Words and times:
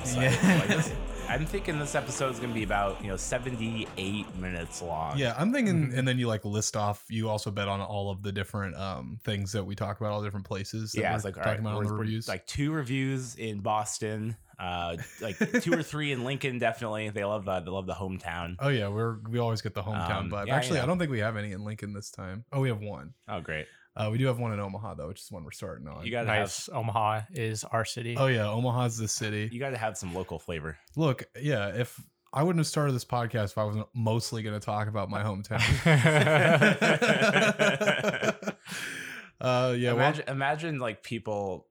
website. 0.00 0.42
Yeah. 0.42 0.58
Like 0.58 0.68
this- 0.68 0.92
I'm 1.28 1.46
thinking 1.46 1.78
this 1.78 1.94
episode 1.94 2.32
is 2.32 2.40
gonna 2.40 2.52
be 2.54 2.64
about 2.64 3.00
you 3.04 3.08
know 3.08 3.16
78 3.16 4.36
minutes 4.38 4.82
long. 4.82 5.16
Yeah, 5.16 5.34
I'm 5.38 5.52
thinking, 5.52 5.86
Mm-hmm. 5.86 5.98
and 5.98 6.08
then 6.08 6.18
you 6.18 6.26
like 6.26 6.44
list 6.44 6.76
off. 6.76 7.04
You 7.08 7.28
also 7.28 7.52
bet 7.52 7.68
on 7.68 7.80
all 7.80 8.10
of 8.10 8.22
the 8.24 8.32
different 8.32 8.74
um 8.76 9.18
things 9.22 9.52
that 9.52 9.64
we 9.64 9.76
talk 9.76 10.00
about, 10.00 10.10
all 10.12 10.20
the 10.20 10.26
different 10.26 10.46
places. 10.46 10.90
That 10.92 11.00
yeah. 11.00 11.10
we're 11.12 11.16
It's 11.16 11.24
like 11.24 11.34
talking 11.36 11.50
right, 11.50 11.60
about 11.60 11.74
on 11.76 11.84
the 11.84 11.92
reviews. 11.92 12.26
like 12.26 12.46
two 12.46 12.72
reviews 12.72 13.36
in 13.36 13.60
Boston, 13.60 14.36
uh, 14.58 14.96
like 15.20 15.38
two 15.62 15.72
or 15.72 15.84
three 15.84 16.10
in 16.10 16.24
Lincoln. 16.24 16.58
Definitely, 16.58 17.10
they 17.10 17.24
love 17.24 17.46
uh, 17.48 17.60
they 17.60 17.70
love 17.70 17.86
the 17.86 17.94
hometown. 17.94 18.56
oh 18.58 18.68
yeah, 18.68 18.88
we're 18.88 19.18
we 19.28 19.38
always 19.38 19.60
get 19.62 19.74
the 19.74 19.82
hometown 19.84 20.10
Um, 20.22 20.30
vibe. 20.32 20.48
yeah, 20.48 20.56
Actually, 20.56 20.78
yeah. 20.78 20.82
I 20.82 20.86
don't 20.86 20.98
think 20.98 21.12
we 21.12 21.20
have 21.20 21.36
any 21.36 21.52
in 21.52 21.62
Lincoln 21.64 21.92
this 21.92 22.10
time. 22.10 22.44
Oh, 22.52 22.58
we 22.60 22.70
have 22.70 22.80
one. 22.80 23.14
Oh, 23.28 23.40
great! 23.40 23.66
Uh, 23.96 24.08
we 24.10 24.18
do 24.18 24.26
have 24.26 24.38
one 24.38 24.52
in 24.52 24.60
Omaha 24.60 24.94
though, 24.94 25.08
which 25.08 25.20
is 25.20 25.30
one 25.30 25.44
we're 25.44 25.50
starting 25.50 25.88
on. 25.88 26.04
You 26.04 26.12
gotta 26.12 26.26
nice. 26.26 26.68
Omaha 26.72 27.22
is 27.32 27.64
our 27.64 27.84
city. 27.84 28.16
oh 28.16 28.26
yeah, 28.26 28.48
Omaha's 28.48 28.96
the 28.96 29.08
city. 29.08 29.48
you 29.52 29.58
gotta 29.58 29.78
have 29.78 29.98
some 29.98 30.14
local 30.14 30.38
flavor. 30.38 30.78
Look, 30.96 31.24
yeah, 31.40 31.68
if 31.68 32.00
I 32.32 32.44
wouldn't 32.44 32.60
have 32.60 32.68
started 32.68 32.92
this 32.92 33.04
podcast 33.04 33.46
if 33.46 33.58
I 33.58 33.64
wasn't 33.64 33.88
mostly 33.92 34.42
going 34.42 34.58
to 34.58 34.64
talk 34.64 34.86
about 34.86 35.10
my 35.10 35.22
hometown. 35.22 35.58
uh, 39.40 39.74
yeah, 39.76 39.92
well, 39.92 39.96
imagine, 39.96 40.24
imagine 40.28 40.78
like 40.78 41.02
people 41.02 41.66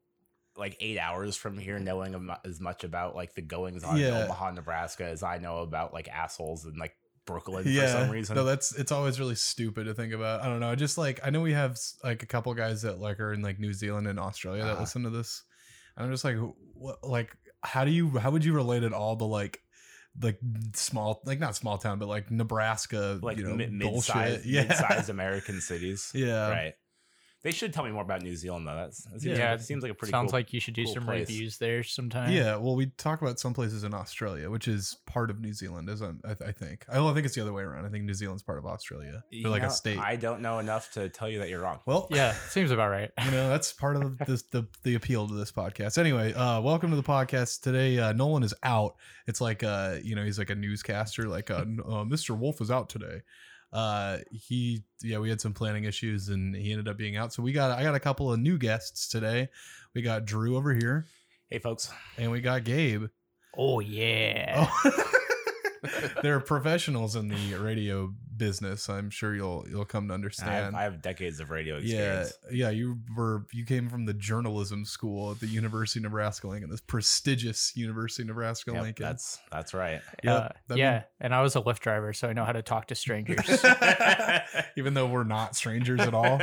like 0.57 0.75
eight 0.81 0.99
hours 0.99 1.37
from 1.37 1.57
here 1.57 1.79
knowing 1.79 2.29
as 2.43 2.59
much 2.59 2.83
about 2.83 3.15
like 3.15 3.35
the 3.35 3.41
goings 3.41 3.85
on 3.85 3.97
in 3.97 4.13
Omaha, 4.13 4.51
Nebraska 4.51 5.05
as 5.05 5.23
I 5.23 5.37
know 5.37 5.59
about 5.59 5.93
like 5.93 6.09
assholes 6.09 6.65
and 6.65 6.77
like 6.77 6.93
Brooklyn 7.29 7.63
for 7.63 7.69
yeah, 7.69 7.91
some 7.91 8.09
reason. 8.09 8.35
no, 8.35 8.43
that's 8.43 8.75
it's 8.75 8.91
always 8.91 9.19
really 9.19 9.35
stupid 9.35 9.85
to 9.85 9.93
think 9.93 10.13
about. 10.13 10.41
I 10.41 10.47
don't 10.47 10.59
know. 10.59 10.69
I 10.69 10.75
just 10.75 10.97
like 10.97 11.19
I 11.23 11.29
know 11.29 11.41
we 11.41 11.53
have 11.53 11.77
like 12.03 12.23
a 12.23 12.25
couple 12.25 12.53
guys 12.53 12.81
that 12.81 12.99
like 12.99 13.19
are 13.19 13.31
in 13.33 13.41
like 13.41 13.59
New 13.59 13.71
Zealand 13.73 14.07
and 14.07 14.19
Australia 14.19 14.63
that 14.63 14.71
Uh-huh. 14.71 14.81
listen 14.81 15.03
to 15.03 15.09
this, 15.09 15.43
and 15.95 16.05
I'm 16.05 16.11
just 16.11 16.23
like, 16.25 16.37
what? 16.73 17.03
Like, 17.03 17.35
how 17.63 17.85
do 17.85 17.91
you? 17.91 18.09
How 18.17 18.31
would 18.31 18.43
you 18.43 18.53
relate 18.53 18.83
it 18.83 18.93
all 18.93 19.15
to 19.17 19.25
like? 19.25 19.61
Like 20.21 20.39
small, 20.75 21.21
like 21.23 21.39
not 21.39 21.55
small 21.55 21.77
town, 21.77 21.99
but 21.99 22.07
like 22.09 22.29
Nebraska, 22.31 23.19
like 23.21 23.37
you 23.37 23.43
know, 23.43 23.55
mid- 23.55 23.79
bullshit. 23.79 24.15
mid-sized, 24.15 24.45
yeah, 24.45 24.63
mid-sized 24.63 25.09
American 25.09 25.61
cities. 25.61 26.11
yeah, 26.15 26.49
Right. 26.49 26.73
They 27.41 27.51
should 27.51 27.71
tell 27.71 27.85
me 27.85 27.91
more 27.91 28.01
about 28.03 28.21
New 28.21 28.35
Zealand 28.35 28.67
though. 28.67 28.75
That's 28.75 29.03
that 29.05 29.21
seems, 29.21 29.37
Yeah, 29.37 29.51
like, 29.51 29.61
it 29.61 29.63
seems 29.63 29.81
like 29.81 29.93
a 29.93 29.95
pretty 29.95 30.11
Sounds 30.11 30.31
cool- 30.31 30.39
like 30.39 30.51
you 30.51 30.59
should 30.59 30.73
do 30.73 30.83
cool 30.83 30.93
some 30.95 31.05
place. 31.05 31.29
reviews 31.29 31.57
there 31.57 31.83
sometime. 31.83 32.33
Yeah, 32.33 32.57
well, 32.57 32.75
we 32.75 32.87
talk 32.97 33.21
about 33.21 33.39
some 33.39 33.53
places 33.53 33.85
in 33.85 33.93
Australia, 33.93 34.49
which 34.49 34.67
is 34.67 34.97
part 35.05 35.29
of 35.29 35.39
New 35.39 35.53
Zealand, 35.53 35.87
isn't 35.89 36.19
I, 36.25 36.31
I 36.47 36.51
think. 36.51 36.85
I 36.89 36.95
don't 36.95 37.13
think 37.13 37.25
it's 37.25 37.35
the 37.35 37.41
other 37.41 37.53
way 37.53 37.63
around. 37.63 37.85
I 37.85 37.89
think 37.89 38.03
New 38.03 38.13
Zealand's 38.13 38.43
part 38.43 38.57
of 38.57 38.65
Australia. 38.65 39.23
You 39.29 39.43
They're 39.43 39.51
like 39.53 39.61
know, 39.61 39.69
a 39.69 39.71
state. 39.71 39.99
I 39.99 40.17
don't 40.17 40.41
know 40.41 40.59
enough 40.59 40.91
to 40.95 41.07
tell 41.07 41.29
you 41.29 41.39
that 41.39 41.47
you're 41.47 41.61
wrong. 41.61 41.79
well, 41.85 42.07
Yeah, 42.11 42.33
seems 42.49 42.71
about 42.71 42.89
right. 42.89 43.09
you 43.23 43.31
know 43.31 43.47
that's 43.47 43.71
part 43.71 43.95
of 43.95 44.17
this, 44.17 44.41
the 44.51 44.67
the 44.83 44.95
appeal 44.95 45.25
to 45.29 45.33
this 45.33 45.51
podcast. 45.53 45.97
Anyway, 45.97 46.33
uh, 46.33 46.59
welcome 46.59 46.89
to 46.89 46.97
the 46.97 47.03
podcast 47.03 47.61
today. 47.61 47.99
Uh, 47.99 48.11
Nolan 48.11 48.43
is 48.43 48.53
out. 48.63 48.95
It's 49.27 49.39
like 49.39 49.63
uh, 49.63 49.95
you 50.03 50.13
know, 50.15 50.25
he's 50.25 50.39
like 50.39 50.49
a 50.49 50.55
newscaster. 50.55 51.29
Like 51.29 51.49
uh, 51.49 51.53
uh, 51.63 52.03
Mr. 52.03 52.37
Wolf 52.37 52.59
is 52.59 52.69
out 52.69 52.89
today. 52.89 53.21
Uh, 53.71 54.17
he 54.31 54.83
yeah, 55.01 55.19
we 55.19 55.29
had 55.29 55.39
some 55.39 55.53
planning 55.53 55.83
issues 55.83 56.29
and 56.29 56.55
he 56.55 56.71
ended 56.71 56.87
up 56.87 56.97
being 56.97 57.17
out. 57.17 57.33
So 57.33 57.43
we 57.43 57.51
got 57.51 57.77
I 57.77 57.83
got 57.83 57.95
a 57.95 57.99
couple 57.99 58.31
of 58.31 58.39
new 58.39 58.57
guests 58.57 59.07
today. 59.07 59.49
We 59.93 60.01
got 60.01 60.25
Drew 60.25 60.55
over 60.55 60.73
here 60.73 61.05
Hey 61.51 61.57
folks, 61.57 61.91
and 62.19 62.29
we 62.29 62.41
got 62.41 62.63
Gabe. 62.63 63.05
Oh 63.57 63.79
yeah. 63.79 64.69
Oh. 64.85 65.03
They're 66.21 66.39
professionals 66.39 67.15
in 67.15 67.27
the 67.27 67.55
radio 67.55 68.13
business. 68.39 68.89
I'm 68.89 69.11
sure 69.11 69.35
you'll 69.35 69.65
you'll 69.69 69.85
come 69.85 70.07
to 70.07 70.13
I 70.13 70.15
have, 70.15 70.19
understand. 70.19 70.75
I 70.75 70.81
have 70.83 71.01
decades 71.03 71.39
of 71.39 71.51
radio 71.51 71.77
experience. 71.77 72.33
yeah. 72.49 72.65
yeah. 72.65 72.69
You 72.71 72.97
were 73.15 73.45
you 73.53 73.65
came 73.65 73.87
from 73.89 74.05
the 74.05 74.13
journalism 74.15 74.83
school 74.85 75.29
at 75.31 75.39
the 75.39 75.45
University 75.45 75.99
of 75.99 76.05
Nebraska 76.05 76.47
Lincoln, 76.47 76.71
this 76.71 76.81
prestigious 76.81 77.73
University 77.75 78.23
of 78.23 78.29
Nebraska 78.29 78.71
Yep, 78.73 78.81
Lincoln. 78.81 79.05
that's 79.05 79.37
that's 79.51 79.73
right. 79.75 80.01
Yep, 80.23 80.33
Uh, 80.43 80.49
that 80.69 80.77
yeah, 80.79 81.03
and 81.21 81.35
I 81.35 81.41
was 81.41 81.55
a 81.55 81.61
Lyft 81.61 81.79
driver, 81.79 82.13
so 82.13 82.27
I 82.27 82.33
know 82.33 82.45
how 82.45 82.53
to 82.53 82.63
talk 82.63 82.87
to 82.87 82.95
strangers. 82.95 83.45
Even 84.77 84.93
though 84.95 85.07
we're 85.07 85.23
not 85.23 85.55
strangers 85.55 85.99
at 85.99 86.13
all. 86.15 86.39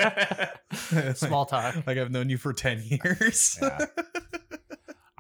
Small 1.15 1.47
talk. 1.47 1.75
like 1.87 1.99
I've 1.99 2.11
known 2.13 2.29
you 2.29 2.37
for 2.39 2.53
ten 2.53 2.83
years. 2.85 3.59
Yeah. 3.61 3.87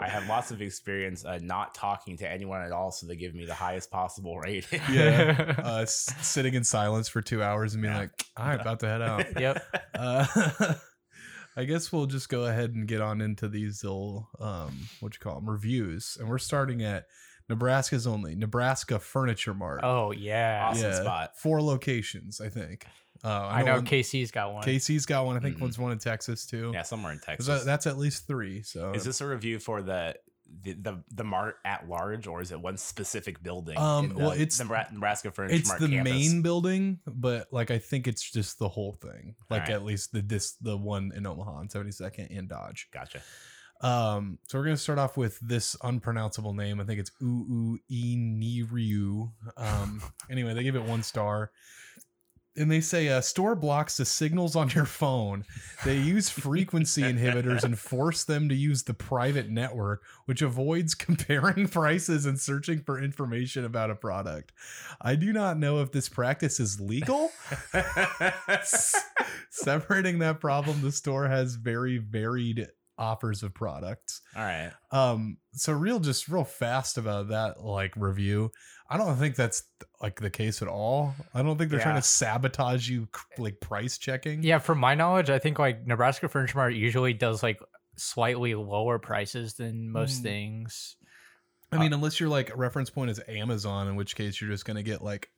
I 0.06 0.10
have 0.10 0.28
lots 0.28 0.50
of 0.50 0.62
experience 0.62 1.24
uh, 1.24 1.38
not 1.42 1.74
talking 1.74 2.16
to 2.18 2.30
anyone 2.30 2.62
at 2.62 2.72
all, 2.72 2.90
so 2.92 3.06
they 3.06 3.16
give 3.16 3.34
me 3.34 3.44
the 3.44 3.54
highest 3.54 3.90
possible 3.90 4.38
rating. 4.38 4.80
yeah. 4.90 5.54
Uh, 5.64 5.80
s- 5.82 6.14
sitting 6.22 6.54
in 6.54 6.64
silence 6.64 7.08
for 7.08 7.20
two 7.22 7.42
hours 7.42 7.74
and 7.74 7.82
being 7.82 7.92
Yeah. 7.94 8.00
like, 8.00 8.10
I'm 8.36 8.60
about 8.60 8.80
to 8.80 8.86
head 8.86 9.02
out. 9.02 9.26
Yep. 9.40 9.62
Uh, 9.94 10.74
I 11.58 11.64
guess 11.64 11.90
we'll 11.90 12.06
just 12.06 12.28
go 12.28 12.44
ahead 12.46 12.74
and 12.74 12.86
get 12.86 13.00
on 13.00 13.20
into 13.20 13.48
these 13.48 13.82
little 13.82 14.28
um, 14.40 14.76
what 15.00 15.14
you 15.14 15.20
call 15.20 15.36
them 15.36 15.48
reviews, 15.48 16.16
and 16.20 16.28
we're 16.28 16.38
starting 16.38 16.82
at 16.82 17.06
Nebraska's 17.48 18.06
only 18.06 18.34
Nebraska 18.34 18.98
Furniture 18.98 19.54
Mart. 19.54 19.80
Oh 19.82 20.10
yeah. 20.10 20.66
Awesome 20.70 20.92
spot. 20.92 21.38
Four 21.38 21.62
locations, 21.62 22.40
I 22.40 22.48
think. 22.50 22.84
Uh, 23.24 23.28
I 23.48 23.62
know 23.62 23.74
one- 23.76 23.86
KC's 23.86 24.30
got 24.30 24.52
one. 24.52 24.62
Casey's 24.64 25.06
got 25.06 25.24
one. 25.26 25.36
I 25.36 25.40
think 25.40 25.56
Mhm. 25.56 25.60
one's 25.62 25.78
one 25.78 25.92
in 25.92 25.98
Texas 25.98 26.46
too. 26.46 26.70
Yeah, 26.74 26.82
somewhere 26.82 27.12
in 27.12 27.20
Texas. 27.20 27.46
that- 27.46 27.64
that's 27.64 27.86
at 27.86 27.98
least 27.98 28.26
three. 28.26 28.62
So 28.62 28.92
is 28.92 29.04
this 29.04 29.20
a 29.20 29.26
review 29.26 29.58
for 29.58 29.82
the 29.82 30.16
the 30.62 30.74
the, 30.74 31.02
the 31.10 31.24
mart 31.24 31.56
at 31.64 31.88
large, 31.88 32.28
or 32.28 32.40
is 32.40 32.52
it 32.52 32.60
one 32.60 32.76
specific 32.76 33.42
building? 33.42 33.76
Um, 33.76 34.04
in 34.04 34.14
the 34.14 34.16
well, 34.22 34.30
it's- 34.32 34.60
Nebra- 34.60 34.92
Nebraska 34.92 35.32
Furniture 35.32 35.56
it's 35.56 35.68
Mart 35.68 35.80
the 35.80 35.88
campus? 35.88 36.12
main 36.12 36.42
building, 36.42 37.00
but 37.04 37.48
like 37.52 37.72
I 37.72 37.78
think 37.78 38.06
it's 38.06 38.22
just 38.30 38.60
the 38.60 38.68
whole 38.68 38.92
thing. 38.92 39.34
Like 39.50 39.62
Alright. 39.62 39.74
at 39.74 39.84
least 39.84 40.12
the 40.12 40.22
this 40.22 40.52
the 40.60 40.76
one 40.76 41.10
in 41.16 41.26
Omaha 41.26 41.50
on 41.50 41.68
72nd 41.68 42.28
and 42.30 42.48
Dodge. 42.48 42.88
Gotcha. 42.92 43.22
Um, 43.80 44.38
so 44.48 44.56
we're 44.58 44.64
gonna 44.64 44.76
start 44.76 44.98
off 45.00 45.16
with 45.16 45.38
this 45.40 45.76
unpronounceable 45.82 46.54
name. 46.54 46.80
I 46.80 46.84
think 46.84 47.00
it's 47.00 47.10
Uu 47.20 47.78
Iniryu. 47.90 49.32
Um, 49.56 50.02
anyway, 50.30 50.54
they 50.54 50.62
give 50.62 50.76
it 50.76 50.82
one 50.84 51.02
star. 51.02 51.50
And 52.56 52.70
they 52.70 52.80
say 52.80 53.08
uh, 53.08 53.20
store 53.20 53.54
blocks 53.54 53.96
the 53.96 54.04
signals 54.04 54.56
on 54.56 54.70
your 54.70 54.86
phone. 54.86 55.44
They 55.84 55.98
use 55.98 56.28
frequency 56.28 57.02
inhibitors 57.02 57.64
and 57.64 57.78
force 57.78 58.24
them 58.24 58.48
to 58.48 58.54
use 58.54 58.82
the 58.82 58.94
private 58.94 59.50
network, 59.50 60.02
which 60.24 60.42
avoids 60.42 60.94
comparing 60.96 61.68
prices 61.68 62.26
and 62.26 62.40
searching 62.40 62.80
for 62.80 63.00
information 63.02 63.64
about 63.64 63.90
a 63.90 63.94
product. 63.94 64.52
I 65.00 65.16
do 65.16 65.32
not 65.32 65.58
know 65.58 65.80
if 65.80 65.92
this 65.92 66.08
practice 66.08 66.60
is 66.60 66.80
legal. 66.80 67.30
Separating 69.50 70.18
that 70.20 70.40
problem, 70.40 70.82
the 70.82 70.92
store 70.92 71.28
has 71.28 71.54
very 71.56 71.98
varied 71.98 72.68
offers 72.98 73.42
of 73.42 73.52
products. 73.54 74.22
All 74.36 74.42
right. 74.42 74.72
Um, 74.90 75.38
so 75.52 75.72
real, 75.72 76.00
just 76.00 76.28
real 76.28 76.44
fast 76.44 76.98
about 76.98 77.28
that 77.28 77.62
like 77.62 77.92
review. 77.96 78.50
I 78.88 78.96
don't 78.98 79.16
think 79.16 79.34
that's 79.34 79.64
like 80.00 80.20
the 80.20 80.30
case 80.30 80.62
at 80.62 80.68
all. 80.68 81.14
I 81.34 81.42
don't 81.42 81.58
think 81.58 81.70
they're 81.70 81.80
trying 81.80 81.96
to 81.96 82.02
sabotage 82.02 82.88
you 82.88 83.08
like 83.36 83.60
price 83.60 83.98
checking. 83.98 84.42
Yeah, 84.42 84.58
from 84.58 84.78
my 84.78 84.94
knowledge, 84.94 85.28
I 85.28 85.38
think 85.40 85.58
like 85.58 85.86
Nebraska 85.86 86.28
Furniture 86.28 86.58
Mart 86.58 86.74
usually 86.74 87.12
does 87.12 87.42
like 87.42 87.60
slightly 87.96 88.54
lower 88.54 88.98
prices 88.98 89.54
than 89.54 89.90
most 89.90 90.20
Mm. 90.20 90.22
things. 90.22 90.96
I 91.72 91.78
mean, 91.78 91.92
unless 91.92 92.20
your 92.20 92.28
like 92.28 92.56
reference 92.56 92.90
point 92.90 93.10
is 93.10 93.20
Amazon, 93.26 93.88
in 93.88 93.96
which 93.96 94.14
case 94.14 94.40
you're 94.40 94.50
just 94.50 94.64
gonna 94.64 94.84
get 94.84 95.02
like 95.02 95.30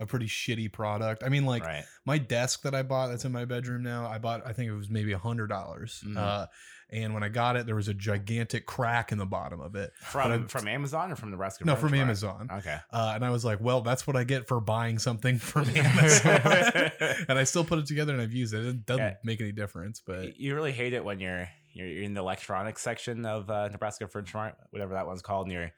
a 0.00 0.06
pretty 0.06 0.26
shitty 0.26 0.72
product. 0.72 1.22
I 1.24 1.28
mean, 1.28 1.46
like 1.46 1.62
right. 1.64 1.84
my 2.04 2.18
desk 2.18 2.62
that 2.62 2.74
I 2.74 2.82
bought 2.82 3.08
that's 3.08 3.24
in 3.24 3.32
my 3.32 3.44
bedroom 3.44 3.82
now, 3.84 4.06
I 4.08 4.18
bought 4.18 4.44
I 4.44 4.52
think 4.52 4.68
it 4.68 4.74
was 4.74 4.90
maybe 4.90 5.12
a 5.12 5.18
hundred 5.18 5.46
dollars. 5.46 6.02
Mhm. 6.04 6.16
Uh, 6.16 6.46
and 6.90 7.14
when 7.14 7.22
I 7.22 7.28
got 7.28 7.56
it, 7.56 7.66
there 7.66 7.74
was 7.74 7.88
a 7.88 7.94
gigantic 7.94 8.64
crack 8.66 9.10
in 9.12 9.18
the 9.18 9.26
bottom 9.26 9.60
of 9.60 9.74
it. 9.74 9.92
From 10.00 10.30
I'm- 10.30 10.48
from 10.48 10.68
Amazon 10.68 11.10
or 11.12 11.16
from 11.16 11.30
the 11.30 11.36
Nebraska? 11.36 11.64
No, 11.64 11.74
from 11.76 11.94
Amazon. 11.94 12.48
Okay. 12.52 12.78
Uh, 12.92 13.12
and 13.14 13.24
I 13.24 13.30
was 13.30 13.44
like, 13.44 13.60
well, 13.60 13.80
that's 13.80 14.06
what 14.06 14.14
I 14.16 14.24
get 14.24 14.46
for 14.46 14.60
buying 14.60 14.98
something 14.98 15.38
from 15.38 15.68
Amazon. 15.74 16.40
and 17.28 17.38
I 17.38 17.44
still 17.44 17.64
put 17.64 17.78
it 17.80 17.86
together 17.86 18.12
and 18.12 18.22
I've 18.22 18.32
used 18.32 18.54
it. 18.54 18.64
It 18.64 18.86
doesn't 18.86 19.02
Yeah. 19.04 19.14
make 19.24 19.40
any 19.40 19.52
difference, 19.52 20.00
but 20.04 20.38
you 20.38 20.54
really 20.54 20.72
hate 20.72 20.92
it 20.92 21.04
when 21.04 21.18
you're 21.20 21.48
you're, 21.72 21.88
in 22.02 22.14
the 22.14 22.20
electronics 22.20 22.80
section 22.82 23.26
of 23.26 23.50
uh, 23.50 23.68
Nebraska 23.68 24.08
Furniture 24.08 24.38
Mart, 24.38 24.54
whatever 24.70 24.94
that 24.94 25.06
one's 25.06 25.20
called, 25.22 25.46
and 25.46 25.52
you're 25.52 25.72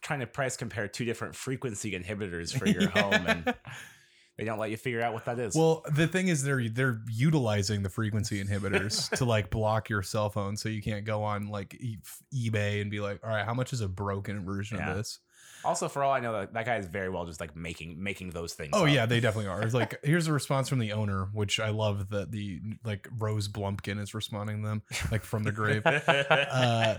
trying 0.00 0.18
to 0.20 0.26
price 0.26 0.56
compare 0.56 0.88
two 0.88 1.04
different 1.04 1.36
frequency 1.36 1.92
inhibitors 1.92 2.52
for 2.56 2.66
your 2.66 2.88
home, 2.88 3.14
and 3.28 3.54
they 4.38 4.44
don't 4.44 4.58
let 4.58 4.70
you 4.70 4.76
figure 4.76 5.02
out 5.02 5.12
what 5.12 5.24
that 5.26 5.38
is. 5.38 5.54
well, 5.54 5.84
the 5.94 6.06
thing 6.06 6.28
is, 6.28 6.42
they're 6.42 6.68
they're 6.68 7.00
utilizing 7.10 7.82
the 7.82 7.90
frequency 7.90 8.42
inhibitors 8.42 9.10
to 9.18 9.24
like 9.24 9.50
block 9.50 9.88
your 9.88 10.02
cell 10.02 10.30
phone, 10.30 10.56
so 10.56 10.68
you 10.68 10.82
can't 10.82 11.04
go 11.04 11.22
on 11.22 11.48
like 11.48 11.74
e- 11.74 11.98
eBay 12.34 12.80
and 12.80 12.90
be 12.90 13.00
like, 13.00 13.20
all 13.22 13.30
right, 13.30 13.44
how 13.44 13.54
much 13.54 13.72
is 13.72 13.80
a 13.80 13.88
broken 13.88 14.44
version 14.44 14.78
Yeah. 14.78 14.90
of 14.92 14.96
this? 14.96 15.18
also, 15.64 15.88
for 15.88 16.02
all 16.02 16.12
I 16.12 16.18
know, 16.18 16.32
that, 16.32 16.54
that 16.54 16.66
guy 16.66 16.76
is 16.78 16.86
very 16.88 17.08
well 17.08 17.24
just 17.24 17.38
like 17.38 17.54
making 17.54 18.02
making 18.02 18.30
those 18.30 18.52
things. 18.52 18.70
Oh 18.72 18.84
up. 18.84 18.90
yeah, 18.90 19.06
they 19.06 19.20
definitely 19.20 19.48
are. 19.52 19.62
It's 19.62 19.74
like 19.74 19.94
here's 20.02 20.26
a 20.26 20.32
response 20.32 20.68
from 20.68 20.80
the 20.80 20.90
owner, 20.92 21.28
which 21.32 21.60
I 21.60 21.68
love 21.70 22.08
that 22.08 22.32
the 22.32 22.60
like 22.84 23.06
Rose 23.16 23.46
Blumpkin 23.48 24.00
is 24.00 24.12
responding 24.12 24.62
to 24.62 24.68
them 24.68 24.82
like 25.12 25.22
from 25.22 25.44
the 25.44 25.52
grave. 25.52 25.82
Uh, 25.86 26.96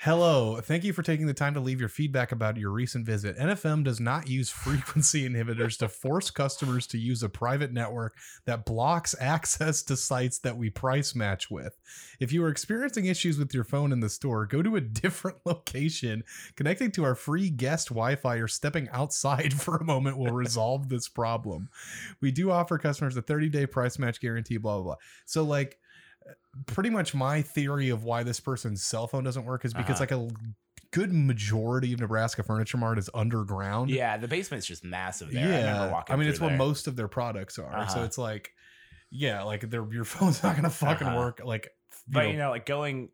Hello, 0.00 0.60
thank 0.60 0.84
you 0.84 0.92
for 0.92 1.02
taking 1.02 1.26
the 1.26 1.32
time 1.32 1.54
to 1.54 1.60
leave 1.60 1.80
your 1.80 1.88
feedback 1.88 2.30
about 2.30 2.58
your 2.58 2.70
recent 2.70 3.06
visit. 3.06 3.38
NFM 3.38 3.82
does 3.82 3.98
not 3.98 4.28
use 4.28 4.50
frequency 4.50 5.26
inhibitors 5.26 5.78
to 5.78 5.88
force 5.88 6.30
customers 6.30 6.86
to 6.88 6.98
use 6.98 7.22
a 7.22 7.30
private 7.30 7.72
network 7.72 8.14
that 8.44 8.66
blocks 8.66 9.14
access 9.20 9.82
to 9.84 9.96
sites 9.96 10.38
that 10.40 10.58
we 10.58 10.68
price 10.68 11.14
match 11.14 11.50
with. 11.50 11.78
If 12.20 12.30
you 12.30 12.44
are 12.44 12.50
experiencing 12.50 13.06
issues 13.06 13.38
with 13.38 13.54
your 13.54 13.64
phone 13.64 13.90
in 13.90 14.00
the 14.00 14.10
store, 14.10 14.44
go 14.44 14.60
to 14.62 14.76
a 14.76 14.80
different 14.82 15.38
location. 15.46 16.24
Connecting 16.56 16.90
to 16.92 17.04
our 17.04 17.14
free 17.14 17.48
guest 17.48 17.88
Wi 17.88 18.16
Fi 18.16 18.36
or 18.36 18.48
stepping 18.48 18.90
outside 18.90 19.54
for 19.54 19.76
a 19.76 19.84
moment 19.84 20.18
will 20.18 20.30
resolve 20.30 20.90
this 20.90 21.08
problem. 21.08 21.70
We 22.20 22.30
do 22.32 22.50
offer 22.50 22.76
customers 22.76 23.16
a 23.16 23.22
30 23.22 23.48
day 23.48 23.64
price 23.64 23.98
match 23.98 24.20
guarantee, 24.20 24.58
blah, 24.58 24.74
blah, 24.76 24.84
blah. 24.84 24.96
So, 25.24 25.42
like, 25.42 25.78
pretty 26.66 26.90
much 26.90 27.14
my 27.14 27.42
theory 27.42 27.90
of 27.90 28.04
why 28.04 28.22
this 28.22 28.40
person's 28.40 28.82
cell 28.84 29.06
phone 29.06 29.24
doesn't 29.24 29.44
work 29.44 29.64
is 29.64 29.72
because 29.74 30.00
Uh-huh. 30.00 30.16
like 30.18 30.30
a 30.30 30.34
good 30.92 31.12
majority 31.12 31.92
of 31.92 32.00
Nebraska 32.00 32.42
Furniture 32.42 32.78
Mart 32.78 32.98
is 32.98 33.10
underground. 33.12 33.90
Yeah, 33.90 34.16
the 34.16 34.28
basement's 34.28 34.66
just 34.66 34.84
massive 34.84 35.30
there. 35.32 35.44
I, 35.46 35.48
yeah. 35.50 35.72
remember 35.84 36.04
I, 36.08 36.16
mean, 36.16 36.28
it's 36.28 36.38
through 36.38 36.48
where 36.48 36.56
there. 36.56 36.66
most 36.66 36.86
of 36.86 36.96
their 36.96 37.08
products 37.08 37.58
are. 37.58 37.72
So 37.88 37.96
Uh-huh. 37.96 38.04
it's 38.04 38.18
like, 38.18 38.52
yeah, 39.10 39.42
like 39.42 39.68
their 39.68 39.86
your 39.92 40.04
phone's 40.14 40.42
not 40.42 40.56
gonna 40.56 40.70
fucking 40.70 41.06
Uh-huh. 41.06 41.16
work. 41.16 41.40
Like, 41.44 41.68
you 42.06 42.12
But 42.12 42.24
know, 42.24 42.30
you 42.30 42.36
know, 42.38 42.50
like 42.50 42.66
going, 42.66 43.10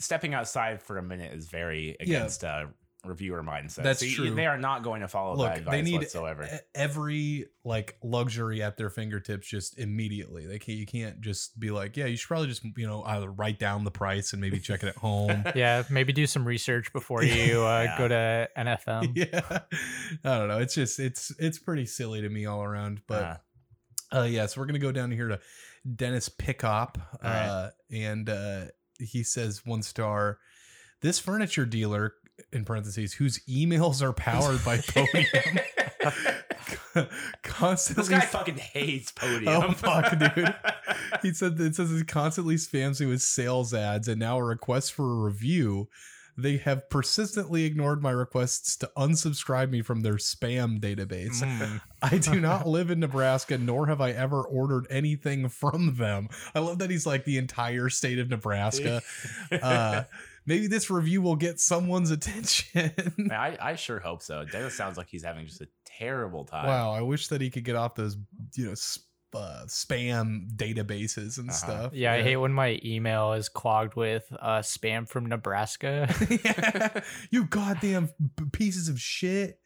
stepping 0.00 0.34
outside 0.34 0.82
for 0.82 0.98
a 0.98 1.02
minute 1.02 1.32
is 1.32 1.46
very 1.48 1.96
Yeah. 2.00 2.16
against 2.18 2.44
uh, 2.44 2.66
reviewer 3.04 3.42
mindset. 3.42 3.82
That's 3.82 4.00
So 4.00 4.06
you- 4.06 4.14
true. 4.14 4.34
They 4.34 4.46
are 4.46 4.58
not 4.58 4.82
going 4.82 5.00
to 5.00 5.08
follow 5.08 5.34
look, 5.36 5.48
that 5.48 5.58
advice 5.58 5.72
they 5.72 5.82
need 5.82 5.98
whatsoever. 5.98 6.48
every 6.74 7.46
like 7.64 7.96
luxury 8.02 8.62
at 8.62 8.76
their 8.76 8.90
fingertips 8.90 9.48
just 9.48 9.78
immediately. 9.78 10.46
They 10.46 10.58
can't, 10.58 10.78
you 10.78 10.86
can't 10.86 11.20
just 11.20 11.58
be 11.58 11.70
like, 11.70 11.96
yeah, 11.96 12.06
you 12.06 12.16
should 12.16 12.28
probably 12.28 12.48
just 12.48 12.62
you 12.76 12.86
know 12.86 13.02
either 13.04 13.30
write 13.30 13.58
down 13.58 13.84
the 13.84 13.90
price 13.90 14.32
and 14.32 14.40
maybe 14.40 14.58
check 14.60 14.82
it 14.82 14.88
at 14.88 14.96
home. 14.96 15.44
Yeah, 15.54 15.82
maybe 15.90 16.12
do 16.12 16.26
some 16.26 16.44
research 16.46 16.92
before 16.92 17.22
you 17.24 17.62
uh, 17.64 17.82
Yeah. 17.82 17.98
go 17.98 18.08
to 18.08 18.48
NFM. 18.56 19.12
yeah, 19.16 19.58
I 20.24 20.38
don't 20.38 20.48
know. 20.48 20.58
It's 20.58 20.74
just 20.74 20.98
it's 21.00 21.32
it's 21.38 21.58
pretty 21.58 21.86
silly 21.86 22.20
to 22.22 22.28
me 22.28 22.46
all 22.46 22.62
around. 22.62 23.02
But 23.06 23.22
Uh, 23.24 23.36
Uh, 24.20 24.22
yeah, 24.24 24.46
so 24.46 24.60
we're 24.60 24.66
gonna 24.66 24.78
go 24.78 24.92
down 24.92 25.10
here 25.10 25.28
to 25.28 25.40
Dennis 25.96 26.28
Pickop, 26.28 26.98
uh, 27.22 27.28
right. 27.28 27.70
and 27.90 28.28
uh, 28.28 28.64
he 29.00 29.22
says 29.24 29.62
one 29.64 29.82
star. 29.82 30.38
This 31.00 31.18
furniture 31.18 31.66
dealer, 31.66 32.14
in 32.52 32.64
parentheses, 32.64 33.14
whose 33.14 33.38
emails 33.40 34.02
are 34.02 34.12
powered 34.12 34.64
by 34.64 34.78
Podium, 34.88 35.24
this 36.94 37.08
constantly. 37.42 38.08
guy 38.08 38.20
fucking 38.20 38.58
hates 38.58 39.12
Podium. 39.12 39.48
Oh, 39.48 39.72
fuck, 39.72 40.18
dude. 40.18 40.54
he 41.22 41.32
said 41.32 41.58
it 41.60 41.74
says 41.76 41.90
he 41.90 42.04
constantly 42.04 42.56
spams 42.56 43.00
me 43.00 43.06
with 43.06 43.22
sales 43.22 43.72
ads, 43.72 44.08
and 44.08 44.18
now 44.18 44.38
a 44.38 44.44
request 44.44 44.92
for 44.92 45.10
a 45.10 45.24
review. 45.24 45.88
They 46.34 46.56
have 46.56 46.88
persistently 46.88 47.64
ignored 47.64 48.02
my 48.02 48.10
requests 48.10 48.74
to 48.78 48.90
unsubscribe 48.96 49.68
me 49.68 49.82
from 49.82 50.00
their 50.00 50.14
spam 50.14 50.80
database. 50.80 51.42
Mm. 51.42 51.82
I 52.00 52.16
do 52.16 52.40
not 52.40 52.66
live 52.66 52.90
in 52.90 53.00
Nebraska, 53.00 53.58
nor 53.58 53.86
have 53.88 54.00
I 54.00 54.12
ever 54.12 54.40
ordered 54.40 54.86
anything 54.88 55.50
from 55.50 55.96
them. 55.96 56.30
I 56.54 56.60
love 56.60 56.78
that 56.78 56.88
he's 56.88 57.06
like 57.06 57.26
the 57.26 57.36
entire 57.36 57.90
state 57.90 58.18
of 58.18 58.30
Nebraska. 58.30 59.02
Uh, 59.52 60.04
maybe 60.46 60.66
this 60.66 60.90
review 60.90 61.22
will 61.22 61.36
get 61.36 61.60
someone's 61.60 62.10
attention. 62.10 62.92
Man, 63.16 63.32
I, 63.38 63.56
I 63.60 63.74
sure 63.76 63.98
hope 64.00 64.22
so. 64.22 64.44
Dennis 64.44 64.76
sounds 64.76 64.96
like 64.96 65.08
he's 65.08 65.24
having 65.24 65.46
just 65.46 65.60
a 65.60 65.68
terrible 65.86 66.44
time. 66.44 66.66
wow, 66.66 66.92
I 66.92 67.02
wish 67.02 67.28
that 67.28 67.40
he 67.40 67.50
could 67.50 67.64
get 67.64 67.76
off 67.76 67.94
those, 67.94 68.16
you 68.54 68.66
know, 68.66 68.74
sp- 68.74 69.06
uh, 69.34 69.64
spam 69.66 70.46
databases 70.56 71.38
and 71.38 71.48
Uh-huh. 71.48 71.56
stuff. 71.56 71.92
Yeah, 71.94 72.12
I 72.12 72.22
hate 72.22 72.36
when 72.36 72.52
my 72.52 72.78
email 72.84 73.32
is 73.32 73.48
clogged 73.48 73.94
with 73.96 74.24
uh, 74.38 74.58
spam 74.60 75.08
from 75.08 75.26
Nebraska. 75.26 76.06
Yeah. 76.44 77.00
you 77.30 77.44
goddamn 77.46 78.10
pieces 78.52 78.88
of 78.90 79.00
shit. 79.00 79.58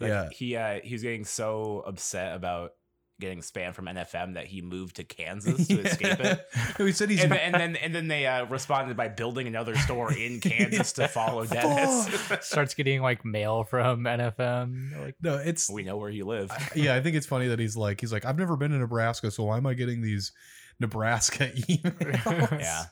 Like, 0.00 0.10
yeah. 0.10 0.28
he 0.30 0.56
uh, 0.56 0.80
he 0.84 0.94
was 0.94 1.02
getting 1.02 1.24
so 1.24 1.82
upset 1.86 2.36
about 2.36 2.72
getting 3.20 3.40
spam 3.40 3.74
from 3.74 3.86
NFM 3.86 4.34
that 4.34 4.46
he 4.46 4.62
moved 4.62 4.96
to 4.96 5.04
Kansas 5.04 5.66
to 5.66 5.80
escape 5.80 6.20
it. 6.20 6.46
No, 6.78 6.84
he 6.86 6.92
said 6.92 7.10
he's 7.10 7.22
And, 7.22 7.32
then- 7.32 7.40
and 7.40 7.54
then 7.54 7.76
and 7.76 7.94
then 7.94 8.08
they 8.08 8.26
uh, 8.26 8.46
responded 8.46 8.96
by 8.96 9.08
building 9.08 9.46
another 9.46 9.74
store 9.76 10.12
in 10.12 10.40
Kansas 10.40 10.92
to 10.94 11.08
follow 11.08 11.44
Dennis. 11.46 12.08
Starts 12.46 12.74
getting 12.74 13.02
like 13.02 13.24
mail 13.24 13.64
from 13.64 14.04
NFM. 14.04 15.00
Like, 15.00 15.16
no, 15.22 15.36
it's 15.36 15.68
we 15.70 15.82
know 15.82 15.96
where 15.96 16.10
you 16.10 16.24
live. 16.26 16.50
I- 16.50 16.68
yeah, 16.76 16.94
I 16.94 17.00
think 17.00 17.16
it's 17.16 17.26
funny 17.26 17.48
that 17.48 17.58
he's 17.58 17.76
like, 17.76 18.00
he's 18.00 18.12
like, 18.12 18.24
I've 18.24 18.38
never 18.38 18.56
been 18.56 18.70
to 18.70 18.78
Nebraska, 18.78 19.30
so 19.30 19.44
why 19.44 19.56
am 19.56 19.66
I 19.66 19.74
getting 19.74 20.00
these 20.00 20.32
Nebraska 20.80 21.48
emails? 21.48 22.60
Yeah. 22.60 22.84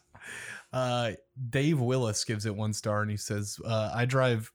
Uh, 0.72 1.12
Dave 1.50 1.81
Willis 1.81 2.25
gives 2.25 2.44
it 2.46 2.55
one 2.55 2.72
star, 2.72 3.00
and 3.02 3.11
he 3.11 3.17
says, 3.17 3.58
uh, 3.64 3.93
"I 3.94 4.05
drive." 4.05 4.50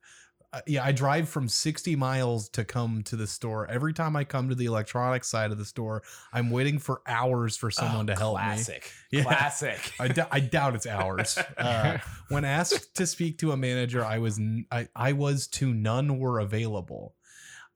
Yeah, 0.67 0.83
I 0.83 0.91
drive 0.91 1.29
from 1.29 1.47
60 1.47 1.95
miles 1.95 2.49
to 2.49 2.65
come 2.65 3.03
to 3.03 3.15
the 3.15 3.25
store. 3.27 3.67
Every 3.69 3.93
time 3.93 4.15
I 4.17 4.25
come 4.25 4.49
to 4.49 4.55
the 4.55 4.65
electronics 4.65 5.29
side 5.29 5.51
of 5.51 5.57
the 5.57 5.63
store, 5.65 6.03
I'm 6.33 6.49
waiting 6.49 6.77
for 6.77 7.01
hours 7.07 7.55
for 7.55 7.71
someone 7.71 8.09
Oh, 8.09 8.13
to 8.13 8.19
help 8.19 8.37
me. 8.37 8.43
classic. 8.43 8.91
Yeah. 9.11 9.23
Classic. 9.23 9.93
I, 9.99 10.07
d- 10.07 10.21
I 10.31 10.39
doubt 10.39 10.75
it's 10.75 10.87
hours. 10.87 11.37
Uh, 11.57 11.97
when 12.29 12.43
asked 12.45 12.95
to 12.95 13.05
speak 13.05 13.37
to 13.39 13.51
a 13.51 13.57
manager, 13.57 14.03
I 14.05 14.17
was 14.19 14.39
n- 14.39 14.65
I, 14.71 14.87
I 14.95 15.13
was 15.13 15.47
to 15.47 15.73
none 15.73 16.17
were 16.19 16.39
available. 16.39 17.15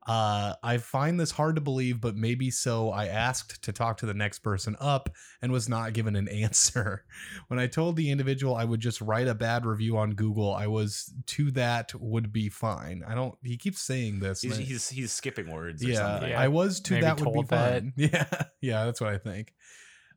Uh, 0.06 0.54
I 0.62 0.78
find 0.78 1.20
this 1.20 1.32
hard 1.32 1.56
to 1.56 1.62
believe, 1.62 2.00
but 2.00 2.16
maybe 2.16 2.52
so. 2.52 2.92
I 2.92 3.08
asked 3.08 3.64
to 3.64 3.74
talk 3.74 3.98
to 3.98 4.06
the 4.06 4.14
next 4.14 4.40
person 4.40 4.76
up 4.80 5.10
and 5.42 5.52
was 5.52 5.68
not 5.68 5.94
given 5.94 6.16
an 6.16 6.28
answer. 6.44 7.06
When 7.48 7.60
I 7.60 7.68
told 7.68 7.96
the 7.96 8.12
individual 8.12 8.56
I 8.56 8.66
would 8.66 8.80
just 8.80 9.02
write 9.02 9.28
a 9.28 9.34
bad 9.36 9.66
review 9.66 9.98
on 9.98 10.12
Google, 10.12 10.54
I 10.54 10.68
was 10.68 11.12
to 11.28 11.52
that 11.52 11.94
would 11.96 12.32
be 12.32 12.50
fine. 12.50 13.04
I 13.08 13.16
don't. 13.16 13.36
He 13.44 13.58
keeps 13.58 13.82
saying 13.82 14.20
this. 14.20 14.42
He's, 14.42 14.58
he's 14.58 14.90
he's 14.90 15.12
skipping 15.12 15.52
words. 15.52 15.84
Or 15.84 15.88
yeah, 15.88 15.96
something. 15.96 16.30
Yeah. 16.30 16.42
I 16.42 16.50
was 16.50 16.80
to 16.82 16.94
Maybe 16.94 17.02
that 17.06 17.20
would 17.22 17.34
be 17.34 17.42
that. 17.50 17.82
fine. 17.82 17.94
Yeah, 17.98 18.26
yeah, 18.62 18.86
that's 18.86 19.02
what 19.02 19.12
I 19.12 19.18
think. 19.18 19.54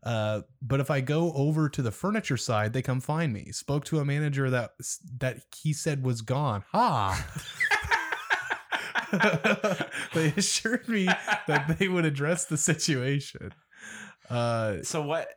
Uh, 0.02 0.42
but 0.62 0.80
if 0.80 0.90
I 0.90 1.00
go 1.00 1.32
over 1.32 1.68
to 1.70 1.82
the 1.82 1.90
furniture 1.90 2.36
side, 2.36 2.72
they 2.72 2.82
come 2.82 3.00
find 3.00 3.32
me. 3.32 3.50
Spoke 3.52 3.84
to 3.86 3.98
a 3.98 4.04
manager 4.04 4.48
that 4.50 4.72
that 5.18 5.38
he 5.56 5.72
said 5.72 6.04
was 6.04 6.20
gone. 6.22 6.64
Ha! 6.72 7.26
they 10.14 10.32
assured 10.36 10.88
me 10.88 11.06
that 11.06 11.76
they 11.78 11.88
would 11.88 12.04
address 12.04 12.46
the 12.46 12.56
situation. 12.56 13.52
Uh, 14.28 14.78
So 14.82 15.02
what? 15.02 15.28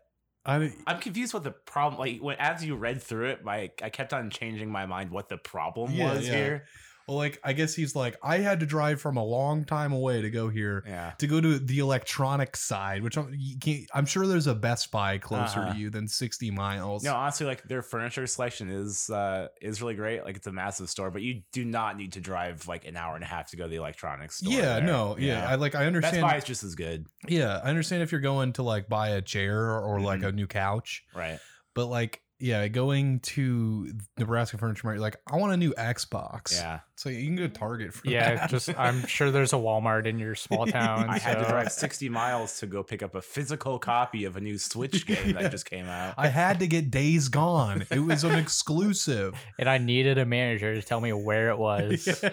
I 0.46 0.74
I'm 0.88 1.00
confused 1.00 1.34
what 1.34 1.44
the 1.44 1.52
problem. 1.52 2.00
Like 2.00 2.22
when 2.22 2.36
as 2.40 2.66
you 2.66 2.76
read 2.76 3.02
through 3.02 3.30
it, 3.30 3.44
my 3.44 3.72
I 3.82 3.90
kept 3.90 4.12
on 4.14 4.30
changing 4.32 4.72
my 4.72 4.86
mind 4.86 5.12
what 5.12 5.30
the 5.30 5.38
problem 5.38 5.96
Yeah, 5.96 6.14
was 6.14 6.26
yeah. 6.26 6.34
here. 6.34 6.68
Like 7.16 7.40
I 7.44 7.54
guess 7.54 7.74
he's 7.76 7.96
like 7.96 8.18
I 8.24 8.38
had 8.40 8.60
to 8.62 8.66
drive 8.66 9.02
from 9.02 9.18
a 9.18 9.24
long 9.24 9.66
time 9.66 9.92
away 9.94 10.22
to 10.22 10.30
go 10.30 10.50
here. 10.50 10.84
Yeah. 10.88 11.12
to 11.18 11.28
go 11.28 11.40
to 11.42 11.60
the 11.60 11.80
electronic 11.80 12.56
side, 12.56 13.04
which 13.04 13.18
I'm, 13.18 13.34
you 13.38 13.58
can't, 13.60 13.86
I'm 13.94 14.06
sure 14.06 14.26
there's 14.28 14.48
a 14.48 14.56
Best 14.56 14.92
Buy 14.92 15.18
closer 15.18 15.60
Uh-huh. 15.62 15.74
to 15.74 15.80
you 15.80 15.90
than 15.90 16.08
60 16.08 16.52
miles. 16.52 17.04
No, 17.04 17.14
honestly, 17.16 17.46
like 17.46 17.64
their 17.64 17.82
furniture 17.82 18.26
selection 18.28 18.70
is 18.70 19.10
uh 19.10 19.48
is 19.62 19.82
really 19.82 19.96
great. 19.96 20.24
Like 20.24 20.36
it's 20.38 20.48
a 20.48 20.52
massive 20.52 20.90
store, 20.90 21.12
but 21.12 21.22
you 21.22 21.42
do 21.52 21.64
not 21.66 21.98
need 21.98 22.14
to 22.14 22.20
drive 22.22 22.68
like 22.68 22.86
an 22.86 22.96
hour 22.98 23.16
and 23.16 23.24
a 23.24 23.28
half 23.28 23.50
to 23.52 23.58
go 23.58 23.64
to 23.64 23.70
the 23.70 23.76
electronics 23.78 24.38
store. 24.38 24.54
yeah, 24.54 24.76
there. 24.76 24.84
no, 24.84 25.18
yeah, 25.18 25.48
I 25.50 25.56
like, 25.56 25.76
I 25.76 25.80
Best 25.80 25.88
understand. 25.88 26.22
Buy 26.22 26.36
is 26.38 26.44
just 26.44 26.64
as 26.64 26.76
good, 26.76 27.08
yeah, 27.28 27.60
I 27.64 27.70
understand 27.70 28.04
if 28.04 28.12
you're 28.12 28.22
going 28.22 28.54
to 28.54 28.64
like 28.64 28.88
buy 28.90 29.10
a 29.10 29.22
chair 29.22 29.80
or 29.80 30.00
like 30.00 30.22
Mhm. 30.22 30.28
a 30.28 30.32
new 30.32 30.48
couch, 30.48 31.04
right? 31.16 31.40
but 31.74 31.88
like, 31.88 32.22
yeah, 32.42 32.68
going 32.68 33.20
to 33.20 33.94
Nebraska 34.18 34.58
Furniture 34.58 34.88
Mart, 34.88 34.96
you're 34.96 35.02
like, 35.02 35.18
I 35.32 35.36
want 35.38 35.54
a 35.54 35.58
new 35.58 35.74
Xbox. 35.74 36.52
Yeah, 36.54 36.80
so 36.96 37.10
you 37.10 37.24
can 37.26 37.36
go 37.36 37.44
to 37.44 37.50
Target 37.50 37.94
for 37.94 38.10
yeah, 38.10 38.36
that. 38.36 38.50
just 38.50 38.70
I'm 38.78 39.06
sure 39.06 39.30
there's 39.30 39.54
a 39.54 39.58
Walmart 39.58 40.08
in 40.08 40.18
your 40.18 40.34
small 40.36 40.66
town. 40.68 41.10
I 41.10 41.20
had 41.20 41.36
to 41.38 41.46
drive 41.48 41.72
60 41.72 42.10
miles 42.10 42.60
to 42.60 42.68
go 42.68 42.82
pick 42.84 43.04
up 43.04 43.14
a 43.16 43.22
physical 43.22 43.78
copy 43.78 44.26
of 44.26 44.38
a 44.38 44.42
new 44.42 44.58
Switch 44.58 45.06
game 45.06 45.18
Yeah. 45.28 45.42
that 45.44 45.52
just 45.52 45.70
came 45.70 45.86
out. 45.86 46.16
I 46.18 46.28
had 46.30 46.60
to 46.60 46.68
get 46.68 46.90
Days 46.90 47.28
Gone. 47.30 47.86
It 47.92 48.00
was 48.00 48.24
an 48.24 48.38
exclusive. 48.38 49.36
and 49.60 49.70
I 49.70 49.78
needed 49.78 50.18
a 50.18 50.26
manager 50.26 50.74
to 50.74 50.82
tell 50.82 51.00
me 51.00 51.14
where 51.14 51.50
it 51.50 51.58
was. 51.60 52.24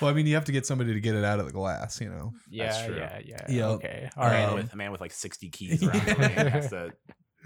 well, 0.00 0.10
I 0.10 0.12
mean, 0.12 0.26
you 0.26 0.34
have 0.34 0.44
to 0.44 0.52
get 0.52 0.64
somebody 0.66 0.94
to 0.94 1.00
get 1.00 1.14
it 1.14 1.24
out 1.24 1.40
of 1.40 1.46
the 1.46 1.52
glass, 1.52 2.00
you 2.00 2.08
know. 2.08 2.32
Yeah, 2.48 2.66
That's 2.66 2.86
true. 2.86 2.96
yeah, 2.96 3.20
yeah. 3.24 3.46
Yeah. 3.48 3.66
Okay. 3.70 4.10
All 4.16 4.24
a, 4.24 4.26
right. 4.26 4.32
man 4.34 4.48
Um, 4.50 4.54
with, 4.54 4.72
a 4.72 4.76
man 4.76 4.92
with 4.92 5.00
like 5.00 5.12
60 5.12 5.50
keys 5.50 5.82
around 5.82 6.06
the 6.06 6.14
room 6.14 6.30
has 6.48 6.70
to 6.70 6.92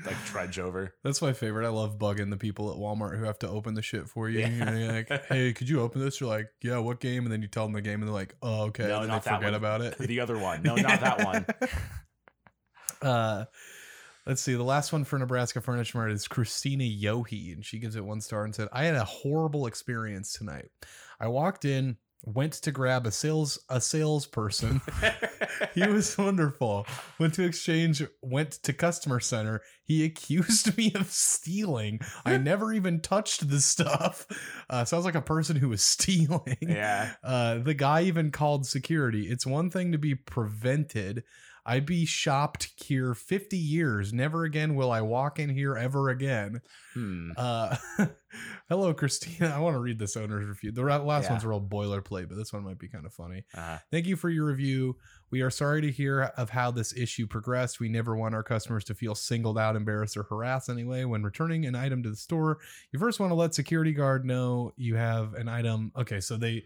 like 0.04 0.22
trudge 0.24 0.58
over. 0.58 0.94
That's 1.04 1.22
my 1.22 1.32
favorite. 1.32 1.66
I 1.66 1.70
love 1.70 1.98
bugging 1.98 2.30
the 2.30 2.36
people 2.36 2.70
at 2.70 2.76
Walmart 2.76 3.18
who 3.18 3.24
have 3.24 3.38
to 3.40 3.48
open 3.48 3.74
the 3.74 3.82
shit 3.82 4.08
for 4.08 4.28
you. 4.28 4.40
Yeah. 4.40 4.74
You're 4.74 4.92
like, 4.92 5.26
hey, 5.28 5.52
could 5.52 5.68
you 5.68 5.80
open 5.80 6.00
this? 6.00 6.20
You're 6.20 6.30
like, 6.30 6.48
yeah, 6.62 6.78
what 6.78 7.00
game? 7.00 7.24
And 7.24 7.32
then 7.32 7.42
you 7.42 7.48
tell 7.48 7.64
them 7.64 7.72
the 7.72 7.82
game, 7.82 8.00
and 8.00 8.08
they're 8.08 8.14
like, 8.14 8.34
oh, 8.42 8.64
okay. 8.64 8.88
No, 8.88 8.94
and 8.96 9.02
then 9.04 9.08
not 9.08 9.24
they 9.24 9.30
that 9.30 9.36
forget 9.38 9.52
one. 9.52 9.54
about 9.54 9.80
it. 9.80 9.96
The 10.12 10.20
other 10.20 10.38
one. 10.38 10.62
No, 10.62 10.74
not 10.76 11.00
that 11.00 11.24
one. 11.24 11.46
Uh, 13.00 13.44
let's 14.26 14.42
see. 14.42 14.54
The 14.54 14.62
last 14.62 14.92
one 14.92 15.04
for 15.04 15.18
Nebraska 15.18 15.60
Furniture 15.60 15.98
Mart 15.98 16.12
is 16.12 16.28
Christina 16.28 16.84
Yohe, 16.84 17.52
and 17.52 17.64
she 17.64 17.78
gives 17.78 17.96
it 17.96 18.04
one 18.04 18.20
star 18.20 18.44
and 18.44 18.54
said, 18.54 18.68
I 18.72 18.84
had 18.84 18.94
a 18.94 19.04
horrible 19.04 19.66
experience 19.66 20.32
tonight. 20.32 20.70
I 21.18 21.28
walked 21.28 21.64
in 21.64 21.96
went 22.22 22.52
to 22.52 22.70
grab 22.70 23.06
a 23.06 23.10
sales 23.10 23.58
a 23.68 23.80
salesperson. 23.80 24.80
he 25.74 25.86
was 25.86 26.16
wonderful. 26.16 26.86
Went 27.18 27.34
to 27.34 27.44
exchange, 27.44 28.02
went 28.22 28.52
to 28.62 28.72
customer 28.72 29.20
center. 29.20 29.62
He 29.84 30.04
accused 30.04 30.76
me 30.76 30.92
of 30.94 31.10
stealing. 31.10 32.00
I 32.24 32.36
never 32.38 32.72
even 32.72 33.00
touched 33.00 33.48
the 33.48 33.60
stuff. 33.60 34.26
Uh, 34.70 34.84
sounds 34.84 35.04
like 35.04 35.14
a 35.14 35.22
person 35.22 35.56
who 35.56 35.68
was 35.68 35.82
stealing. 35.82 36.56
yeah. 36.60 37.14
Uh, 37.22 37.58
the 37.58 37.74
guy 37.74 38.02
even 38.02 38.30
called 38.30 38.66
security. 38.66 39.28
It's 39.28 39.46
one 39.46 39.70
thing 39.70 39.92
to 39.92 39.98
be 39.98 40.14
prevented. 40.14 41.24
I'd 41.64 41.86
be 41.86 42.04
shopped 42.04 42.70
here 42.84 43.14
50 43.14 43.56
years. 43.56 44.12
Never 44.12 44.44
again 44.44 44.74
will 44.74 44.90
I 44.90 45.00
walk 45.00 45.38
in 45.38 45.48
here 45.48 45.76
ever 45.76 46.08
again. 46.10 46.60
Hmm. 46.94 47.30
Uh, 47.36 47.76
hello, 48.68 48.92
Christina. 48.94 49.48
I 49.54 49.60
want 49.60 49.74
to 49.74 49.78
read 49.80 49.98
this 49.98 50.16
owner's 50.16 50.44
review. 50.46 50.72
The 50.72 50.82
last 50.82 51.24
Yeah. 51.24 51.30
one's 51.30 51.44
a 51.44 51.48
real 51.48 51.60
boilerplate, 51.60 52.28
but 52.28 52.36
this 52.36 52.52
one 52.52 52.64
might 52.64 52.78
be 52.78 52.88
kind 52.88 53.06
of 53.06 53.12
funny. 53.12 53.44
Uh, 53.56 53.78
Thank 53.90 54.06
you 54.06 54.16
for 54.16 54.28
your 54.28 54.46
review. 54.46 54.96
We 55.30 55.40
are 55.42 55.50
sorry 55.50 55.80
to 55.82 55.90
hear 55.90 56.22
of 56.36 56.50
how 56.50 56.72
this 56.72 56.94
issue 56.96 57.26
progressed. 57.26 57.78
We 57.80 57.88
never 57.88 58.16
want 58.16 58.34
our 58.34 58.42
customers 58.42 58.84
to 58.84 58.94
feel 58.94 59.14
singled 59.14 59.56
out, 59.58 59.76
embarrassed, 59.76 60.16
or 60.16 60.24
harassed 60.24 60.68
anyway. 60.68 61.04
When 61.04 61.22
returning 61.22 61.64
an 61.64 61.74
item 61.76 62.02
to 62.02 62.10
the 62.10 62.16
store, 62.16 62.58
you 62.90 62.98
first 62.98 63.20
want 63.20 63.30
to 63.30 63.34
let 63.36 63.54
security 63.54 63.92
guard 63.92 64.24
know 64.24 64.72
you 64.76 64.96
have 64.96 65.34
an 65.34 65.48
item. 65.48 65.92
Okay, 65.96 66.20
so 66.20 66.36
they 66.36 66.64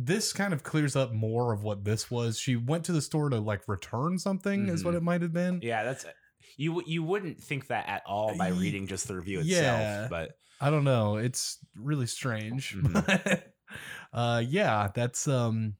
this 0.00 0.32
kind 0.32 0.52
of 0.54 0.62
clears 0.62 0.94
up 0.94 1.12
more 1.12 1.52
of 1.52 1.64
what 1.64 1.84
this 1.84 2.08
was. 2.10 2.38
She 2.38 2.54
went 2.54 2.84
to 2.84 2.92
the 2.92 3.02
store 3.02 3.28
to 3.30 3.38
like 3.40 3.66
return 3.66 4.18
something, 4.18 4.68
is 4.68 4.84
what 4.84 4.94
Mhm. 4.94 4.98
it 4.98 5.02
might 5.02 5.22
have 5.22 5.32
been. 5.32 5.60
yeah, 5.62 5.82
that's 5.82 6.06
you. 6.56 6.82
You 6.86 7.02
wouldn't 7.02 7.40
think 7.42 7.66
that 7.66 7.88
at 7.88 8.02
all 8.06 8.36
by 8.36 8.48
reading 8.48 8.86
just 8.86 9.08
the 9.08 9.16
review 9.16 9.40
itself, 9.40 9.80
yeah. 9.80 10.06
but 10.08 10.38
I 10.60 10.70
don't 10.70 10.84
know. 10.84 11.16
It's 11.16 11.58
really 11.76 12.06
strange. 12.06 12.76
Mhm. 12.82 13.42
Uh 14.12 14.42
yeah, 14.46 14.88
that's 14.94 15.28
um 15.28 15.74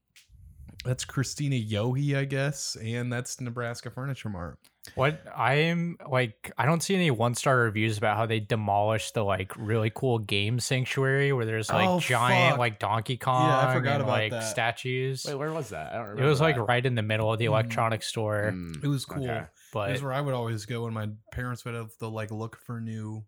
that's 0.85 1.05
Christina 1.05 1.57
Yohe, 1.57 2.17
I 2.17 2.25
guess, 2.27 2.77
and 2.77 3.13
that's 3.13 3.41
Nebraska 3.41 3.91
Furniture 3.91 4.29
Mart. 4.29 4.59
What 4.95 5.23
I'm 5.37 5.99
like, 6.11 6.53
I 6.59 6.67
don't 6.67 6.83
see 6.83 6.95
any 6.95 7.11
one 7.11 7.35
star 7.35 7.57
reviews 7.59 7.99
about 7.99 8.17
how 8.17 8.27
they 8.27 8.41
demolished 8.41 9.15
the 9.15 9.25
like 9.25 9.53
really 9.57 9.91
cool 9.95 10.19
game 10.19 10.61
sanctuary 10.61 11.33
where 11.33 11.45
there's 11.45 11.69
like 11.71 11.89
Oh, 11.89 12.01
giant 12.01 12.53
fuck. 12.53 12.59
like 12.59 12.79
Donkey 12.79 13.17
Kong 13.17 13.49
yeah, 13.49 13.69
I 13.69 13.75
forgot 13.75 13.95
and 13.95 14.03
about 14.03 14.13
like 14.13 14.31
that. 14.33 14.41
statues. 14.45 15.25
wait, 15.27 15.35
where 15.37 15.53
was 15.53 15.71
that? 15.71 15.93
I 15.93 15.97
don't 15.97 16.07
it 16.07 16.09
remember. 16.11 16.29
was 16.31 16.41
like 16.41 16.57
right 16.57 16.85
in 16.85 16.95
the 16.95 17.03
middle 17.03 17.33
of 17.33 17.39
the 17.39 17.47
Mm. 17.47 17.49
electronics 17.49 18.07
store, 18.07 18.51
Mm, 18.53 18.83
It 18.85 18.89
was 18.89 19.05
cool. 19.05 19.25
okay. 19.25 19.41
It 19.41 19.47
but 19.73 19.91
was 19.93 20.03
where 20.03 20.13
I 20.13 20.21
would 20.21 20.35
always 20.35 20.65
go 20.67 20.85
when 20.85 20.95
my 20.95 21.09
parents 21.33 21.65
would 21.65 21.75
have 21.75 21.97
to 21.99 22.09
like 22.09 22.31
look 22.31 22.57
for 22.57 22.81
new 22.81 23.25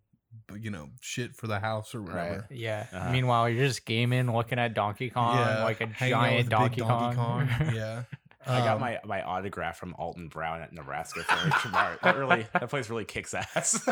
you 0.57 0.71
know, 0.71 0.87
shit 1.01 1.35
for 1.35 1.47
the 1.47 1.59
house 1.59 1.93
or 1.93 2.01
whatever. 2.01 2.47
yeah. 2.49 2.85
Uh-huh. 2.93 3.11
Meanwhile, 3.11 3.49
you're 3.49 3.67
just 3.67 3.85
gaming, 3.85 4.33
looking 4.33 4.59
at 4.59 4.73
Donkey 4.73 5.09
Kong, 5.09 5.35
like 5.61 5.81
a 5.81 5.87
hanging 5.87 6.13
giant 6.13 6.37
the 6.49 6.57
big 6.69 6.75
Donkey, 6.77 7.15
Kong. 7.15 7.47
yeah. 7.73 8.03
I 8.47 8.59
got 8.59 8.75
Um, 8.75 8.81
my, 8.81 8.99
my 9.05 9.21
autograph 9.23 9.77
from 9.77 9.93
Alton 9.97 10.27
Brown 10.27 10.61
at 10.61 10.73
Nebraska 10.73 11.21
Furniture 11.23 11.69
Mart. 11.69 11.99
That 12.01 12.17
really 12.17 12.47
that 12.53 12.69
place 12.69 12.89
really 12.89 13.05
kicks 13.05 13.33
ass. 13.33 13.79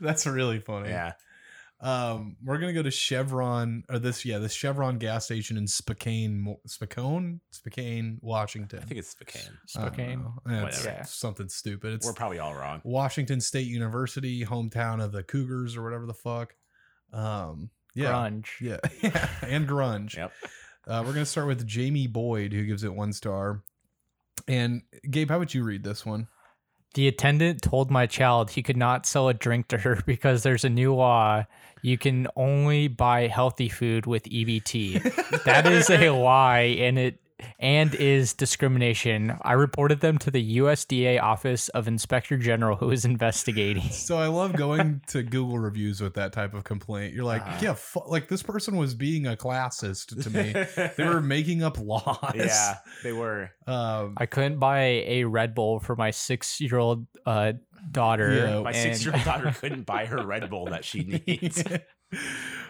That's 0.00 0.26
really 0.26 0.58
funny. 0.60 0.88
yeah. 0.88 1.12
Um, 1.80 2.36
we're 2.44 2.58
gonna 2.58 2.72
go 2.72 2.82
to 2.82 2.92
Chevron 2.92 3.82
or 3.90 3.98
this, 3.98 4.24
yeah, 4.24 4.38
this 4.38 4.52
Chevron 4.52 4.98
gas 4.98 5.24
station 5.24 5.56
in 5.56 5.66
Spokane, 5.66 6.56
Spokane, 6.64 7.40
Spokane, 7.50 8.18
Washington. 8.22 8.78
I 8.80 8.84
think 8.86 9.00
it's 9.00 9.08
Spokane. 9.10 9.58
Spokane. 9.66 10.22
know. 10.22 10.34
Yeah, 10.48 10.62
Whatever. 10.62 11.00
something 11.06 11.48
stupid. 11.48 11.94
It's 11.94 12.06
We're 12.06 12.12
probably 12.12 12.38
all 12.38 12.54
wrong. 12.54 12.82
Washington 12.84 13.40
State 13.40 13.66
University, 13.66 14.44
hometown 14.44 15.02
of 15.02 15.10
the 15.10 15.24
Cougars 15.24 15.76
or 15.76 15.82
whatever 15.82 16.06
the 16.06 16.14
fuck. 16.14 16.54
Um, 17.12 17.70
yeah, 17.96 18.12
Grunge. 18.12 18.46
yeah, 18.60 18.78
yeah, 19.02 19.28
and 19.42 19.68
grunge. 19.68 20.14
Yep. 20.16 20.32
Uh, 20.86 21.02
we're 21.06 21.12
gonna 21.12 21.24
start 21.24 21.46
with 21.46 21.66
Jamie 21.66 22.06
Boyd, 22.06 22.52
who 22.52 22.64
gives 22.64 22.84
it 22.84 22.94
one 22.94 23.12
star. 23.12 23.62
And 24.48 24.82
Gabe, 25.08 25.30
how 25.30 25.38
would 25.38 25.54
you 25.54 25.62
read 25.62 25.84
this 25.84 26.04
one? 26.04 26.28
The 26.94 27.08
attendant 27.08 27.62
told 27.62 27.90
my 27.90 28.06
child 28.06 28.50
he 28.50 28.62
could 28.62 28.76
not 28.76 29.06
sell 29.06 29.28
a 29.28 29.34
drink 29.34 29.68
to 29.68 29.78
her 29.78 30.02
because 30.06 30.42
there's 30.42 30.64
a 30.64 30.68
new 30.68 30.94
law. 30.94 31.44
You 31.82 31.98
can 31.98 32.28
only 32.36 32.88
buy 32.88 33.28
healthy 33.28 33.68
food 33.68 34.06
with 34.06 34.24
EBT. 34.24 35.42
that 35.44 35.66
is 35.66 35.88
a 35.88 36.10
lie 36.10 36.76
and 36.80 36.98
it 36.98 37.21
and 37.58 37.94
is 37.94 38.32
discrimination. 38.34 39.36
I 39.42 39.52
reported 39.52 40.00
them 40.00 40.18
to 40.18 40.30
the 40.30 40.58
USDA 40.58 41.22
Office 41.22 41.68
of 41.70 41.88
Inspector 41.88 42.36
General 42.38 42.76
who 42.76 42.90
is 42.90 43.04
investigating. 43.04 43.82
So 43.92 44.18
I 44.18 44.26
love 44.26 44.54
going 44.54 45.00
to 45.08 45.22
Google 45.22 45.58
reviews 45.58 46.00
with 46.00 46.14
that 46.14 46.32
type 46.32 46.54
of 46.54 46.64
complaint. 46.64 47.14
You're 47.14 47.24
like, 47.24 47.42
Uh-huh. 47.42 47.58
yeah, 47.62 47.74
fu- 47.74 48.02
like 48.06 48.28
this 48.28 48.42
person 48.42 48.76
was 48.76 48.94
being 48.94 49.26
a 49.26 49.36
classist 49.36 50.22
to 50.22 50.30
me. 50.30 50.52
they 50.96 51.04
were 51.08 51.20
making 51.20 51.62
up 51.62 51.78
laws. 51.78 52.32
yeah, 52.34 52.78
they 53.02 53.12
were. 53.12 53.50
Um, 53.66 54.14
I 54.16 54.26
couldn't 54.26 54.58
buy 54.58 55.04
a 55.06 55.24
Red 55.24 55.54
Bull 55.54 55.78
for 55.80 55.94
my 55.96 56.10
6-year-old 56.10 57.06
uh, 57.26 57.52
daughter. 57.90 58.34
Yeah, 58.34 58.60
My 58.62 58.72
six 58.72 59.04
year 59.04 59.14
old 59.14 59.24
daughter 59.24 59.52
couldn't 59.60 59.86
buy 59.86 60.06
her 60.06 60.24
Red 60.26 60.50
Bull 60.50 60.66
that 60.66 60.84
she 60.84 61.22
needs. 61.26 61.62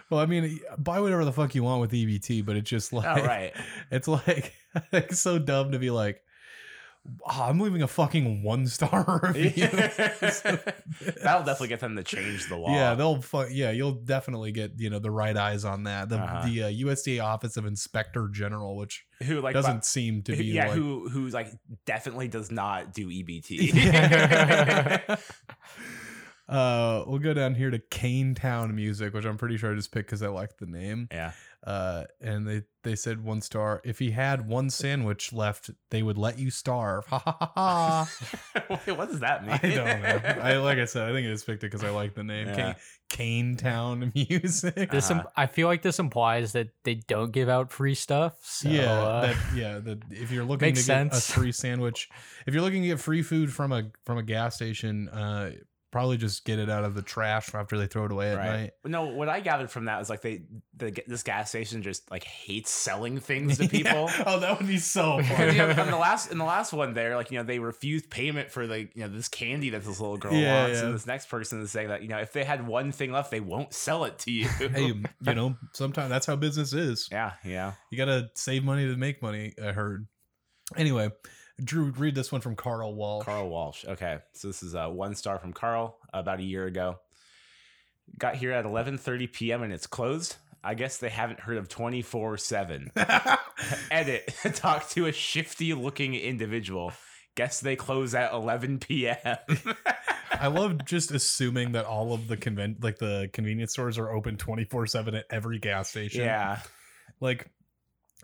Well, 0.09 0.19
I 0.19 0.25
mean, 0.25 0.59
buy 0.77 0.99
whatever 0.99 1.25
the 1.25 1.31
fuck 1.33 1.55
you 1.55 1.63
want 1.63 1.81
with 1.81 1.91
EBT, 1.91 2.45
but 2.45 2.55
it's 2.55 2.69
just 2.69 2.93
like, 2.93 3.05
Oh, 3.17 3.25
right. 3.25 3.53
it's 3.91 4.07
like, 4.07 4.53
it's 4.91 5.19
so 5.19 5.39
dumb 5.39 5.71
to 5.71 5.79
be 5.79 5.89
like, 5.89 6.21
"Ah, 7.25 7.47
I'm 7.49 7.59
leaving 7.59 7.81
a 7.81 7.87
fucking 7.87 8.43
one 8.43 8.65
star 8.67 9.19
review. 9.35 9.67
That'll 9.67 11.43
definitely 11.43 11.67
get 11.67 11.79
them 11.81 11.95
to 11.95 12.03
change 12.03 12.47
the 12.49 12.55
law. 12.57 12.73
Yeah, 12.73 12.95
they'll 12.95 13.21
fu- 13.21 13.47
yeah, 13.51 13.71
you'll 13.71 13.91
definitely 13.93 14.51
get 14.51 14.79
you 14.79 14.89
know 14.89 14.99
the 14.99 15.11
right 15.11 15.35
eyes 15.35 15.65
on 15.65 15.83
that. 15.83 16.09
The 16.09 16.17
Uh-huh. 16.17 16.47
the 16.47 16.63
uh, 16.63 16.69
USDA 16.69 17.23
Office 17.23 17.57
of 17.57 17.65
Inspector 17.65 18.27
General, 18.29 18.75
which 18.77 19.05
who 19.21 19.41
like 19.41 19.53
doesn't 19.53 19.77
bu- 19.79 19.83
seem 19.85 20.21
to 20.23 20.35
be 20.35 20.45
yeah, 20.45 20.67
like, 20.67 20.77
who 20.77 21.09
who 21.09 21.27
like 21.29 21.49
definitely 21.85 22.27
does 22.29 22.51
not 22.51 22.93
do 22.93 23.07
EBT. 23.09 23.73
Yeah. 23.73 25.17
Uh, 26.49 27.03
we'll 27.07 27.19
go 27.19 27.33
down 27.33 27.55
here 27.55 27.71
to 27.71 27.79
Cane 27.79 28.35
Town 28.35 28.75
Music, 28.75 29.13
which 29.13 29.25
I'm 29.25 29.37
pretty 29.37 29.57
sure 29.57 29.71
I 29.71 29.75
just 29.75 29.91
picked 29.91 30.07
because 30.07 30.21
I 30.23 30.27
liked 30.27 30.59
the 30.59 30.65
name. 30.65 31.07
yeah. 31.11 31.31
Uh, 31.65 32.03
and 32.19 32.45
they 32.45 32.61
they 32.83 32.93
said 32.93 33.23
one 33.23 33.39
star. 33.39 33.79
If 33.85 33.97
he 33.99 34.11
had 34.11 34.45
one 34.49 34.69
sandwich 34.69 35.31
left, 35.31 35.69
they 35.91 36.03
would 36.03 36.17
let 36.17 36.37
you 36.37 36.51
starve. 36.51 37.05
Ha 37.05 37.19
ha 37.19 37.37
ha 37.39 37.51
ha. 37.55 38.09
Wait, 38.85 38.97
what 38.97 39.09
does 39.09 39.21
that 39.21 39.45
mean? 39.47 39.57
I 39.63 39.73
don't 39.73 40.01
know. 40.01 40.41
I 40.43 40.57
like 40.57 40.77
I 40.77 40.83
said, 40.83 41.09
I 41.09 41.13
think 41.13 41.25
I 41.25 41.31
just 41.31 41.45
picked 41.45 41.63
it 41.63 41.67
because 41.71 41.85
I 41.85 41.89
like 41.91 42.15
the 42.15 42.23
name. 42.25 42.47
Yeah. 42.49 42.55
Cane, 42.55 42.75
Cane 43.09 43.55
Town 43.55 44.11
Music. 44.29 44.91
This 44.91 45.09
im- 45.09 45.19
Uh-huh. 45.19 45.29
I 45.37 45.45
feel 45.45 45.69
like 45.69 45.83
this 45.83 45.99
implies 45.99 46.51
that 46.51 46.67
they 46.83 46.95
don't 46.95 47.31
give 47.31 47.47
out 47.47 47.71
free 47.71 47.95
stuff. 47.95 48.33
So, 48.43 48.67
yeah, 48.67 48.91
uh, 49.01 49.21
that 49.21 49.37
yeah. 49.55 49.79
That 49.79 49.99
if 50.11 50.31
you're 50.31 50.43
looking 50.43 50.65
Makes 50.67 50.81
to 50.87 50.87
get 50.87 51.15
a 51.15 51.21
free 51.21 51.53
sandwich, 51.53 52.09
if 52.45 52.53
you're 52.53 52.63
looking 52.63 52.81
to 52.81 52.89
get 52.89 52.99
free 52.99 53.21
food 53.21 53.53
from 53.53 53.71
a 53.71 53.83
from 54.03 54.17
a 54.17 54.23
gas 54.23 54.55
station, 54.55 55.07
uh, 55.07 55.51
probably 55.93 56.17
just 56.17 56.43
get 56.43 56.59
it 56.59 56.69
out 56.69 56.83
of 56.83 56.95
the 56.95 57.01
trash 57.01 57.53
after 57.55 57.77
they 57.77 57.87
throw 57.87 58.03
it 58.05 58.11
away 58.11 58.31
at 58.31 58.37
Right. 58.37 58.61
night. 58.63 58.71
No, 58.83 59.05
what 59.05 59.29
I 59.29 59.39
gathered 59.39 59.71
from 59.71 59.85
that 59.85 59.99
was 59.99 60.09
like 60.09 60.21
they 60.21 60.41
the 60.75 60.91
this 61.07 61.23
gas 61.23 61.49
station 61.49 61.83
just 61.83 62.09
like 62.11 62.23
hates 62.25 62.69
selling 62.71 63.19
things 63.19 63.59
to 63.59 63.69
people. 63.69 64.09
Yeah. 64.09 64.23
Oh, 64.25 64.39
that 64.39 64.57
would 64.59 64.67
be 64.67 64.79
so 64.79 65.21
funny. 65.23 65.51
you 65.53 65.57
know, 65.59 65.69
in 65.69 65.75
the 65.91 65.97
last 65.97 66.31
in 66.31 66.37
the 66.39 66.43
last 66.45 66.73
one 66.73 66.93
there, 66.93 67.15
like 67.15 67.31
you 67.31 67.37
know, 67.37 67.43
they 67.43 67.59
refused 67.59 68.09
payment 68.09 68.51
for 68.51 68.67
the 68.67 68.79
you 68.81 68.89
know 68.95 69.07
this 69.07 69.29
candy 69.29 69.69
that 69.69 69.83
this 69.85 69.99
little 70.01 70.17
girl 70.17 70.33
Yeah, 70.33 70.63
wants, 70.63 70.79
yeah. 70.79 70.85
and 70.87 70.95
this 70.95 71.05
next 71.05 71.27
person 71.29 71.61
is 71.61 71.71
saying 71.71 71.87
that 71.89 72.01
you 72.01 72.07
know 72.09 72.17
if 72.17 72.33
they 72.33 72.43
had 72.43 72.67
one 72.67 72.91
thing 72.91 73.11
left, 73.11 73.29
they 73.31 73.39
won't 73.39 73.71
sell 73.73 74.03
it 74.03 74.17
to 74.19 74.31
you. 74.31 74.47
hey, 74.57 74.93
you 75.21 75.33
know, 75.35 75.55
sometimes 75.73 76.09
that's 76.09 76.25
how 76.25 76.35
business 76.35 76.73
is. 76.73 77.07
yeah, 77.11 77.33
yeah. 77.45 77.73
You 77.91 77.97
gotta 77.97 78.29
save 78.33 78.63
money 78.63 78.87
to 78.87 78.97
make 78.97 79.21
money. 79.21 79.53
I 79.63 79.71
heard. 79.73 80.07
Anyway, 80.75 81.09
Drew, 81.63 81.91
read 81.91 82.15
this 82.15 82.31
one 82.31 82.41
from 82.41 82.55
Carl 82.55 82.93
Walsh. 82.95 83.25
Carl 83.25 83.49
Walsh. 83.49 83.85
Okay, 83.85 84.19
so 84.33 84.47
this 84.47 84.63
is 84.63 84.73
uh, 84.75 84.87
one 84.87 85.15
star 85.15 85.37
from 85.39 85.53
Carl 85.53 85.97
about 86.13 86.39
a 86.39 86.43
year 86.43 86.65
ago. 86.65 86.99
Got 88.17 88.35
here 88.35 88.51
at 88.51 88.65
11:30 88.65 89.31
p.m. 89.31 89.63
and 89.63 89.71
it's 89.71 89.87
closed. 89.87 90.37
I 90.63 90.75
guess 90.75 90.97
they 90.97 91.09
haven't 91.09 91.41
heard 91.41 91.57
of 91.57 91.67
24 91.69 92.37
seven. 92.37 92.91
Edit. 93.91 94.33
Talk 94.55 94.89
to 94.89 95.07
a 95.07 95.11
shifty 95.11 95.73
looking 95.73 96.15
individual. 96.15 96.93
Guess 97.35 97.61
they 97.61 97.75
close 97.75 98.13
at 98.15 98.31
11 98.31 98.79
p.m. 98.79 99.17
I 100.31 100.47
love 100.47 100.85
just 100.85 101.11
assuming 101.11 101.73
that 101.73 101.85
all 101.85 102.13
of 102.13 102.27
the 102.27 102.37
conven- 102.37 102.83
like 102.83 102.97
the 102.97 103.29
convenience 103.33 103.71
stores 103.73 103.97
are 103.97 104.09
open 104.11 104.37
24/7 104.37 105.17
at 105.17 105.25
every 105.29 105.59
gas 105.59 105.89
station. 105.89 106.21
yeah. 106.21 106.59
Like 107.19 107.49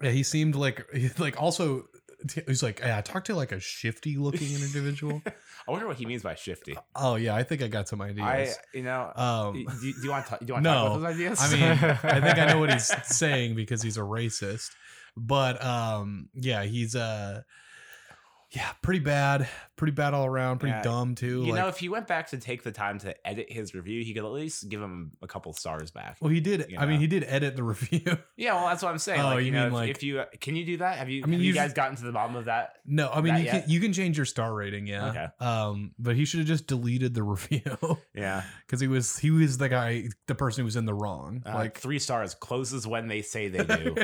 yeah, 0.02 0.12
he 0.12 0.24
seemed 0.24 0.56
like 0.56 0.86
like 1.20 1.42
also 1.42 1.86
he's 2.48 2.64
like, 2.64 2.80
yeah, 2.80 2.98
I 2.98 3.02
talked 3.02 3.28
to 3.28 3.36
like 3.36 3.52
a 3.52 3.60
shifty 3.60 4.18
looking 4.18 4.54
individual. 4.54 5.22
I 5.68 5.72
wonder 5.72 5.88
what 5.88 5.98
he 5.98 6.06
means 6.06 6.24
by 6.24 6.36
shifty. 6.36 6.76
oh 6.96 7.16
yeah, 7.16 7.36
I 7.36 7.44
think 7.44 7.62
I 7.62 7.68
got 7.68 7.88
some 7.88 8.02
ideas. 8.02 8.26
I, 8.26 8.78
you 8.78 8.84
know, 8.84 9.12
um 9.16 9.54
do, 9.54 9.94
do 9.94 10.00
you 10.04 10.10
want 10.10 10.26
to 10.28 10.38
do 10.40 10.46
you 10.48 10.54
want 10.54 10.66
to 10.66 10.70
no. 10.72 10.76
talk 10.76 10.98
about 10.98 11.00
those 11.00 11.16
ideas? 11.16 11.40
I 11.42 11.52
mean, 11.52 11.98
I 12.04 12.22
think 12.22 12.38
I 12.40 12.46
know 12.48 12.60
what 12.60 12.74
he's 12.74 12.92
saying 13.06 13.56
because 13.56 13.82
he's 13.82 13.98
a 13.98 14.02
racist. 14.02 14.72
But 15.16 15.64
um 15.64 16.30
yeah, 16.34 16.64
he's 16.64 16.96
uh 16.96 17.42
Yeah, 18.52 18.68
pretty 18.82 19.00
bad. 19.02 19.48
Pretty 19.76 19.92
bad 19.92 20.16
all 20.16 20.26
around. 20.26 20.58
Pretty 20.58 20.74
Yeah, 20.76 20.82
dumb 20.82 21.14
too. 21.14 21.44
You 21.44 21.52
like, 21.52 21.62
know, 21.62 21.68
if 21.68 21.78
he 21.78 21.88
went 21.88 22.08
back 22.08 22.30
to 22.32 22.38
take 22.38 22.64
the 22.64 22.72
time 22.72 22.98
to 23.00 23.16
edit 23.28 23.52
his 23.52 23.76
review, 23.76 24.04
he 24.04 24.12
could 24.16 24.26
at 24.26 24.32
least 24.32 24.68
give 24.70 24.82
him 24.82 25.12
a 25.22 25.28
couple 25.28 25.54
stars 25.54 25.92
back. 25.92 26.18
well, 26.20 26.32
he 26.32 26.40
did. 26.40 26.66
you 26.68 26.80
I 26.80 26.88
mean, 26.88 27.00
he 27.00 27.06
did 27.06 27.24
edit 27.26 27.56
the 27.56 27.62
review. 27.76 28.02
Yeah, 28.38 28.56
well, 28.56 28.68
that's 28.70 28.82
what 28.82 28.90
I'm 28.90 28.98
saying. 28.98 29.22
Oh, 29.22 29.26
like, 29.26 29.40
you, 29.42 29.46
you 29.46 29.52
know, 29.52 29.60
mean, 29.60 29.68
if, 29.68 29.74
like- 29.74 29.90
if 29.92 30.02
you 30.04 30.24
can 30.42 30.56
you 30.56 30.66
do 30.66 30.78
that? 30.78 30.98
Have 30.98 31.10
you? 31.10 31.22
I 31.24 31.28
mean, 31.28 31.40
have 31.40 31.46
you 31.46 31.54
guys 31.54 31.74
gotten 31.74 31.96
to 31.98 32.04
the 32.04 32.12
bottom 32.12 32.36
of 32.36 32.46
that? 32.46 32.78
no, 32.86 33.10
I 33.10 33.22
mean, 33.22 33.38
you 33.38 33.46
can 33.52 33.64
you 33.68 33.80
can 33.80 33.94
change 33.94 34.18
your 34.18 34.26
star 34.26 34.52
rating. 34.52 34.88
Yeah. 34.88 35.10
Okay. 35.10 35.28
Um, 35.40 35.92
but 36.00 36.16
he 36.16 36.26
should 36.26 36.40
have 36.40 36.48
just 36.48 36.66
deleted 36.66 37.14
the 37.14 37.22
review 37.24 37.62
Yeah, 38.16 38.42
because 38.66 38.82
he 38.82 38.88
was 38.88 39.16
he 39.20 39.30
was 39.30 39.60
the 39.60 39.70
guy, 39.70 40.10
the 40.26 40.34
person 40.34 40.64
who 40.64 40.66
was 40.66 40.76
in 40.76 40.86
the 40.86 40.94
wrong. 40.96 41.44
uh, 41.46 41.54
like 41.54 41.78
three 41.78 42.00
stars, 42.00 42.34
closes 42.34 42.88
when 42.88 43.08
they 43.08 43.22
say 43.22 43.48
they 43.48 43.64
do. 43.76 43.96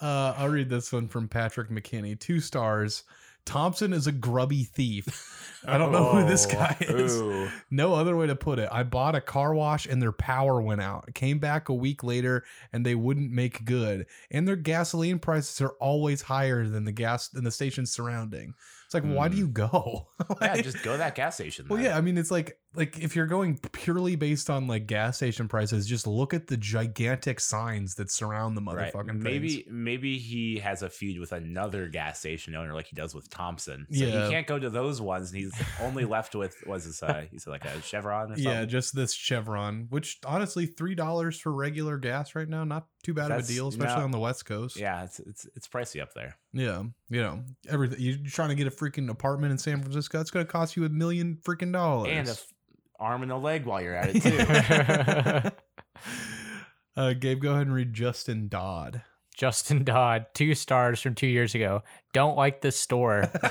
Uh, 0.00 0.34
I'll 0.36 0.48
read 0.48 0.68
this 0.70 0.92
one 0.92 1.08
from 1.08 1.28
Patrick 1.28 1.70
McKinney. 1.70 2.18
Two 2.18 2.40
stars. 2.40 3.02
Thompson 3.44 3.92
is 3.92 4.08
a 4.08 4.12
grubby 4.12 4.64
thief. 4.64 5.62
I 5.68 5.78
don't 5.78 5.92
know 5.92 6.08
who 6.10 6.26
this 6.26 6.46
Oh, 6.46 6.50
guy 6.52 6.76
is. 6.80 7.16
ooh. 7.20 7.48
No 7.70 7.94
other 7.94 8.16
way 8.16 8.26
to 8.26 8.34
put 8.34 8.58
it. 8.58 8.68
I 8.72 8.82
bought 8.82 9.14
a 9.14 9.20
car 9.20 9.54
wash 9.54 9.86
and 9.86 10.02
their 10.02 10.10
power 10.10 10.60
went 10.60 10.80
out. 10.80 11.12
Came 11.14 11.38
back 11.38 11.68
a 11.68 11.74
week 11.74 12.02
later 12.02 12.44
and 12.72 12.84
they 12.84 12.96
wouldn't 12.96 13.30
make 13.30 13.64
good. 13.64 14.06
And 14.32 14.48
their 14.48 14.56
gasoline 14.56 15.20
prices 15.20 15.60
are 15.60 15.74
always 15.80 16.22
higher 16.22 16.66
than 16.66 16.84
the 16.86 16.92
gas 16.92 17.28
than 17.28 17.44
the 17.44 17.52
stations 17.52 17.92
surrounding. 17.92 18.54
It's 18.84 18.94
like, 18.94 19.04
why 19.04 19.28
do 19.28 19.34
Hmm. 19.34 19.40
you 19.40 19.48
go? 19.48 20.08
Yeah, 20.40 20.60
just 20.60 20.82
go 20.82 20.92
to 20.92 20.98
that 20.98 21.14
gas 21.14 21.36
station. 21.36 21.66
well, 21.68 21.76
then. 21.76 21.86
yeah, 21.86 21.96
I 21.96 22.00
mean, 22.00 22.18
it's 22.18 22.30
like 22.32 22.58
like 22.76 22.98
if 22.98 23.16
you're 23.16 23.26
going 23.26 23.58
purely 23.72 24.16
based 24.16 24.50
on 24.50 24.66
like 24.66 24.86
gas 24.86 25.16
station 25.16 25.48
prices, 25.48 25.86
just 25.86 26.06
look 26.06 26.34
at 26.34 26.46
the 26.46 26.56
gigantic 26.56 27.40
signs 27.40 27.94
that 27.96 28.10
surround 28.10 28.56
the 28.56 28.62
Right. 28.62 28.92
motherfucking 28.92 29.20
Maybe 29.20 29.48
things. 29.62 29.66
maybe 29.70 30.18
he 30.18 30.58
has 30.58 30.82
a 30.82 30.90
feud 30.90 31.18
with 31.18 31.32
another 31.32 31.88
gas 31.88 32.18
station 32.18 32.54
owner 32.54 32.74
like 32.74 32.86
he 32.86 32.96
does 32.96 33.14
with 33.14 33.30
Thompson. 33.30 33.86
So 33.90 34.04
Yeah. 34.04 34.26
he 34.26 34.32
can't 34.32 34.46
go 34.46 34.58
to 34.58 34.70
those 34.70 35.00
ones 35.00 35.32
and 35.32 35.40
he's 35.40 35.54
only 35.80 36.04
left 36.04 36.34
with 36.34 36.54
was 36.66 36.84
this 36.84 37.02
uh 37.02 37.24
he 37.30 37.38
said 37.38 37.50
like 37.50 37.64
a 37.64 37.80
Chevron 37.82 38.32
or 38.32 38.36
something. 38.36 38.44
Yeah, 38.44 38.64
just 38.64 38.94
this 38.94 39.12
Chevron, 39.12 39.86
which 39.90 40.18
honestly, 40.26 40.66
three 40.66 40.94
dollars 40.94 41.38
for 41.40 41.52
regular 41.52 41.98
gas 41.98 42.34
right 42.34 42.48
now, 42.48 42.64
not 42.64 42.86
too 43.02 43.14
bad 43.14 43.30
of 43.30 43.44
a 43.44 43.46
deal, 43.46 43.68
especially 43.68 43.98
no. 43.98 44.04
on 44.04 44.10
the 44.10 44.18
West 44.18 44.46
Coast. 44.46 44.76
Yeah, 44.76 45.04
it's 45.04 45.20
it's 45.20 45.46
it's 45.54 45.68
pricey 45.68 46.02
up 46.02 46.12
there. 46.14 46.36
Yeah, 46.52 46.82
you 47.08 47.22
know, 47.22 47.44
everything. 47.68 47.98
You're 48.00 48.16
trying 48.26 48.48
to 48.48 48.54
get 48.54 48.66
a 48.66 48.70
freaking 48.70 49.10
apartment 49.10 49.52
in 49.52 49.58
San 49.58 49.80
Francisco. 49.80 50.20
It's 50.20 50.30
going 50.30 50.44
to 50.44 50.50
cost 50.50 50.76
you 50.76 50.84
a 50.84 50.88
million 50.88 51.38
freaking 51.46 51.72
dollars. 51.72 52.10
And 52.10 52.28
a 52.28 52.36
arm 52.98 53.22
and 53.22 53.32
a 53.32 53.36
leg 53.36 53.64
while 53.64 53.82
you're 53.82 53.94
at 53.94 54.10
it 54.14 54.22
too. 54.22 55.50
uh, 57.00 57.12
Gabe, 57.14 57.40
go 57.40 57.52
ahead 57.52 57.66
and 57.66 57.74
read 57.74 57.92
Justin 57.92 58.48
Dodd. 58.48 59.02
Justin 59.36 59.84
Dodd, 59.84 60.26
two 60.34 60.54
stars 60.54 61.00
from 61.00 61.14
two 61.14 61.26
years 61.26 61.54
ago. 61.54 61.82
Don't 62.14 62.36
like 62.36 62.62
this 62.62 62.80
store. 62.80 63.30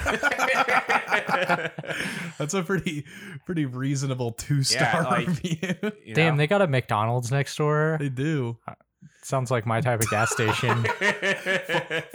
That's 2.40 2.56
a 2.56 2.64
pretty, 2.64 3.06
pretty 3.46 3.66
reasonable 3.66 4.32
two 4.32 4.64
star 4.64 5.04
like, 5.04 5.28
review. 5.28 5.76
You 6.04 6.16
Damn, 6.16 6.34
know? 6.34 6.40
they 6.40 6.48
got 6.48 6.64
a 6.64 6.68
McDonald's 6.68 7.32
next 7.32 7.56
door. 7.56 7.98
they 8.00 8.10
do. 8.10 8.58
Sounds 9.26 9.50
like 9.50 9.66
my 9.66 9.82
type 9.82 10.02
of 10.04 10.10
gas 10.12 10.30
station. 10.32 10.84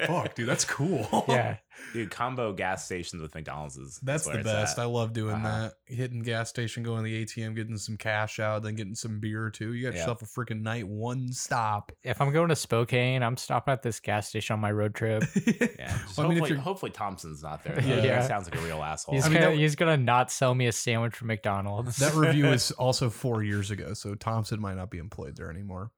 Fuck, 0.06 0.34
dude, 0.36 0.48
that's 0.48 0.64
cool. 0.64 1.24
yeah. 1.28 1.56
Dude, 1.92 2.10
combo 2.10 2.52
gas 2.52 2.84
stations 2.84 3.20
with 3.22 3.34
McDonald's 3.34 3.76
is 3.78 3.98
That's 4.02 4.26
the 4.28 4.38
best. 4.44 4.78
at. 4.78 4.82
I 4.82 4.84
love 4.84 5.12
doing 5.12 5.34
Uh-huh. 5.34 5.70
that. 5.70 5.72
Hitting 5.86 6.20
gas 6.22 6.48
station, 6.50 6.82
going 6.84 6.98
to 7.02 7.10
the 7.10 7.24
ATM, 7.24 7.56
getting 7.56 7.76
some 7.78 7.96
cash 7.96 8.38
out, 8.38 8.62
then 8.62 8.76
getting 8.76 8.94
some 8.94 9.18
beer 9.18 9.50
too. 9.50 9.72
You 9.72 9.86
got 9.88 9.94
Yeah. 9.94 10.00
yourself 10.00 10.22
a 10.22 10.26
freaking 10.26 10.60
night 10.62 10.86
one 10.86 11.32
stop. 11.32 11.90
If 12.04 12.20
I'm 12.20 12.32
going 12.32 12.50
to 12.50 12.56
Spokane, 12.56 13.22
I'm 13.24 13.36
stopping 13.36 13.72
at 13.72 13.82
this 13.82 13.98
gas 13.98 14.28
station 14.28 14.54
on 14.54 14.60
my 14.60 14.70
road 14.70 14.94
trip. 14.94 15.24
Yeah, 15.80 15.88
just 16.06 16.16
Well, 16.18 16.26
I 16.26 16.30
mean, 16.30 16.38
hopefully, 16.38 16.58
hopefully 16.60 16.92
Thompson's 16.92 17.42
not 17.42 17.64
there. 17.64 17.80
Yeah. 17.80 17.96
Yeah, 17.96 18.04
Yeah. 18.04 18.28
sounds 18.28 18.48
like 18.50 18.60
a 18.60 18.64
real 18.64 18.82
asshole. 18.82 19.14
He's 19.14 19.24
I 19.24 19.28
mean, 19.30 19.38
gonna 19.40 19.50
that- 19.52 19.58
he's 19.58 19.74
gonna 19.74 19.96
not 19.96 20.30
sell 20.30 20.54
me 20.54 20.66
a 20.68 20.72
sandwich 20.72 21.16
from 21.16 21.26
McDonald's. 21.28 21.96
that 21.96 22.14
review 22.14 22.46
is 22.48 22.70
also 22.72 23.10
four 23.10 23.42
years 23.42 23.70
ago, 23.72 23.94
so 23.94 24.14
Thompson 24.14 24.60
might 24.60 24.76
not 24.76 24.90
be 24.90 24.98
employed 24.98 25.36
there 25.36 25.50
anymore. 25.50 25.90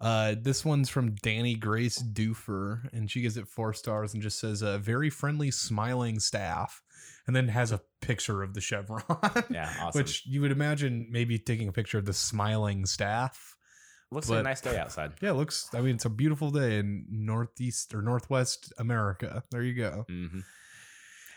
Uh, 0.00 0.34
this 0.40 0.64
one's 0.64 0.88
from 0.88 1.14
Danny 1.16 1.54
Grace 1.54 2.02
Doofer, 2.02 2.88
and 2.92 3.10
she 3.10 3.20
gives 3.20 3.36
it 3.36 3.46
four 3.46 3.74
stars 3.74 4.14
and 4.14 4.22
just 4.22 4.38
says, 4.38 4.62
"A 4.62 4.78
very 4.78 5.10
friendly, 5.10 5.50
smiling 5.50 6.18
staff," 6.20 6.82
and 7.26 7.36
then 7.36 7.48
has 7.48 7.70
a 7.70 7.82
picture 8.00 8.42
of 8.42 8.54
the 8.54 8.60
chevron. 8.62 9.02
yeah, 9.50 9.70
awesome. 9.82 9.98
Which 10.00 10.24
you 10.26 10.40
would 10.40 10.52
imagine 10.52 11.08
maybe 11.10 11.38
taking 11.38 11.68
a 11.68 11.72
picture 11.72 11.98
of 11.98 12.06
the 12.06 12.14
smiling 12.14 12.86
staff. 12.86 13.56
looks 14.10 14.28
like 14.30 14.40
a 14.40 14.42
nice 14.42 14.60
day 14.62 14.78
outside. 14.78 15.12
Yeah, 15.20 15.30
it 15.30 15.34
looks. 15.34 15.68
I 15.74 15.82
mean, 15.82 15.96
it's 15.96 16.06
a 16.06 16.10
beautiful 16.10 16.50
day 16.50 16.78
in 16.78 17.04
northeast 17.10 17.94
or 17.94 18.00
northwest 18.00 18.72
America. 18.78 19.44
There 19.50 19.62
you 19.62 19.74
go. 19.74 20.06
hmm 20.08 20.40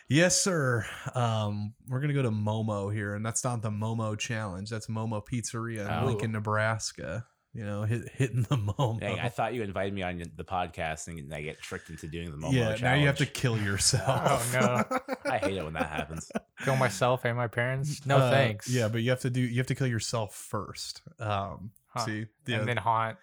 Yes, 0.10 0.40
sir. 0.40 0.86
Um, 1.16 1.74
we're 1.88 2.02
gonna 2.02 2.14
go 2.14 2.22
to 2.24 2.32
Momo 2.32 2.94
here, 2.94 3.16
and 3.16 3.26
that's 3.26 3.44
not 3.44 3.62
the 3.62 3.70
Momo 3.72 4.18
challenge. 4.18 4.70
That's 4.70 4.88
Momo 4.88 5.22
Pizzeria 5.26 5.82
in 5.86 6.04
Oh. 6.04 6.06
Lincoln, 6.08 6.32
Nebraska. 6.34 7.26
You 7.56 7.64
know, 7.66 7.84
hit, 7.84 8.10
hitting 8.14 8.42
the 8.50 8.56
Momo. 8.58 9.00
Dang, 9.00 9.20
I 9.20 9.30
thought 9.30 9.54
you 9.54 9.62
invited 9.62 9.94
me 9.94 10.02
on 10.02 10.24
the 10.36 10.44
podcast 10.44 11.08
and 11.08 11.32
I 11.34 11.42
get 11.44 11.62
tricked 11.62 11.90
into 11.92 12.08
doing 12.08 12.32
the 12.32 12.38
Momo 12.38 12.52
yeah, 12.52 12.62
challenge. 12.64 12.82
now 12.82 12.94
you 12.96 13.06
have 13.06 13.18
to 13.18 13.28
kill 13.28 13.58
yourself. 13.62 14.04
Oh, 14.08 14.60
no. 14.60 15.16
I 15.32 15.38
hate 15.38 15.58
it 15.58 15.64
when 15.64 15.74
that 15.74 15.88
happens. 15.90 16.32
Kill 16.64 16.76
myself 16.76 17.26
and 17.26 17.38
my 17.38 17.48
parents. 17.48 18.06
No 18.08 18.18
Uh, 18.18 18.32
thanks. 18.32 18.68
Yeah, 18.70 18.88
but 18.88 19.02
you 19.04 19.12
have 19.12 19.20
to 19.22 19.30
do. 19.30 19.42
You 19.42 19.58
have 19.58 19.68
to 19.68 19.76
kill 19.76 19.86
yourself 19.88 20.34
first. 20.36 21.02
Um, 21.20 21.72
Huh. 21.90 22.06
see, 22.06 22.26
yeah, 22.48 22.58
And 22.58 22.68
then 22.68 22.78
haunt 22.78 23.18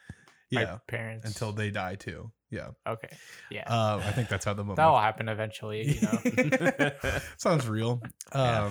yeah, 0.48 0.64
my 0.64 0.78
parents 0.86 1.26
until 1.26 1.50
they 1.50 1.72
die 1.72 1.96
too. 1.96 2.30
Yeah, 2.50 2.68
Okay. 2.86 3.08
Yeah. 3.50 3.64
uh, 3.66 4.00
I 4.04 4.12
think 4.12 4.28
that's 4.28 4.44
how 4.44 4.54
the 4.54 4.62
Momo 4.64 4.76
that 4.76 4.86
will 4.86 4.98
happen 5.00 5.28
eventually. 5.28 5.98
You 6.00 6.00
know. 6.02 6.90
Sounds 7.36 7.66
real. 7.68 8.00
Um 8.32 8.40
Yeah. 8.44 8.70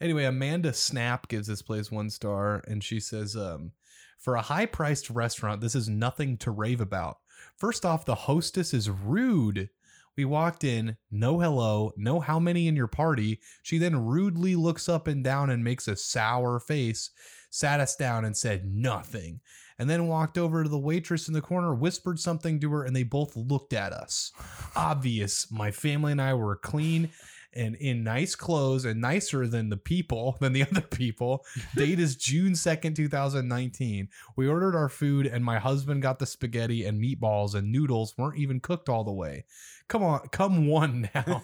anyway, 0.00 0.24
Amanda 0.24 0.72
Snap 0.72 1.26
gives 1.26 1.48
this 1.48 1.62
place 1.62 1.90
one 1.90 2.10
star 2.10 2.62
and 2.68 2.82
she 2.84 3.00
says, 3.00 3.34
um, 3.34 3.72
for 4.20 4.36
a 4.36 4.42
high 4.42 4.66
priced 4.66 5.10
restaurant, 5.10 5.60
this 5.60 5.74
is 5.74 5.88
nothing 5.88 6.36
to 6.38 6.50
rave 6.50 6.80
about. 6.80 7.18
First 7.56 7.84
off, 7.84 8.04
the 8.04 8.14
hostess 8.14 8.72
is 8.74 8.90
rude. 8.90 9.70
We 10.16 10.26
walked 10.26 10.62
in, 10.62 10.98
no 11.10 11.40
hello, 11.40 11.92
no 11.96 12.20
how 12.20 12.38
many 12.38 12.68
in 12.68 12.76
your 12.76 12.86
party. 12.86 13.40
She 13.62 13.78
then 13.78 14.04
rudely 14.04 14.54
looks 14.54 14.88
up 14.88 15.06
and 15.06 15.24
down 15.24 15.48
and 15.48 15.64
makes 15.64 15.88
a 15.88 15.96
sour 15.96 16.60
face, 16.60 17.10
sat 17.48 17.80
us 17.80 17.96
down 17.96 18.26
and 18.26 18.36
said 18.36 18.66
nothing, 18.66 19.40
and 19.78 19.88
then 19.88 20.08
walked 20.08 20.36
over 20.36 20.62
to 20.62 20.68
the 20.68 20.78
waitress 20.78 21.26
in 21.26 21.32
the 21.32 21.40
corner, 21.40 21.74
whispered 21.74 22.20
something 22.20 22.60
to 22.60 22.70
her, 22.72 22.84
and 22.84 22.94
they 22.94 23.02
both 23.02 23.34
looked 23.34 23.72
at 23.72 23.94
us. 23.94 24.32
Obvious, 24.76 25.50
my 25.50 25.70
family 25.70 26.12
and 26.12 26.20
I 26.20 26.34
were 26.34 26.56
clean 26.56 27.08
and 27.52 27.74
in 27.76 28.04
nice 28.04 28.34
clothes 28.34 28.84
and 28.84 29.00
nicer 29.00 29.46
than 29.46 29.68
the 29.68 29.76
people, 29.76 30.36
than 30.40 30.52
the 30.52 30.62
other 30.62 30.80
people. 30.80 31.44
Date 31.74 32.00
is 32.00 32.16
June 32.16 32.52
2nd, 32.52 32.94
2019. 32.94 34.08
We 34.36 34.48
ordered 34.48 34.76
our 34.76 34.88
food, 34.88 35.26
and 35.26 35.44
my 35.44 35.58
husband 35.58 36.02
got 36.02 36.18
the 36.18 36.26
spaghetti 36.26 36.84
and 36.84 37.02
meatballs, 37.02 37.54
and 37.54 37.72
noodles 37.72 38.16
weren't 38.16 38.38
even 38.38 38.60
cooked 38.60 38.88
all 38.88 39.04
the 39.04 39.12
way. 39.12 39.44
Come 39.88 40.04
on, 40.04 40.20
come 40.28 40.68
one 40.68 41.10
now. 41.14 41.42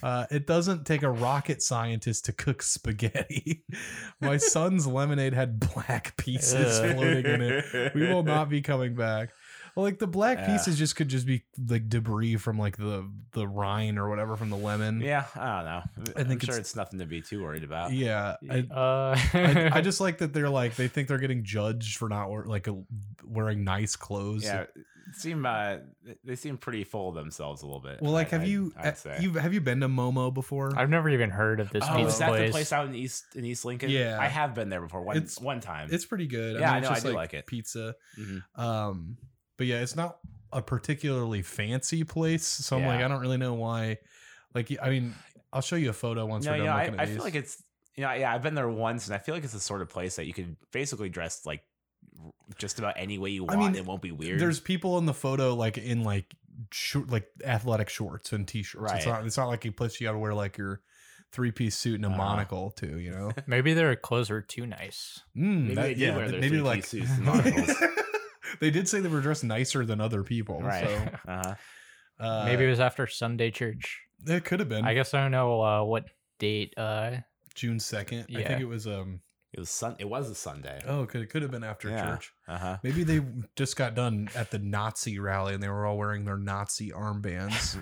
Uh, 0.00 0.26
it 0.30 0.46
doesn't 0.46 0.86
take 0.86 1.02
a 1.02 1.10
rocket 1.10 1.62
scientist 1.62 2.26
to 2.26 2.32
cook 2.32 2.62
spaghetti. 2.62 3.64
My 4.20 4.36
son's 4.36 4.86
lemonade 4.86 5.34
had 5.34 5.58
black 5.58 6.16
pieces 6.16 6.78
floating 6.78 7.26
in 7.26 7.42
it. 7.42 7.92
We 7.92 8.06
will 8.06 8.22
not 8.22 8.48
be 8.48 8.62
coming 8.62 8.94
back. 8.94 9.30
Well, 9.76 9.84
like 9.84 9.98
the 9.98 10.06
black 10.06 10.38
Yeah. 10.38 10.46
pieces 10.56 10.78
just 10.78 10.96
could 10.96 11.08
just 11.08 11.26
be 11.26 11.44
like 11.68 11.88
debris 11.90 12.36
from 12.36 12.58
like 12.58 12.78
the 12.78 13.08
the 13.32 13.46
rind 13.46 13.98
or 13.98 14.08
whatever 14.08 14.34
from 14.34 14.48
the 14.48 14.56
lemon. 14.56 15.02
yeah, 15.02 15.26
I 15.36 15.56
don't 15.56 15.64
know. 15.66 15.70
I 15.70 15.80
I 16.00 16.24
think 16.24 16.28
think 16.28 16.42
sure 16.44 16.54
it's- 16.54 16.68
it's 16.70 16.76
nothing 16.76 16.98
to 17.00 17.04
be 17.06 17.20
too 17.20 17.42
worried 17.42 17.62
about. 17.62 17.92
Yeah. 17.92 18.36
I, 18.50 18.60
uh, 18.60 19.16
I, 19.34 19.70
I 19.74 19.80
just 19.82 20.00
like 20.00 20.18
that 20.18 20.32
they're 20.32 20.48
like 20.48 20.76
they 20.76 20.88
think 20.88 21.08
they're 21.08 21.18
getting 21.18 21.44
judged 21.44 21.98
for 21.98 22.08
not 22.08 22.30
wear, 22.30 22.44
like 22.46 22.66
a, 22.68 22.82
wearing 23.22 23.64
nice 23.64 23.96
clothes. 23.96 24.44
Yeah, 24.44 24.64
seem 25.12 25.44
uh, 25.44 25.76
they 26.24 26.36
seem 26.36 26.56
pretty 26.56 26.84
full 26.84 27.10
of 27.10 27.14
themselves 27.14 27.60
a 27.62 27.66
little 27.66 27.80
bit. 27.82 28.00
Well, 28.00 28.12
like, 28.12 28.28
I- 28.28 28.30
have 28.38 28.42
I- 28.42 28.46
you 28.46 28.72
you 29.20 29.32
have 29.34 29.52
you 29.52 29.60
been 29.60 29.80
to 29.80 29.88
Momo 29.88 30.32
before? 30.32 30.72
I've 30.74 30.88
never 30.90 31.10
even 31.10 31.28
heard 31.28 31.60
of 31.60 31.68
this 31.70 31.84
Oh, 31.86 31.96
pizza 31.96 32.08
is 32.08 32.18
that 32.20 32.28
place. 32.30 32.48
the 32.48 32.52
place 32.52 32.72
out 32.72 32.86
in 32.86 32.94
East 32.94 33.24
in 33.36 33.44
East 33.44 33.66
Lincoln? 33.66 33.90
Yeah. 33.90 34.16
I 34.18 34.28
have 34.28 34.54
been 34.54 34.70
there 34.70 34.80
before. 34.80 35.02
One 35.02 35.16
It's- 35.18 35.38
one 35.38 35.60
time. 35.60 35.88
it's 35.92 36.06
pretty 36.06 36.26
good. 36.26 36.60
Yeah, 36.60 36.72
I 36.72 36.78
it's 36.78 36.84
know, 36.84 36.90
I 36.90 36.94
just 36.94 37.06
do 37.06 37.12
like 37.12 37.34
it. 37.34 37.46
Pizza. 37.46 37.94
Mhm. 38.18 38.42
Um, 38.58 39.18
but 39.56 39.66
yeah, 39.66 39.80
it's 39.80 39.96
not 39.96 40.18
a 40.52 40.62
particularly 40.62 41.42
fancy 41.42 42.04
place, 42.04 42.44
so 42.46 42.76
I'm 42.76 42.86
like, 42.86 43.00
I 43.02 43.08
don't 43.08 43.20
really 43.20 43.36
know 43.36 43.54
why. 43.54 43.98
Like, 44.54 44.76
I 44.82 44.90
mean, 44.90 45.14
I'll 45.52 45.60
show 45.62 45.76
you 45.76 45.90
a 45.90 45.92
photo 45.94 46.24
once 46.26 46.44
no, 46.44 46.52
we're 46.52 46.56
you 46.58 46.62
done 46.64 46.72
know, 46.72 46.76
I, 46.80 46.84
looking 46.84 46.94
at 46.94 47.00
I 47.00 47.06
these. 47.06 47.14
feel 47.16 47.24
like 47.24 47.34
it's 47.34 47.62
you 47.96 48.02
know, 48.04 48.12
yeah, 48.12 48.32
I've 48.32 48.42
been 48.42 48.54
there 48.54 48.68
once, 48.68 49.06
and 49.06 49.14
I 49.14 49.18
feel 49.18 49.34
like 49.34 49.44
it's 49.44 49.52
the 49.54 49.60
sort 49.60 49.80
of 49.82 49.88
place 49.88 50.16
that 50.16 50.26
you 50.26 50.32
can 50.34 50.56
basically 50.72 51.08
dress 51.08 51.44
like 51.46 51.62
just 52.58 52.78
about 52.78 52.94
any 52.96 53.18
way 53.18 53.30
you 53.30 53.46
I 53.46 53.56
want. 53.56 53.72
mean, 53.72 53.76
it 53.76 53.86
won't 53.86 54.02
be 54.02 54.12
weird. 54.12 54.38
There's 54.40 54.60
people 54.60 54.98
in 54.98 55.06
the 55.06 55.14
photo 55.14 55.54
like 55.54 55.78
in 55.78 56.02
like 56.04 56.34
short, 56.72 57.10
like 57.10 57.26
athletic 57.44 57.88
shorts 57.88 58.32
and 58.32 58.46
t-shirts. 58.46 58.92
It's 58.92 59.06
Right. 59.06 59.12
not. 59.20 59.26
It's 59.26 59.36
not 59.36 59.48
like 59.48 59.64
a 59.66 59.70
place 59.72 60.00
you 60.00 60.06
got 60.06 60.12
to 60.12 60.18
wear 60.18 60.34
like 60.34 60.56
your 60.58 60.80
three 61.32 61.50
piece 61.50 61.76
suit 61.76 61.96
and 61.96 62.04
a 62.04 62.08
Uh-huh. 62.08 62.16
monocle 62.18 62.70
too. 62.70 62.98
You 62.98 63.10
know. 63.10 63.32
Maybe 63.46 63.74
their 63.74 63.94
clothes 63.96 64.30
are 64.30 64.40
too 64.42 64.66
nice. 64.66 65.20
Mm, 65.36 65.62
Maybe 65.62 65.74
that- 65.74 65.82
they 65.82 65.94
do 65.94 66.00
yeah, 66.00 66.16
wear 66.16 66.30
their 66.30 66.40
maybe 66.40 66.58
three-piece 66.60 66.64
like 66.66 66.84
suits 66.84 67.10
and 67.10 67.24
monocles. 67.24 67.76
they 68.60 68.70
did 68.70 68.88
say 68.88 69.00
they 69.00 69.08
were 69.08 69.20
dressed 69.20 69.44
nicer 69.44 69.84
than 69.84 70.00
other 70.00 70.22
people. 70.22 70.60
right. 70.62 70.86
So 70.86 71.08
Uh-huh. 71.32 71.54
Uh, 72.18 72.44
Maybe 72.46 72.64
it 72.64 72.70
was 72.70 72.80
after 72.80 73.06
Sunday 73.06 73.50
church. 73.50 74.00
it 74.26 74.44
could 74.44 74.60
have 74.60 74.68
been 74.68 74.84
I 74.86 74.94
guess 74.94 75.12
I 75.14 75.20
don't 75.22 75.30
know 75.32 75.60
uh, 75.62 75.84
what 75.84 76.04
date. 76.38 76.72
Uh, 76.76 77.16
June 77.54 77.78
second. 77.80 78.26
Yeah. 78.28 78.38
I 78.40 78.44
think 78.44 78.60
it 78.60 78.66
was. 78.66 78.86
Um. 78.86 79.20
It 79.52 79.60
was 79.60 79.70
sun. 79.70 79.96
It 79.98 80.08
was 80.08 80.28
a 80.28 80.34
Sunday. 80.34 80.78
Oh, 80.86 81.02
it 81.04 81.08
could 81.08 81.22
it 81.22 81.30
could 81.30 81.40
have 81.40 81.50
been 81.50 81.64
after 81.64 81.88
Yeah. 81.88 82.04
church. 82.04 82.32
Uh 82.46 82.58
huh. 82.58 82.76
Maybe 82.82 83.04
they 83.04 83.20
just 83.54 83.76
got 83.76 83.94
done 83.94 84.28
at 84.34 84.50
the 84.50 84.58
Nazi 84.58 85.18
rally 85.18 85.54
and 85.54 85.62
they 85.62 85.68
were 85.70 85.86
all 85.86 85.96
wearing 85.96 86.24
their 86.26 86.36
Nazi 86.38 86.90
armbands. 86.90 87.76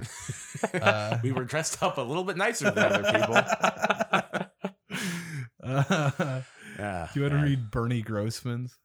Uh, 0.80 1.18
we 1.22 1.30
were 1.32 1.44
dressed 1.44 1.82
up 1.82 1.98
a 1.98 2.00
little 2.00 2.24
bit 2.24 2.36
nicer 2.36 2.70
than 2.70 2.84
other 2.92 3.02
people. 3.12 3.36
Uh, 5.62 6.42
Yeah. 6.78 7.08
do 7.12 7.20
you 7.20 7.26
want 7.30 7.40
to 7.40 7.46
read 7.48 7.70
Bernie 7.70 8.02
Grossman's? 8.02 8.76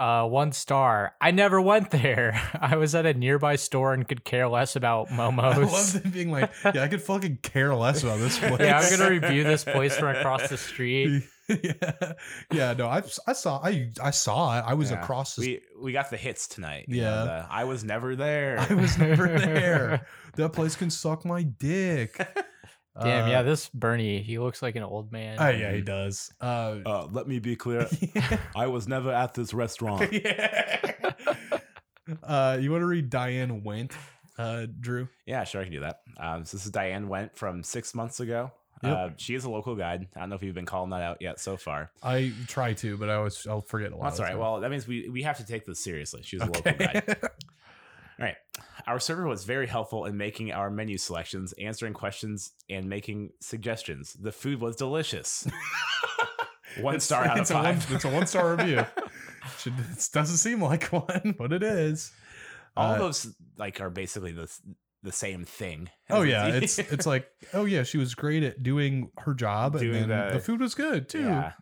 Uh, 0.00 0.26
one 0.26 0.50
star. 0.52 1.14
I 1.20 1.30
never 1.30 1.60
went 1.60 1.90
there. 1.90 2.40
I 2.60 2.76
was 2.76 2.94
at 2.94 3.04
a 3.06 3.14
nearby 3.14 3.56
store 3.56 3.92
and 3.92 4.08
could 4.08 4.24
care 4.24 4.48
less 4.48 4.74
about 4.74 5.08
Momo's. 5.08 5.56
I 5.56 5.60
love 5.60 6.02
them 6.02 6.10
being 6.10 6.32
like, 6.32 6.50
yeah, 6.64 6.82
I 6.82 6.88
could 6.88 7.02
fucking 7.02 7.38
care 7.42 7.74
less 7.74 8.02
about 8.02 8.18
this 8.18 8.38
place. 8.38 8.56
yeah, 8.60 8.78
I'm 8.78 8.90
gonna 8.98 9.10
review 9.10 9.44
this 9.44 9.62
place 9.62 9.96
from 9.96 10.16
across 10.16 10.48
the 10.48 10.56
street. 10.56 11.22
yeah, 11.48 12.12
yeah. 12.52 12.72
No, 12.72 12.86
I, 12.86 13.02
I 13.26 13.32
saw, 13.32 13.60
I, 13.62 13.90
I 14.02 14.10
saw 14.10 14.58
it. 14.58 14.64
I 14.66 14.74
was 14.74 14.90
Yeah. 14.90 15.02
across 15.02 15.36
the. 15.36 15.42
We 15.78 15.84
we 15.84 15.92
got 15.92 16.08
the 16.10 16.16
hits 16.16 16.48
tonight. 16.48 16.86
Yeah. 16.88 17.04
know, 17.04 17.24
the, 17.26 17.46
I 17.50 17.64
was 17.64 17.84
never 17.84 18.16
there. 18.16 18.58
I 18.58 18.74
was 18.74 18.96
never 18.98 19.28
there. 19.28 20.06
That 20.36 20.50
place 20.52 20.76
can 20.76 20.90
suck 20.90 21.24
my 21.24 21.42
dick. 21.42 22.16
Damn, 23.02 23.24
Uh, 23.24 23.30
yeah, 23.30 23.42
this 23.42 23.68
Bernie, 23.70 24.22
he 24.22 24.38
looks 24.38 24.62
like 24.62 24.76
an 24.76 24.82
old 24.82 25.10
man. 25.12 25.36
Oh 25.40 25.48
yeah, 25.48 25.72
he 25.72 25.80
does. 25.80 26.32
Uh, 26.40 26.76
Uh, 26.84 27.06
let 27.10 27.26
me 27.26 27.38
be 27.38 27.56
clear. 27.56 27.88
I 28.56 28.66
was 28.66 28.86
never 28.88 29.12
at 29.12 29.34
this 29.34 29.54
restaurant. 29.54 30.12
yeah. 30.12 30.92
Uh, 32.22 32.58
you 32.60 32.70
want 32.72 32.82
to 32.82 32.86
read 32.86 33.08
Diane 33.10 33.62
Went, 33.62 33.92
uh, 34.38 34.66
Drew? 34.80 35.08
Yeah, 35.26 35.44
sure, 35.44 35.60
I 35.60 35.64
can 35.64 35.72
do 35.72 35.80
that. 35.80 36.00
Um, 36.18 36.44
so 36.44 36.56
this 36.56 36.66
is 36.66 36.72
Diane 36.72 37.08
Went 37.08 37.36
from 37.36 37.62
six 37.62 37.94
months 37.94 38.20
ago. 38.20 38.50
Yep. 38.82 38.96
Uh, 38.96 39.08
she 39.18 39.34
is 39.34 39.44
a 39.44 39.50
local 39.50 39.76
guide. 39.76 40.08
I 40.16 40.20
don't 40.20 40.30
know 40.30 40.36
if 40.36 40.42
you've 40.42 40.54
been 40.54 40.64
calling 40.66 40.90
that 40.90 41.02
out 41.02 41.18
yet 41.20 41.38
so 41.38 41.56
far. 41.58 41.90
I 42.02 42.32
try 42.48 42.72
to, 42.74 42.96
but 42.96 43.10
I 43.10 43.14
always 43.16 43.46
I'll 43.46 43.60
forget 43.60 43.92
a 43.92 43.96
lot. 43.96 44.04
That's 44.04 44.18
of 44.18 44.24
all 44.24 44.30
right. 44.30 44.38
Well, 44.38 44.60
that 44.60 44.70
means 44.70 44.88
we, 44.88 45.08
we 45.10 45.22
have 45.22 45.36
to 45.36 45.44
take 45.46 45.66
this 45.66 45.84
seriously. 45.84 46.22
She's 46.24 46.40
a 46.40 46.46
local 46.46 46.62
guide. 46.72 47.16
All 48.20 48.26
right. 48.26 48.36
Our 48.86 49.00
server 49.00 49.26
was 49.26 49.44
very 49.44 49.66
helpful 49.66 50.04
in 50.04 50.16
making 50.16 50.52
our 50.52 50.70
menu 50.70 50.98
selections, 50.98 51.54
answering 51.54 51.94
questions, 51.94 52.52
and 52.68 52.88
making 52.88 53.30
suggestions. 53.40 54.12
The 54.14 54.32
food 54.32 54.60
was 54.60 54.76
delicious. 54.76 55.46
One 56.80 56.94
It's- 56.94 57.04
star 57.04 57.24
out 57.24 57.32
of 57.36 57.40
it's 57.42 57.50
a 57.50 57.54
one- 57.54 57.64
five. 57.64 57.92
it's 57.92 58.04
a 58.04 58.10
one 58.10 58.26
star 58.26 58.54
review. 58.56 58.84
Should, 59.58 59.74
it 59.78 60.08
doesn't 60.12 60.36
seem 60.36 60.62
like 60.62 60.84
one, 60.92 61.34
but 61.36 61.52
it 61.52 61.62
is. 61.62 62.12
All 62.76 62.92
Uh, 62.94 62.98
those 62.98 63.34
like 63.58 63.80
are 63.80 63.90
basically 63.90 64.32
the 64.32 64.48
the 65.02 65.10
same 65.12 65.44
thing. 65.44 65.88
Oh 66.10 66.22
yeah, 66.22 66.46
it's 66.46 66.78
it's 66.78 67.06
like 67.06 67.26
oh 67.54 67.64
yeah, 67.64 67.82
she 67.82 67.98
was 67.98 68.14
great 68.14 68.42
at 68.44 68.62
doing 68.62 69.10
her 69.18 69.34
job, 69.34 69.78
Doing 69.80 70.02
and 70.02 70.10
the- 70.10 70.30
the, 70.34 70.40
food 70.40 70.60
was 70.60 70.74
good 70.74 71.08
too. 71.08 71.22
yeah. 71.24 71.52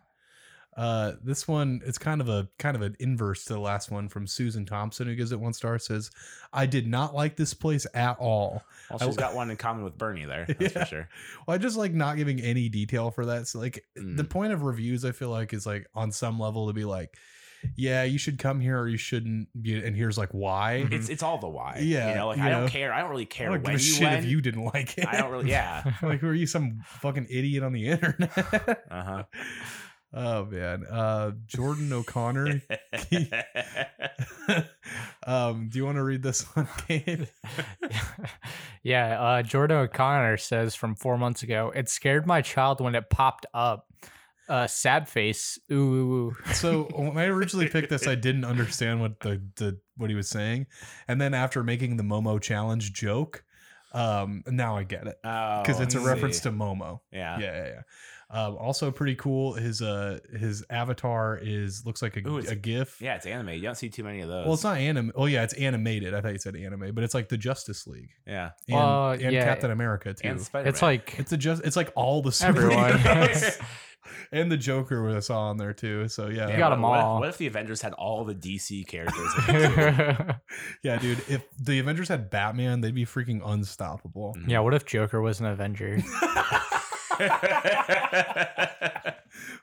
Uh, 0.79 1.15
this 1.25 1.49
one 1.49 1.81
it's 1.85 1.99
kind 1.99 2.21
of 2.21 2.29
a 2.29 2.49
kind 2.61 2.77
of 2.77 2.83
an 2.83 2.97
inverse 3.01 3.45
to 3.47 3.53
the 3.55 3.59
last 3.59 3.91
one 3.91 4.09
from 4.09 4.29
Susan 4.29 4.65
Thompson, 4.65 5.09
who 5.09 5.17
gives 5.17 5.33
it 5.33 5.41
one 5.41 5.53
star. 5.53 5.77
Says, 5.81 6.11
"I 6.53 6.67
did 6.67 6.87
not 6.87 7.15
like 7.17 7.35
this 7.35 7.53
place 7.53 7.85
at 7.95 8.17
all. 8.21 8.63
Well, 8.89 8.99
I- 9.03 9.07
she's 9.07 9.17
got 9.17 9.35
one 9.35 9.51
in 9.51 9.57
common 9.57 9.83
with 9.83 9.99
Bernie 9.99 10.25
there. 10.25 10.47
That's 10.59 10.61
Yeah. 10.61 10.69
for 10.69 10.87
sure. 10.87 11.09
Well, 11.47 11.55
I 11.57 11.59
just 11.59 11.77
like 11.77 11.93
not 11.93 12.17
giving 12.17 12.41
any 12.41 12.69
detail 12.69 13.11
for 13.11 13.27
that. 13.27 13.49
So 13.49 13.59
like 13.59 13.85
the 13.97 14.23
Mm. 14.23 14.29
point 14.31 14.53
of 14.53 14.63
reviews, 14.63 15.05
I 15.05 15.11
feel 15.11 15.31
like 15.31 15.53
is 15.53 15.67
like 15.67 15.89
on 15.97 16.13
some 16.13 16.39
level 16.39 16.69
to 16.69 16.73
be 16.73 16.85
like, 16.85 17.13
yeah, 17.75 18.05
you 18.05 18.19
should 18.19 18.39
come 18.39 18.61
here 18.61 18.79
or 18.79 18.87
you 18.89 18.97
shouldn't. 18.97 19.49
Be, 19.61 19.85
and 19.85 19.97
here's 19.97 20.17
like 20.17 20.31
why. 20.31 20.85
Mhm. 20.87 20.93
It's 20.93 21.09
it's 21.09 21.25
all 21.25 21.39
the 21.39 21.49
why. 21.49 21.81
Yeah, 21.83 22.11
You 22.11 22.15
know, 22.15 22.27
like 22.29 22.37
you 22.39 22.45
I 22.45 22.51
know. 22.51 22.61
don't 22.61 22.69
care. 22.71 22.93
I 22.93 23.01
don't 23.01 23.11
really 23.11 23.23
I 23.25 23.27
care 23.27 23.47
don't 23.49 23.55
when 23.65 23.73
give 23.73 23.81
a 23.81 23.83
you 23.85 23.93
shit 23.95 24.03
went. 24.05 24.25
if 24.25 24.31
you 24.31 24.41
didn't 24.41 24.65
like 24.67 24.97
it. 24.97 25.09
I 25.09 25.17
don't 25.21 25.33
really. 25.33 25.51
Yeah. 25.51 25.83
like, 26.03 26.23
were 26.23 26.35
you 26.35 26.47
some 26.47 26.83
fucking 26.87 27.27
idiot 27.29 27.65
on 27.65 27.73
the 27.73 27.89
internet? 27.89 28.85
Uh 28.89 29.03
huh. 29.03 29.23
Oh 30.13 30.45
man, 30.47 30.85
uh, 30.87 31.33
Jordan 31.47 31.93
O'Connor. 31.93 32.63
um, 35.27 35.69
do 35.69 35.79
you 35.79 35.85
want 35.85 35.97
to 35.97 36.03
read 36.05 36.23
this 36.23 36.43
one, 36.57 36.69
Gabe? 36.89 37.25
yeah, 38.83 39.21
uh, 39.21 39.43
Jordan 39.43 39.79
O'Connor 39.79 40.37
says 40.39 40.75
from 40.75 40.95
four 40.95 41.19
months 41.19 41.43
ago, 41.43 41.73
it 41.75 41.89
scared 41.89 42.27
my 42.27 42.43
child 42.43 42.81
when 42.81 42.95
it 42.95 43.11
popped 43.11 43.47
up. 43.55 43.87
Uh, 44.49 44.67
sad 44.67 45.07
face. 45.07 45.59
Ooh, 45.71 45.75
ooh, 45.77 46.13
ooh. 46.29 46.37
So 46.55 46.85
when 46.95 47.19
I 47.19 47.27
originally 47.27 47.69
picked 47.69 47.91
this, 47.91 48.07
I 48.09 48.15
didn't 48.15 48.47
understand 48.47 48.99
what 48.99 49.21
the, 49.21 49.43
the 49.57 49.79
what 49.99 50.09
he 50.09 50.17
was 50.17 50.27
saying, 50.31 50.69
and 51.07 51.21
then 51.21 51.35
after 51.35 51.63
making 51.63 51.99
the 51.99 52.03
Momo 52.03 52.41
challenge 52.41 52.95
joke, 52.95 53.45
um, 53.93 54.43
now 54.47 54.75
I 54.75 54.85
get 54.85 55.07
it 55.07 55.19
Oh, 55.23 55.61
because 55.63 55.81
it's 55.81 55.95
a 55.95 56.01
reference 56.01 56.39
see. 56.39 56.45
to 56.45 56.53
Momo. 56.53 57.01
Yeah. 57.13 57.39
Yeah, 57.39 57.45
yeah, 57.57 57.67
yeah. 57.67 57.81
Um, 58.31 58.57
also 58.59 58.91
pretty 58.91 59.15
cool. 59.15 59.55
His 59.55 59.81
uh 59.81 60.19
his 60.39 60.63
avatar 60.69 61.39
is 61.41 61.87
looks 61.87 62.03
like 62.03 62.17
a, 62.19 62.29
Ooh, 62.29 62.39
it's- 62.39 62.53
a 62.53 62.57
GIF. 62.57 63.01
Yeah, 63.01 63.15
it's 63.15 63.25
anime. 63.25 63.51
You 63.51 63.63
don't 63.63 63.75
see 63.75 63.89
too 63.89 64.05
many 64.05 64.21
of 64.21 64.29
those. 64.29 64.45
Well, 64.45 64.55
it's 64.55 64.65
not 64.65 64.77
anime. 64.77 65.13
Oh 65.15 65.25
yeah, 65.25 65.45
it's 65.45 65.55
animated. 65.55 66.13
I 66.13 66.21
thought 66.21 66.33
you 66.33 66.39
said 66.39 66.55
anime, 66.55 66.95
but 66.95 67.05
it's 67.05 67.15
like 67.15 67.31
the 67.31 67.39
Justice 67.39 67.87
League 67.87 68.11
Yeah. 68.27 68.51
and, 68.69 68.77
Well, 68.77 69.11
and 69.13 69.33
yeah. 69.33 69.45
Captain 69.45 69.71
America 69.71 70.13
too. 70.13 70.29
And 70.29 70.41
Spider-Man. 70.43 70.69
It's 70.69 70.83
like 70.83 71.19
it's 71.19 71.33
a 71.33 71.39
just. 71.39 71.65
It's 71.65 71.77
like 71.77 71.91
all 71.95 72.21
the 72.21 72.39
Everyone. 72.45 72.93
superheroes. 72.99 73.63
and 74.33 74.53
the 74.53 74.57
Joker 74.59 75.03
was 75.03 75.25
saw 75.27 75.49
on 75.49 75.57
there 75.57 75.73
too. 75.73 76.09
So 76.09 76.29
yeah, 76.29 76.51
You 76.51 76.59
got 76.59 76.73
'em 76.75 76.83
what, 76.83 77.01
all. 77.01 77.17
If, 77.17 77.21
what 77.21 77.29
if 77.31 77.39
the 77.39 77.47
Avengers 77.47 77.81
had 77.81 77.95
all 77.95 78.25
the 78.27 78.35
DC 78.35 78.87
characters? 78.87 79.31
in 79.49 79.55
it, 79.57 79.75
too? 80.17 80.33
yeah, 80.83 80.99
dude. 80.99 81.19
If 81.31 81.47
the 81.59 81.79
Avengers 81.79 82.09
had 82.09 82.29
Batman, 82.29 82.83
they'd 82.83 82.95
be 82.95 83.07
freaking 83.07 83.41
unstoppable. 83.43 84.37
yeah, 84.47 84.59
what 84.61 84.75
if 84.75 84.85
Joker 84.85 85.23
was 85.23 85.41
an 85.41 85.47
Avenger? 85.47 86.03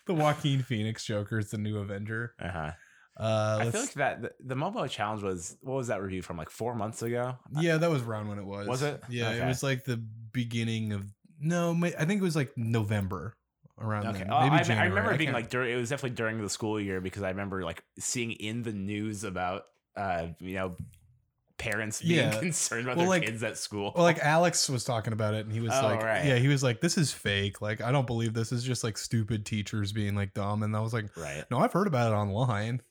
The 0.05 0.13
Joaquin 0.13 0.61
Phoenix 0.61 1.03
Joker 1.05 1.39
is 1.39 1.49
the 1.51 1.57
new 1.57 1.77
Avenger. 1.77 2.33
uh-huh. 2.39 2.71
Uh, 3.17 3.59
I 3.61 3.71
feel 3.71 3.79
like 3.81 3.93
that 3.93 4.21
the, 4.21 4.31
the 4.41 4.55
Momo 4.55 4.89
challenge 4.89 5.23
was 5.23 5.55
what 5.61 5.75
was 5.75 5.87
that 5.87 6.01
review 6.01 6.21
from 6.21 6.35
like 6.35 6.49
four 6.49 6.75
months 6.75 7.01
ago? 7.01 7.37
yeah, 7.61 7.77
that 7.77 7.89
was 7.89 8.01
around 8.01 8.27
when 8.27 8.39
it 8.39 8.45
was. 8.45 8.67
Was 8.67 8.81
it? 8.81 9.01
Yeah, 9.09 9.31
it 9.31 9.47
was 9.47 9.63
like 9.63 9.85
the 9.85 9.95
beginning 10.33 10.91
of 10.91 11.05
no, 11.39 11.73
I 11.81 12.03
think 12.03 12.21
it 12.21 12.23
was 12.23 12.35
like 12.35 12.51
November 12.57 13.37
around 13.79 14.07
Okay, 14.07 14.19
then. 14.19 14.27
Maybe 14.27 14.73
I, 14.73 14.83
I 14.83 14.85
remember 14.85 15.13
I 15.13 15.17
being 15.17 15.31
like 15.31 15.49
during 15.49 15.73
it 15.73 15.77
was 15.77 15.89
definitely 15.89 16.15
during 16.15 16.41
the 16.41 16.49
school 16.49 16.79
year 16.79 16.99
because 16.99 17.23
I 17.23 17.29
remember 17.29 17.63
like 17.63 17.83
seeing 17.99 18.31
in 18.31 18.63
the 18.63 18.73
news 18.73 19.23
about 19.23 19.63
uh 19.95 20.27
you 20.39 20.55
know 20.55 20.75
parents 21.57 22.01
being 22.01 22.17
Yeah. 22.31 22.39
concerned 22.39 22.85
about 22.85 22.97
Well, 22.97 23.05
their 23.09 23.19
like- 23.19 23.25
kids 23.27 23.43
at 23.43 23.57
school. 23.57 23.91
Well, 23.95 24.03
like 24.03 24.19
Alex 24.19 24.69
was 24.69 24.83
talking 24.83 25.13
about 25.13 25.33
it, 25.33 25.45
and 25.45 25.53
he 25.53 25.59
was 25.61 25.71
Oh, 25.73 25.81
like, 25.83 26.01
right. 26.03 26.25
"Yeah, 26.25 26.35
he 26.37 26.47
was 26.47 26.63
like, 26.63 26.81
this 26.81 26.97
is 26.97 27.11
fake. 27.11 27.61
Like, 27.61 27.81
I 27.81 27.91
don't 27.91 28.07
believe 28.07 28.33
this. 28.33 28.49
This 28.49 28.59
is 28.59 28.65
just 28.65 28.83
like 28.83 28.97
stupid 28.97 29.45
teachers 29.45 29.91
being 29.91 30.15
like 30.15 30.33
dumb." 30.33 30.63
And 30.63 30.75
I 30.75 30.79
was 30.81 30.93
like, 30.93 31.15
right. 31.17 31.43
"No, 31.49 31.59
I've 31.59 31.73
heard 31.73 31.87
about 31.87 32.11
it 32.11 32.15
online." 32.15 32.81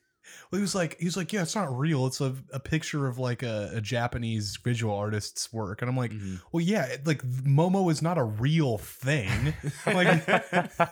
Well, 0.51 0.59
he 0.59 0.63
was 0.63 0.75
like, 0.75 0.97
he 0.99 1.05
was 1.05 1.17
like, 1.19 1.33
"Yeah, 1.35 1.43
it's 1.43 1.55
not 1.55 1.77
real. 1.79 2.07
It's 2.07 2.21
a, 2.23 2.35
a 2.53 2.59
picture 2.59 3.07
of 3.07 3.19
like 3.19 3.43
a, 3.43 3.73
a 3.75 3.81
Japanese 3.83 4.57
visual 4.65 4.97
artist's 4.97 5.53
work." 5.53 5.83
And 5.83 5.89
I'm 5.91 5.97
like, 5.99 6.13
Mhm. 6.13 6.41
"Well, 6.51 6.63
yeah, 6.63 6.85
it- 6.87 7.07
like 7.07 7.23
Momo 7.23 7.91
is 7.93 8.01
not 8.01 8.17
a 8.17 8.25
real 8.25 8.79
thing." 8.79 9.55
I'm 9.85 9.95
like, 9.95 10.25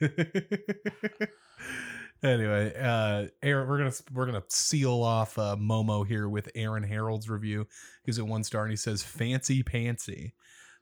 anyway, 2.22 2.72
uh, 2.78 3.26
Aaron, 3.42 3.68
we're 3.68 3.78
gonna 3.78 3.92
we're 4.12 4.26
gonna 4.26 4.42
seal 4.48 5.02
off 5.02 5.38
uh, 5.38 5.56
Momo 5.58 6.06
here 6.06 6.28
with 6.28 6.48
Aaron 6.54 6.82
Harold's 6.82 7.28
review. 7.28 7.66
He's 8.04 8.18
at 8.18 8.26
one 8.26 8.44
star 8.44 8.62
and 8.62 8.70
he 8.70 8.76
says 8.76 9.02
fancy 9.02 9.62
pantsy. 9.62 10.32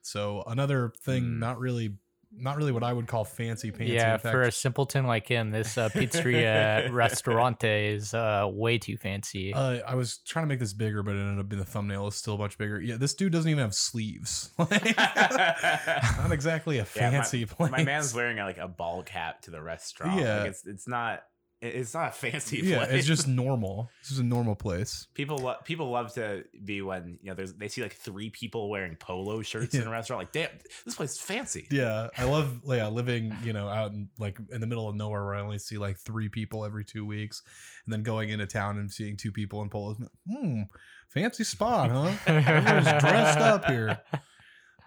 So 0.02 0.42
another 0.46 0.92
thing, 1.04 1.24
Hmm. 1.24 1.38
not 1.40 1.58
really, 1.58 1.96
not 2.32 2.56
really 2.56 2.72
what 2.72 2.82
I 2.84 2.92
would 2.92 3.06
call 3.06 3.24
fancy 3.24 3.70
pantsy. 3.72 3.88
yeah, 3.88 4.14
In 4.14 4.20
for 4.20 4.42
a 4.42 4.52
simpleton 4.52 5.04
like 5.06 5.26
him, 5.28 5.50
this 5.50 5.76
uh, 5.76 5.88
pizzeria 5.92 6.90
restaurante 6.90 7.64
is 7.64 8.14
uh, 8.14 8.46
way 8.50 8.78
too 8.78 8.96
fancy. 8.96 9.52
uh, 9.52 9.80
I 9.86 9.96
was 9.96 10.18
trying 10.26 10.44
to 10.44 10.48
make 10.48 10.60
this 10.60 10.72
bigger, 10.72 11.02
but 11.02 11.16
it 11.16 11.18
ended 11.20 11.40
up 11.40 11.48
being 11.50 11.58
the 11.60 11.66
thumbnail 11.66 12.06
is 12.06 12.14
still 12.14 12.38
much 12.38 12.56
bigger. 12.56 12.80
Yeah, 12.80 12.96
this 12.96 13.12
dude 13.14 13.32
doesn't 13.32 13.50
even 13.50 13.60
have 13.62 13.74
sleeves. 13.74 14.52
Not 14.58 16.30
exactly 16.32 16.76
a 16.78 16.86
Yeah, 16.96 17.10
my- 17.10 17.10
fancy 17.10 17.46
place. 17.46 17.70
My 17.70 17.84
man's 17.84 18.14
wearing 18.14 18.36
like 18.38 18.58
a 18.58 18.68
ball 18.68 19.02
cap 19.02 19.42
to 19.42 19.50
the 19.50 19.60
restaurant. 19.62 20.20
Yeah. 20.20 20.38
like, 20.40 20.50
it's 20.50 20.64
it's 20.66 20.88
not 20.88 21.14
it- 21.14 21.22
it's 21.62 21.92
not 21.92 22.08
a 22.08 22.12
fancy. 22.12 22.60
Yeah, 22.62 22.78
place. 22.78 22.90
it's 22.92 23.06
just 23.06 23.28
normal. 23.28 23.90
This 24.02 24.12
is 24.12 24.18
a 24.18 24.24
normal 24.24 24.54
place. 24.54 25.06
people 25.14 25.38
lo- 25.38 25.56
people 25.64 25.90
love 25.90 26.14
to 26.14 26.44
be 26.64 26.80
when 26.80 27.18
you 27.22 27.30
know 27.30 27.34
there's 27.34 27.52
they 27.52 27.68
see 27.68 27.82
like 27.82 27.94
three 27.94 28.30
people 28.30 28.70
wearing 28.70 28.96
polo 28.96 29.42
shirts 29.42 29.74
in 29.74 29.86
a 29.86 29.90
restaurant. 29.90 30.20
Like, 30.22 30.32
damn, 30.32 30.50
this 30.84 30.94
place 30.94 31.12
is 31.12 31.20
fancy. 31.20 31.68
Yeah, 31.70 32.08
I 32.16 32.24
love 32.24 32.60
yeah 32.66 32.88
living 32.88 33.36
you 33.44 33.52
know 33.52 33.68
out 33.68 33.92
in 33.92 34.08
like 34.18 34.38
in 34.50 34.60
the 34.60 34.66
middle 34.66 34.88
of 34.88 34.96
nowhere 34.96 35.24
where 35.24 35.34
I 35.34 35.40
only 35.40 35.58
see 35.58 35.76
like 35.76 35.98
three 35.98 36.28
people 36.28 36.64
every 36.64 36.84
two 36.84 37.04
weeks, 37.04 37.42
and 37.84 37.92
then 37.92 38.02
going 38.02 38.30
into 38.30 38.46
town 38.46 38.78
and 38.78 38.90
seeing 38.90 39.16
two 39.16 39.32
people 39.32 39.60
in 39.62 39.68
polos. 39.68 39.98
Hmm, 40.30 40.62
fancy 41.08 41.44
spot, 41.44 41.90
huh? 41.90 42.12
Everyone's 42.26 43.02
dressed 43.02 43.38
up 43.38 43.66
here. 43.66 44.00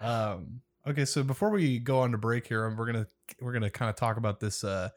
Um, 0.00 0.60
okay, 0.86 1.04
so 1.04 1.22
before 1.22 1.50
we 1.50 1.78
go 1.78 2.00
on 2.00 2.12
to 2.12 2.18
break 2.18 2.46
here, 2.46 2.68
we're 2.76 2.86
gonna 2.86 3.06
we're 3.40 3.52
gonna 3.52 3.70
kind 3.70 3.90
of 3.90 3.96
talk 3.96 4.16
about 4.16 4.40
this 4.40 4.64
uh, 4.64 4.88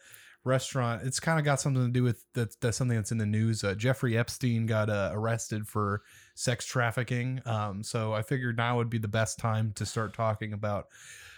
restaurant. 0.47 1.03
It's 1.03 1.19
kind 1.19 1.37
of 1.37 1.45
got 1.45 1.59
something 1.61 1.85
to 1.85 1.91
do 1.91 2.03
with 2.03 2.23
that's, 2.33 2.55
that's 2.55 2.77
something 2.77 2.97
that's 2.97 3.11
in 3.11 3.17
the 3.17 3.25
news. 3.25 3.63
Uh, 3.63 3.75
Jeffrey 3.75 4.17
Epstein 4.17 4.65
got 4.65 4.89
uh, 4.89 5.11
arrested 5.13 5.67
for 5.67 6.01
sex 6.35 6.65
trafficking. 6.65 7.41
Um, 7.45 7.83
so 7.83 8.13
I 8.13 8.21
figured 8.21 8.57
now 8.57 8.77
would 8.77 8.89
be 8.89 8.97
the 8.97 9.07
best 9.07 9.37
time 9.37 9.73
to 9.75 9.85
start 9.85 10.13
talking 10.13 10.53
about 10.53 10.87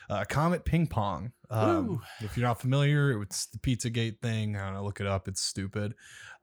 uh, 0.09 0.25
Comet 0.27 0.65
Ping 0.65 0.87
Pong. 0.87 1.31
Um, 1.51 2.01
if 2.21 2.35
you're 2.35 2.47
not 2.47 2.59
familiar, 2.59 3.21
it's 3.21 3.45
the 3.47 3.59
Pizzagate 3.59 4.19
thing. 4.21 4.55
I 4.55 4.65
don't 4.65 4.73
know, 4.75 4.83
look 4.83 4.99
it 4.99 5.07
up. 5.07 5.27
It's 5.27 5.41
stupid. 5.41 5.93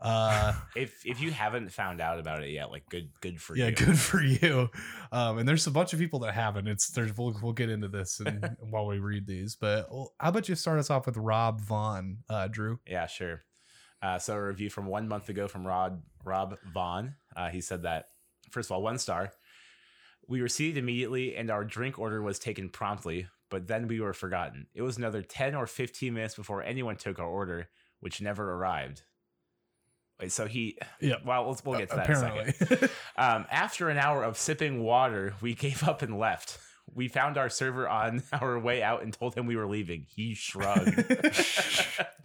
Uh, 0.00 0.52
If 0.76 1.06
if 1.06 1.20
you 1.20 1.30
haven't 1.30 1.72
found 1.72 2.00
out 2.00 2.18
about 2.18 2.42
it 2.42 2.50
yet, 2.50 2.70
like 2.70 2.84
good 2.90 3.10
good 3.20 3.40
for 3.40 3.56
yeah, 3.56 3.66
you. 3.66 3.70
Yeah, 3.70 3.86
good 3.86 3.98
for 3.98 4.22
you. 4.22 4.68
Um, 5.10 5.38
and 5.38 5.48
there's 5.48 5.66
a 5.66 5.70
bunch 5.70 5.92
of 5.92 5.98
people 5.98 6.18
that 6.20 6.34
haven't. 6.34 6.68
It's 6.68 6.88
there's 6.90 7.16
we'll, 7.16 7.36
we'll 7.42 7.52
get 7.52 7.70
into 7.70 7.88
this 7.88 8.20
and, 8.20 8.56
while 8.60 8.86
we 8.86 8.98
read 8.98 9.26
these. 9.26 9.56
But 9.56 9.90
well, 9.90 10.12
how 10.18 10.28
about 10.28 10.48
you 10.48 10.54
start 10.54 10.78
us 10.78 10.90
off 10.90 11.06
with 11.06 11.16
Rob 11.16 11.60
Vaughn, 11.60 12.18
uh, 12.28 12.48
Drew? 12.48 12.78
Yeah, 12.86 13.06
sure. 13.06 13.44
Uh, 14.02 14.18
so 14.18 14.34
a 14.34 14.42
review 14.44 14.68
from 14.68 14.86
one 14.86 15.08
month 15.08 15.28
ago 15.28 15.48
from 15.48 15.66
Rod 15.66 16.02
Rob 16.24 16.58
Vaughn. 16.72 17.14
Uh, 17.34 17.48
he 17.48 17.60
said 17.60 17.82
that 17.82 18.06
first 18.50 18.70
of 18.70 18.74
all, 18.74 18.82
one 18.82 18.98
star. 18.98 19.32
We 20.28 20.42
were 20.42 20.48
seated 20.48 20.76
immediately, 20.76 21.36
and 21.36 21.50
our 21.50 21.64
drink 21.64 21.98
order 21.98 22.20
was 22.20 22.38
taken 22.38 22.68
promptly. 22.68 23.28
But 23.48 23.68
then 23.68 23.86
we 23.86 24.00
were 24.00 24.12
forgotten. 24.12 24.66
It 24.74 24.82
was 24.82 24.98
another 24.98 25.22
ten 25.22 25.54
or 25.54 25.66
fifteen 25.66 26.14
minutes 26.14 26.34
before 26.34 26.62
anyone 26.62 26.96
took 26.96 27.18
our 27.18 27.28
order, 27.28 27.70
which 28.00 28.20
never 28.20 28.52
arrived. 28.52 29.02
Wait, 30.20 30.32
so 30.32 30.46
he. 30.46 30.78
Yeah. 31.00 31.16
Well, 31.24 31.44
we'll, 31.44 31.58
we'll 31.64 31.78
get 31.78 31.90
to 31.90 31.96
that 31.96 32.08
in 32.08 32.16
a 32.16 32.52
second. 32.52 32.90
Um, 33.18 33.46
after 33.50 33.88
an 33.88 33.98
hour 33.98 34.22
of 34.22 34.36
sipping 34.36 34.82
water, 34.82 35.34
we 35.40 35.54
gave 35.54 35.82
up 35.82 36.02
and 36.02 36.18
left. 36.18 36.58
We 36.94 37.08
found 37.08 37.36
our 37.36 37.48
server 37.48 37.88
on 37.88 38.22
our 38.32 38.58
way 38.58 38.82
out 38.82 39.02
and 39.02 39.12
told 39.12 39.34
him 39.34 39.46
we 39.46 39.56
were 39.56 39.66
leaving. 39.66 40.06
He 40.08 40.34
shrugged. 40.34 41.04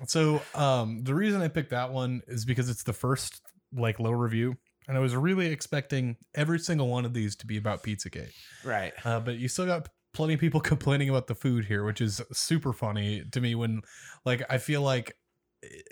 so 0.08 0.42
um, 0.54 1.04
the 1.04 1.16
reason 1.16 1.42
I 1.42 1.48
picked 1.48 1.72
that 1.72 1.92
one 1.92 2.22
is 2.28 2.46
because 2.46 2.70
it's 2.70 2.84
the 2.84 2.94
first 2.94 3.42
like 3.74 4.00
low 4.00 4.12
review, 4.12 4.56
and 4.88 4.98
I 4.98 5.00
was 5.00 5.16
really 5.16 5.48
expecting 5.48 6.18
every 6.36 6.60
single 6.60 6.90
one 6.90 7.06
of 7.06 7.14
these 7.14 7.36
to 7.38 7.48
be 7.48 7.58
about 7.58 7.84
Pizzagate. 7.84 8.32
right. 8.64 8.94
Uh, 9.04 9.20
but 9.20 9.38
you 9.38 9.48
still 9.48 9.66
got 9.66 9.88
plenty 10.14 10.34
of 10.34 10.40
people 10.40 10.60
complaining 10.60 11.10
about 11.10 11.28
the 11.28 11.36
food 11.36 11.66
here, 11.66 11.84
which 11.84 12.02
is 12.02 12.22
super 12.34 12.74
funny 12.74 13.24
to 13.32 13.42
me 13.42 13.56
when 13.56 13.82
like 14.26 14.44
I 14.50 14.58
feel 14.58 14.82
like 14.82 15.16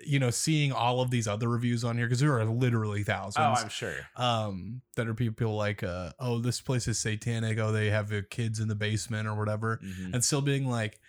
you 0.04 0.18
know 0.20 0.30
seeing 0.32 0.72
all 0.72 1.00
of 1.02 1.12
these 1.12 1.28
other 1.28 1.48
reviews 1.48 1.84
on 1.84 1.96
here 1.98 2.08
because 2.08 2.20
there 2.20 2.38
are 2.40 2.46
literally 2.46 3.04
thousands 3.04 3.46
Oh, 3.60 3.62
I'm 3.64 3.70
sure. 3.70 3.94
um 4.16 4.82
that 4.96 5.08
are 5.08 5.14
people 5.14 5.56
like 5.56 5.84
uh 5.84 6.12
oh 6.20 6.40
this 6.40 6.60
place 6.62 6.88
is 6.88 7.00
satanic 7.00 7.60
oh 7.60 7.72
they 7.72 7.90
have 7.92 8.12
kids 8.32 8.60
in 8.60 8.68
the 8.68 8.76
basement 8.76 9.28
or 9.28 9.36
whatever 9.36 9.80
Mhm. 9.84 10.14
and 10.16 10.24
still 10.26 10.42
being 10.42 10.68
like 10.68 11.00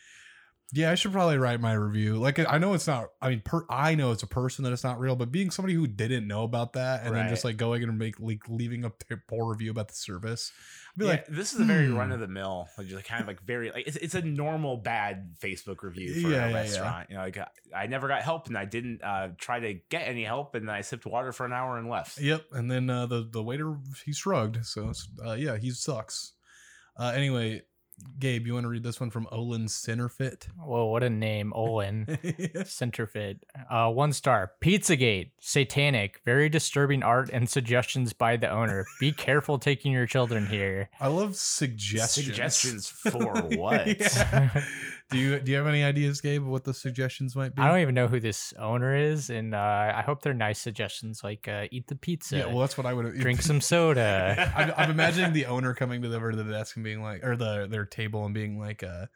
yeah 0.73 0.91
i 0.91 0.95
should 0.95 1.11
probably 1.13 1.37
write 1.39 1.61
my 1.61 1.73
review 1.73 2.17
like 2.17 2.39
i 2.39 2.57
know 2.59 2.75
it's 2.75 2.87
not 2.87 3.09
i 3.21 3.29
mean 3.31 3.41
per 3.45 3.65
i 3.69 3.95
know 3.97 4.13
it's 4.13 4.23
a 4.23 4.27
person 4.27 4.63
that 4.63 4.73
it's 4.73 4.85
not 4.85 5.01
real 5.01 5.17
but 5.17 5.33
being 5.33 5.51
somebody 5.51 5.75
who 5.75 5.87
didn't 5.87 6.29
know 6.29 6.45
about 6.45 6.75
that 6.75 7.05
and 7.05 7.17
then 7.17 7.29
just 7.29 7.45
like 7.45 7.57
going 7.57 7.83
and 7.83 7.99
make 7.99 8.21
like 8.21 8.43
leaving 8.49 8.85
a 8.85 8.91
poor 9.27 9.51
review 9.51 9.71
about 9.73 9.89
the 9.89 9.95
service 9.95 10.53
be 10.97 11.05
Yeah, 11.05 11.11
like 11.13 11.27
this 11.27 11.53
is 11.53 11.61
a 11.61 11.65
very 11.65 11.87
hmm. 11.87 11.97
run 11.97 12.13
of 12.13 12.21
the 12.21 12.29
mill, 12.29 12.69
like 12.77 12.87
just 12.89 13.05
kind 13.05 13.21
of 13.21 13.27
like 13.27 13.43
very 13.43 13.71
like 13.71 13.87
it's, 13.87 13.97
it's 13.97 14.15
a 14.15 14.23
normal 14.23 14.77
bad 14.77 15.37
Facebook 15.43 15.83
review 15.83 16.15
for 16.15 16.29
Yeah, 16.29 16.47
a 16.47 16.51
yeah. 16.51 16.55
restaurant. 16.55 17.11
You 17.11 17.17
know, 17.17 17.23
like 17.23 17.39
I, 17.39 17.49
I 17.75 17.87
never 17.87 18.09
got 18.09 18.23
help 18.23 18.49
and 18.49 18.57
I 18.59 18.65
didn't 18.65 19.03
uh, 19.03 19.29
try 19.39 19.61
to 19.61 19.75
get 19.89 20.09
any 20.09 20.25
help 20.25 20.55
and 20.55 20.71
I 20.71 20.81
sipped 20.81 21.07
water 21.07 21.33
for 21.33 21.47
an 21.47 21.53
hour 21.53 21.79
and 21.79 21.89
left. 21.89 22.19
Yep, 22.21 22.47
and 22.53 22.71
then 22.71 22.91
uh, 22.91 23.07
the 23.07 23.29
the 23.31 23.43
waiter 23.43 23.77
he 24.05 24.13
shrugged. 24.13 24.65
So 24.65 24.93
uh, 25.25 25.33
yeah, 25.33 25.57
he 25.57 25.71
sucks. 25.71 26.33
Uh, 26.97 27.13
anyway, 27.15 27.63
Gabe, 28.19 28.47
you 28.47 28.55
want 28.55 28.65
to 28.65 28.69
read 28.69 28.83
this 28.83 29.01
one 29.01 29.11
from 29.11 29.27
Olin 29.33 29.67
Centerfit? 29.67 30.47
Whoa, 30.59 30.85
what 30.87 31.03
a 31.03 31.09
name, 31.11 31.53
Olin. 31.57 32.05
Centerfit. 32.07 33.39
Uh, 33.71 33.91
one 33.91 34.13
star. 34.13 34.53
Pizzagate. 34.61 35.31
Satanic. 35.41 36.21
Very 36.25 36.49
disturbing 36.49 37.03
art 37.03 37.31
and 37.33 37.49
suggestions 37.49 38.13
by 38.13 38.37
the 38.37 38.51
owner. 38.51 38.87
Be 39.01 39.13
careful 39.27 39.59
taking 39.59 39.93
your 39.93 40.07
children 40.07 40.47
here. 40.47 40.91
I 41.01 41.09
love 41.09 41.35
suggestions. 41.37 42.27
Suggestions 42.27 42.89
for 42.89 43.41
what? 43.57 43.87
Do 45.11 45.19
you 45.19 45.41
do 45.41 45.51
you 45.51 45.59
have 45.59 45.67
any 45.67 45.83
ideas, 45.83 46.21
Gabe, 46.21 46.43
of 46.43 46.49
what 46.49 46.65
the 46.65 46.73
suggestions 46.75 47.35
might 47.35 47.55
be? 47.55 47.63
I 47.63 47.69
don't 47.69 47.81
even 47.81 47.95
know 47.95 48.07
who 48.07 48.21
this 48.21 48.55
owner 48.59 48.95
is, 48.95 49.29
and 49.31 49.55
uh, 49.55 49.93
I 49.95 50.03
hope 50.03 50.23
they're 50.23 50.33
nice 50.35 50.59
suggestions 50.61 51.25
like 51.25 51.49
uh, 51.49 51.67
eat 51.71 51.89
the 51.89 51.97
pizza, 51.97 52.39
Yeah, 52.39 52.47
well, 52.47 52.61
that's 52.61 52.77
what 52.79 52.87
I 52.87 52.93
would 52.93 53.19
drink 53.19 53.43
some 53.43 53.61
soda. 53.61 54.53
I'm, 54.57 54.73
I'm 54.77 54.91
imagining 54.91 55.33
the 55.33 55.47
owner 55.47 55.75
coming 55.75 56.03
to 56.03 56.09
the 56.09 56.17
over 56.17 56.31
to 56.31 56.37
the 56.37 56.53
desk 56.53 56.77
and 56.77 56.85
being 56.85 57.03
like, 57.03 57.25
or 57.25 57.37
the 57.37 57.67
their 57.69 57.85
table 57.87 58.25
and 58.25 58.33
being 58.35 58.59
like, 58.59 58.83
uh, 58.83 59.07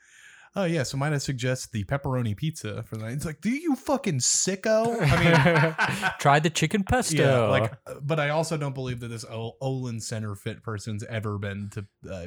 "Oh 0.57 0.65
yeah, 0.65 0.83
so 0.83 0.97
might 0.97 1.13
I 1.13 1.19
suggest 1.19 1.73
the 1.73 1.85
pepperoni 1.85 2.37
pizza 2.37 2.83
for 2.83 2.97
the 2.97 3.05
night?" 3.05 3.13
It's 3.13 3.25
like, 3.25 3.41
"Do 3.41 3.51
you 3.51 3.77
fucking 3.77 4.19
sicko?" 4.19 4.97
I 5.01 5.23
mean, 5.23 6.11
Try 6.19 6.41
the 6.41 6.51
chicken 6.51 6.83
pesto. 6.89 7.23
Yeah, 7.23 7.39
like, 7.49 7.73
uh, 7.87 7.95
but 8.03 8.19
I 8.19 8.31
also 8.31 8.57
don't 8.57 8.75
believe 8.75 9.01
that 9.01 9.09
this 9.09 9.25
o- 9.25 9.57
Olin 9.61 10.01
Center 10.01 10.35
Fit 10.35 10.63
person's 10.63 11.05
ever 11.05 11.39
been 11.39 11.71
to 11.73 11.87
uh, 12.11 12.27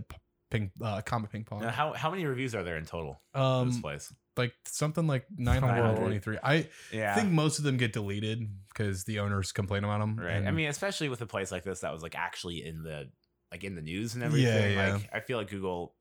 ping, 0.49 0.71
uh, 0.81 1.01
Comet 1.01 1.31
Ping 1.31 1.43
Pong. 1.43 1.61
Now, 1.61 1.69
how 1.71 1.93
how 1.93 2.09
many 2.11 2.25
reviews 2.25 2.55
are 2.55 2.63
there 2.63 2.77
in 2.77 2.85
total? 2.85 3.21
for 3.33 3.65
this 3.65 3.75
Um, 3.75 3.81
place. 3.81 4.13
like 4.37 4.53
something 4.65 5.07
like 5.07 5.25
923. 5.37 6.37
I 6.43 6.69
Yeah. 6.91 7.15
think 7.15 7.31
most 7.31 7.57
of 7.59 7.63
them 7.65 7.77
get 7.77 7.93
deleted 7.93 8.39
because 8.69 9.03
the 9.05 9.19
owners 9.19 9.51
complain 9.51 9.83
about 9.83 9.99
them. 9.99 10.17
Right. 10.19 10.45
I 10.45 10.51
mean, 10.51 10.67
especially 10.69 11.09
with 11.09 11.21
a 11.21 11.25
place 11.25 11.51
like 11.51 11.63
this 11.63 11.79
that 11.81 11.91
was 11.91 12.03
like 12.03 12.15
actually 12.15 12.63
in 12.65 12.83
the 12.83 13.09
like 13.51 13.63
in 13.63 13.75
the 13.75 13.81
news 13.81 14.13
and 14.15 14.23
everything. 14.23 14.73
yeah. 14.73 14.93
Like 14.95 15.09
I 15.13 15.19
feel 15.21 15.37
like 15.37 15.49
Google 15.49 15.95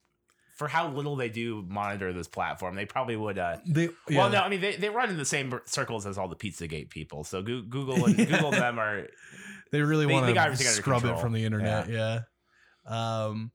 for 0.58 0.68
how 0.68 0.88
little 0.88 1.16
they 1.16 1.28
do 1.28 1.62
monitor 1.68 2.12
this 2.14 2.28
platform, 2.28 2.76
they 2.76 2.86
probably 2.86 3.14
would 3.16 3.38
uh 3.38 3.58
they, 3.66 3.84
yeah, 4.08 4.18
Well, 4.18 4.30
no, 4.30 4.40
I 4.40 4.48
mean 4.48 4.60
they, 4.60 4.76
they 4.76 4.88
run 4.88 5.10
in 5.10 5.16
the 5.18 5.24
same 5.24 5.58
circles 5.66 6.06
as 6.06 6.16
all 6.18 6.28
the 6.28 6.36
Pizzagate 6.36 6.88
people. 6.90 7.24
So 7.24 7.42
Google 7.42 8.04
and 8.06 8.16
Google 8.28 8.50
them 8.52 8.78
are 8.78 9.06
they 9.72 9.80
really 9.82 10.06
want 10.06 10.34
to 10.34 10.56
scrub 10.56 11.04
it 11.04 11.18
from 11.18 11.32
the 11.32 11.44
internet. 11.44 11.88
Yeah. 11.88 12.20
Um. 12.86 13.50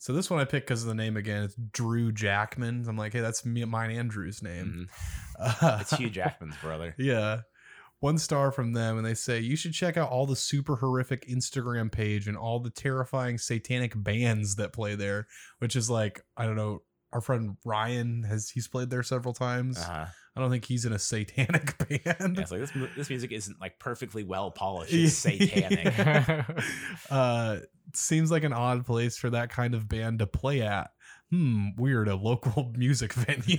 So 0.00 0.14
this 0.14 0.30
one 0.30 0.40
I 0.40 0.46
picked 0.46 0.66
because 0.66 0.80
of 0.80 0.88
the 0.88 0.94
name 0.94 1.18
again. 1.18 1.42
It's 1.42 1.54
Drew 1.54 2.10
Jackman. 2.10 2.86
I'm 2.88 2.96
like, 2.96 3.12
hey, 3.12 3.20
that's 3.20 3.44
me, 3.44 3.62
mine 3.66 3.90
and 3.90 4.10
Drew's 4.10 4.42
name. 4.42 4.88
mhm, 5.38 5.80
it's 5.82 5.94
Hugh 5.94 6.08
Jackman's 6.08 6.56
brother. 6.56 6.94
Yeah. 6.96 7.42
One 7.98 8.16
star 8.16 8.50
from 8.50 8.72
them, 8.72 8.96
and 8.96 9.04
they 9.04 9.12
say 9.12 9.40
you 9.40 9.56
should 9.56 9.74
check 9.74 9.98
out 9.98 10.08
all 10.08 10.24
the 10.24 10.34
super 10.34 10.76
horrific 10.76 11.28
Instagram 11.28 11.92
page 11.92 12.28
and 12.28 12.36
all 12.36 12.60
the 12.60 12.70
terrifying 12.70 13.36
satanic 13.36 13.92
bands 13.94 14.56
that 14.56 14.72
play 14.72 14.94
there, 14.94 15.26
which 15.58 15.76
is 15.76 15.90
like, 15.90 16.24
I 16.34 16.46
don't 16.46 16.56
know, 16.56 16.80
our 17.12 17.20
friend 17.20 17.58
Ryan 17.62 18.22
has 18.22 18.48
he's 18.48 18.68
played 18.68 18.88
there 18.88 19.02
several 19.02 19.34
times. 19.34 19.76
Uh-huh. 19.78 20.06
I 20.40 20.44
don't 20.44 20.50
think 20.50 20.64
he's 20.64 20.86
in 20.86 20.94
a 20.94 20.98
satanic 20.98 21.76
band. 21.88 22.00
Yeah, 22.06 22.14
it's 22.40 22.50
like 22.50 22.60
this 22.60 22.72
this 22.96 23.10
music 23.10 23.30
isn't 23.30 23.60
like 23.60 23.78
perfectly 23.78 24.24
well 24.24 24.50
polished. 24.50 24.92
It's 24.94 25.14
satanic. 25.14 25.94
uh 27.10 27.58
seems 27.92 28.30
like 28.30 28.44
an 28.44 28.54
odd 28.54 28.86
place 28.86 29.18
for 29.18 29.28
that 29.30 29.50
kind 29.50 29.74
of 29.74 29.86
band 29.86 30.20
to 30.20 30.26
play 30.26 30.62
at. 30.62 30.92
Hmm, 31.30 31.68
weird, 31.76 32.08
a 32.08 32.14
local 32.16 32.72
music 32.74 33.12
venue. 33.12 33.58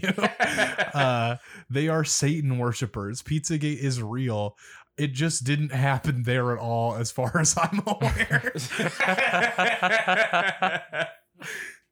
uh 0.94 1.36
they 1.70 1.88
are 1.88 2.04
Satan 2.04 2.58
worshippers. 2.58 3.22
Pizzagate 3.22 3.78
is 3.78 4.02
real. 4.02 4.58
It 4.98 5.14
just 5.14 5.44
didn't 5.44 5.72
happen 5.72 6.24
there 6.24 6.52
at 6.52 6.58
all, 6.60 6.96
as 6.96 7.12
far 7.12 7.38
as 7.40 7.56
I'm 7.58 7.82
aware. 7.86 8.54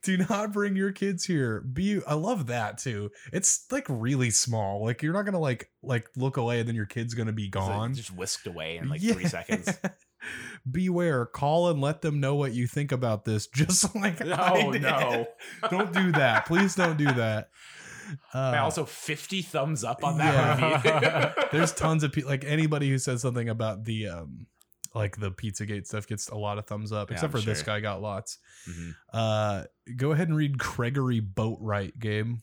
Do 0.03 0.17
not 0.17 0.53
bring 0.53 0.75
your 0.77 0.91
kids 0.93 1.25
here. 1.25 1.59
Be 1.61 1.99
I 2.07 2.13
love 2.13 2.47
that 2.47 2.77
too. 2.77 3.11
It's 3.33 3.65
like 3.71 3.85
really 3.89 4.29
small. 4.29 4.83
Like 4.85 5.01
you're 5.03 5.13
not 5.13 5.23
gonna 5.25 5.39
like 5.39 5.69
like 5.83 6.07
look 6.15 6.37
away 6.37 6.59
and 6.59 6.67
then 6.69 6.75
your 6.75 6.85
kid's 6.85 7.13
gonna 7.13 7.33
be 7.33 7.49
gone. 7.49 7.93
just 7.93 8.15
whisked 8.15 8.47
away 8.47 8.77
in 8.77 8.87
like 8.89 9.01
Yeah. 9.01 9.13
three 9.13 9.25
seconds. 9.27 9.69
Beware, 10.69 11.25
call 11.25 11.69
and 11.69 11.81
let 11.81 12.01
them 12.01 12.19
know 12.19 12.35
what 12.35 12.53
you 12.53 12.67
think 12.67 12.91
about 12.91 13.23
this. 13.25 13.47
Just 13.53 13.95
like 13.95 14.21
Oh 14.21 14.71
no! 14.71 15.25
don't 15.69 15.93
do 15.93 16.11
that. 16.13 16.45
Please 16.45 16.75
don't 16.75 16.97
do 16.97 17.05
that. 17.05 17.49
Uh, 18.33 18.51
Man, 18.51 18.59
also, 18.59 18.85
fifty 18.85 19.41
thumbs 19.41 19.83
up 19.83 20.03
on 20.03 20.17
that 20.17 20.59
Yeah. 20.83 21.23
review. 21.31 21.43
there's 21.51 21.71
tons 21.71 22.03
of 22.03 22.11
people 22.11 22.29
like 22.29 22.43
anybody 22.43 22.89
who 22.89 22.97
says 22.97 23.21
something 23.21 23.47
about 23.47 23.85
the 23.85 24.07
um 24.07 24.47
like 24.95 25.17
the 25.17 25.31
Pizzagate 25.31 25.85
stuff 25.87 26.07
gets 26.07 26.29
a 26.29 26.35
lot 26.35 26.57
of 26.57 26.65
thumbs 26.65 26.91
up, 26.91 27.09
Yeah, 27.09 27.15
except 27.15 27.33
I'm 27.35 27.39
for 27.41 27.45
this 27.45 27.61
guy 27.63 27.79
got 27.79 28.01
lots. 28.01 28.37
Mhm. 28.69 28.95
Uh 29.13 29.63
go 29.95 30.11
ahead 30.11 30.27
and 30.27 30.37
read 30.37 30.57
Gregory 30.57 31.21
Boatwright, 31.21 31.99
Gabe. 31.99 32.37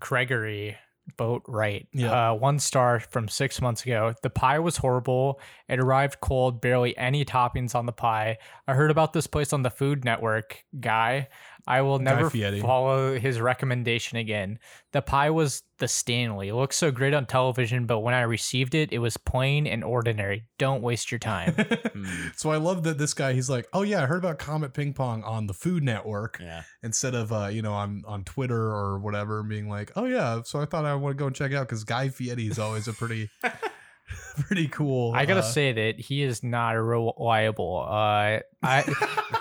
Gregory 0.00 0.76
Boatwright. 1.18 1.86
Yeah. 1.92 2.30
Uh, 2.30 2.34
one 2.34 2.58
star 2.60 3.00
from 3.00 3.28
six 3.28 3.60
months 3.60 3.82
ago. 3.84 4.14
The 4.22 4.30
pie 4.30 4.60
was 4.60 4.76
horrible. 4.76 5.40
It 5.68 5.80
arrived 5.80 6.20
cold, 6.20 6.60
barely 6.60 6.96
any 6.96 7.24
toppings 7.24 7.74
on 7.74 7.86
the 7.86 7.92
pie. 7.92 8.38
I 8.68 8.74
heard 8.74 8.90
about 8.90 9.12
this 9.12 9.26
place 9.26 9.52
on 9.52 9.62
the 9.62 9.70
Food 9.70 10.04
Network. 10.04 10.62
Guy, 10.78 11.28
I 11.66 11.82
will 11.82 11.98
Guy 11.98 12.04
never 12.04 12.30
Fieri. 12.30 12.60
follow 12.60 13.18
his 13.18 13.40
recommendation 13.40 14.18
again. 14.18 14.58
The 14.92 15.00
pie 15.02 15.30
was 15.30 15.62
the 15.78 15.86
Stanley. 15.88 16.48
It 16.48 16.54
looks 16.54 16.76
so 16.76 16.90
great 16.90 17.14
on 17.14 17.24
television, 17.26 17.86
but 17.86 18.00
when 18.00 18.14
I 18.14 18.22
received 18.22 18.74
it, 18.74 18.92
it 18.92 18.98
was 18.98 19.16
plain 19.16 19.66
and 19.66 19.82
ordinary. 19.84 20.44
Don't 20.58 20.82
waste 20.82 21.10
your 21.12 21.18
time. 21.20 21.54
Hmm. 21.92 22.06
so 22.36 22.50
I 22.50 22.56
love 22.56 22.84
that 22.84 22.96
this 22.98 23.12
guy. 23.14 23.32
He's 23.34 23.50
like, 23.50 23.68
oh 23.74 23.82
yeah, 23.82 24.02
I 24.02 24.06
heard 24.06 24.18
about 24.24 24.38
Comet 24.38 24.72
Ping 24.72 24.92
Pong 24.94 25.22
on 25.24 25.46
the 25.46 25.52
Food 25.54 25.82
Network 25.82 26.38
Yeah. 26.40 26.62
instead 26.82 27.14
of 27.14 27.32
uh, 27.32 27.46
you 27.46 27.60
know 27.62 27.72
on 27.74 28.02
on 28.06 28.24
Twitter 28.24 28.56
or 28.72 28.98
whatever, 28.98 29.40
and 29.40 29.48
being 29.48 29.68
like, 29.68 29.92
oh 29.94 30.06
yeah. 30.06 30.40
So 30.44 30.58
I 30.60 30.64
thought 30.64 30.84
I 30.86 30.94
want 30.94 31.16
to 31.16 31.18
go 31.18 31.26
and 31.26 31.36
check 31.36 31.52
it 31.52 31.56
out 31.56 31.68
because 31.68 31.84
Guy 31.84 32.08
Fieri 32.08 32.46
is 32.46 32.58
always 32.58 32.88
a 32.88 32.92
pretty 32.94 33.28
pretty 34.46 34.68
cool. 34.68 35.12
I 35.14 35.26
gotta 35.26 35.40
uh, 35.40 35.42
say 35.42 35.72
that 35.72 36.00
he 36.00 36.22
is 36.22 36.42
not 36.42 36.72
reliable. 36.72 37.84
Uh, 37.88 38.40
I 38.62 38.84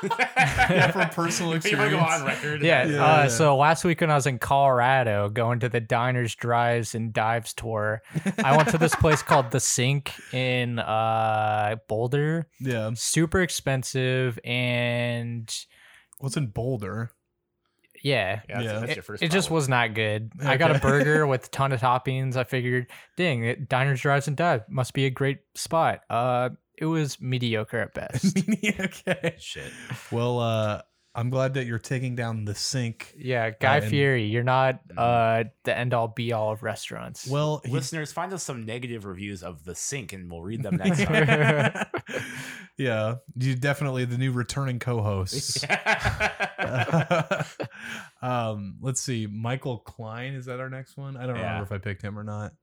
yeah, 0.70 0.92
from 0.92 1.10
personal 1.10 1.52
You 1.52 1.56
wanna 1.56 1.58
experience. 1.58 1.94
go 1.94 2.00
on 2.00 2.26
record. 2.26 2.62
yeah. 2.62 2.86
Yeah, 2.86 3.04
uh, 3.04 3.22
yeah. 3.24 3.28
So 3.28 3.58
last 3.58 3.84
week 3.84 4.02
when 4.02 4.10
I 4.12 4.16
was 4.16 4.28
in 4.28 4.40
Colorado, 4.40 5.30
going 5.30 5.60
to 5.60 5.70
the 5.70 5.80
diners, 5.80 6.36
drives, 6.36 6.96
and 6.96 7.14
dives 7.14 7.54
tour, 7.54 8.02
I 8.44 8.56
went 8.56 8.70
to 8.70 8.78
this 8.78 8.96
place 8.96 9.22
called 9.22 9.52
the 9.52 9.60
Sink 9.60 10.14
in 10.34 10.80
uh, 10.80 11.76
Boulder. 11.88 12.48
Yeah. 12.60 12.92
Super 12.96 13.42
expensive, 13.42 14.40
and 14.44 15.54
What's 16.20 16.38
in 16.38 16.48
Boulder? 16.48 17.12
Yeah, 18.04 18.42
yeah, 18.50 18.56
that's, 18.56 18.66
Yeah. 18.66 18.80
that's 18.80 18.92
it, 18.92 18.96
your 18.96 19.04
first. 19.04 19.24
it 19.24 19.32
just 19.32 19.52
was 19.52 19.70
not 19.70 19.94
good. 19.94 20.32
I 20.44 20.58
got 20.58 20.72
a 20.72 20.76
Okay. 20.76 20.82
burger 20.88 21.28
with 21.28 21.46
a 21.46 21.50
ton 21.50 21.72
of 21.72 21.80
toppings. 21.82 22.36
I 22.36 22.44
figured, 22.44 22.88
dang, 23.18 23.44
it, 23.44 23.70
diners, 23.70 24.02
drives, 24.02 24.28
and 24.28 24.36
dive 24.38 24.64
must 24.70 24.94
be 24.94 25.06
a 25.06 25.10
great 25.10 25.40
spot. 25.56 26.02
Uh, 26.10 26.50
it 26.78 26.86
was 26.86 27.22
mediocre 27.22 27.80
at 27.80 27.94
best. 27.94 28.38
okay. 28.80 29.36
shit. 29.40 29.72
Well, 30.12 30.40
uh, 30.40 30.82
I'm 31.14 31.30
glad 31.30 31.56
that 31.56 31.66
you're 31.66 31.78
taking 31.78 32.16
down 32.16 32.46
the 32.46 32.56
sink. 32.56 33.14
Yeah, 33.18 33.50
Guy 33.50 33.78
and- 33.80 33.90
Fieri, 33.90 34.24
you're 34.28 34.44
not 34.44 34.80
Mhm. 34.88 34.96
uh 34.98 35.50
the 35.66 35.78
end 35.78 35.94
all 35.94 36.08
be 36.08 36.32
all 36.32 36.52
of 36.54 36.64
restaurants. 36.64 37.28
Well, 37.28 37.62
he- 37.66 37.72
Listeners, 37.72 38.14
find 38.14 38.32
us 38.32 38.44
some 38.44 38.66
negative 38.66 39.04
reviews 39.06 39.44
of 39.44 39.66
the 39.66 39.76
sink, 39.76 40.14
and 40.14 40.32
we'll 40.32 40.42
read 40.42 40.64
them 40.64 40.78
next 40.78 41.04
time. 41.04 41.86
yeah, 42.78 43.16
you 43.36 43.56
definitely 43.56 44.06
the 44.06 44.18
new 44.18 44.32
returning 44.32 44.80
co-hosts. 44.80 45.66
um, 48.22 48.76
let's 48.82 49.02
see, 49.02 49.28
Michael 49.28 49.80
Klein 49.80 50.34
is 50.34 50.46
that 50.46 50.60
our 50.60 50.70
next 50.70 50.98
one? 50.98 51.18
I 51.18 51.26
don't 51.26 51.36
Yeah. 51.36 51.42
remember 51.44 51.64
if 51.64 51.72
I 51.72 51.78
picked 51.78 52.02
him 52.02 52.18
or 52.18 52.24
not. 52.24 52.54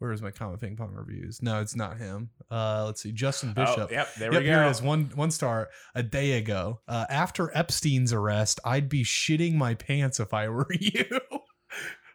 Where 0.00 0.12
is 0.12 0.20
my 0.20 0.30
comet 0.32 0.60
ping 0.60 0.76
pong 0.76 0.92
reviews? 0.92 1.40
No, 1.40 1.60
it's 1.60 1.76
not 1.76 1.96
him. 1.98 2.30
Uh, 2.50 2.84
let's 2.86 3.02
see, 3.02 3.12
Justin 3.12 3.52
Bishop. 3.52 3.88
Oh, 3.90 3.94
yep, 3.94 4.08
there 4.18 4.32
Yep, 4.32 4.40
we 4.42 4.46
here 4.46 4.56
go. 4.62 4.66
it 4.66 4.70
is. 4.70 4.82
One 4.82 5.10
one 5.14 5.30
star 5.30 5.70
a 5.94 6.02
day 6.02 6.32
ago. 6.32 6.80
Uh, 6.88 7.06
after 7.08 7.50
Epstein's 7.56 8.12
arrest, 8.12 8.60
I'd 8.64 8.88
be 8.88 9.04
shitting 9.04 9.54
my 9.54 9.74
pants 9.74 10.18
if 10.20 10.34
I 10.34 10.48
were 10.50 10.66
you. 10.78 11.04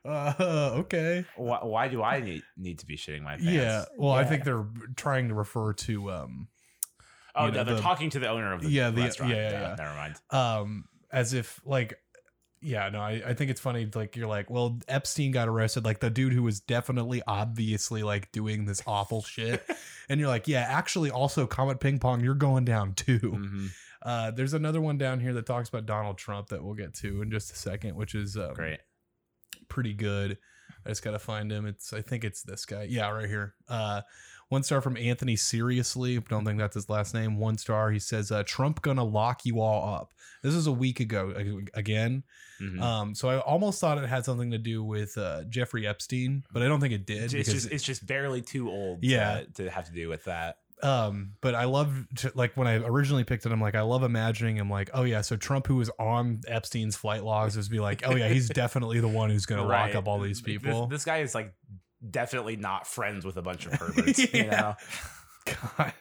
uh, 0.05 0.71
okay. 0.79 1.25
Why, 1.35 1.59
why 1.63 1.87
do 1.87 2.01
I 2.03 2.19
need 2.19 2.43
need 2.57 2.79
to 2.79 2.85
be 2.85 2.95
shitting 2.97 3.21
my 3.21 3.31
pants? 3.37 3.45
Yeah. 3.51 3.85
Well, 3.97 4.13
I 4.13 4.23
think 4.23 4.43
they're 4.43 4.65
trying 4.95 5.27
to 5.29 5.33
refer 5.33 5.73
to 5.73 6.11
um 6.11 6.47
Oh, 7.35 7.45
you 7.45 7.51
no, 7.51 7.57
know, 7.59 7.63
they're 7.63 7.75
the- 7.75 7.81
talking 7.81 8.09
to 8.11 8.19
the 8.19 8.27
owner 8.27 8.53
of 8.53 8.61
the 8.61 8.69
Yeah, 8.69 8.89
the- 8.89 9.01
restaurant. 9.03 9.31
yeah, 9.33 9.51
yeah, 9.51 9.61
yeah. 9.61 9.75
Never 9.77 9.95
mind. 9.95 10.15
um 10.31 10.85
as 11.11 11.33
if 11.33 11.59
like 11.65 11.95
yeah 12.61 12.89
no 12.89 12.99
I, 12.99 13.21
I 13.27 13.33
think 13.33 13.51
it's 13.51 13.61
funny 13.61 13.89
like 13.95 14.15
you're 14.15 14.27
like 14.27 14.49
well 14.49 14.79
epstein 14.87 15.31
got 15.31 15.47
arrested 15.47 15.85
like 15.85 15.99
the 15.99 16.09
dude 16.09 16.33
who 16.33 16.43
was 16.43 16.59
definitely 16.59 17.21
obviously 17.25 18.03
like 18.03 18.31
doing 18.31 18.65
this 18.65 18.81
awful 18.85 19.21
shit. 19.23 19.63
And 20.11 20.19
you're 20.19 20.27
like 20.29 20.47
yeah 20.47 20.61
actually 20.67 21.11
also 21.11 21.45
comet 21.45 21.79
ping 21.79 21.99
pong 21.99 22.21
you're 22.21 22.33
going 22.33 22.65
down 22.65 22.95
too. 22.95 23.19
Mhm. 23.19 23.67
uh 24.01 24.31
there's 24.31 24.53
another 24.53 24.81
one 24.81 24.97
down 24.97 25.19
here 25.19 25.33
that 25.33 25.45
talks 25.45 25.69
about 25.69 25.85
donald 25.85 26.17
trump 26.17 26.47
that 26.49 26.63
we'll 26.63 26.73
get 26.73 26.95
to 26.95 27.21
in 27.21 27.29
just 27.29 27.51
a 27.51 27.55
second 27.55 27.95
which 27.95 28.15
is 28.15 28.35
um, 28.35 28.53
Great. 28.55 28.79
pretty 29.67 29.93
good. 29.93 30.37
I 30.85 30.89
just 30.89 31.03
gotta 31.03 31.19
find 31.19 31.51
him. 31.51 31.65
It's 31.65 31.93
i 31.93 32.01
think 32.01 32.23
it's 32.23 32.41
this 32.41 32.65
guy. 32.65 32.83
Yeah 32.89 33.09
right 33.09 33.27
here. 33.29 33.53
Uh 33.67 34.01
one 34.49 34.63
star 34.63 34.81
from 34.81 34.97
Anthony 34.97 35.35
Seriously. 35.35 36.19
Don't 36.19 36.45
think 36.45 36.57
that's 36.59 36.75
his 36.75 36.89
last 36.89 37.13
name. 37.13 37.37
One 37.37 37.57
star. 37.57 37.91
He 37.91 37.99
says, 37.99 38.31
uh, 38.31 38.43
"Trump 38.45 38.81
gonna 38.81 39.03
lock 39.03 39.45
you 39.45 39.61
all 39.61 39.95
up." 39.95 40.13
This 40.43 40.53
is 40.55 40.67
a 40.67 40.71
week 40.71 40.99
ago 40.99 41.33
ag- 41.37 41.69
again. 41.73 42.23
Mhm. 42.61 42.81
Um, 42.81 43.15
so 43.15 43.29
I 43.29 43.39
almost 43.39 43.79
thought 43.81 43.97
it 43.97 44.07
had 44.07 44.25
something 44.25 44.51
to 44.51 44.57
do 44.57 44.83
with 44.83 45.17
uh, 45.17 45.43
Jeffrey 45.49 45.85
Epstein, 45.87 46.43
but 46.51 46.61
I 46.61 46.67
don't 46.67 46.79
think 46.81 46.93
it 46.93 47.05
did. 47.05 47.33
it's, 47.33 47.51
just 47.51 47.71
it's 47.71 47.83
just 47.83 48.05
barely 48.05 48.41
too 48.41 48.69
old. 48.69 48.99
Yeah. 49.03 49.41
To, 49.41 49.63
to 49.63 49.69
have 49.69 49.85
to 49.85 49.91
do 49.93 50.09
with 50.09 50.23
that. 50.25 50.57
um, 50.81 51.33
but 51.41 51.55
I 51.55 51.65
love 51.65 51.93
to, 52.17 52.31
like 52.35 52.55
when 52.55 52.65
I 52.65 52.75
originally 52.75 53.25
picked 53.25 53.45
it, 53.45 53.51
I'm 53.51 53.59
like, 53.59 53.75
I 53.75 53.81
love 53.81 54.01
imagining 54.03 54.55
him 54.55 54.69
like, 54.69 54.89
oh 54.93 55.03
yeah, 55.03 55.19
so 55.21 55.35
Trump, 55.35 55.67
who 55.67 55.75
was 55.75 55.89
on 55.99 56.39
Epstein's 56.47 56.95
flight 56.95 57.23
logs, 57.25 57.57
is 57.57 57.67
be 57.67 57.81
like, 57.81 58.01
oh 58.07 58.15
yeah, 58.15 58.29
he's 58.29 58.47
definitely 58.63 59.01
the 59.01 59.07
one 59.09 59.29
who's 59.29 59.45
gonna 59.45 59.65
Right. 59.65 59.87
lock 59.87 59.95
up 59.95 60.07
all 60.07 60.19
these 60.19 60.37
This- 60.41 60.45
people. 60.45 60.87
This, 60.87 61.03
guy 61.03 61.17
is 61.17 61.35
like 61.35 61.53
definitely 62.07 62.55
not 62.55 62.87
friends 62.87 63.25
with 63.25 63.37
a 63.37 63.41
bunch 63.41 63.65
of 63.65 63.71
perverts. 63.79 64.33
You 64.33 64.47
know. 64.47 64.75
God. 65.45 65.93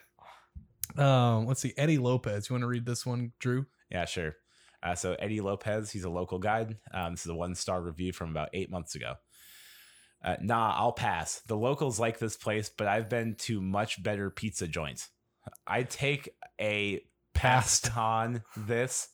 Um, 0.97 1.45
let's 1.45 1.61
see, 1.61 1.73
Eddie 1.77 1.97
Lopez. 1.97 2.49
You 2.49 2.55
want 2.55 2.63
to 2.63 2.67
read 2.67 2.85
this 2.85 3.05
one, 3.05 3.31
Drew? 3.39 3.65
Yeah, 3.89 4.05
sure. 4.05 4.35
Uh, 4.81 4.95
so 4.95 5.15
Eddie 5.19 5.41
Lopez, 5.41 5.91
he's 5.91 6.05
a 6.05 6.09
local 6.09 6.39
guide. 6.39 6.77
Um, 6.93 7.13
this 7.13 7.25
is 7.25 7.31
a 7.31 7.35
one 7.35 7.55
star 7.55 7.81
review 7.81 8.13
from 8.13 8.31
about 8.31 8.49
eight 8.53 8.71
months 8.71 8.95
ago. 8.95 9.15
Uh, 10.23 10.35
nah, 10.41 10.73
I'll 10.75 10.91
pass. 10.91 11.41
The 11.47 11.55
locals 11.55 11.99
like 11.99 12.19
this 12.19 12.35
place, 12.35 12.69
but 12.69 12.87
I've 12.87 13.09
been 13.09 13.35
to 13.39 13.61
much 13.61 14.01
better 14.01 14.29
pizza 14.29 14.67
joints. 14.67 15.09
I 15.65 15.83
take 15.83 16.29
a 16.59 17.01
pass 17.33 17.89
on 17.95 18.43
this 18.55 19.09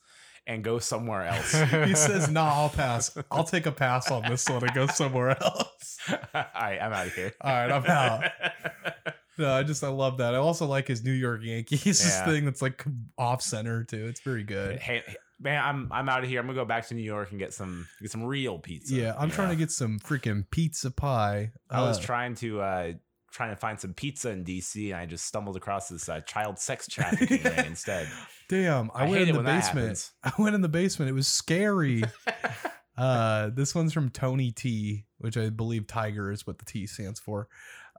and 0.47 0.63
go 0.63 0.79
somewhere 0.79 1.23
else. 1.27 1.51
He 1.51 1.95
says, 1.95 2.29
"Nah, 2.29 2.53
I'll 2.53 2.69
pass. 2.69 3.15
I'll 3.31 3.43
take 3.43 3.65
a 3.65 3.71
pass 3.71 4.11
on 4.11 4.23
this 4.23 4.47
one 4.49 4.63
and 4.63 4.73
go 4.73 4.87
somewhere 4.87 5.41
else." 5.41 5.97
All 6.09 6.17
right, 6.33 6.79
I'm 6.81 6.93
out 6.93 7.07
of 7.07 7.13
here. 7.13 7.33
All 7.41 7.51
right, 7.51 7.71
I'm 7.71 7.85
out. 7.85 8.31
No, 9.37 9.51
I 9.53 9.63
just 9.63 9.83
I 9.83 9.89
love 9.89 10.19
that. 10.19 10.33
I 10.33 10.37
also 10.37 10.65
like 10.65 10.87
his 10.87 11.03
New 11.03 11.11
York 11.11 11.41
Yankees 11.43 11.83
this 11.83 12.05
Yeah. 12.07 12.23
thing 12.25 12.45
that's 12.45 12.61
like 12.61 12.85
off 13.17 13.41
center 13.41 13.83
too. 13.83 14.05
It's 14.07 14.21
very 14.21 14.43
good. 14.43 14.79
Hey, 14.79 15.03
man, 15.41 15.61
I'm 15.61 15.91
I'm 15.91 16.07
out 16.07 16.23
of 16.23 16.29
here. 16.29 16.39
I'm 16.39 16.45
gonna 16.47 16.57
go 16.57 16.63
back 16.63 16.87
to 16.87 16.93
New 16.93 17.01
York 17.03 17.31
and 17.31 17.39
get 17.39 17.53
some 17.53 17.85
get 18.01 18.11
some 18.11 18.23
real 18.23 18.59
pizza. 18.59 18.95
Yeah, 18.95 19.13
I'm 19.17 19.29
trying 19.29 19.49
to 19.49 19.57
get 19.57 19.71
some 19.71 19.99
freaking 19.99 20.49
pizza 20.51 20.89
pie. 20.89 21.51
I 21.69 21.81
was 21.81 21.97
Uh, 21.99 22.03
trying 22.03 22.35
to 22.35 22.61
uh 22.61 22.93
trying 23.35 23.49
to 23.49 23.55
find 23.57 23.77
some 23.77 23.93
pizza 23.93 24.29
in 24.29 24.45
DC, 24.45 24.91
and 24.91 24.95
I 24.95 25.05
just 25.05 25.25
stumbled 25.25 25.57
across 25.57 25.89
this 25.89 26.07
uh, 26.07 26.21
child 26.21 26.57
sex 26.57 26.87
trafficking 26.87 27.43
ring 27.43 27.53
instead. 27.65 28.07
damn. 28.47 28.89
I, 28.95 29.05
I 29.05 29.09
went 29.09 29.29
in 29.29 29.35
the 29.35 29.43
basement. 29.43 30.11
I 30.23 30.31
went 30.39 30.55
in 30.55 30.61
the 30.61 30.69
basement. 30.69 31.09
It 31.09 31.13
was 31.13 31.27
scary. 31.27 32.03
uh, 32.97 33.49
this 33.53 33.75
one's 33.75 33.91
from 33.91 34.09
Tony 34.09 34.51
T, 34.51 35.03
which 35.17 35.35
I 35.35 35.49
believe 35.49 35.85
Tiger 35.85 36.31
is 36.31 36.47
what 36.47 36.59
the 36.59 36.65
T 36.65 36.87
stands 36.87 37.19
for. 37.19 37.49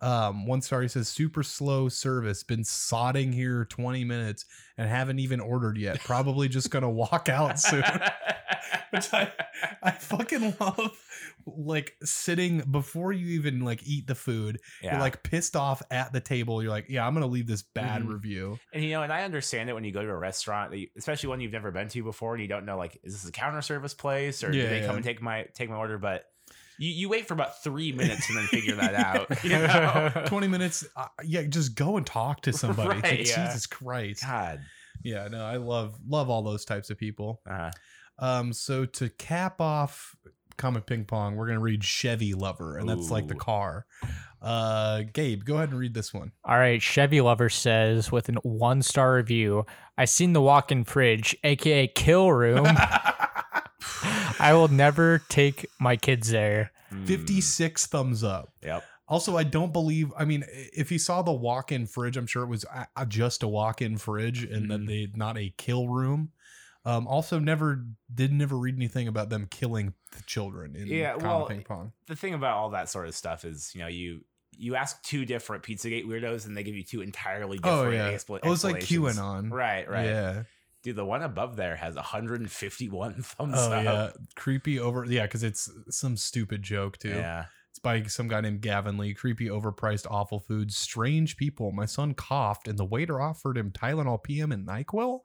Um, 0.03 0.47
one 0.47 0.61
star 0.61 0.83
he 0.83 0.89
says 0.89 1.09
super 1.09 1.43
slow 1.43 1.89
service. 1.89 2.43
Been 2.43 2.61
sodding 2.65 3.33
here 3.33 3.65
20 3.65 4.05
minutes 4.05 4.45
and 4.77 4.89
haven't 4.89 5.19
even 5.21 5.41
ordered 5.41 5.79
yet. 5.79 6.01
Probably 6.05 6.49
just 6.49 6.71
gonna 6.71 6.91
walk 6.91 7.29
out 7.29 7.59
soon. 7.59 7.83
Which 8.91 9.13
I 9.13 9.33
I 9.83 9.91
fucking 9.93 10.55
love 10.61 10.91
like 11.47 11.95
sitting 12.03 12.61
before 12.71 13.13
you 13.13 13.27
even 13.39 13.61
like 13.61 13.87
eat 13.87 14.07
the 14.07 14.15
food. 14.15 14.59
yeah, 14.83 14.93
You're 14.93 15.01
like 15.01 15.23
pissed 15.23 15.57
off 15.57 15.83
at 15.91 16.13
the 16.13 16.21
table. 16.21 16.63
You're 16.63 16.71
like, 16.73 16.87
yeah, 16.89 17.07
I'm 17.07 17.15
gonna 17.15 17.27
leave 17.27 17.47
this 17.47 17.63
bad 17.63 18.03
Mhm. 18.03 18.09
review. 18.13 18.59
and 18.73 18.83
you 18.85 18.91
know, 18.91 19.03
and 19.03 19.13
I 19.13 19.23
understand 19.23 19.71
it 19.71 19.73
when 19.75 19.85
you 19.85 19.93
go 19.93 20.03
to 20.03 20.09
a 20.09 20.17
restaurant, 20.17 20.75
especially 20.97 21.29
one 21.29 21.41
you've 21.41 21.53
never 21.53 21.71
been 21.71 21.89
to 21.89 22.03
before, 22.03 22.35
and 22.35 22.43
you 22.43 22.49
don't 22.49 22.65
know 22.67 22.77
like, 22.77 22.99
is 23.03 23.15
this 23.15 23.29
a 23.29 23.33
counter 23.33 23.63
service 23.63 23.95
place 23.95 24.43
or 24.45 24.53
Yeah, 24.53 24.63
do 24.65 24.69
they 24.69 24.81
yeah. 24.81 24.87
come 24.87 24.97
and 24.97 25.05
take 25.05 25.23
my 25.23 25.47
take 25.55 25.71
my 25.71 25.77
order? 25.77 25.99
But 25.99 26.25
you, 26.79 26.91
you 26.91 27.09
wait 27.09 27.27
for 27.27 27.35
about 27.35 27.63
three 27.63 27.93
minutes 27.93 28.29
and 28.29 28.39
then 28.39 28.47
figure 28.47 28.77
that 28.77 28.95
out. 28.95 29.45
You 29.45 29.51
know? 29.51 30.11
20 30.27 30.49
minutes. 30.49 30.87
Uh, 30.97 31.07
yeah, 31.25 31.43
just 31.43 31.75
go 31.75 31.97
and 31.97 32.07
talk 32.07 32.43
to 32.43 32.53
somebody. 32.53 32.99
It's 33.05 33.11
like, 33.11 33.29
yeah. 33.37 33.47
Jesus 33.47 33.67
Christ. 33.67 34.23
God. 34.23 34.61
Yeah, 35.03 35.29
no, 35.29 35.45
I 35.45 35.57
love 35.57 35.95
love 36.09 36.31
all 36.31 36.43
those 36.43 36.65
types 36.65 36.91
of 36.91 36.99
people. 36.99 37.41
Uh, 37.49 37.71
Um, 38.19 38.53
so 38.53 38.87
to 38.87 39.11
cap 39.11 39.61
off 39.61 40.17
Comet 40.57 40.87
Ping 40.87 41.05
Pong, 41.05 41.37
we're 41.37 41.47
gonna 41.47 41.61
read 41.61 41.85
Chevy 41.85 42.33
Lover, 42.33 42.79
and 42.79 42.89
that's 42.89 43.11
like 43.11 43.29
the 43.29 43.35
car. 43.35 43.85
Uh, 44.41 45.03
Gabe, 45.13 45.45
go 45.45 45.57
ahead 45.57 45.69
and 45.71 45.79
read 45.79 45.93
this 45.93 46.15
one. 46.15 46.33
All 46.45 46.57
right, 46.57 46.81
Chevy 46.81 47.21
Lover 47.21 47.51
says 47.51 48.11
with 48.11 48.29
an 48.31 48.37
one 48.37 48.81
star 48.81 49.15
review, 49.15 49.67
I 49.99 50.07
seen 50.07 50.33
the 50.33 50.41
walk 50.41 50.73
in 50.73 50.85
fridge, 50.85 51.37
aka 51.45 51.89
kill 51.89 52.33
room. 52.33 52.67
I 54.39 54.53
will 54.55 54.69
never 54.69 55.23
take 55.29 55.67
my 55.79 55.97
kids 55.97 56.31
there. 56.31 56.73
mm, 56.93 57.07
56 57.07 57.87
thumbs 57.87 58.23
up. 58.25 58.53
Yep. 58.63 58.85
Also, 59.09 59.37
I 59.37 59.45
don't 59.45 59.73
believe. 59.73 60.13
I 60.19 60.25
mean, 60.25 60.45
if 60.73 60.89
he 60.89 60.99
saw 60.99 61.23
the 61.23 61.33
walk-in 61.33 61.87
fridge, 61.87 62.17
I'm 62.17 62.27
sure 62.27 62.43
it 62.43 62.49
was 62.49 62.65
a- 62.65 62.89
a- 62.97 63.07
just 63.07 63.43
a 63.43 63.49
walk-in 63.49 63.99
fridge, 63.99 64.43
and 64.43 64.69
then 64.71 64.81
Mhm. 64.83 64.87
they 64.89 65.09
not 65.15 65.39
a 65.39 65.55
kill 65.57 65.89
room. 65.89 66.33
Um, 66.85 67.07
also, 67.09 67.39
never 67.39 67.85
did 68.13 68.33
never 68.33 68.57
read 68.57 68.75
anything 68.77 69.07
about 69.09 69.29
them 69.29 69.47
killing 69.51 69.95
the 70.13 70.23
children 70.23 70.75
in 70.77 70.87
Yeah, 70.87 71.13
Comet 71.13 71.25
well, 71.25 71.47
Ping 71.47 71.63
Pong. 71.63 71.93
The 72.07 72.17
thing 72.17 72.35
about 72.35 72.57
all 72.57 72.71
that 72.71 72.89
sort 72.89 73.07
of 73.09 73.15
stuff 73.15 73.45
is, 73.45 73.73
you 73.75 73.81
know, 73.81 73.89
you 73.89 74.25
you 74.59 74.75
ask 74.75 75.03
two 75.03 75.27
different 75.27 75.63
Pizzagate 75.63 76.07
weirdos 76.07 76.47
and 76.47 76.57
they 76.57 76.63
give 76.63 76.75
you 76.75 76.83
two 76.83 77.03
entirely 77.03 77.59
different 77.59 77.89
Oh 77.89 77.91
yeah, 77.91 78.11
expla- 78.11 78.41
oh, 78.43 78.53
it's 78.53 78.65
like. 78.65 78.77
QAnon. 78.77 79.51
Right, 79.53 79.87
right. 79.89 80.07
Yeah. 80.07 80.43
Dude, 80.87 80.95
the 80.95 81.05
one 81.05 81.23
above 81.23 81.57
there 81.57 81.75
has 81.75 81.97
151 81.97 83.15
thumbs 83.23 83.55
Oh 83.57 83.73
up. 83.73 83.85
yeah, 83.85 84.11
creepy 84.37 84.79
over. 84.79 85.05
Yeah, 85.05 85.23
because 85.23 85.43
it's 85.43 85.69
some 85.91 86.17
stupid 86.17 86.63
joke 86.63 86.97
too. 86.99 87.09
Yeah. 87.09 87.47
It's 87.71 87.81
by 87.81 88.05
some 88.05 88.29
guy 88.29 88.41
named 88.41 88.61
Gavin 88.61 88.97
Lee. 88.97 89.13
Creepy, 89.13 89.49
overpriced, 89.49 90.07
awful 90.09 90.39
food, 90.39 90.73
strange 90.73 91.37
people. 91.37 91.73
My 91.73 91.87
son 91.87 92.15
coughed, 92.15 92.69
and 92.69 92.79
the 92.79 92.85
waiter 92.85 93.21
offered 93.21 93.59
him 93.59 93.73
Tylenol 93.73 94.23
PM 94.23 94.53
and 94.53 94.65
Nyquil. 94.65 95.19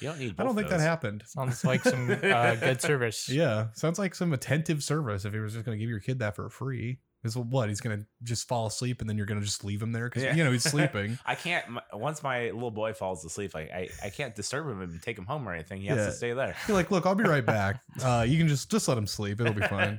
You 0.00 0.08
don't 0.08 0.18
need. 0.18 0.34
I 0.38 0.44
don't 0.44 0.48
both 0.48 0.56
think 0.56 0.68
that 0.68 0.80
happened. 0.80 1.22
Sounds 1.26 1.64
like 1.64 1.82
some 1.82 2.10
uh, 2.10 2.54
good 2.56 2.80
service. 2.82 3.30
Yeah, 3.30 3.68
sounds 3.72 3.98
like 3.98 4.14
some 4.14 4.34
attentive 4.34 4.82
service. 4.84 5.24
If 5.24 5.32
he 5.32 5.38
was 5.40 5.54
just 5.54 5.64
going 5.64 5.78
to 5.78 5.82
give 5.82 5.88
your 5.88 6.00
kid 6.00 6.18
that 6.18 6.36
for 6.36 6.50
free, 6.50 6.98
is 7.24 7.36
what 7.36 7.68
he's 7.68 7.80
going 7.80 7.98
to 7.98 8.06
just 8.22 8.46
fall 8.46 8.66
asleep 8.66 9.00
and 9.00 9.10
then 9.10 9.16
you're 9.16 9.26
going 9.26 9.40
to 9.40 9.44
just 9.46 9.64
leave 9.64 9.82
him 9.82 9.90
there 9.92 10.04
because 10.08 10.22
Yeah. 10.22 10.34
you 10.34 10.44
know 10.44 10.52
he's 10.52 10.62
sleeping. 10.70 11.18
I 11.26 11.34
can't. 11.34 11.68
my- 11.68 11.82
Once 11.92 12.22
my 12.22 12.50
little 12.50 12.70
boy 12.70 12.92
falls 12.92 13.24
asleep, 13.24 13.56
I, 13.56 13.60
I 13.62 13.88
I 14.04 14.10
can't 14.10 14.34
disturb 14.34 14.68
him 14.68 14.80
and 14.80 15.02
take 15.02 15.18
him 15.18 15.26
home 15.26 15.48
or 15.48 15.52
anything. 15.52 15.80
He 15.80 15.88
has 15.88 15.98
Yeah. 15.98 16.06
to 16.06 16.12
stay 16.12 16.32
there. 16.32 16.54
You're 16.68 16.76
like, 16.76 16.90
look, 16.90 17.04
I'll 17.06 17.14
be 17.16 17.24
right 17.24 17.44
back. 17.56 17.80
Uh, 18.02 18.24
you 18.28 18.38
can 18.38 18.48
just 18.48 18.70
just 18.70 18.86
let 18.88 18.96
him 18.98 19.06
sleep. 19.06 19.40
It'll 19.40 19.52
be 19.54 19.66
fine. 19.66 19.98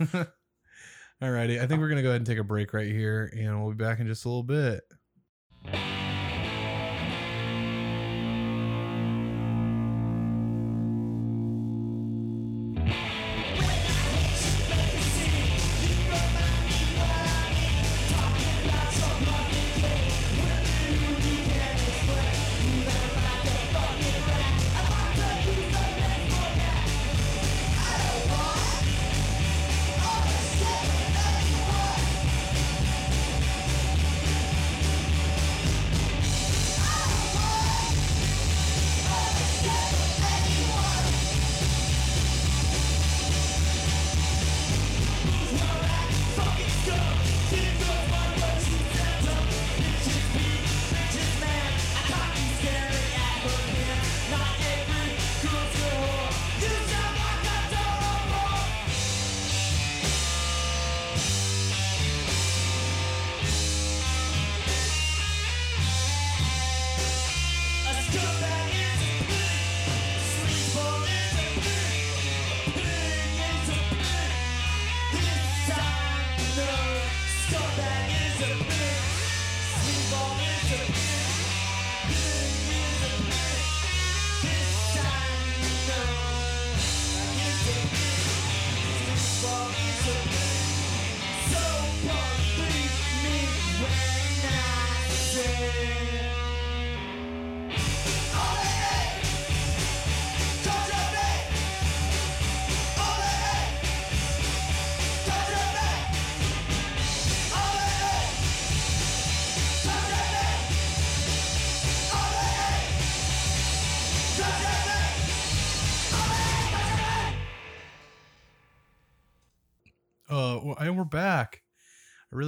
Alrighty, 1.22 1.60
I 1.60 1.66
think 1.66 1.80
we're 1.80 1.88
gonna 1.88 2.02
go 2.02 2.10
ahead 2.10 2.20
and 2.20 2.26
take 2.26 2.38
a 2.38 2.44
break 2.44 2.72
right 2.72 2.86
here, 2.90 3.32
and 3.36 3.60
we'll 3.60 3.72
be 3.72 3.82
back 3.82 3.98
in 3.98 4.06
just 4.06 4.24
a 4.24 4.28
little 4.28 4.44
bit. 4.44 4.82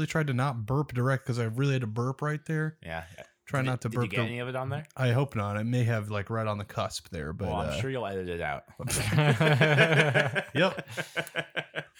Really 0.00 0.06
tried 0.06 0.28
to 0.28 0.32
not 0.34 0.64
burp 0.64 0.94
direct 0.94 1.24
because 1.24 1.38
I 1.38 1.44
really 1.44 1.74
had 1.74 1.82
to 1.82 1.86
burp 1.86 2.22
right 2.22 2.40
there. 2.46 2.78
yeah. 2.82 3.04
Try 3.46 3.60
Did 3.62 3.66
not 3.66 3.80
to 3.82 3.88
did 3.88 3.96
burp. 3.96 4.04
you 4.04 4.10
get 4.10 4.20
any 4.26 4.38
of 4.38 4.48
it 4.48 4.54
on 4.54 4.68
there? 4.68 4.86
I 4.96 5.10
hope 5.10 5.34
not. 5.34 5.56
It 5.56 5.64
may 5.64 5.82
have 5.82 6.08
like 6.08 6.30
right 6.30 6.46
on 6.46 6.56
the 6.56 6.64
cusp 6.64 7.08
there, 7.10 7.32
but 7.32 7.48
well, 7.48 7.56
I'm 7.56 7.68
uh, 7.70 7.80
sure 7.80 7.90
you'll 7.90 8.06
edit 8.06 8.28
it 8.28 8.40
out. 8.40 8.62
Yep. 10.54 10.88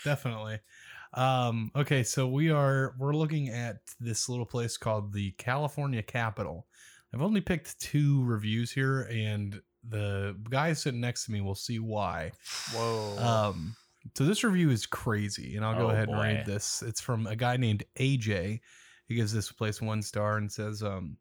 definitely. 0.04 0.60
Um, 1.12 1.72
okay, 1.74 2.04
so 2.04 2.28
we 2.28 2.50
are 2.50 2.94
we're 2.98 3.14
looking 3.16 3.48
at 3.48 3.78
this 3.98 4.28
little 4.28 4.46
place 4.46 4.76
called 4.76 5.12
the 5.12 5.32
California 5.32 6.02
Capitol. 6.04 6.66
I've 7.12 7.20
only 7.20 7.40
picked 7.40 7.80
two 7.80 8.22
reviews 8.24 8.70
here, 8.70 9.08
and 9.10 9.60
the 9.88 10.36
guy 10.48 10.72
sitting 10.74 11.00
next 11.00 11.24
to 11.24 11.32
me 11.32 11.40
will 11.40 11.56
see 11.56 11.80
why. 11.80 12.30
Whoa. 12.72 13.16
Um, 13.18 13.74
so 14.16 14.24
this 14.24 14.44
review 14.44 14.70
is 14.70 14.86
crazy, 14.86 15.56
and 15.56 15.64
I'll 15.64 15.76
go 15.76 15.86
Oh, 15.86 15.90
ahead 15.90 16.08
and 16.08 16.18
read 16.18 16.46
this. 16.46 16.82
It's 16.82 17.00
from 17.00 17.26
a 17.26 17.36
guy 17.36 17.56
named 17.56 17.84
AJ. 17.96 18.60
He 19.06 19.14
gives 19.14 19.32
this 19.32 19.50
place 19.52 19.80
one 19.80 20.02
star 20.02 20.36
and 20.36 20.50
says, 20.50 20.82
um, 20.82 21.16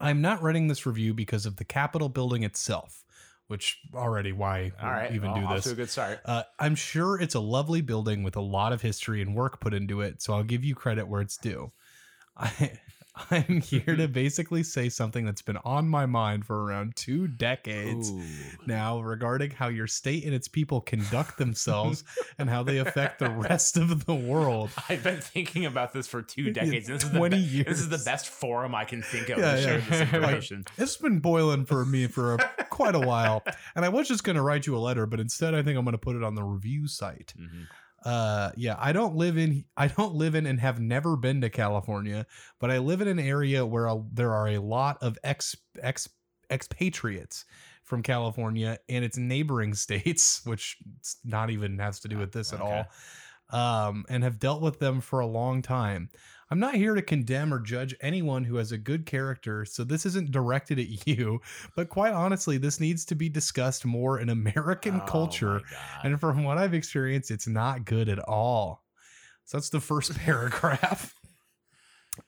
"I'm 0.00 0.20
not 0.20 0.42
writing 0.42 0.68
this 0.68 0.86
review 0.86 1.14
because 1.14 1.46
of 1.46 1.56
the 1.56 1.64
Capitol 1.64 2.08
building 2.08 2.42
itself, 2.44 3.04
which 3.48 3.78
already 3.94 4.32
why 4.32 4.72
All 4.80 4.90
right. 4.90 5.12
even 5.12 5.32
well, 5.32 5.40
do 5.40 5.46
off 5.46 5.56
this. 5.56 5.64
to 5.64 5.70
a 5.72 5.74
good 5.74 5.90
start. 5.90 6.20
Uh, 6.24 6.42
I'm 6.58 6.74
sure 6.74 7.20
it's 7.20 7.34
a 7.34 7.40
lovely 7.40 7.80
building 7.80 8.22
with 8.22 8.36
a 8.36 8.40
lot 8.40 8.72
of 8.72 8.82
history 8.82 9.22
and 9.22 9.34
work 9.34 9.60
put 9.60 9.74
into 9.74 10.00
it, 10.00 10.22
so 10.22 10.34
I'll 10.34 10.44
give 10.44 10.64
you 10.64 10.74
credit 10.74 11.08
where 11.08 11.20
it's 11.20 11.36
due. 11.36 11.72
I, 12.36 12.78
I'm 13.30 13.60
here 13.60 13.96
to 13.96 14.08
basically 14.08 14.62
say 14.62 14.88
something 14.88 15.24
that's 15.24 15.42
been 15.42 15.56
on 15.58 15.88
my 15.88 16.06
mind 16.06 16.44
for 16.46 16.64
around 16.64 16.96
two 16.96 17.26
decades 17.28 18.10
Ooh. 18.10 18.22
now 18.66 19.00
regarding 19.00 19.50
how 19.50 19.68
your 19.68 19.86
state 19.86 20.24
and 20.24 20.34
its 20.34 20.48
people 20.48 20.80
conduct 20.80 21.38
themselves 21.38 22.04
and 22.38 22.48
how 22.48 22.62
they 22.62 22.78
affect 22.78 23.18
the 23.18 23.30
rest 23.48 23.76
of 23.76 24.06
the 24.06 24.14
world. 24.14 24.70
I've 24.88 25.02
been 25.02 25.20
thinking 25.20 25.66
about 25.66 25.92
this 25.92 26.06
for 26.06 26.22
two 26.22 26.50
decades. 26.52 26.86
This 26.88 27.02
is 27.04 27.10
the 27.10 27.18
20 27.18 27.36
be- 27.36 27.42
years. 27.42 27.66
This 27.66 27.80
is 27.80 27.88
the 27.88 28.02
best 28.04 28.28
forum 28.28 28.74
I 28.74 28.84
can 28.84 29.02
think 29.02 29.28
of 29.30 29.38
Yeah, 29.38 29.54
to 29.56 29.62
share 29.62 29.78
yeah. 29.78 29.84
this 29.88 30.00
Like, 30.00 30.14
information. 30.14 30.64
It's 30.76 30.96
been 30.96 31.20
boiling 31.20 31.64
for 31.64 31.84
me 31.84 32.06
for 32.06 32.34
a, 32.34 32.38
quite 32.70 32.94
a 32.94 33.00
while, 33.00 33.42
and 33.74 33.84
I 33.84 33.88
was 33.88 34.08
just 34.08 34.24
going 34.24 34.36
to 34.36 34.42
write 34.42 34.66
you 34.66 34.76
a 34.76 34.78
letter, 34.78 35.06
but 35.06 35.20
instead 35.20 35.54
I 35.54 35.62
think 35.62 35.76
I'm 35.78 35.84
going 35.84 35.92
to 35.92 35.98
put 35.98 36.16
it 36.16 36.22
on 36.22 36.34
the 36.34 36.42
review 36.44 36.86
site. 36.88 37.34
Mhm. 37.38 37.66
Uh 38.08 38.50
yeah 38.56 38.74
i 38.78 38.90
don't 38.90 39.16
live 39.16 39.36
in 39.36 39.64
i 39.76 39.86
don't 39.86 40.14
live 40.14 40.34
in 40.34 40.46
and 40.46 40.58
have 40.60 40.80
never 40.80 41.14
been 41.14 41.42
to 41.42 41.50
california 41.50 42.26
but 42.58 42.70
i 42.70 42.78
live 42.78 43.02
in 43.02 43.08
an 43.08 43.18
area 43.18 43.64
where 43.66 43.86
a, 43.86 44.02
there 44.12 44.32
are 44.32 44.48
a 44.48 44.58
lot 44.58 44.96
of 45.02 45.18
ex 45.22 45.54
ex 45.82 46.08
expatriates 46.50 47.44
from 47.82 48.02
california 48.02 48.78
and 48.88 49.04
its 49.04 49.18
neighboring 49.18 49.74
states 49.84 50.40
which 50.46 50.78
not 51.24 51.50
even 51.50 51.78
has 51.78 52.00
to 52.00 52.08
do 52.08 52.16
with 52.16 52.32
this 52.32 52.54
at 52.54 52.60
Okay. 52.62 52.84
all 53.52 53.88
um 53.90 54.04
and 54.08 54.24
have 54.24 54.38
dealt 54.38 54.62
with 54.62 54.78
them 54.78 55.00
for 55.02 55.20
a 55.20 55.26
long 55.26 55.60
time 55.60 56.08
i'm 56.50 56.60
not 56.60 56.74
here 56.74 56.94
to 56.94 57.02
condemn 57.02 57.52
or 57.52 57.60
judge 57.60 57.94
anyone 58.00 58.44
who 58.44 58.56
has 58.56 58.72
a 58.72 58.78
good 58.78 59.06
character 59.06 59.64
so 59.64 59.84
this 59.84 60.06
isn't 60.06 60.30
directed 60.30 60.78
at 60.78 61.06
you 61.06 61.40
but 61.76 61.88
quite 61.88 62.12
honestly 62.12 62.58
this 62.58 62.80
needs 62.80 63.04
to 63.04 63.14
be 63.14 63.28
discussed 63.28 63.84
more 63.84 64.20
in 64.20 64.28
american 64.28 65.00
Oh 65.02 65.06
culture 65.06 65.62
and 66.02 66.20
from 66.20 66.44
what 66.44 66.58
I've 66.58 66.74
experienced, 66.74 67.30
it's 67.30 67.48
not 67.48 67.84
good 67.84 68.08
at 68.08 68.18
all. 68.18 68.82
So 69.44 69.56
that's 69.56 69.70
the 69.70 69.80
first 69.80 70.14
paragraph. 70.18 71.14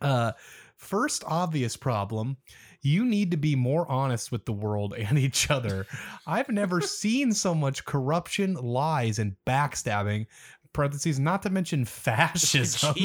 Uh, 0.00 0.32
first 0.76 1.24
obvious 1.26 1.76
problem 1.76 2.36
you 2.82 3.04
need 3.04 3.30
to 3.30 3.36
be 3.36 3.54
more 3.54 3.86
honest 3.90 4.32
with 4.32 4.46
the 4.46 4.52
world 4.52 4.94
and 4.96 5.18
each 5.18 5.50
other. 5.50 5.86
I've 6.26 6.48
never 6.48 6.80
seen 6.80 7.32
so 7.32 7.54
much 7.54 7.84
corruption, 7.84 8.54
lies, 8.54 9.18
and 9.18 9.36
backstabbing. 9.46 10.26
Parentheses, 10.72 11.18
not 11.18 11.42
to 11.42 11.50
mention 11.50 11.84
fascism 11.84 12.94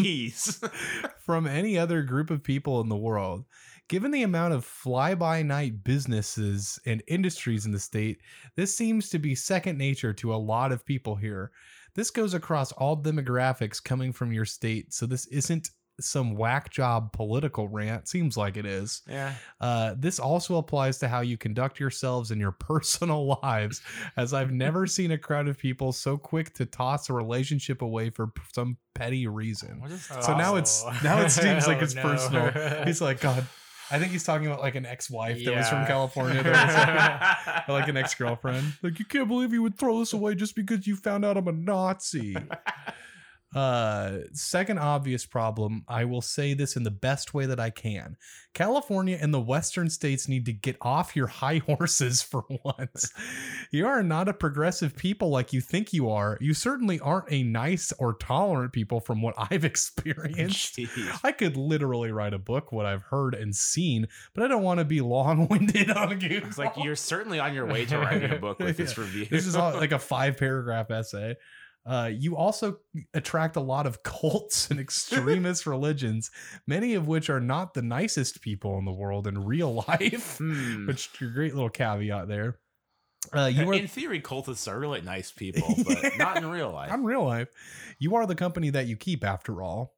from 1.20 1.48
any 1.48 1.78
other 1.78 2.04
group 2.04 2.30
of 2.30 2.44
people 2.44 2.82
in 2.82 2.90
the 2.90 2.96
world. 2.96 3.46
Given 3.88 4.12
the 4.12 4.24
amount 4.24 4.54
of 4.54 4.66
fly 4.66 5.14
by 5.14 5.44
night 5.44 5.84
businesses 5.84 6.80
and 6.86 7.04
industries 7.08 7.66
in 7.66 7.72
the 7.72 7.80
state, 7.80 8.20
this 8.56 8.76
seems 8.76 9.10
to 9.10 9.20
be 9.20 9.36
second 9.36 9.78
nature 9.78 10.14
to 10.14 10.34
a 10.34 10.38
lot 10.38 10.72
of 10.72 10.86
people 10.86 11.16
here. 11.16 11.52
This 11.94 12.10
goes 12.10 12.34
across 12.34 12.72
all 12.72 12.98
demographics 12.98 13.84
coming 13.84 14.12
from 14.12 14.34
your 14.34 14.46
state, 14.46 14.94
so 14.94 15.06
this 15.06 15.28
isn't 15.28 15.70
some 16.00 16.36
whack 16.36 16.70
job 16.72 17.14
political 17.14 17.68
rant. 17.68 18.08
Seems 18.08 18.36
like 18.36 18.58
it 18.58 18.66
is. 18.66 19.02
Yeah. 19.08 19.34
Uh, 19.62 19.96
this 19.98 20.20
also 20.20 20.58
applies 20.58 20.98
to 21.00 21.08
how 21.08 21.22
you 21.22 21.38
conduct 21.38 21.80
yourselves 21.80 22.32
in 22.32 22.40
your 22.40 22.52
personal 22.60 23.40
lives, 23.44 23.82
as 24.18 24.34
I've 24.34 24.52
never 24.52 24.88
seen 24.88 25.12
a 25.12 25.18
crowd 25.18 25.48
of 25.48 25.58
people 25.58 25.92
so 25.94 26.18
quick 26.18 26.54
to 26.56 26.66
toss 26.66 27.10
a 27.10 27.14
relationship 27.14 27.82
away 27.82 28.10
for 28.10 28.28
p- 28.28 28.42
some 28.54 28.78
petty 28.94 29.28
reason. 29.28 29.82
So 30.22 30.38
now 30.38 30.56
it's 30.56 30.84
Oh. 30.86 30.94
now 31.04 31.22
it 31.22 31.30
seems 31.30 31.68
like 31.68 31.78
Oh, 31.82 31.84
it's 31.84 31.96
no. 31.96 32.02
personal. 32.02 32.84
He's 32.86 33.02
like, 33.02 33.20
God, 33.22 33.46
I 33.92 34.00
think 34.00 34.12
he's 34.12 34.24
talking 34.24 34.48
about 34.48 34.62
like 34.62 34.74
an 34.74 34.86
ex-wife 34.88 35.46
that 35.46 35.56
was 35.56 35.70
from 35.70 35.86
California, 35.86 36.42
that 36.42 37.58
was 37.68 37.68
like, 37.70 37.82
like 37.82 37.88
an 37.88 37.98
ex-girlfriend. 37.98 38.74
Like, 38.82 38.98
you 38.98 39.06
can't 39.06 39.28
believe 39.28 39.54
you 39.54 39.62
would 39.62 39.78
throw 39.78 40.00
this 40.00 40.12
away 40.12 40.34
just 40.34 40.56
because 40.56 40.88
you 40.88 40.96
found 40.96 41.24
out 41.24 41.38
I'm 41.38 41.48
a 41.48 41.52
Nazi. 41.52 42.36
Uh, 43.56 44.20
second 44.34 44.78
obvious 44.80 45.26
problem, 45.26 45.86
I 45.88 46.04
will 46.04 46.22
say 46.22 46.54
this 46.54 46.76
in 46.76 46.84
the 46.84 46.92
best 46.92 47.34
way 47.34 47.46
that 47.46 47.60
I 47.60 47.70
can. 47.70 48.18
California 48.54 49.18
and 49.20 49.34
the 49.34 49.40
western 49.40 49.90
states 49.90 50.28
need 50.28 50.46
to 50.48 50.54
get 50.54 50.76
off 50.82 51.16
your 51.16 51.28
high 51.28 51.58
horses 51.66 52.22
for 52.22 52.44
once. 52.66 53.14
you 53.72 53.88
are 53.88 54.04
not 54.04 54.28
a 54.28 54.34
progressive 54.34 54.98
people 54.98 55.30
like 55.30 55.54
you 55.54 55.62
think 55.62 55.94
you 55.94 56.10
are. 56.10 56.38
You 56.42 56.54
certainly 56.54 57.00
aren't 57.00 57.32
a 57.32 57.44
nice 57.44 57.94
or 57.98 58.14
tolerant 58.16 58.74
people 58.74 59.00
from 59.00 59.22
what 59.22 59.36
I've 59.38 59.64
experienced. 59.66 60.76
Jeez. 60.76 61.20
I 61.24 61.32
could 61.32 61.56
literally 61.56 62.12
write 62.12 62.34
a 62.34 62.40
book 62.40 62.74
what 62.74 62.86
I've 62.86 63.04
heard 63.04 63.36
and 63.36 63.56
seen, 63.56 64.10
but 64.34 64.44
I 64.44 64.50
don't 64.50 64.64
want 64.64 64.80
to 64.80 64.86
be 64.86 65.00
long-winded 65.00 65.92
on 65.96 66.20
you. 66.20 66.42
It's 66.44 66.58
like 66.58 66.74
you're 66.76 66.98
certainly 66.98 67.40
on 67.40 67.54
your 67.54 67.66
way 67.66 67.86
to 67.86 68.00
writing 68.00 68.32
a 68.32 68.38
book 68.38 68.60
with 68.60 68.76
this 68.76 68.98
review. 68.98 69.28
This 69.32 69.48
is 69.48 69.56
all, 69.56 69.74
like 69.76 69.94
a 69.94 70.00
five 70.00 70.36
paragraph 70.36 70.92
essay. 70.92 71.38
Uh, 71.86 72.10
you 72.12 72.36
also 72.36 72.80
attract 73.14 73.56
a 73.56 73.62
lot 73.62 73.86
of 73.86 74.02
cults 74.04 74.70
and 74.72 74.80
extremist 74.80 75.66
religions, 75.68 76.32
many 76.66 76.96
of 76.96 77.08
which 77.08 77.30
are 77.30 77.40
not 77.40 77.74
the 77.74 77.82
nicest 77.82 78.42
people 78.42 78.78
in 78.78 78.86
the 78.86 78.92
world 78.92 79.28
in 79.28 79.46
real 79.46 79.74
life. 79.88 80.38
Hmm. 80.38 80.88
Which 80.88 81.10
is 81.14 81.28
a 81.28 81.32
great 81.32 81.54
little 81.54 81.70
caveat 81.70 82.28
there. 82.28 82.58
Uh, 83.36 83.46
you 83.46 83.68
are 83.70 83.74
in 83.74 83.88
theory, 83.88 84.22
cultists 84.22 84.72
are 84.72 84.80
really 84.80 85.02
nice 85.02 85.32
people, 85.32 85.76
but 85.84 86.16
not 86.18 86.38
in 86.38 86.46
real 86.46 86.72
life. 86.72 86.94
in 86.94 87.04
real 87.04 87.24
life. 87.24 87.48
You 87.98 88.16
are 88.16 88.28
the 88.28 88.36
company 88.36 88.70
that 88.70 88.86
you 88.86 88.96
keep, 88.96 89.24
after 89.24 89.64
all. 89.64 89.96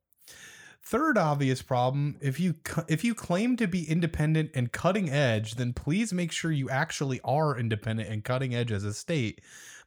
Third 0.81 1.17
obvious 1.17 1.61
problem: 1.61 2.15
if 2.21 2.39
you 2.39 2.55
if 2.88 3.03
you 3.03 3.13
claim 3.13 3.57
to 3.57 3.67
be 3.67 3.83
independent 3.83 4.51
and 4.53 4.71
cutting 4.71 5.09
edge, 5.09 5.55
then 5.55 5.73
please 5.73 6.13
make 6.13 6.31
sure 6.31 6.53
you 6.53 6.69
actually 6.69 7.19
are 7.25 7.59
independent 7.59 8.07
and 8.07 8.23
cutting 8.23 8.55
edge 8.55 8.71
as 8.71 8.85
a 8.85 8.93
state. 8.93 9.41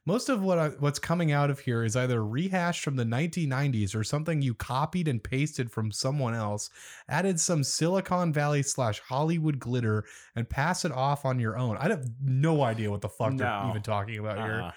Most 0.05 0.29
of 0.29 0.41
what 0.41 0.57
I, 0.57 0.69
what's 0.69 0.97
coming 0.97 1.31
out 1.31 1.51
of 1.51 1.59
here 1.59 1.83
is 1.83 1.95
either 1.95 2.25
rehashed 2.25 2.83
from 2.83 2.95
the 2.95 3.03
1990s 3.03 3.95
or 3.95 4.03
something 4.03 4.41
you 4.41 4.55
copied 4.55 5.07
and 5.07 5.23
pasted 5.23 5.71
from 5.71 5.91
someone 5.91 6.33
else, 6.33 6.71
added 7.07 7.39
some 7.39 7.63
Silicon 7.63 8.33
Valley 8.33 8.63
slash 8.63 8.99
Hollywood 8.99 9.59
glitter, 9.59 10.05
and 10.35 10.49
pass 10.49 10.85
it 10.85 10.91
off 10.91 11.23
on 11.23 11.39
your 11.39 11.55
own. 11.55 11.77
I 11.77 11.87
have 11.89 12.09
no 12.19 12.63
idea 12.63 12.89
what 12.89 13.01
the 13.01 13.09
fuck 13.09 13.37
they're 13.37 13.69
even 13.69 13.83
talking 13.83 14.17
about 14.17 14.37
here. 14.37 14.61
Uh-huh. 14.61 14.71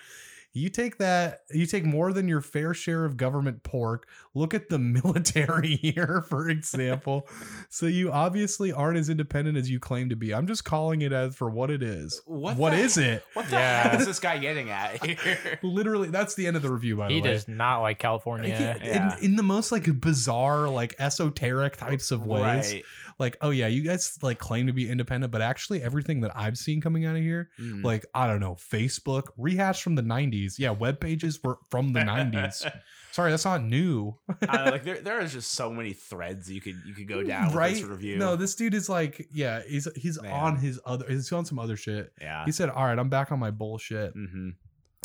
You 0.57 0.69
take 0.69 0.99
that, 0.99 1.41
you 1.51 1.67
take 1.67 1.85
more 1.85 2.13
than 2.13 2.29
your 2.29 2.41
fair 2.41 2.75
share 2.75 3.05
of 3.05 3.17
government 3.17 3.65
pork. 3.65 4.07
Look 4.35 4.55
at 4.55 4.69
the 4.69 4.79
military 5.25 5.75
here, 5.77 6.25
for 6.29 6.49
example. 6.49 7.29
so 7.69 7.87
you 7.87 8.13
obviously 8.13 8.71
aren't 8.73 8.97
as 8.97 9.09
independent 9.09 9.59
as 9.59 9.69
you 9.69 9.81
claim 9.81 10.09
to 10.11 10.17
be. 10.17 10.33
I'm 10.33 10.47
just 10.47 10.65
calling 10.65 11.03
it 11.03 11.13
as 11.13 11.35
for 11.35 11.51
what 11.51 11.71
it 11.71 11.83
is. 11.83 12.23
What 12.27 12.57
what 12.57 12.71
the- 12.71 12.77
is 12.79 12.97
it? 12.97 13.25
What 13.35 13.47
the 13.47 13.57
Yeah. 13.57 13.89
heck 13.89 14.01
is 14.01 14.07
this 14.07 14.21
guy 14.21 14.39
getting 14.39 14.71
at 14.71 15.05
here? 15.05 15.59
Literally, 15.65 16.09
that's 16.11 16.37
the 16.37 16.47
end 16.47 16.55
of 16.57 16.63
the 16.63 16.71
review, 16.71 16.97
by 16.97 17.09
He 17.09 17.17
the 17.21 17.23
way. 17.29 17.33
does 17.33 17.49
not 17.49 17.81
like 17.81 17.99
California. 17.99 18.49
Yeah, 18.51 18.79
Yeah. 18.81 19.19
In, 19.19 19.25
in 19.25 19.37
the 19.37 19.43
most 19.43 19.73
like 19.73 20.01
bizarre, 20.01 20.69
like 20.69 20.95
esoteric 21.01 21.77
types 21.79 22.13
of 22.13 22.27
ways. 22.27 22.73
Right. 22.75 22.85
Like, 23.19 23.37
oh 23.41 23.51
yeah, 23.51 23.67
you 23.69 23.83
guys 23.83 24.19
like 24.23 24.39
claim 24.39 24.67
to 24.67 24.73
be 24.73 24.89
independent, 24.91 25.31
but 25.33 25.41
actually 25.43 25.83
everything 25.83 26.21
that 26.23 26.33
I've 26.37 26.57
seen 26.59 26.81
coming 26.81 27.05
out 27.07 27.17
of 27.17 27.23
here, 27.23 27.51
Mm. 27.61 27.85
like 27.85 28.05
I 28.15 28.27
don't 28.27 28.41
know, 28.41 28.55
Facebook 28.55 29.29
rehashed 29.37 29.83
from 29.83 29.95
the 29.95 30.03
'90s. 30.03 30.59
Yeah, 30.59 30.71
web 30.71 31.01
pages 31.01 31.39
were 31.43 31.59
from 31.71 31.93
the 31.93 32.01
'90s. 32.01 32.71
Sorry, 33.13 33.31
that's 33.31 33.45
not 33.45 33.63
new, 33.63 34.17
I 34.43 34.57
don't 34.57 34.65
know, 34.65 34.71
like 34.73 34.83
there, 34.89 35.01
there 35.01 35.21
is 35.21 35.33
just 35.33 35.53
so 35.53 35.71
many 35.73 35.93
threads 35.93 36.51
you 36.51 36.61
could 36.61 36.75
you 36.85 36.95
could 36.95 37.07
go 37.07 37.23
down 37.23 37.47
with 37.47 37.55
right? 37.55 37.75
this 37.75 37.85
review. 37.85 38.17
No, 38.17 38.35
this 38.35 38.57
dude 38.57 38.75
is 38.75 38.89
like, 38.89 39.29
yeah, 39.33 39.63
he's 39.69 39.87
he's 39.95 40.21
Man. 40.21 40.33
on 40.33 40.57
his 40.57 40.81
other, 40.85 41.07
he's 41.09 41.31
on 41.33 41.45
some 41.45 41.61
other 41.61 41.77
shit. 41.77 42.13
yeah. 42.21 42.45
He 42.45 42.51
said, 42.51 42.71
"All 42.71 42.85
right, 42.85 42.99
I'm 42.99 43.09
back 43.09 43.31
on 43.31 43.39
my 43.39 43.53
bullshit." 43.53 44.13
hmm 44.15 44.51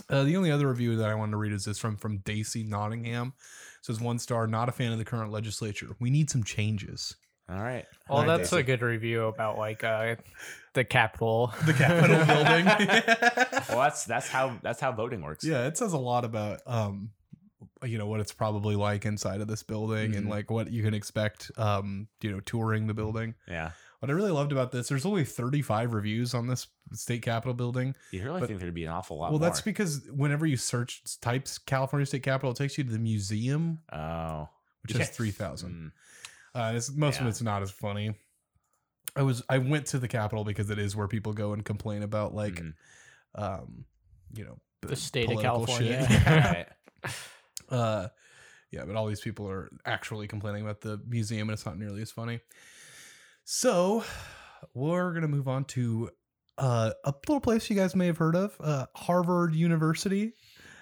Uh, 0.09 0.23
the 0.23 0.35
only 0.37 0.49
other 0.49 0.67
review 0.67 0.95
that 0.95 1.07
I 1.09 1.13
wanted 1.13 1.31
to 1.33 1.37
read 1.37 1.53
is 1.53 1.65
this 1.65 1.77
from 1.77 1.97
from 1.97 2.17
Daisy 2.19 2.63
Nottingham. 2.63 3.33
It 3.79 3.85
says 3.85 4.01
one 4.01 4.17
star, 4.17 4.47
not 4.47 4.69
a 4.69 4.71
fan 4.71 4.91
of 4.91 4.97
the 4.97 5.05
current 5.05 5.31
legislature. 5.31 5.89
We 5.99 6.09
need 6.09 6.29
some 6.31 6.43
changes. 6.43 7.15
All 7.49 7.59
right. 7.61 7.85
Well, 8.07 8.19
Right, 8.19 8.37
that's 8.37 8.49
Daisy. 8.51 8.59
a 8.61 8.63
good 8.63 8.81
review 8.81 9.23
about 9.25 9.57
like 9.57 9.83
uh, 9.83 10.15
the 10.73 10.83
Capitol. 10.83 11.51
The 11.65 11.73
Capitol 11.73 12.25
building. 12.25 12.65
Well, 13.69 13.79
that's 13.79 14.05
that's 14.05 14.29
how 14.29 14.57
that's 14.61 14.79
how 14.79 14.91
voting 14.91 15.21
works. 15.21 15.43
yeah, 15.43 15.65
it 15.67 15.77
says 15.77 15.93
a 15.93 15.97
lot 15.97 16.25
about 16.25 16.61
um 16.67 17.09
you 17.83 17.97
know 17.97 18.07
what 18.07 18.19
it's 18.19 18.33
probably 18.33 18.75
like 18.75 19.05
inside 19.05 19.41
of 19.41 19.47
this 19.47 19.63
building 19.63 20.15
and 20.15 20.27
Mhm. 20.27 20.29
like 20.29 20.51
what 20.51 20.69
you 20.71 20.83
can 20.83 20.93
expect 20.93 21.49
um 21.57 22.07
you 22.21 22.31
know 22.31 22.39
touring 22.41 22.87
the 22.87 22.93
building. 22.93 23.35
Yeah. 23.47 23.71
What 23.99 24.09
I 24.09 24.13
really 24.13 24.31
loved 24.31 24.53
about 24.53 24.71
this, 24.71 24.87
there's 24.87 25.05
only 25.05 25.25
35 25.25 25.93
reviews 25.93 26.33
on 26.33 26.47
this 26.47 26.67
state 26.93 27.21
capitol 27.21 27.53
building. 27.53 27.95
You 28.11 28.23
really 28.23 28.39
But- 28.39 28.47
think 28.47 28.59
there'd 28.61 28.73
be 28.73 28.85
an 28.85 28.91
awful 28.91 29.17
lot 29.17 29.31
well, 29.31 29.39
more. 29.39 29.49
that's 29.49 29.59
because 29.61 30.07
whenever 30.09 30.45
you 30.45 30.55
search 30.55 31.01
types 31.19 31.57
California 31.57 32.05
State 32.05 32.23
Capitol, 32.23 32.51
it 32.51 32.57
takes 32.57 32.77
you 32.77 32.85
to 32.85 32.91
the 32.91 32.97
museum, 32.99 33.79
oh, 33.91 34.47
which 34.83 34.93
Yeah. 34.93 34.99
has 34.99 35.09
3,000. 35.09 35.71
Mm. 35.73 35.91
Uh, 36.55 36.73
it's, 36.75 36.91
most 36.91 37.19
of 37.21 37.27
it's 37.27 37.41
not 37.41 37.61
as 37.61 37.71
funny. 37.71 38.13
I 39.15 39.21
was 39.23 39.43
I 39.49 39.57
went 39.57 39.87
to 39.87 39.99
the 39.99 40.07
Capitol 40.07 40.43
because 40.43 40.69
it 40.69 40.79
is 40.79 40.95
where 40.95 41.07
people 41.07 41.33
go 41.33 41.53
and 41.53 41.63
complain 41.65 42.03
about 42.03 42.33
like, 42.33 42.55
Mhm. 42.55 42.73
um, 43.35 43.85
you 44.33 44.45
know, 44.45 44.59
The 44.81 44.95
state 44.95 45.31
of 45.31 45.41
California. 45.41 46.05
right. 46.27 46.67
uh, 47.69 48.07
yeah, 48.71 48.85
but 48.85 48.95
all 48.95 49.07
these 49.07 49.21
people 49.21 49.49
are 49.49 49.69
actually 49.85 50.27
complaining 50.27 50.61
about 50.63 50.81
the 50.81 51.01
museum, 51.07 51.49
and 51.49 51.53
it's 51.53 51.65
not 51.65 51.77
nearly 51.77 52.01
as 52.01 52.11
funny. 52.11 52.39
So 53.45 54.03
we're 54.73 55.13
gonna 55.13 55.27
move 55.27 55.47
on 55.47 55.65
to 55.65 56.09
uh, 56.57 56.91
a 57.05 57.13
little 57.27 57.39
place 57.39 57.69
you 57.69 57.75
guys 57.75 57.95
may 57.95 58.07
have 58.07 58.17
heard 58.17 58.35
of, 58.35 58.55
uh, 58.59 58.85
Harvard 58.95 59.55
University, 59.55 60.33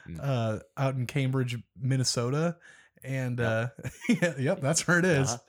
Mm. 0.08 0.20
uh, 0.22 0.60
out 0.78 0.96
in 0.96 1.06
Cambridge, 1.06 1.58
Minnesota, 1.80 2.58
and 3.04 3.40
uh, 3.40 3.68
yeah, 4.10 4.34
yep, 4.38 4.62
that's 4.62 4.88
where 4.88 5.00
it 5.00 5.06
is. 5.06 5.30
Uh-huh. 5.32 5.44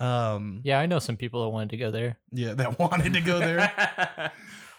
Um, 0.00 0.60
Yeah, 0.64 0.78
I 0.78 0.86
know 0.86 0.98
some 1.00 1.16
people 1.16 1.42
that 1.42 1.48
wanted 1.50 1.70
to 1.70 1.76
go 1.76 1.90
there. 1.90 2.18
yeah, 2.32 2.54
that 2.54 2.78
wanted 2.78 3.14
to 3.14 3.20
go 3.20 3.38
there. 3.40 3.72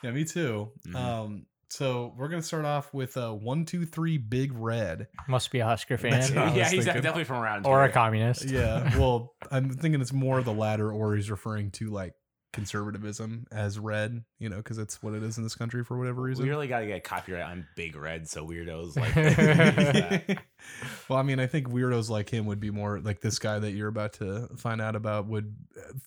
yeah, 0.03 0.11
me 0.11 0.23
too. 0.25 0.71
Mhm. 0.87 0.95
Um, 0.95 1.45
so 1.71 2.13
we're 2.17 2.29
gonna 2.29 2.41
start 2.41 2.65
off 2.65 2.91
with 2.93 3.15
uh, 3.17 3.31
one, 3.31 3.63
two, 3.65 3.85
three, 3.85 4.17
Big 4.17 4.51
Red. 4.53 5.07
Must 5.27 5.51
be 5.51 5.59
a 5.59 5.65
Husker 5.65 5.97
fan 5.99 6.13
yeah, 6.33 6.49
he's 6.51 6.69
thinking. 6.69 6.85
definitely 6.85 7.25
from 7.25 7.37
around 7.43 7.65
or 7.67 7.83
a 7.83 7.91
communist. 7.91 8.45
Yeah, 8.45 8.97
well, 8.97 9.33
I'm 9.51 9.69
thinking 9.69 10.01
it's 10.01 10.13
more 10.13 10.41
the 10.41 10.53
latter, 10.53 10.91
or 10.91 11.15
he's 11.15 11.29
referring 11.29 11.69
to 11.71 11.89
like 11.91 12.13
conservatism 12.51 13.45
as 13.51 13.77
red, 13.77 14.23
you 14.39 14.49
know, 14.49 14.57
because 14.57 14.77
it's 14.77 15.01
what 15.03 15.13
it 15.13 15.23
is 15.23 15.37
in 15.37 15.43
this 15.43 15.55
country 15.55 15.83
for 15.83 15.97
whatever 15.97 16.21
reason. 16.21 16.43
We 16.43 16.49
really 16.49 16.67
got 16.67 16.79
to 16.79 16.87
get 16.87 17.03
copyright 17.03 17.43
on 17.43 17.67
Big 17.75 17.95
Red, 17.95 18.27
so 18.27 18.45
weirdos 18.45 18.95
like 18.97 20.39
well, 21.09 21.19
I 21.19 21.23
mean, 21.23 21.39
I 21.39 21.47
think 21.47 21.69
weirdos 21.69 22.09
like 22.09 22.29
him 22.29 22.45
would 22.45 22.59
be 22.59 22.71
more 22.71 22.99
like 22.99 23.21
this 23.21 23.39
guy 23.39 23.59
that 23.59 23.71
you're 23.71 23.87
about 23.87 24.13
to 24.13 24.49
find 24.57 24.81
out 24.81 24.95
about 24.95 25.27
would 25.27 25.55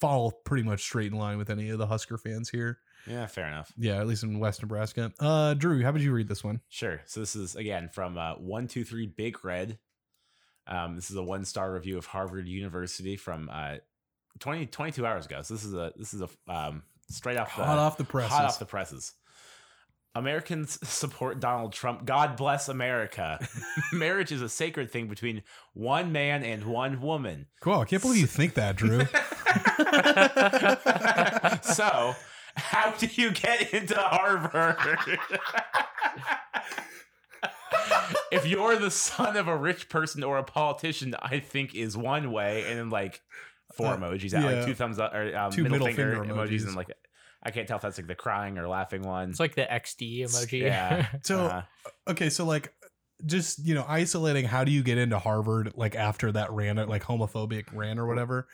fall 0.01 0.33
pretty 0.45 0.65
much 0.65 0.81
straight 0.81 1.13
in 1.13 1.19
line 1.19 1.39
with 1.39 1.51
any 1.51 1.71
of 1.71 1.79
the 1.79 1.87
Husker 1.87 2.19
fans 2.19 2.51
here. 2.51 2.79
Yeah, 3.07 3.27
fair 3.27 3.49
enough. 3.49 3.73
Yeah, 3.77 4.01
at 4.01 4.07
least 4.07 4.23
in 4.23 4.39
West 4.39 4.63
Nebraska. 4.63 5.13
Uh, 5.19 5.55
Drew, 5.55 5.83
how 5.83 5.93
would 5.93 6.03
you 6.03 6.13
read 6.13 6.29
this 6.29 6.45
one? 6.45 6.61
Sure. 6.69 7.01
So 7.07 7.21
this 7.21 7.35
is 7.35 7.57
again 7.57 7.89
from 7.93 8.17
uh, 8.19 8.35
one 8.35 8.69
two 8.69 8.85
three 8.85 9.07
Big 9.07 9.45
Red. 9.45 9.79
Um, 10.67 10.95
this 10.95 11.11
is 11.11 11.17
a 11.17 11.23
one 11.23 11.45
star 11.45 11.73
review 11.73 11.99
of 11.99 12.07
Harvard 12.07 12.47
University 12.47 13.17
from 13.17 13.51
uh, 13.53 13.77
20, 14.41 14.67
22 14.67 15.07
hours 15.07 15.27
ago. 15.27 15.43
So 15.43 15.55
this 15.55 15.65
is 15.65 15.75
a 15.75 15.93
this 15.97 16.15
is 16.15 16.23
a 16.23 16.29
um, 16.53 16.83
straight 17.11 17.37
off 17.37 17.55
the 17.57 17.65
Hot 17.65 17.79
off 17.79 17.97
the 17.97 18.05
presses. 18.05 18.33
hot 18.33 18.45
off 18.45 18.59
the 18.59 18.67
presses. 18.67 19.13
Americans 20.15 20.79
support 20.89 21.41
Donald 21.41 21.73
Trump. 21.73 22.05
God 22.05 22.37
bless 22.37 22.69
America. 22.69 23.39
Marriage 23.93 24.33
is 24.33 24.43
a 24.43 24.49
sacred 24.49 24.91
thing 24.91 25.09
between 25.09 25.43
one 25.75 26.13
man 26.13 26.43
and 26.43 26.65
one 26.65 27.01
woman. 27.01 27.47
Cool. 27.61 27.81
I 27.81 27.85
can't 27.85 28.03
believe 28.03 28.21
you 28.21 28.27
think 28.27 28.55
that, 28.55 28.77
Drew. 28.77 29.01
so, 31.75 32.15
how 32.57 32.91
do 32.93 33.09
you 33.15 33.33
get 33.33 33.73
into 33.73 33.95
Harvard? 33.97 34.77
if 38.31 38.47
you're 38.47 38.77
the 38.77 38.91
son 38.91 39.37
of 39.37 39.49
a 39.49 39.57
rich 39.57 39.89
person 39.89 40.23
or 40.23 40.39
a 40.39 40.45
politician, 40.45 41.15
I 41.23 41.39
think 41.39 41.75
is 41.75 41.97
one 41.97 42.33
way, 42.33 42.65
and 42.69 42.79
then 42.79 42.91
like 42.91 43.21
four 43.75 43.89
Uh, 43.89 43.97
emojis, 43.97 44.35
out, 44.35 44.43
yeah. 44.51 44.57
like 44.59 44.67
two 44.67 44.75
thumbs 44.75 44.99
up 44.99 45.15
or 45.15 45.37
um, 45.37 45.51
Two 45.51 45.63
middle, 45.63 45.79
middle 45.79 45.87
finger, 45.95 46.21
finger 46.25 46.35
emojis. 46.35 46.49
emojis. 46.61 46.67
and 46.67 46.77
like 46.77 46.89
I 47.43 47.51
can't 47.51 47.67
tell 47.67 47.77
if 47.77 47.83
that's 47.83 47.99
like 47.99 48.07
the 48.07 48.15
crying 48.15 48.57
or 48.59 48.69
laughing 48.69 49.03
one. 49.03 49.31
It's 49.31 49.41
like 49.41 49.55
the 49.57 49.63
XD 49.63 50.21
emoji. 50.23 50.61
Yeah. 50.63 51.07
So, 51.25 51.41
Uh, 51.47 51.63
okay, 52.09 52.31
so 52.31 52.45
like 52.45 52.73
just 53.25 53.65
you 53.65 53.75
know 53.75 53.85
isolating 53.89 54.45
how 54.45 54.65
do 54.65 54.73
you 54.73 54.83
get 54.83 54.99
into 54.99 55.19
Harvard 55.19 55.73
like 55.77 55.95
after 55.95 56.33
that 56.33 56.51
rant 56.53 56.89
like 56.89 57.03
homophobic 57.05 57.65
rant 57.73 57.99
or 58.01 58.07
whatever 58.07 58.49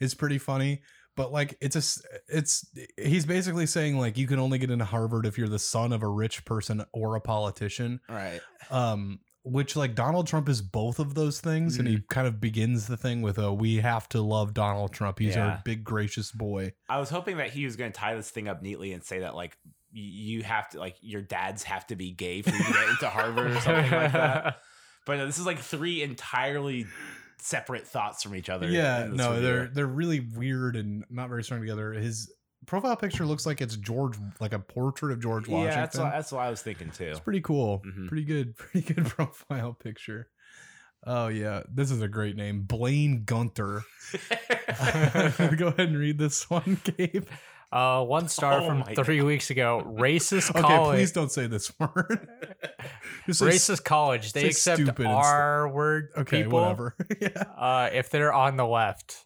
is 0.00 0.14
pretty 0.14 0.38
funny. 0.38 0.82
But 1.16 1.30
like 1.32 1.56
it's 1.60 1.76
a 1.76 1.78
s- 1.78 2.02
it's 2.28 2.64
he's 3.00 3.24
basically 3.24 3.66
saying 3.66 3.98
like 3.98 4.18
you 4.18 4.26
can 4.26 4.40
only 4.40 4.58
get 4.58 4.70
into 4.72 4.84
Harvard 4.84 5.26
if 5.26 5.38
you're 5.38 5.48
the 5.48 5.60
son 5.60 5.92
of 5.92 6.02
a 6.02 6.08
rich 6.08 6.44
person 6.44 6.84
or 6.92 7.14
a 7.14 7.20
politician. 7.20 8.00
Right. 8.08 8.40
Um 8.70 9.20
which 9.44 9.76
like 9.76 9.94
Donald 9.94 10.26
Trump 10.26 10.48
is 10.48 10.62
both 10.62 10.98
of 10.98 11.14
those 11.14 11.40
things 11.40 11.78
and 11.78 11.86
he 11.86 11.96
mm. 11.98 12.08
kind 12.08 12.26
of 12.26 12.40
begins 12.40 12.86
the 12.86 12.96
thing 12.96 13.20
with 13.20 13.36
a 13.38 13.52
we 13.52 13.76
have 13.76 14.08
to 14.08 14.22
love 14.22 14.54
Donald 14.54 14.92
Trump. 14.92 15.18
He's 15.18 15.36
Yeah. 15.36 15.46
our 15.46 15.62
big 15.64 15.84
gracious 15.84 16.32
boy. 16.32 16.72
I 16.88 16.98
was 16.98 17.10
hoping 17.10 17.36
that 17.36 17.50
he 17.50 17.66
was 17.66 17.76
going 17.76 17.92
to 17.92 17.98
tie 17.98 18.14
this 18.14 18.30
thing 18.30 18.48
up 18.48 18.62
neatly 18.62 18.92
and 18.92 19.04
say 19.04 19.20
that 19.20 19.34
like 19.34 19.56
you 19.92 20.42
have 20.42 20.70
to 20.70 20.78
like 20.78 20.96
your 21.02 21.20
dads 21.20 21.62
have 21.64 21.86
to 21.88 21.96
be 21.96 22.10
gay 22.10 22.40
for 22.40 22.50
you 22.50 22.64
to 22.64 22.72
get 22.72 22.88
into 22.88 23.08
Harvard 23.08 23.50
or 23.52 23.60
something 23.60 23.90
like 23.92 24.12
that. 24.12 24.58
But 25.06 25.18
no, 25.18 25.26
this 25.26 25.38
is 25.38 25.44
like 25.44 25.58
three 25.58 26.02
entirely 26.02 26.86
separate 27.36 27.86
thoughts 27.86 28.22
from 28.22 28.34
each 28.34 28.48
other. 28.48 28.70
Yeah, 28.70 29.10
no, 29.12 29.38
they're 29.38 29.66
they're 29.66 29.86
really 29.86 30.20
weird 30.20 30.76
and 30.76 31.04
not 31.10 31.28
very 31.28 31.44
strung 31.44 31.60
together. 31.60 31.92
His 31.92 32.32
profile 32.66 32.96
picture 32.96 33.24
looks 33.26 33.46
like 33.46 33.60
it's 33.60 33.76
George, 33.76 34.16
like 34.40 34.52
a 34.52 34.58
portrait 34.58 35.12
of 35.12 35.20
George 35.20 35.48
Washington. 35.48 35.72
Yeah, 35.72 35.80
that's 35.80 35.98
what, 35.98 36.10
that's 36.12 36.32
what 36.32 36.40
I 36.40 36.50
was 36.50 36.62
thinking 36.62 36.90
too. 36.90 37.04
it's 37.06 37.20
pretty 37.20 37.40
cool. 37.40 37.82
Mhm. 37.86 38.08
Pretty 38.08 38.24
good, 38.24 38.56
pretty 38.58 38.92
good 38.94 39.06
profile 39.06 39.72
picture. 39.74 40.28
Oh 41.06 41.28
yeah, 41.28 41.62
this 41.72 41.90
is 41.90 42.00
a 42.02 42.08
great 42.08 42.36
name, 42.36 42.62
Blaine 42.62 43.24
Gunter. 43.24 43.82
Go 45.56 45.68
ahead 45.68 45.80
and 45.80 45.98
read 45.98 46.18
this 46.18 46.48
one, 46.48 46.80
Gabe. 46.96 47.26
Uh, 47.72 48.04
one 48.04 48.28
star 48.28 48.60
Oh 48.60 48.66
from 48.68 48.84
three 49.04 49.20
weeks 49.20 49.50
ago. 49.50 49.82
Racist 49.84 50.50
Okay, 50.50 50.60
college. 50.60 50.96
please 50.96 51.12
don't 51.12 51.30
say 51.32 51.48
this 51.48 51.72
word. 51.80 52.28
Racist 53.28 53.82
college. 53.84 54.32
They 54.32 54.46
accept. 54.46 54.80
R 55.00 55.68
word 55.68 56.10
Okay, 56.16 56.44
people 56.44 56.60
whatever. 56.60 56.94
yeah. 57.20 57.28
uh, 57.56 57.90
if 57.92 58.10
they're 58.10 58.32
on 58.32 58.56
the 58.56 58.66
left. 58.66 59.24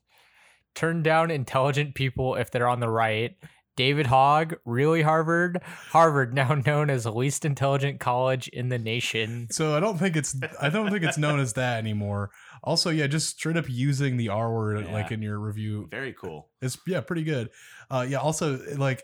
Turn 0.78 1.02
down 1.02 1.32
intelligent 1.32 1.96
people 1.96 2.36
if 2.36 2.52
they're 2.52 2.68
on 2.68 2.78
the 2.78 2.88
right. 2.88 3.34
David 3.76 4.06
Hogg, 4.06 4.54
really 4.64 5.02
Harvard? 5.02 5.60
Harvard, 5.90 6.32
now 6.34 6.54
known 6.54 6.88
as 6.88 7.02
the 7.02 7.12
least 7.12 7.44
intelligent 7.44 7.98
college 7.98 8.46
in 8.46 8.68
the 8.68 8.78
nation. 8.78 9.48
So 9.50 9.76
I 9.76 9.80
don't 9.80 9.98
think 9.98 10.14
it's 10.16 10.36
I 10.60 10.68
don't 10.68 10.88
think 10.92 11.02
it's 11.02 11.18
known 11.18 11.40
as 11.40 11.54
that 11.54 11.78
anymore. 11.78 12.30
Also, 12.62 12.90
yeah, 12.90 13.08
just 13.08 13.38
straight 13.38 13.56
up 13.56 13.66
using 13.68 14.18
the 14.18 14.28
R 14.28 14.54
word 14.54 14.84
Yeah. 14.86 14.92
like 14.92 15.10
in 15.10 15.20
your 15.20 15.40
review 15.40 15.88
Very 15.90 16.12
cool. 16.12 16.48
It's 16.62 16.78
yeah, 16.86 17.00
pretty 17.00 17.24
good. 17.24 17.50
Uh, 17.90 18.06
yeah, 18.08 18.18
also 18.18 18.60
like 18.76 19.02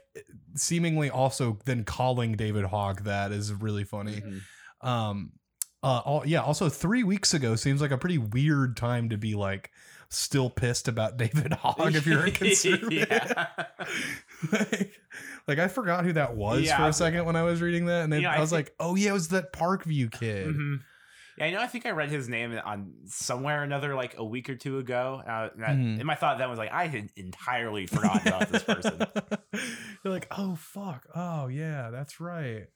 seemingly 0.54 1.10
also 1.10 1.58
then 1.64 1.82
calling 1.82 2.34
David 2.36 2.66
Hogg 2.66 3.02
that 3.02 3.32
is 3.32 3.52
really 3.52 3.82
funny. 3.84 4.22
Mhm. 4.22 4.40
Um, 4.88 5.32
uh, 5.82 6.00
all, 6.04 6.22
yeah. 6.24 6.40
Also, 6.40 6.68
three 6.68 7.02
weeks 7.02 7.34
ago 7.34 7.56
seems 7.56 7.80
like 7.80 7.90
a 7.90 7.98
pretty 7.98 8.16
weird 8.18 8.76
time 8.76 9.10
to 9.10 9.18
be 9.18 9.34
like 9.34 9.70
still 10.08 10.50
pissed 10.50 10.88
about 10.88 11.16
David 11.18 11.52
Hogg 11.52 11.94
if 11.96 12.06
you're 12.06 12.24
a 12.26 12.30
conservative. 12.32 13.08
like, 14.52 14.92
like, 15.46 15.58
I 15.58 15.68
forgot 15.68 16.04
who 16.04 16.12
that 16.14 16.36
was 16.36 16.62
Yeah, 16.62 16.76
for 16.78 16.84
a 16.88 16.92
second 16.92 17.24
when 17.24 17.36
I 17.36 17.42
was 17.42 17.60
reading 17.62 17.86
that, 17.86 18.04
and 18.04 18.12
then 18.12 18.24
I 18.26 18.36
I 18.36 18.40
was 18.40 18.50
think- 18.50 18.66
like, 18.68 18.74
oh 18.80 18.94
yeah, 18.94 19.10
it 19.10 19.14
was 19.14 19.28
that 19.28 19.52
Parkview 19.52 20.10
kid. 20.12 20.48
Mhm. 20.48 20.80
Yeah, 21.36 21.46
I 21.46 21.50
know. 21.50 21.60
I 21.60 21.66
think 21.66 21.84
I 21.84 21.90
read 21.90 22.10
his 22.10 22.28
name 22.28 22.56
on 22.64 22.92
somewhere 23.06 23.60
or 23.60 23.64
another 23.64 23.96
like 23.96 24.14
a 24.18 24.24
week 24.24 24.48
or 24.48 24.54
two 24.54 24.78
ago. 24.78 25.20
Uh, 25.26 25.48
and 25.56 25.64
I- 25.64 25.68
Mhm. 25.70 25.96
and 25.98 26.04
my 26.04 26.14
thought 26.14 26.38
then 26.38 26.48
was 26.48 26.58
like, 26.58 26.70
I 26.72 26.86
had 26.86 27.10
entirely 27.16 27.86
forgotten 27.86 28.28
about 28.28 28.48
this 28.50 28.62
person. 28.62 29.02
You're 30.04 30.12
like, 30.12 30.28
oh 30.30 30.54
fuck, 30.54 31.06
oh 31.14 31.48
yeah, 31.48 31.90
that's 31.90 32.20
right. 32.20 32.66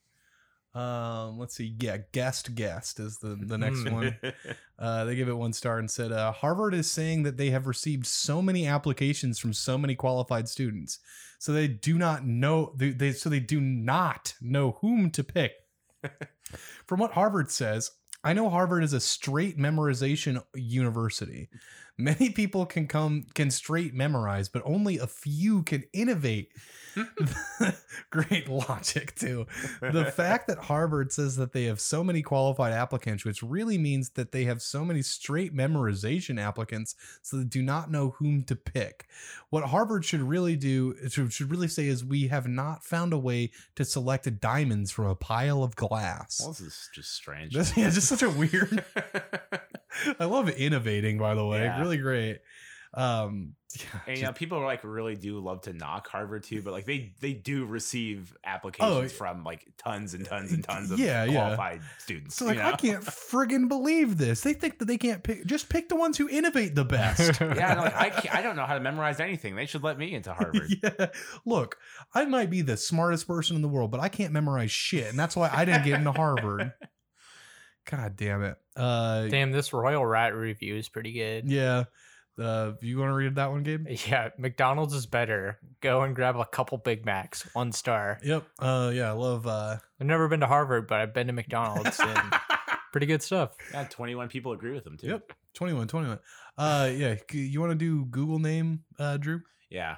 Um, 0.74 1.38
let's 1.38 1.54
see. 1.54 1.74
Yeah, 1.80 1.98
guest 2.12 2.54
guest 2.54 3.00
is 3.00 3.18
the 3.18 3.38
the 3.40 3.58
next 3.58 3.88
one. 3.90 4.16
Uh, 4.80 5.04
they 5.04 5.16
give 5.16 5.28
it 5.28 5.36
one 5.36 5.52
star 5.52 5.80
and 5.80 5.90
said, 5.90 6.12
uh, 6.12 6.30
Harvard 6.30 6.72
is 6.72 6.88
saying 6.88 7.24
that 7.24 7.36
they 7.36 7.50
have 7.50 7.66
received 7.66 8.06
so 8.06 8.40
many 8.40 8.64
applications 8.64 9.36
from 9.36 9.52
so 9.52 9.76
many 9.76 9.96
qualified 9.96 10.48
students, 10.48 11.00
so 11.40 11.52
they 11.52 11.66
do 11.66 11.98
not 11.98 12.24
know. 12.24 12.72
They, 12.76 12.90
they 12.90 13.10
so 13.10 13.28
they 13.28 13.40
do 13.40 13.60
not 13.60 14.34
know 14.40 14.78
whom 14.80 15.10
to 15.10 15.24
pick. 15.24 15.54
From 16.86 17.00
what 17.00 17.10
Harvard 17.10 17.50
says, 17.50 17.90
I 18.22 18.32
know 18.32 18.50
Harvard 18.50 18.84
is 18.84 18.92
a 18.92 19.00
straight 19.00 19.58
memorization 19.58 20.42
university. 20.54 21.48
Many 21.98 22.30
people 22.30 22.64
can 22.64 22.86
come 22.86 23.26
can 23.34 23.50
straight 23.50 23.92
memorize, 23.92 24.48
but 24.48 24.62
only 24.64 24.98
a 24.98 25.08
few 25.08 25.64
can 25.64 25.82
innovate. 25.92 26.52
Great 28.10 28.48
logic 28.48 29.14
too. 29.14 29.46
The 29.80 30.04
fact 30.16 30.46
that 30.48 30.58
Harvard 30.58 31.12
says 31.12 31.36
that 31.36 31.52
they 31.52 31.64
have 31.64 31.80
so 31.80 32.04
many 32.04 32.22
qualified 32.22 32.72
applicants, 32.72 33.24
which 33.24 33.42
really 33.42 33.78
means 33.78 34.10
that 34.10 34.32
they 34.32 34.44
have 34.44 34.62
so 34.62 34.84
many 34.84 35.02
straight 35.02 35.54
memorization 35.54 36.40
applicants, 36.40 36.94
so 37.22 37.38
they 37.38 37.44
do 37.44 37.62
not 37.62 37.90
know 37.90 38.10
whom 38.18 38.44
to 38.44 38.56
pick. 38.56 39.08
What 39.50 39.64
Harvard 39.64 40.04
should 40.04 40.22
really 40.22 40.56
do, 40.56 40.94
should 41.08 41.50
really 41.50 41.68
say, 41.68 41.86
is 41.86 42.04
we 42.04 42.28
have 42.28 42.46
not 42.46 42.84
found 42.84 43.12
a 43.12 43.18
way 43.18 43.50
to 43.74 43.84
select 43.84 44.40
diamonds 44.40 44.90
from 44.90 45.06
a 45.06 45.14
pile 45.14 45.62
of 45.62 45.74
glass. 45.74 46.40
well, 46.40 46.50
this 46.50 46.60
is 46.60 46.90
just 46.94 47.12
strange. 47.12 47.54
This, 47.54 47.76
yeah, 47.76 47.90
just 47.90 48.08
such 48.08 48.22
a 48.22 48.30
weird. 48.30 48.84
I 50.20 50.24
love 50.26 50.48
innovating, 50.50 51.18
by 51.18 51.34
the 51.34 51.44
way. 51.46 51.62
Yeah. 51.64 51.80
Really 51.80 51.98
great. 51.98 52.40
Um, 52.94 53.54
yeah, 53.78 54.00
And, 54.06 54.16
you 54.18 54.24
know, 54.24 54.32
people 54.32 54.60
like 54.62 54.82
really 54.82 55.14
do 55.14 55.38
love 55.40 55.60
to 55.62 55.74
knock 55.74 56.08
Harvard 56.08 56.42
too, 56.42 56.62
but 56.62 56.72
like 56.72 56.86
they 56.86 57.12
they 57.20 57.34
do 57.34 57.66
receive 57.66 58.32
Oh, 58.38 58.48
applications 58.48 59.12
from 59.12 59.44
like 59.44 59.66
tons 59.76 60.14
and 60.14 60.24
tons 60.24 60.52
and 60.52 60.64
tons 60.64 60.90
of 60.90 60.98
Yeah, 60.98 61.24
yeah. 61.24 61.32
qualified 61.54 61.82
students. 61.98 62.34
So 62.36 62.46
like 62.46 62.56
you 62.56 62.62
I 62.62 62.72
can't 62.76 63.04
friggin' 63.04 63.68
believe 63.68 64.16
this. 64.16 64.40
They 64.40 64.54
think 64.54 64.78
that 64.78 64.86
they 64.86 64.96
can't 64.96 65.22
pick. 65.22 65.44
Just 65.44 65.68
pick 65.68 65.90
the 65.90 65.96
ones 65.96 66.16
who 66.16 66.30
innovate 66.30 66.74
the 66.74 66.84
best. 66.86 67.38
Yeah, 67.42 67.78
like 67.78 67.94
I 67.94 68.08
can't, 68.20 68.34
I 68.34 68.40
don't 68.40 68.56
know 68.56 68.64
how 68.64 68.72
to 68.74 68.80
memorize 68.80 69.20
anything. 69.20 69.54
They 69.54 69.66
should 69.66 69.82
let 69.82 69.98
me 69.98 70.14
into 70.14 70.32
Harvard. 70.32 70.70
yeah. 70.82 71.08
Look, 71.44 71.76
I 72.14 72.24
might 72.24 72.48
be 72.48 72.62
the 72.62 72.78
smartest 72.78 73.26
person 73.28 73.54
in 73.54 73.60
the 73.60 73.68
world, 73.68 73.90
but 73.90 74.00
I 74.00 74.08
can't 74.08 74.32
memorize 74.32 74.70
shit, 74.70 75.10
and 75.10 75.18
that's 75.18 75.36
why 75.36 75.50
I 75.52 75.66
didn't 75.66 75.84
get 75.84 75.98
into 75.98 76.12
Harvard. 76.12 76.72
God 77.90 78.16
damn 78.16 78.42
it. 78.42 78.56
Uh, 78.76 79.26
Damn, 79.28 79.50
this 79.50 79.72
Royal 79.72 80.04
Rat 80.04 80.34
review 80.34 80.76
is 80.76 80.88
pretty 80.88 81.12
good. 81.12 81.48
yeah. 81.50 81.84
Uh, 82.38 82.74
you 82.82 82.96
want 82.98 83.10
to 83.10 83.14
read 83.14 83.34
that 83.34 83.50
one, 83.50 83.64
Gabe? 83.64 83.88
Yeah, 84.06 84.28
McDonald's 84.38 84.94
is 84.94 85.06
better. 85.06 85.58
Go 85.80 86.02
and 86.02 86.14
grab 86.14 86.36
a 86.36 86.44
couple 86.44 86.78
Big 86.78 87.04
Macs. 87.04 87.42
One 87.52 87.72
star. 87.72 88.20
Yep. 88.22 88.44
Uh, 88.60 88.92
yeah. 88.94 89.08
I 89.08 89.12
love. 89.12 89.44
Uh, 89.48 89.76
I've 90.00 90.06
never 90.06 90.28
been 90.28 90.38
to 90.40 90.46
Harvard, 90.46 90.86
but 90.86 91.00
I've 91.00 91.12
been 91.12 91.26
to 91.26 91.32
McDonald's 91.32 91.98
and 92.04 92.34
pretty 92.92 93.06
good 93.06 93.22
stuff. 93.24 93.56
yeah, 93.72 93.84
21 93.90 94.28
people 94.28 94.52
agree 94.52 94.70
with 94.72 94.84
them 94.84 94.96
too. 94.96 95.08
Yep. 95.08 95.32
21, 95.54 95.88
21. 95.88 96.18
Uh, 96.56 96.90
yeah. 96.94 97.16
You 97.32 97.60
want 97.60 97.72
to 97.72 97.74
do 97.76 98.04
Google 98.04 98.38
name, 98.38 98.84
uh, 99.00 99.16
Drew? 99.16 99.40
Yeah. 99.68 99.96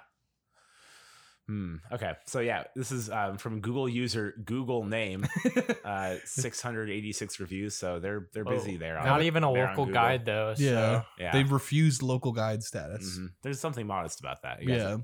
Hmm. 1.50 1.76
Okay. 1.90 2.12
So 2.26 2.38
yeah, 2.38 2.62
this 2.76 2.92
is 2.92 3.10
um, 3.10 3.36
from 3.36 3.60
Google 3.60 3.88
user 3.88 4.34
Google 4.44 4.84
name. 4.84 5.26
Uh, 5.84 6.16
686 6.24 7.40
reviews. 7.40 7.74
So 7.74 7.98
they're 7.98 8.28
they're 8.32 8.44
busy 8.44 8.76
Oh, 8.76 8.78
there. 8.78 8.98
on- 8.98 9.06
Not 9.06 9.22
even 9.22 9.42
a 9.42 9.50
local 9.50 9.86
guide 9.86 10.24
though. 10.24 10.54
So. 10.54 10.62
Yeah. 10.62 11.02
Yeah. 11.18 11.32
They've 11.32 11.50
refused 11.50 12.02
local 12.02 12.30
guide 12.32 12.62
status. 12.62 13.18
Mhm. 13.18 13.30
There's 13.42 13.58
something 13.58 13.86
modest 13.88 14.20
about 14.20 14.42
that. 14.42 14.62
You 14.62 14.74
Yeah. 14.74 14.94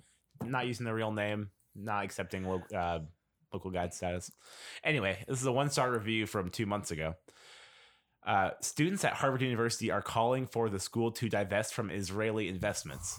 are 0.42 0.46
Not 0.46 0.66
using 0.68 0.84
the 0.86 0.94
real 0.94 1.10
name, 1.12 1.50
not 1.74 2.04
accepting 2.04 2.44
lo- 2.44 2.62
uh, 2.72 3.00
local 3.52 3.72
guide 3.72 3.92
status. 3.94 4.30
Anyway, 4.84 5.18
this 5.26 5.40
is 5.40 5.46
a 5.46 5.52
one 5.52 5.70
star 5.70 5.90
review 5.90 6.26
from 6.26 6.50
two 6.50 6.66
months 6.66 6.92
ago. 6.92 7.16
Uh, 8.24 8.50
students 8.60 9.04
at 9.04 9.14
Harvard 9.14 9.42
University 9.42 9.90
are 9.90 10.02
calling 10.02 10.46
for 10.46 10.68
the 10.68 10.78
school 10.78 11.10
to 11.12 11.28
divest 11.28 11.74
from 11.74 11.90
Israeli 11.90 12.48
investments. 12.48 13.18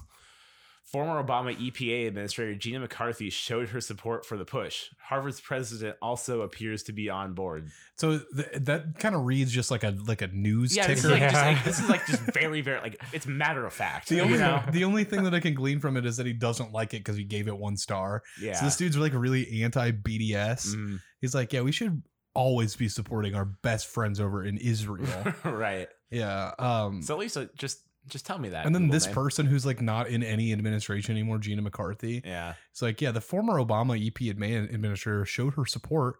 Former 0.91 1.21
Obama 1.21 1.53
EPA 1.53 2.07
Administrator 2.07 2.55
Gina 2.55 2.79
McCarthy 2.79 3.29
showed 3.29 3.69
her 3.69 3.81
support 3.81 4.25
for 4.25 4.37
the 4.37 4.45
push. 4.45 4.85
Harvard's 5.01 5.41
president 5.41 5.97
also 6.01 6.41
appears 6.41 6.83
to 6.83 6.93
be 6.93 7.09
on 7.09 7.33
board. 7.33 7.69
So 7.97 8.19
th- 8.19 8.47
that 8.61 8.97
kind 8.97 9.13
of 9.13 9.25
reads 9.25 9.51
just 9.51 9.69
like 9.69 9.83
a 9.83 9.93
like 10.07 10.21
a 10.21 10.27
news 10.27 10.75
Yeah, 10.75 10.87
this 10.87 11.03
is, 11.03 11.11
ticker. 11.11 11.19
like, 11.19 11.31
just, 11.31 11.35
Yeah. 11.35 11.47
like, 11.51 11.63
this 11.65 11.79
is 11.81 11.89
like 11.89 12.05
just 12.07 12.21
very, 12.33 12.61
very 12.61 12.79
like 12.79 13.01
it's 13.11 13.25
matter 13.27 13.65
of 13.65 13.73
fact. 13.73 14.07
the 14.07 14.15
you 14.15 14.21
only 14.21 14.37
know? 14.37 14.63
the 14.71 14.85
only 14.85 15.03
thing 15.03 15.23
that 15.25 15.33
I 15.33 15.41
can 15.41 15.55
glean 15.55 15.79
from 15.81 15.97
it 15.97 16.05
is 16.05 16.15
that 16.17 16.25
he 16.25 16.31
doesn't 16.33 16.71
like 16.71 16.93
it 16.93 16.99
because 16.99 17.17
he 17.17 17.25
gave 17.25 17.47
it 17.49 17.57
one 17.57 17.75
star. 17.75 18.23
yeah. 18.41 18.53
So 18.53 18.63
this 18.65 18.77
dude's 18.77 18.97
like 18.97 19.13
really 19.13 19.63
anti 19.63 19.91
BDS. 19.91 20.73
Mhm. 20.75 20.99
He's 21.19 21.35
like, 21.35 21.51
yeah, 21.51 21.61
we 21.61 21.71
should 21.73 22.01
always 22.33 22.75
be 22.75 22.87
supporting 22.87 23.35
our 23.35 23.45
best 23.45 23.87
friends 23.87 24.19
over 24.21 24.45
in 24.45 24.57
Israel. 24.57 25.33
right. 25.43 25.89
yeah. 26.11 26.51
Um. 26.59 27.01
So 27.01 27.13
at 27.13 27.19
least 27.19 27.37
just 27.57 27.79
just 28.07 28.25
tell 28.25 28.39
me 28.39 28.49
that. 28.49 28.65
and 28.65 28.73
then 28.73 28.83
Google 28.83 28.93
this 28.93 29.05
name. 29.05 29.15
person 29.15 29.45
who's 29.45 29.65
like 29.65 29.81
not 29.81 30.07
in 30.07 30.23
any 30.23 30.51
administration 30.53 31.13
anymore, 31.15 31.37
Gina 31.37 31.61
McCarthy. 31.61 32.21
Yeah. 32.25 32.53
It's 32.71 32.81
like, 32.81 33.01
yeah, 33.01 33.11
the 33.11 33.21
former 33.21 33.53
Obama 33.53 33.95
EP 33.95 34.35
admin- 34.35 34.73
administrator 34.73 35.25
showed 35.25 35.53
her 35.55 35.65
support. 35.65 36.17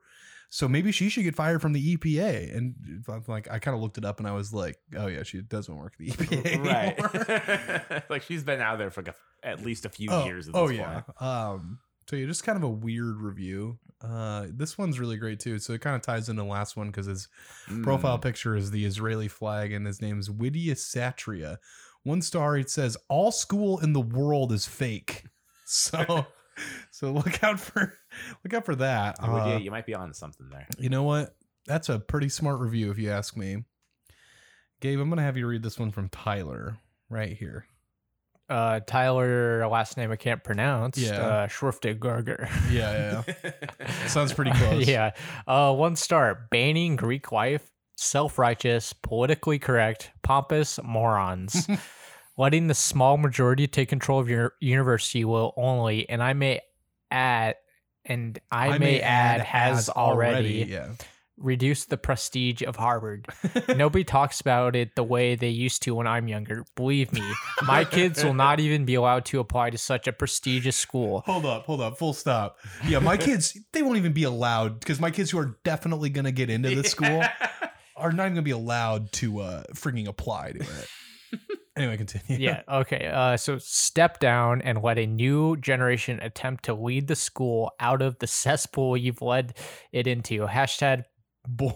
So 0.49 0.67
maybe 0.67 0.91
she 0.91 1.09
should 1.09 1.23
get 1.23 1.35
fired 1.35 1.61
from 1.61 1.73
the 1.73 1.97
EPA. 1.97 2.55
And 2.55 3.03
I'm 3.09 3.23
like, 3.27 3.51
I 3.51 3.59
kind 3.59 3.75
of 3.75 3.81
looked 3.81 3.97
it 3.97 4.05
up 4.05 4.19
and 4.19 4.27
I 4.27 4.31
was 4.31 4.53
like, 4.53 4.77
oh 4.95 5.07
yeah, 5.07 5.23
she 5.23 5.41
doesn't 5.41 5.75
work 5.75 5.93
at 5.99 6.05
the 6.05 6.11
EPA. 6.11 7.89
right. 7.91 8.09
like 8.09 8.21
she's 8.21 8.43
been 8.43 8.61
out 8.61 8.77
there 8.77 8.89
for 8.89 9.01
like 9.01 9.13
a, 9.43 9.47
at 9.47 9.65
least 9.65 9.85
a 9.85 9.89
few 9.89 10.09
oh, 10.09 10.25
years. 10.25 10.47
At 10.47 10.55
oh 10.55 10.67
this 10.69 10.77
yeah. 10.77 11.01
Um, 11.19 11.79
so 12.09 12.15
yeah, 12.15 12.25
just 12.25 12.43
kind 12.43 12.57
of 12.57 12.63
a 12.63 12.69
weird 12.69 13.21
review. 13.21 13.77
Uh, 14.01 14.45
this 14.51 14.77
one's 14.77 14.99
really 14.99 15.17
great 15.17 15.39
too. 15.39 15.57
So 15.59 15.73
it 15.73 15.81
kind 15.81 15.95
of 15.95 16.01
ties 16.01 16.29
into 16.29 16.43
the 16.43 16.47
last 16.47 16.77
one 16.77 16.87
because 16.87 17.07
his 17.07 17.27
profile 17.83 18.17
Mm. 18.17 18.21
picture 18.21 18.55
is 18.55 18.69
the 18.71 18.85
Israeli 18.85 19.27
flag 19.27 19.71
and 19.73 19.85
his 19.87 20.01
name 20.01 20.19
is 20.19 20.29
Widia 20.29 20.71
Satria. 20.73 21.57
One 22.03 22.21
star. 22.21 22.55
It 22.57 22.69
says 22.69 22.95
all 23.09 23.31
school 23.31 23.79
in 23.79 23.93
the 23.93 24.01
world 24.01 24.51
is 24.51 24.65
fake. 24.65 25.23
So, 25.69 26.25
so 26.91 27.11
look 27.11 27.43
out 27.43 27.59
for 27.59 27.93
look 28.41 28.53
out 28.53 28.63
for 28.65 28.75
that. 28.77 29.17
Uh, 29.21 29.59
you 29.61 29.69
might 29.69 29.85
be 29.85 29.93
on 29.93 30.13
something 30.13 30.47
there. 30.49 30.65
you 30.79 30.87
know 30.87 31.03
what? 31.03 31.35
That's 31.65 31.89
a 31.89 31.99
pretty 31.99 32.29
smart 32.29 32.61
review 32.61 32.89
if 32.89 32.97
you 32.97 33.09
ask 33.11 33.35
me. 33.35 33.65
Gabe, 34.79 34.97
I'm 34.99 35.09
gonna 35.09 35.23
have 35.23 35.35
you 35.35 35.45
read 35.45 35.63
this 35.63 35.77
one 35.77 35.91
from 35.91 36.07
Tyler 36.07 36.77
right 37.09 37.35
here. 37.35 37.65
Uh, 38.49 38.79
Tyler, 38.85 39.67
last 39.67 39.97
name 39.97 40.11
I 40.11 40.15
can't 40.15 40.43
pronounce. 40.43 40.97
Yeah. 40.97 41.19
Uh. 41.19 41.47
Yeah, 42.71 43.23
yeah. 43.27 43.33
yeah. 43.43 44.07
Sounds 44.07 44.33
pretty 44.33 44.51
close. 44.51 44.87
yeah. 44.87 45.11
Uh, 45.45 45.73
one 45.73 45.95
star. 45.95 46.47
Banning 46.49 46.95
Greek 46.95 47.31
life, 47.31 47.69
self-righteous, 47.97 48.93
politically 48.93 49.59
correct, 49.59 50.11
pompous 50.23 50.79
morons. 50.83 51.67
Letting 52.37 52.67
the 52.67 52.75
small 52.75 53.17
majority 53.17 53.67
take 53.67 53.89
control 53.89 54.19
of 54.19 54.29
your 54.29 54.53
university 54.61 55.25
will 55.25 55.53
only, 55.57 56.07
and 56.07 56.21
I 56.21 56.33
may 56.33 56.61
add, 57.09 57.55
and 58.05 58.39
I, 58.51 58.77
may, 58.77 59.01
add, 59.01 59.41
has 59.41 59.89
already, 59.89 60.65
Yeah. 60.69 60.89
Reduce 61.38 61.85
the 61.85 61.97
prestige 61.97 62.61
of 62.61 62.75
Harvard. 62.75 63.27
Nobody 63.75 64.03
talks 64.03 64.41
about 64.41 64.75
it 64.75 64.95
the 64.95 65.03
way 65.03 65.35
they 65.35 65.49
used 65.49 65.83
to 65.83 65.95
when 65.95 66.07
I'm 66.07 66.27
younger. 66.27 66.65
Believe 66.75 67.13
me, 67.13 67.23
my 67.65 67.85
kids 67.85 68.23
will 68.23 68.33
not 68.33 68.59
even 68.59 68.85
be 68.85 68.95
allowed 68.95 69.25
to 69.25 69.39
apply 69.39 69.69
to 69.69 69.77
such 69.77 70.07
a 70.07 70.13
prestigious 70.13 70.75
school. 70.75 71.21
Hold 71.25 71.45
up, 71.45 71.65
hold 71.65 71.81
up, 71.81 71.97
full 71.97 72.13
stop. 72.13 72.57
Yeah, 72.88 72.99
my 72.99 73.17
kids, 73.17 73.57
they 73.73 73.83
won't 73.83 73.97
even 73.97 74.13
be 74.13 74.23
allowed 74.23 74.79
because 74.79 74.99
my 74.99 75.11
kids 75.11 75.31
who 75.31 75.39
are 75.39 75.57
definitely 75.63 76.09
gonna 76.09 76.31
get 76.31 76.49
into 76.49 76.69
this 76.69 76.91
school 76.91 77.23
are 77.95 78.11
not 78.11 78.23
even 78.23 78.33
gonna 78.33 78.41
be 78.41 78.51
allowed 78.51 79.11
to 79.13 79.39
uh 79.39 79.63
freaking 79.73 80.07
apply 80.07 80.53
to 80.53 80.59
it. 80.59 80.88
anyway, 81.75 81.97
continue. 81.97 82.43
Yeah, 82.43 82.61
okay. 82.67 83.07
Uh, 83.07 83.38
so 83.38 83.57
step 83.57 84.19
down 84.19 84.61
and 84.61 84.81
let 84.81 84.97
a 84.97 85.05
new 85.05 85.57
generation 85.57 86.19
attempt 86.21 86.65
to 86.65 86.73
lead 86.73 87.07
the 87.07 87.15
school 87.15 87.71
out 87.79 88.01
of 88.01 88.19
the 88.19 88.27
cesspool 88.27 88.97
you've 88.97 89.21
led 89.21 89.57
it 89.91 90.07
into. 90.07 90.47
Hashtag 90.47 91.03
Boy. 91.47 91.73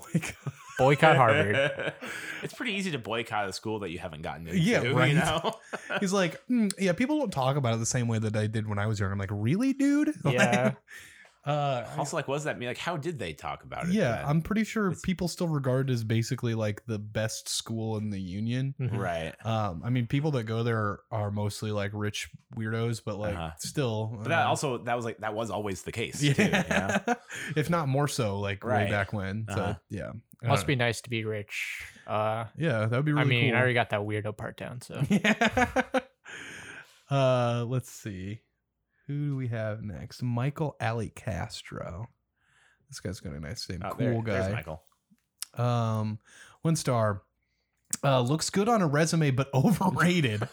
boycott 0.77 1.15
Harvard. 1.17 1.93
it's 2.43 2.53
pretty 2.53 2.73
easy 2.73 2.91
to 2.91 2.99
boycott 2.99 3.47
a 3.47 3.53
school 3.53 3.79
that 3.79 3.89
you 3.89 3.99
haven't 3.99 4.21
gotten 4.21 4.47
into. 4.47 4.59
Yeah, 4.59 4.83
right. 4.87 5.09
You 5.09 5.15
know? 5.15 5.53
He's 5.99 6.13
like, 6.13 6.41
"Hmm, 6.47 6.67
yeah, 6.77 6.93
people 6.93 7.19
don't 7.19 7.31
talk 7.31 7.55
about 7.55 7.73
it 7.73 7.77
the 7.79 7.85
same 7.85 8.07
way 8.07 8.19
that 8.19 8.35
I 8.35 8.47
did 8.47 8.67
when 8.67 8.79
I 8.79 8.87
was 8.87 8.99
young. 8.99 9.11
I'm 9.11 9.17
like, 9.17 9.29
really, 9.31 9.73
dude? 9.73 10.13
Yeah. 10.25 10.73
Uh 11.43 11.85
also, 11.97 12.15
like, 12.17 12.27
what 12.27 12.35
does 12.35 12.43
that 12.43 12.59
mean? 12.59 12.67
Like, 12.69 12.77
how 12.77 12.97
did 12.97 13.17
they 13.17 13.33
talk 13.33 13.63
about 13.63 13.85
it? 13.87 13.93
yeah, 13.93 14.17
then? 14.17 14.25
I'm 14.25 14.41
pretty 14.43 14.63
sure 14.63 14.87
It's- 14.87 15.01
people 15.01 15.27
still 15.27 15.47
regard 15.47 15.89
it 15.89 15.93
as 15.93 16.03
basically 16.03 16.53
like 16.53 16.85
the 16.85 16.99
best 16.99 17.49
school 17.49 17.97
in 17.97 18.09
the 18.11 18.19
union. 18.21 18.75
Mhm. 18.79 18.97
right. 18.97 19.33
Um, 19.45 19.81
I 19.83 19.89
mean, 19.89 20.05
people 20.05 20.31
that 20.31 20.43
go 20.43 20.61
there 20.63 20.99
are 21.09 21.31
mostly 21.31 21.71
like 21.71 21.91
rich 21.93 22.29
weirdos, 22.55 23.01
but 23.03 23.17
like 23.17 23.35
Uh-huh. 23.35 23.51
still. 23.57 24.17
But 24.21 24.29
that 24.29 24.43
um, 24.43 24.49
also 24.49 24.77
that 24.79 24.95
was 24.95 25.03
like 25.05 25.17
that 25.19 25.33
was 25.33 25.49
always 25.49 25.81
the 25.81 25.91
case. 25.91 26.21
yeah, 26.21 26.33
Too, 26.33 26.43
you 26.43 26.49
know? 26.51 27.15
if 27.55 27.69
not 27.69 27.87
more 27.87 28.07
so, 28.07 28.39
like 28.39 28.63
way 28.63 28.89
back 28.91 29.11
when. 29.13 29.45
So 29.49 29.55
Uh-huh. 29.61 29.73
yeah, 29.89 30.11
I 30.43 30.47
Must 30.47 30.61
don't 30.61 30.67
be 30.67 30.75
nice 30.75 31.01
to 31.01 31.09
be 31.09 31.25
rich. 31.25 31.83
Uh. 32.05 32.45
Yeah, 32.57 32.85
that 32.85 32.91
would 32.91 33.05
be 33.05 33.13
really 33.13 33.23
I 33.25 33.27
mean, 33.27 33.49
cool. 33.49 33.57
I 33.57 33.59
already 33.61 33.73
got 33.73 33.89
that 33.91 34.01
weirdo 34.01 34.37
part 34.37 34.57
down. 34.57 34.81
So 34.81 35.01
Yeah. 35.09 35.81
uh, 37.09 37.65
let's 37.67 37.91
see. 37.91 38.41
Who 39.11 39.25
do 39.31 39.35
we 39.35 39.47
have 39.49 39.83
next? 39.83 40.21
Michael 40.23 40.77
Ali 40.79 41.09
Castro. 41.09 42.07
This 42.89 43.01
guy's 43.01 43.19
got 43.19 43.33
a 43.33 43.39
nice 43.41 43.67
name. 43.69 43.81
Oh, 43.83 43.89
cool 43.89 43.97
there- 43.97 44.21
there's 44.23 44.47
guy. 44.47 44.53
Michael. 44.53 44.83
Um, 45.57 46.19
one 46.61 46.77
star. 46.77 47.23
Uh, 48.01 48.21
looks 48.21 48.49
good 48.49 48.69
on 48.69 48.81
a 48.81 48.87
resume, 48.87 49.31
but 49.31 49.49
overrated. 49.53 50.47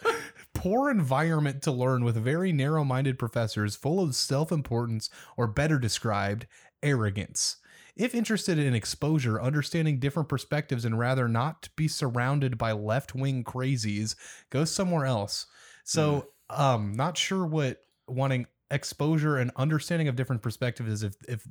Poor 0.54 0.90
environment 0.90 1.62
to 1.62 1.70
learn 1.70 2.02
with 2.02 2.16
very 2.16 2.52
narrow 2.52 2.82
minded 2.82 3.16
professors 3.16 3.76
full 3.76 4.00
of 4.02 4.16
self 4.16 4.50
importance, 4.50 5.08
or 5.36 5.46
better 5.46 5.78
described, 5.78 6.46
arrogance. 6.82 7.58
If 7.94 8.12
interested 8.12 8.58
in 8.58 8.74
exposure, 8.74 9.40
understanding 9.40 10.00
different 10.00 10.28
perspectives, 10.28 10.84
and 10.84 10.98
rather 10.98 11.28
not 11.28 11.68
be 11.76 11.86
surrounded 11.86 12.58
by 12.58 12.72
left 12.72 13.14
wing 13.14 13.44
crazies, 13.44 14.16
go 14.50 14.64
somewhere 14.64 15.06
else. 15.06 15.46
So, 15.84 16.28
um, 16.50 16.92
not 16.92 17.16
sure 17.16 17.46
what 17.46 17.78
wanting 18.08 18.46
exposure 18.70 19.38
and 19.38 19.50
understanding 19.56 20.08
of 20.08 20.16
different 20.16 20.42
perspectives 20.42 21.02
if 21.02 21.14
if 21.26 21.46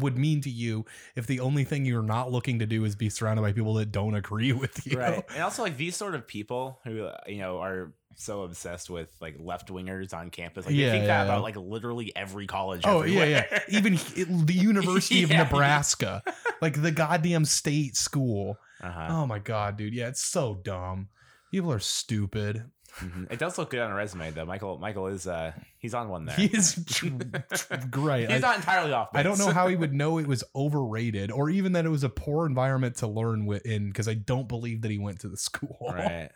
would 0.00 0.18
mean 0.18 0.40
to 0.40 0.50
you 0.50 0.84
if 1.14 1.24
the 1.28 1.38
only 1.38 1.62
thing 1.62 1.84
you're 1.86 2.02
not 2.02 2.32
looking 2.32 2.58
to 2.58 2.66
do 2.66 2.84
is 2.84 2.96
be 2.96 3.08
surrounded 3.08 3.42
by 3.42 3.52
people 3.52 3.74
that 3.74 3.92
don't 3.92 4.14
agree 4.14 4.52
with 4.64 4.84
you. 4.86 4.98
Right. 4.98 5.24
And 5.32 5.42
also 5.42 5.62
like 5.62 5.76
these 5.76 5.94
sort 5.96 6.14
of 6.14 6.26
people 6.26 6.80
who 6.84 7.04
uh, 7.04 7.18
you 7.28 7.38
know 7.38 7.58
are 7.58 7.92
so 8.16 8.42
obsessed 8.42 8.88
with 8.90 9.14
like 9.20 9.36
left 9.38 9.68
wingers 9.68 10.14
on 10.14 10.30
campus. 10.30 10.66
Like 10.66 10.74
Yeah, 10.74 10.86
they 10.86 10.92
think 10.92 11.02
yeah. 11.02 11.24
that 11.24 11.30
about 11.30 11.42
like 11.42 11.56
literally 11.56 12.10
every 12.16 12.46
college. 12.46 12.80
Oh 12.84 13.04
yeah, 13.04 13.24
yeah. 13.24 13.58
Even 13.68 13.92
he- 13.92 14.24
the 14.24 14.54
University 14.54 15.22
of 15.22 15.30
Nebraska, 15.30 16.22
like 16.60 16.80
the 16.82 16.90
goddamn 16.90 17.44
state 17.44 17.94
school. 17.96 18.58
uh-huh. 18.82 19.08
Oh 19.10 19.26
my 19.26 19.38
god, 19.38 19.76
dude. 19.76 19.94
Yeah, 19.94 20.08
it's 20.08 20.22
so 20.24 20.58
dumb. 20.64 21.08
People 21.52 21.70
are 21.72 21.78
stupid. 21.78 22.64
Mhm. 22.96 23.30
It 23.30 23.38
does 23.38 23.58
look 23.58 23.70
good 23.70 23.80
on 23.80 23.90
a 23.90 23.94
resume 23.94 24.30
though. 24.30 24.44
Michael 24.46 24.78
Michael 24.78 25.08
is 25.08 25.26
uh 25.26 25.52
he's 25.78 25.94
on 25.94 26.08
one 26.08 26.24
there. 26.24 26.36
He 26.36 26.46
is 26.46 26.82
tr- 26.86 27.08
tr- 27.54 27.74
great. 27.90 28.30
He's 28.30 28.42
I, 28.42 28.46
not 28.46 28.56
entirely 28.56 28.92
off. 28.92 29.08
I 29.12 29.22
don't 29.22 29.38
know 29.38 29.50
how 29.50 29.68
he 29.68 29.76
would 29.76 29.92
know 29.92 30.18
it 30.18 30.26
was 30.26 30.42
overrated, 30.54 31.30
or 31.30 31.50
even 31.50 31.72
that 31.72 31.84
it 31.84 31.90
was 31.90 32.04
a 32.04 32.08
poor 32.08 32.46
environment 32.46 32.96
to 32.96 33.06
learn 33.06 33.46
with 33.46 33.66
in, 33.66 33.88
because 33.88 34.08
I 34.08 34.14
don't 34.14 34.48
believe 34.48 34.82
that 34.82 34.90
he 34.90 34.98
went 34.98 35.20
to 35.20 35.28
the 35.28 35.36
school. 35.48 35.92
right. 35.92 36.30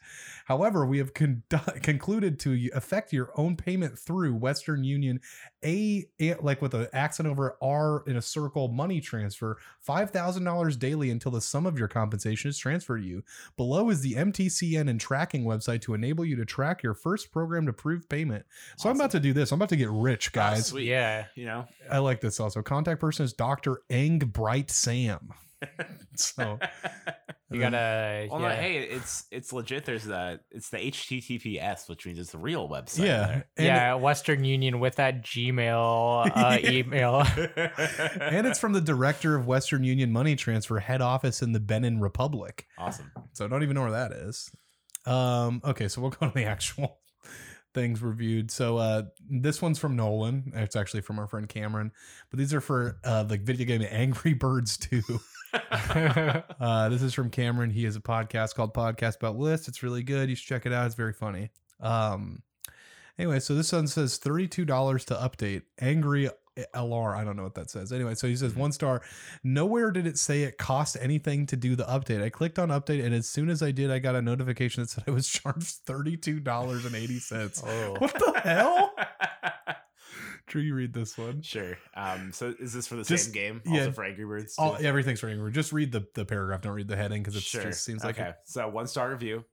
However, 0.47 0.85
we 0.85 0.99
have 0.99 1.15
condu- 1.15 1.83
concluded 1.83 2.39
to 2.41 2.71
affect 2.75 3.13
your 3.13 3.31
own 3.37 3.57
payment 3.57 3.99
through 3.99 4.35
Western 4.35 4.85
Union, 4.85 5.21
a, 5.65 6.05
a- 6.21 6.35
like 6.41 6.61
with 6.61 6.75
an 6.75 6.89
accent 6.93 7.29
over 7.29 7.57
R 7.63 8.03
in 8.07 8.17
a 8.17 8.23
circle 8.23 8.69
money 8.69 9.01
transfer, 9.01 9.59
five 9.81 10.11
thousand 10.11 10.45
dollars 10.45 10.77
daily 10.77 11.11
until 11.11 11.33
the 11.33 11.41
sum 11.41 11.67
of 11.67 11.79
your 11.79 11.89
compensation 11.89 12.49
is 12.51 12.59
transferred 12.59 13.03
to 13.03 13.07
you. 13.07 13.23
Below 13.57 13.91
is 13.91 14.01
the 14.01 14.15
MTCN 14.15 14.89
and 14.91 15.01
tracking 15.01 15.45
website 15.45 15.81
to 15.83 15.95
enable 15.95 16.25
you 16.25 16.37
to 16.37 16.45
track 16.45 16.83
your 16.83 16.95
first 16.95 17.31
program 17.33 17.62
to 17.67 17.73
prove 17.73 18.09
payment. 18.09 18.45
So 18.77 18.89
I'm 18.91 18.97
about 18.97 19.11
to 19.13 19.21
do 19.21 19.33
this. 19.33 19.53
I'm 19.53 19.59
about 19.59 19.69
to 19.71 19.77
get 19.77 19.91
rich, 19.91 20.31
Oh, 20.33 20.35
guys. 20.35 20.67
sweet. 20.67 20.87
Yeah. 20.89 21.27
You 21.35 21.45
know, 21.47 21.67
I 21.91 21.99
like 21.99 22.21
this 22.21 22.41
also. 22.41 22.63
Contact 22.63 23.01
person 23.01 23.25
is 23.25 23.33
Dr. 23.33 23.81
Eng 23.91 24.19
Bright 24.19 24.71
Sam. 24.71 25.31
so 26.17 26.59
You 27.53 27.61
gotta. 27.61 28.27
well, 28.31 28.41
yeah. 28.41 28.49
no, 28.49 28.55
hey, 28.55 28.79
it's 28.79 29.27
it's 29.31 29.53
legit. 29.53 29.85
There's 29.85 30.03
the 30.05 30.41
it's 30.51 30.71
the 30.71 30.79
HTTPS, 30.79 31.89
which 31.89 32.05
means 32.05 32.19
it's 32.19 32.33
the 32.33 32.39
real 32.39 32.69
website. 32.69 33.05
yeah. 33.07 33.43
And, 33.57 33.67
yeah, 33.67 33.95
Western 33.95 34.43
Union 34.43 34.81
with 34.81 34.97
that 34.97 35.23
Gmail 35.25 36.31
uh, 36.35 36.59
email. 36.65 37.25
and 38.21 38.45
it's 38.47 38.59
from 38.59 38.73
the 38.73 38.81
director 38.81 39.37
of 39.37 39.47
Western 39.47 39.85
Union 39.85 40.11
Money 40.11 40.35
Transfer 40.35 40.81
head 40.81 41.01
office 41.01 41.43
in 41.43 41.53
the 41.53 41.61
Benin 41.61 42.01
Republic. 42.01 42.67
awesome. 42.77 43.13
So 43.33 43.45
I 43.45 43.49
don't 43.49 43.63
even 43.63 43.75
know 43.75 43.83
where 43.83 43.91
that 43.93 44.11
is. 44.13 44.51
Um, 45.07 45.61
okay, 45.65 45.87
so 45.89 46.01
we'll 46.01 46.11
go 46.11 46.27
to 46.29 46.35
the 46.35 46.45
actual 46.45 46.99
things 47.75 48.03
reviewed. 48.03 48.51
So 48.51 48.77
uh 48.79 49.03
this 49.29 49.63
one's 49.63 49.79
from 49.79 49.97
Nolan. 49.97 50.53
It's 50.55 50.77
actually 50.77 51.03
from 51.03 51.19
our 51.19 51.27
friend 51.27 51.49
Cameron. 51.49 51.93
But 52.31 52.39
these 52.39 52.55
are 52.55 52.61
for 52.61 52.99
uh 53.05 53.23
the 53.25 53.39
video 53.39 53.67
game 53.67 53.87
Angry 53.91 54.35
Birds 54.39 54.77
2. 54.79 55.03
Uh, 55.53 56.89
this 56.89 57.03
is 57.03 57.13
from 57.13 57.29
Cameron. 57.29 57.69
He 57.69 57.85
has 57.85 57.95
a 57.95 58.01
podcast 58.01 58.55
called 58.55 58.73
Podcast 58.73 59.17
About 59.17 59.37
List. 59.37 59.69
It's 59.69 59.83
really 59.83 60.03
good. 60.03 60.31
You 60.31 60.35
should 60.35 60.47
check 60.47 60.65
it 60.65 60.73
out. 60.73 60.87
It's 60.87 60.95
very 60.95 61.13
funny. 61.13 61.51
Um, 61.81 62.43
anyway, 63.19 63.41
so 63.41 63.55
this 63.55 63.73
one 63.73 63.87
says 63.87 64.19
$32 64.19 64.51
to 65.07 65.15
update. 65.15 65.63
Angry 65.79 66.31
LR. 66.75 67.17
I 67.17 67.25
don't 67.25 67.37
know 67.37 67.43
what 67.45 67.55
that 67.55 67.71
says. 67.71 67.93
Anyway, 67.93 68.15
so 68.15 68.27
he 68.27 68.37
says 68.37 68.55
one 68.55 68.73
star. 68.73 69.03
Nowhere 69.43 69.91
did 69.91 70.07
it 70.07 70.19
say 70.19 70.43
it 70.43 70.59
cost 70.59 70.97
anything 71.01 71.47
to 71.47 71.57
do 71.57 71.75
the 71.77 71.85
update. 71.85 72.23
I 72.23 72.29
clicked 72.31 72.59
on 72.59 72.69
update, 72.69 73.05
and 73.05 73.15
as 73.15 73.29
soon 73.29 73.49
as 73.51 73.63
I 73.63 73.71
did, 73.71 73.91
I 73.91 73.99
got 73.99 74.15
a 74.15 74.23
notification 74.23 74.83
that 74.83 74.91
said 74.91 75.05
I 75.07 75.11
was 75.11 75.29
charged 75.31 75.87
$32.80. 75.87 77.65
oh. 77.67 77.97
What 77.99 78.13
the 78.15 78.41
hell? 78.41 78.95
Drew, 80.47 80.61
you 80.61 80.75
read 80.75 80.93
this 80.93 81.17
one. 81.17 81.41
Sure. 81.41 81.79
Um. 81.97 82.31
So 82.33 82.53
is 82.59 82.73
this 82.75 82.87
for 82.87 82.97
the 82.97 83.05
Just- 83.05 83.27
same 83.27 83.33
game? 83.33 83.63
yeah. 83.65 83.79
Also 83.81 83.93
for 83.93 84.05
Angry 84.05 84.27
Birds. 84.27 84.55
All, 84.59 84.77
everything's 84.81 85.21
for 85.21 85.29
Angry. 85.29 85.45
Birds. 85.47 85.55
Just 85.55 85.73
read 85.73 85.93
the, 85.93 86.05
the 86.15 86.25
paragraph. 86.27 86.61
Don't 86.61 86.75
read 86.75 86.89
the 86.89 86.97
heading 86.97 87.23
because 87.23 87.37
it 87.37 87.43
Sure. 87.43 87.63
just 87.63 87.85
seems 87.85 88.05
like 88.05 88.19
okay. 88.19 88.33
So 88.45 88.69
one 88.69 88.87
star 88.87 89.11
review. 89.11 89.45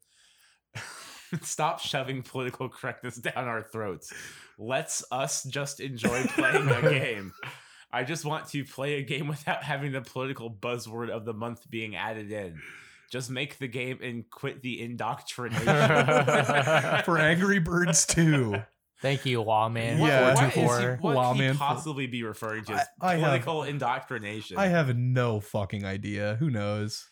Stop 1.43 1.79
shoving 1.79 2.23
political 2.23 2.67
correctness 2.69 3.15
down 3.17 3.47
our 3.47 3.61
throats. 3.63 4.11
Let's 4.61 5.03
us 5.09 5.43
just 5.45 5.79
enjoy 5.79 6.25
playing 6.25 6.67
a 6.69 6.81
game. 6.89 7.31
I 7.91 8.03
just 8.03 8.25
want 8.25 8.47
to 8.49 8.63
play 8.65 8.95
a 8.95 9.03
game 9.03 9.27
without 9.29 9.63
having 9.63 9.93
the 9.93 10.01
political 10.01 10.51
buzzword 10.51 11.09
of 11.09 11.23
the 11.25 11.33
month 11.33 11.69
being 11.69 11.95
added 11.95 12.31
in. 12.31 12.59
Just 13.09 13.31
make 13.31 13.57
the 13.57 13.67
game 13.67 13.99
and 14.03 14.29
quit 14.29 14.61
the 14.61 14.81
indoctrination. 14.81 15.65
for 17.05 17.17
Angry 17.17 17.57
Birds 17.59 18.05
2. 18.05 18.55
Thank 19.01 19.25
you, 19.25 19.41
Lawman. 19.41 19.97
What- 19.99 20.07
Yeah. 20.09 20.33
what, 20.35 20.43
is 20.49 20.53
he, 20.53 20.61
what 20.99 21.15
Wow, 21.15 21.33
could 21.33 21.41
he 21.51 21.57
possibly 21.57 22.05
be 22.05 22.21
referring 22.23 22.65
to 22.65 22.73
as 22.73 22.85
I- 23.01 23.07
I 23.07 23.11
have- 23.15 23.21
political 23.21 23.63
indoctrination? 23.63 24.57
I 24.57 24.67
have 24.67 24.95
no 24.95 25.39
fucking 25.39 25.85
idea. 25.85 26.35
Who 26.39 26.49
knows? 26.51 27.07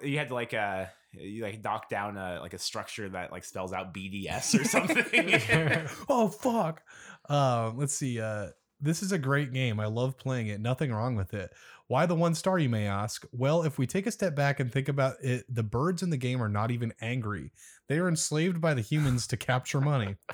You 0.00 0.16
had 0.16 0.28
to 0.28 0.34
like 0.34 0.54
uh 0.54 0.86
you 1.18 1.42
like 1.42 1.62
knock 1.62 1.88
down 1.88 2.16
a 2.16 2.40
like 2.40 2.54
a 2.54 2.58
structure 2.58 3.08
that 3.08 3.32
like 3.32 3.44
spells 3.44 3.72
out 3.72 3.94
BDS 3.94 4.60
or 4.60 4.64
something. 4.64 5.86
oh 6.08 6.28
fuck. 6.28 6.82
Um, 7.28 7.78
let's 7.78 7.94
see. 7.94 8.20
Uh, 8.20 8.48
this 8.80 9.02
is 9.02 9.12
a 9.12 9.18
great 9.18 9.52
game. 9.52 9.80
I 9.80 9.86
love 9.86 10.18
playing 10.18 10.48
it. 10.48 10.60
Nothing 10.60 10.92
wrong 10.92 11.16
with 11.16 11.32
it. 11.34 11.52
Why 11.86 12.06
the 12.06 12.14
one 12.14 12.34
star, 12.34 12.58
you 12.58 12.68
may 12.68 12.86
ask? 12.86 13.24
Well, 13.32 13.62
if 13.62 13.78
we 13.78 13.86
take 13.86 14.06
a 14.06 14.10
step 14.10 14.34
back 14.34 14.60
and 14.60 14.72
think 14.72 14.88
about 14.88 15.16
it, 15.22 15.44
the 15.48 15.62
birds 15.62 16.02
in 16.02 16.10
the 16.10 16.16
game 16.16 16.42
are 16.42 16.48
not 16.48 16.70
even 16.70 16.92
angry. 17.00 17.52
They 17.88 17.98
are 17.98 18.08
enslaved 18.08 18.60
by 18.60 18.74
the 18.74 18.80
humans 18.80 19.26
to 19.28 19.36
capture 19.36 19.80
money. 19.80 20.16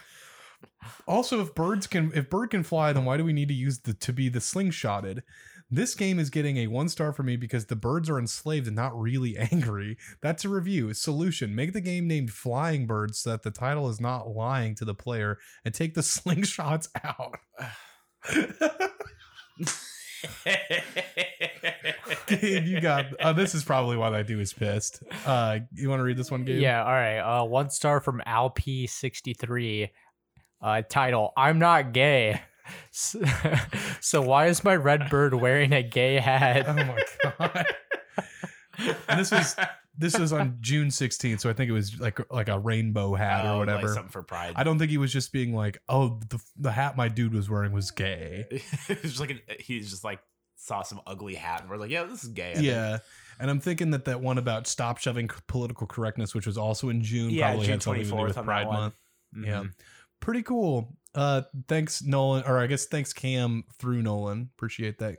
Also, 1.07 1.41
if 1.41 1.55
birds 1.55 1.87
can 1.87 2.13
if 2.15 2.29
bird 2.29 2.51
can 2.51 2.63
fly, 2.63 2.93
then 2.93 3.07
why 3.07 3.17
do 3.17 3.25
we 3.25 3.33
need 3.33 3.49
to 3.49 3.55
use 3.55 3.79
the 3.79 3.95
to 3.95 4.13
be 4.13 4.29
the 4.29 4.41
slingshotted? 4.41 5.23
This 5.71 5.95
game 5.95 6.19
is 6.19 6.31
getting 6.31 6.57
a 6.57 6.67
one 6.67 6.89
star 6.89 7.13
for 7.13 7.23
me 7.23 7.37
because 7.37 7.67
the 7.67 7.77
birds 7.77 8.11
are 8.11 8.19
enslaved 8.19 8.67
and 8.67 8.75
not 8.75 8.99
really 8.99 9.37
angry. 9.53 9.97
That's 10.21 10.45
a 10.45 10.49
review. 10.49 10.93
Solution 10.95 11.55
Make 11.55 11.73
the 11.73 11.81
game 11.81 12.09
named 12.09 12.33
Flying 12.33 12.87
Birds 12.87 13.19
so 13.19 13.31
that 13.31 13.43
the 13.43 13.51
title 13.51 13.89
is 13.89 14.01
not 14.01 14.29
lying 14.29 14.75
to 14.77 14.85
the 14.85 14.95
player 14.95 15.39
and 15.65 15.73
take 15.73 15.95
the 15.95 16.01
slingshots 16.01 16.89
out. 17.05 17.37
Gabe, 22.27 22.65
you 22.67 22.81
got. 22.81 23.07
Uh, 23.21 23.33
this 23.33 23.55
is 23.55 23.65
probably 23.65 23.97
why 23.97 24.11
that 24.11 24.27
dude 24.27 24.41
is 24.41 24.53
pissed. 24.53 25.03
Uh, 25.25 25.61
you 25.73 25.89
want 25.89 26.01
to 26.01 26.05
read 26.05 26.17
this 26.17 26.31
one, 26.31 26.45
Gabe? 26.45 26.61
Yeah, 26.61 26.85
all 26.85 26.93
right. 26.93 27.19
Uh, 27.19 27.45
one 27.45 27.71
star 27.71 28.01
from 28.01 28.21
Alp63. 28.27 29.91
Uh, 30.63 30.83
title 30.89 31.33
I'm 31.37 31.59
not 31.59 31.93
gay. 31.93 32.41
S- 32.93 33.17
So, 34.01 34.23
why 34.23 34.47
is 34.47 34.65
my 34.65 34.77
red 34.77 35.09
bird 35.11 35.35
wearing 35.35 35.73
a 35.73 35.83
gay 35.83 36.19
hat? 36.19 36.67
Oh 36.69 36.75
my 36.75 37.03
god. 37.39 37.67
And 39.09 39.21
this 39.21 39.31
was 39.31 39.57
this 39.99 40.19
was 40.19 40.33
on 40.33 40.57
June 40.61 40.89
16th, 40.89 41.41
so 41.41 41.51
I 41.51 41.53
think 41.53 41.69
it 41.69 41.73
was 41.75 42.01
like 42.01 42.19
like 42.33 42.49
a 42.49 42.59
rainbow 42.59 43.15
hat 43.15 43.45
Oh, 43.45 43.57
or 43.59 43.67
like 43.67 43.75
whatever. 43.75 43.89
something 43.93 44.11
for 44.11 44.23
pride. 44.23 44.55
I 44.57 44.65
don't 44.65 44.79
think 44.79 44.91
he 44.91 44.97
was 44.99 45.13
just 45.13 45.33
being 45.33 45.55
like, 45.55 45.83
"Oh, 45.89 46.19
the 46.31 46.41
the 46.57 46.71
hat 46.73 46.97
my 46.97 47.09
dude 47.09 47.35
was 47.35 47.51
wearing 47.51 47.73
was 47.73 47.91
gay." 47.91 48.47
it's 48.51 49.03
just 49.03 49.21
like 49.21 49.31
an, 49.31 49.41
he's 49.59 49.91
just 49.91 50.03
like 50.05 50.21
saw 50.57 50.83
some 50.83 51.01
ugly 51.07 51.35
hat 51.35 51.63
and 51.63 51.71
we're 51.71 51.79
like, 51.79 51.91
yeah, 51.91 52.05
this 52.05 52.23
is 52.23 52.29
gay. 52.31 52.51
I 52.51 52.55
think. 52.55 52.67
Yeah. 52.67 52.99
And 53.39 53.51
I'm 53.51 53.61
thinking 53.61 53.93
that 53.93 54.05
that 54.05 54.21
one 54.21 54.37
about 54.37 54.67
stop 54.67 54.99
shoving 54.99 55.29
political 55.47 55.87
correctness, 55.87 56.35
which 56.35 56.47
was 56.47 56.59
also 56.59 56.91
in 56.91 57.03
June, 57.03 57.31
Yeah, 57.31 57.49
probably 57.49 57.65
June 57.67 57.73
had 57.73 57.83
something 57.83 58.03
to 58.05 58.09
do 58.11 58.15
24th 58.17 58.27
with 58.37 58.45
Pride. 58.45 58.67
Month. 58.67 58.95
Yeah. 59.43 59.61
Mhm. 59.63 59.73
Pretty 60.21 60.43
cool. 60.43 60.95
Uh, 61.15 61.43
thanks 61.67 62.03
Nolan, 62.03 62.45
or 62.47 62.59
I 62.59 62.67
guess 62.67 62.87
thanks 62.87 63.13
Cam 63.13 63.65
through 63.79 64.03
Nolan. 64.03 64.51
Appreciate 64.57 64.99
that. 64.99 65.19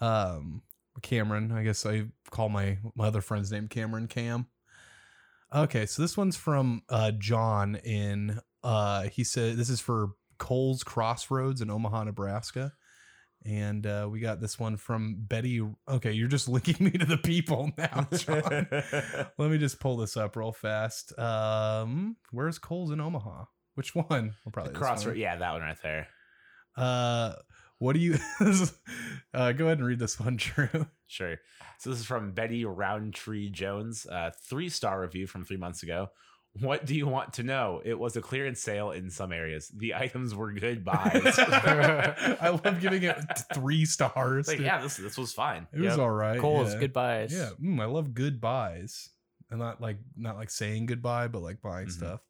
Um, 0.00 0.62
Cameron. 1.02 1.52
I 1.52 1.62
guess 1.62 1.86
I 1.86 2.06
call 2.30 2.48
my 2.48 2.78
my 2.94 3.06
other 3.06 3.20
friend's 3.20 3.50
name 3.52 3.68
Cameron 3.68 4.08
Cam. 4.08 4.46
Okay, 5.54 5.86
so 5.86 6.02
this 6.02 6.16
one's 6.16 6.36
from 6.36 6.82
uh 6.88 7.12
John 7.12 7.76
in 7.76 8.40
uh 8.62 9.02
he 9.04 9.24
said 9.24 9.56
this 9.56 9.70
is 9.70 9.80
for 9.80 10.10
Kohl's 10.38 10.82
Crossroads 10.82 11.60
in 11.60 11.70
Omaha, 11.70 12.04
Nebraska. 12.04 12.72
And 13.44 13.86
uh, 13.86 14.08
we 14.10 14.20
got 14.20 14.40
this 14.40 14.58
one 14.58 14.76
from 14.76 15.16
Betty. 15.18 15.60
Okay, 15.88 16.12
you're 16.12 16.28
just 16.28 16.48
linking 16.48 16.86
me 16.86 16.92
to 16.92 17.04
the 17.04 17.18
people 17.18 17.72
now, 17.76 18.06
John. 18.12 18.68
Let 19.38 19.50
me 19.50 19.58
just 19.58 19.80
pull 19.80 19.96
this 19.96 20.16
up 20.16 20.36
real 20.36 20.52
fast. 20.52 21.16
Um, 21.18 22.16
where's 22.30 22.58
Kohl's 22.58 22.92
in 22.92 23.00
Omaha? 23.00 23.44
Which 23.74 23.94
one? 23.94 24.34
Well, 24.44 24.52
probably 24.52 24.72
this 24.72 24.78
Crossroad. 24.78 25.16
Yeah, 25.16 25.36
that 25.36 25.52
one 25.52 25.62
right 25.62 25.76
there. 25.82 26.08
Uh, 26.76 27.34
what 27.78 27.94
do 27.94 28.00
you? 28.00 28.16
uh, 29.34 29.52
go 29.52 29.66
ahead 29.66 29.78
and 29.78 29.86
read 29.86 29.98
this 29.98 30.18
one, 30.20 30.36
Drew. 30.38 30.68
Sure. 31.06 31.36
So 31.78 31.90
this 31.90 31.98
is 32.00 32.06
from 32.06 32.32
Betty 32.32 32.64
Roundtree 32.64 33.50
Jones, 33.50 34.06
uh, 34.06 34.30
three 34.48 34.68
star 34.68 35.00
review 35.00 35.26
from 35.26 35.44
three 35.44 35.56
months 35.56 35.82
ago. 35.82 36.10
What 36.60 36.84
do 36.84 36.94
you 36.94 37.06
want 37.06 37.32
to 37.34 37.42
know? 37.42 37.80
It 37.82 37.98
was 37.98 38.14
a 38.14 38.20
clearance 38.20 38.60
sale 38.60 38.90
in 38.90 39.08
some 39.08 39.32
areas. 39.32 39.68
The 39.74 39.94
items 39.94 40.34
were 40.34 40.52
good 40.52 40.84
buys. 40.84 41.38
I 41.38 42.48
love 42.62 42.78
giving 42.80 43.02
it 43.04 43.16
three 43.54 43.86
stars. 43.86 44.48
like, 44.48 44.58
yeah, 44.60 44.82
this 44.82 44.98
this 44.98 45.16
was 45.16 45.32
fine. 45.32 45.66
it 45.72 45.80
was 45.80 45.98
all 45.98 46.10
right. 46.10 46.38
Kohl's 46.38 46.74
yeah. 46.78 46.86
buys. 46.88 47.32
Yeah, 47.32 47.50
mm, 47.60 47.80
I 47.80 47.86
love 47.86 48.12
good 48.12 48.38
buys, 48.38 49.08
and 49.50 49.60
not 49.60 49.80
like 49.80 49.96
not 50.14 50.36
like 50.36 50.50
saying 50.50 50.86
goodbye, 50.86 51.28
but 51.28 51.40
like 51.40 51.62
buying 51.62 51.86
Mhm. 51.86 51.92
stuff. 51.92 52.20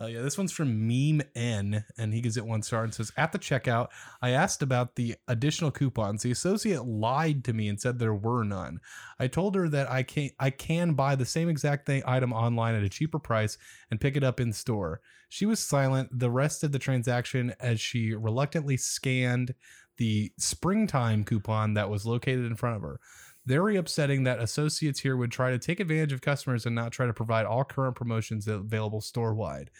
Uh, 0.00 0.06
yeah, 0.06 0.22
this 0.22 0.38
one's 0.38 0.52
from 0.52 0.88
Meme 0.88 1.20
N, 1.34 1.84
and 1.98 2.14
he 2.14 2.22
gives 2.22 2.38
it 2.38 2.46
one 2.46 2.62
star 2.62 2.84
and 2.84 2.94
says, 2.94 3.12
"At 3.18 3.32
the 3.32 3.38
checkout, 3.38 3.88
I 4.22 4.30
asked 4.30 4.62
about 4.62 4.96
the 4.96 5.16
additional 5.28 5.70
coupons. 5.70 6.22
The 6.22 6.30
associate 6.30 6.86
lied 6.86 7.44
to 7.44 7.52
me 7.52 7.68
and 7.68 7.78
said 7.78 7.98
there 7.98 8.14
were 8.14 8.42
none. 8.42 8.80
I 9.18 9.26
told 9.26 9.54
her 9.56 9.68
that 9.68 9.90
I 9.90 10.02
can 10.02 10.30
I 10.38 10.48
can 10.48 10.94
buy 10.94 11.16
the 11.16 11.26
same 11.26 11.50
exact 11.50 11.84
thing 11.84 12.02
item 12.06 12.32
online 12.32 12.74
at 12.74 12.82
a 12.82 12.88
cheaper 12.88 13.18
price 13.18 13.58
and 13.90 14.00
pick 14.00 14.16
it 14.16 14.24
up 14.24 14.40
in 14.40 14.54
store. 14.54 15.02
She 15.28 15.44
was 15.44 15.60
silent 15.60 16.18
the 16.18 16.30
rest 16.30 16.64
of 16.64 16.72
the 16.72 16.78
transaction 16.78 17.54
as 17.60 17.78
she 17.78 18.14
reluctantly 18.14 18.78
scanned 18.78 19.54
the 19.98 20.32
springtime 20.38 21.24
coupon 21.24 21.74
that 21.74 21.90
was 21.90 22.06
located 22.06 22.46
in 22.46 22.56
front 22.56 22.76
of 22.76 22.82
her. 22.82 23.00
Very 23.46 23.76
upsetting 23.76 24.24
that 24.24 24.38
associates 24.38 25.00
here 25.00 25.16
would 25.16 25.32
try 25.32 25.50
to 25.50 25.58
take 25.58 25.80
advantage 25.80 26.12
of 26.12 26.20
customers 26.20 26.66
and 26.66 26.74
not 26.74 26.92
try 26.92 27.06
to 27.06 27.12
provide 27.12 27.46
all 27.46 27.64
current 27.64 27.96
promotions 27.96 28.46
available 28.46 29.00
store 29.00 29.34
wide. 29.34 29.70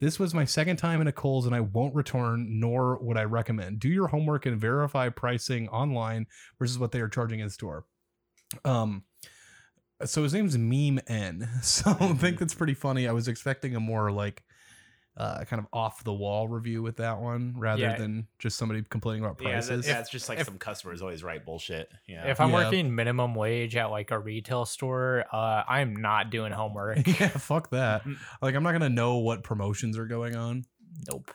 This 0.00 0.18
was 0.18 0.34
my 0.34 0.44
second 0.44 0.76
time 0.76 1.00
in 1.00 1.06
a 1.06 1.12
Kohl's 1.12 1.46
and 1.46 1.54
I 1.54 1.60
won't 1.60 1.94
return, 1.94 2.60
nor 2.60 2.98
would 2.98 3.16
I 3.16 3.24
recommend. 3.24 3.80
Do 3.80 3.88
your 3.88 4.08
homework 4.08 4.44
and 4.44 4.60
verify 4.60 5.08
pricing 5.08 5.68
online 5.68 6.26
versus 6.58 6.78
what 6.78 6.92
they 6.92 7.00
are 7.00 7.08
charging 7.08 7.40
in 7.40 7.48
store. 7.48 7.86
Um, 8.64 9.04
so 10.04 10.22
his 10.22 10.34
name's 10.34 10.58
Meme 10.58 11.00
N. 11.06 11.48
So 11.62 11.96
I 11.98 12.12
think 12.14 12.38
that's 12.38 12.54
pretty 12.54 12.74
funny. 12.74 13.08
I 13.08 13.12
was 13.12 13.28
expecting 13.28 13.74
a 13.74 13.80
more 13.80 14.10
like 14.12 14.42
uh, 15.16 15.42
kind 15.44 15.60
of 15.60 15.66
off 15.72 16.04
the 16.04 16.12
wall 16.12 16.46
review 16.46 16.82
with 16.82 16.96
that 16.96 17.18
one 17.18 17.54
rather 17.56 17.80
Yeah. 17.82 17.96
than 17.96 18.26
just 18.38 18.58
somebody 18.58 18.82
complaining 18.82 19.24
about 19.24 19.40
Yeah, 19.40 19.48
that- 19.48 19.66
prices. 19.66 19.88
yeah, 19.88 20.00
it's 20.00 20.10
just 20.10 20.28
like 20.28 20.38
if- 20.38 20.46
some 20.46 20.58
customers 20.58 21.00
always 21.00 21.22
write 21.24 21.46
bullshit. 21.46 21.90
You 22.06 22.16
know? 22.16 22.26
If 22.26 22.38
I'm 22.40 22.50
Yeah. 22.50 22.54
working 22.64 22.94
minimum 22.94 23.34
wage 23.34 23.76
at 23.76 23.86
like 23.90 24.10
a 24.10 24.18
retail 24.18 24.66
store, 24.66 25.24
uh, 25.32 25.62
I'm 25.66 25.96
not 25.96 26.28
doing 26.30 26.52
homework. 26.52 26.98
yeah, 27.20 27.28
fuck 27.28 27.70
that. 27.70 28.02
Like 28.42 28.54
I'm 28.54 28.62
not 28.62 28.72
gonna 28.72 28.90
know 28.90 29.16
what 29.16 29.42
promotions 29.42 29.96
are 29.98 30.06
going 30.06 30.36
on. 30.36 30.64
nope. 31.10 31.30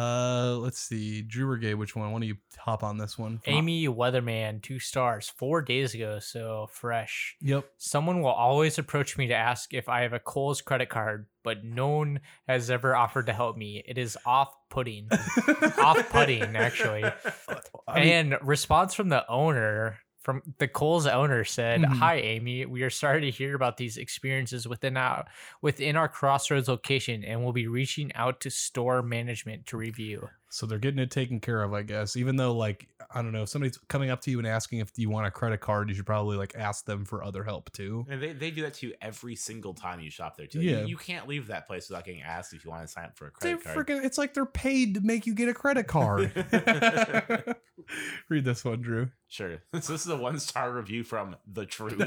Uh, 0.00 0.56
let's 0.56 0.80
see, 0.80 1.20
Drew 1.20 1.50
or 1.50 1.76
which 1.76 1.94
one? 1.94 2.10
Why 2.10 2.18
don't 2.18 2.28
you 2.28 2.36
hop 2.56 2.82
on 2.82 2.96
this 2.96 3.18
one? 3.18 3.42
Amy 3.44 3.86
Weatherman, 3.86 4.62
two 4.62 4.78
stars, 4.78 5.28
four 5.28 5.60
days 5.60 5.94
ago, 5.94 6.18
so 6.20 6.68
fresh. 6.72 7.36
Yep. 7.42 7.66
Someone 7.76 8.22
will 8.22 8.30
always 8.30 8.78
approach 8.78 9.18
me 9.18 9.26
to 9.26 9.34
ask 9.34 9.74
if 9.74 9.90
I 9.90 10.00
have 10.02 10.14
a 10.14 10.18
Kohl's 10.18 10.62
credit 10.62 10.88
card, 10.88 11.26
but 11.44 11.64
no 11.64 11.88
one 11.88 12.20
has 12.48 12.70
ever 12.70 12.96
offered 12.96 13.26
to 13.26 13.34
help 13.34 13.58
me. 13.58 13.84
It 13.86 13.98
is 13.98 14.16
off-putting, 14.24 15.08
off-putting 15.78 16.56
actually. 16.56 17.04
I 17.88 18.00
mean, 18.00 18.08
and 18.08 18.36
response 18.40 18.94
from 18.94 19.10
the 19.10 19.28
owner 19.28 19.98
from 20.22 20.42
the 20.58 20.68
Kohl's 20.68 21.06
owner 21.06 21.44
said, 21.44 21.82
Mhm. 21.82 21.94
"Hi 22.00 22.16
Amy, 22.16 22.66
we 22.66 22.82
are 22.82 22.90
sorry 22.90 23.20
to 23.22 23.30
hear 23.30 23.54
about 23.54 23.76
these 23.78 23.96
experiences 23.96 24.66
within 24.68 24.96
our 24.96 25.26
within 25.62 25.96
our 25.96 26.08
Crossroads 26.08 26.68
location 26.68 27.24
and 27.24 27.40
we 27.40 27.44
will 27.46 27.52
be 27.52 27.66
reaching 27.68 28.12
out 28.14 28.40
to 28.42 28.50
store 28.50 29.02
management 29.02 29.66
to 29.66 29.76
review." 29.76 30.30
So 30.52 30.66
they're 30.66 30.78
getting 30.78 30.98
it 30.98 31.12
taken 31.12 31.38
care 31.38 31.62
of, 31.62 31.72
I 31.72 31.82
guess. 31.82 32.16
Even 32.16 32.34
though, 32.34 32.52
like, 32.52 32.88
I 33.14 33.22
don't 33.22 33.30
know, 33.30 33.44
if 33.44 33.48
somebody's 33.48 33.78
coming 33.88 34.10
up 34.10 34.20
to 34.22 34.32
you 34.32 34.38
and 34.38 34.46
asking 34.46 34.80
if 34.80 34.90
you 34.96 35.08
want 35.08 35.26
a 35.26 35.30
credit 35.30 35.60
card, 35.60 35.88
you 35.88 35.94
should 35.94 36.06
probably 36.06 36.36
like 36.36 36.56
ask 36.56 36.84
them 36.84 37.04
for 37.04 37.22
other 37.22 37.44
help 37.44 37.72
too. 37.72 38.04
And 38.10 38.20
they, 38.20 38.32
they 38.32 38.50
do 38.50 38.62
that 38.62 38.74
to 38.74 38.88
you 38.88 38.94
every 39.00 39.36
single 39.36 39.74
time 39.74 40.00
you 40.00 40.10
shop 40.10 40.36
there 40.36 40.48
too. 40.48 40.60
Yeah. 40.60 40.80
You, 40.80 40.88
you 40.88 40.96
can't 40.96 41.28
leave 41.28 41.46
that 41.46 41.68
place 41.68 41.88
without 41.88 42.04
getting 42.04 42.22
asked 42.22 42.52
if 42.52 42.64
you 42.64 42.70
want 42.70 42.82
to 42.82 42.88
sign 42.88 43.04
up 43.04 43.16
for 43.16 43.28
a 43.28 43.30
credit 43.30 43.62
They're 43.62 43.74
card. 43.74 43.86
freaking. 43.86 44.04
It's 44.04 44.18
like 44.18 44.34
they're 44.34 44.44
paid 44.44 44.94
to 44.94 45.00
make 45.02 45.24
you 45.24 45.34
get 45.34 45.48
a 45.48 45.54
credit 45.54 45.86
card. 45.86 46.32
Read 48.28 48.44
this 48.44 48.64
one, 48.64 48.82
Drew. 48.82 49.10
Sure. 49.28 49.62
So 49.80 49.92
this 49.92 50.04
is 50.04 50.08
a 50.08 50.16
one 50.16 50.40
star 50.40 50.72
review 50.72 51.04
from 51.04 51.36
The 51.50 51.64
Truth. 51.64 52.00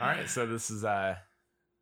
All 0.00 0.08
right, 0.08 0.28
so 0.28 0.46
this 0.46 0.70
is 0.70 0.82
uh 0.84 1.16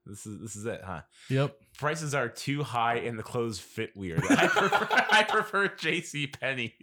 this 0.06 0.26
is 0.26 0.40
this 0.40 0.56
is 0.56 0.66
it, 0.66 0.80
huh? 0.84 1.02
Yep. 1.28 1.56
Prices 1.80 2.14
are 2.14 2.28
too 2.28 2.62
high 2.62 2.96
and 2.96 3.18
the 3.18 3.22
clothes 3.22 3.58
fit 3.58 3.96
weird. 3.96 4.22
I 4.28 4.46
prefer, 4.48 4.88
I 5.10 5.22
prefer 5.22 5.68
JC 5.68 6.30
Penney's. 6.38 6.74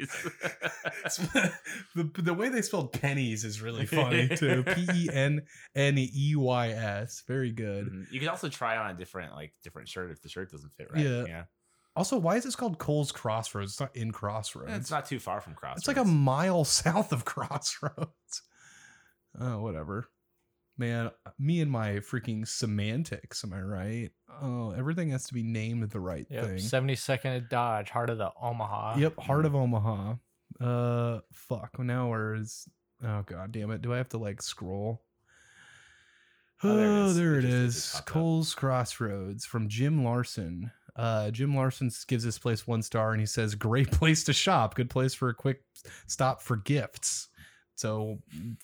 the, 1.96 2.10
the 2.18 2.34
way 2.34 2.50
they 2.50 2.64
spelled 2.64 2.94
pennies 2.94 3.44
is 3.44 3.62
really 3.62 3.86
funny 3.86 4.28
too. 4.36 4.64
P 4.64 4.88
E 4.96 5.10
N 5.14 5.44
N 5.76 5.98
E 6.00 6.34
Y 6.36 6.70
S. 6.70 7.24
Very 7.28 7.52
good. 7.52 7.86
Mhm. 7.86 8.12
you 8.12 8.20
can 8.20 8.30
also 8.30 8.50
try 8.50 8.76
on 8.76 8.90
a 8.90 8.94
different 8.96 9.34
like 9.34 9.54
different 9.64 9.88
shirt 9.88 10.10
if 10.10 10.22
the 10.24 10.30
shirt 10.30 10.50
doesn't 10.52 10.74
fit 10.74 10.92
right. 10.92 11.06
Yeah. 11.06 11.26
yeah. 11.28 11.44
Also, 11.96 12.18
why 12.18 12.36
is 12.38 12.44
this 12.44 12.56
called 12.56 12.80
Kohl's 12.80 13.12
Crossroads? 13.12 13.74
It's 13.74 13.80
not 13.80 13.96
in 13.96 14.12
Crossroads. 14.12 14.72
It's 14.74 14.92
not 14.92 15.06
too 15.06 15.20
far 15.20 15.42
from 15.42 15.54
Crossroads. 15.54 15.82
It's 15.82 15.88
like 15.88 15.98
a 15.98 16.06
mile 16.06 16.64
south 16.66 17.12
of 17.12 17.24
Crossroads. 17.24 18.42
Oh, 19.40 19.62
whatever. 19.62 20.10
Man, 20.80 21.10
me 21.40 21.60
and 21.62 21.72
my 21.72 21.94
freaking 21.94 22.48
semantics, 22.48 23.44
am 23.44 23.52
I 23.54 23.62
right? 23.62 24.10
Oh, 24.42 24.72
everything 24.78 25.10
has 25.10 25.26
to 25.26 25.34
be 25.34 25.44
named 25.44 25.90
the 25.90 26.00
right 26.00 26.26
Yep. 26.30 26.44
thing. 26.46 26.56
72nd 26.58 27.36
at 27.38 27.50
Dodge, 27.50 27.90
heart 27.90 28.10
of 28.10 28.18
the 28.18 28.32
Omaha. 28.42 28.98
Yep, 28.98 29.20
Heart 29.20 29.46
of 29.46 29.56
Omaha. 29.56 30.16
Uh 30.60 31.20
fuck. 31.32 31.78
Now 31.80 32.10
where 32.10 32.36
is 32.36 32.68
Oh 33.04 33.22
god 33.26 33.52
damn 33.52 33.72
it. 33.72 33.82
Do 33.82 33.94
I 33.94 33.98
have 33.98 34.10
to 34.10 34.18
like 34.18 34.42
scroll? 34.42 35.04
Oh, 36.64 36.70
Oh, 36.72 36.76
there 37.14 37.14
there 37.14 37.36
it 37.40 37.46
is. 37.46 37.46
it 37.46 37.48
It 37.48 37.54
is. 37.66 37.74
just 37.76 37.94
popped 37.96 38.10
up. 38.10 38.14
Kohl's 38.14 38.56
Crossroads 38.56 39.46
from 39.46 39.68
Jim 39.68 40.04
Larson. 40.04 40.72
Uh 40.96 41.30
Jim 41.32 41.56
Larson 41.56 41.92
gives 42.08 42.24
this 42.24 42.40
place 42.40 42.66
one 42.66 42.82
star 42.82 43.12
and 43.12 43.20
he 43.20 43.28
says, 43.28 43.54
Great 43.56 43.92
place 43.92 44.24
to 44.24 44.34
shop. 44.34 44.74
Good 44.76 44.90
place 44.90 45.14
for 45.14 45.30
a 45.30 45.34
quick 45.36 45.62
stop 46.08 46.42
for 46.42 46.58
gifts. 46.58 47.28
So 47.76 48.18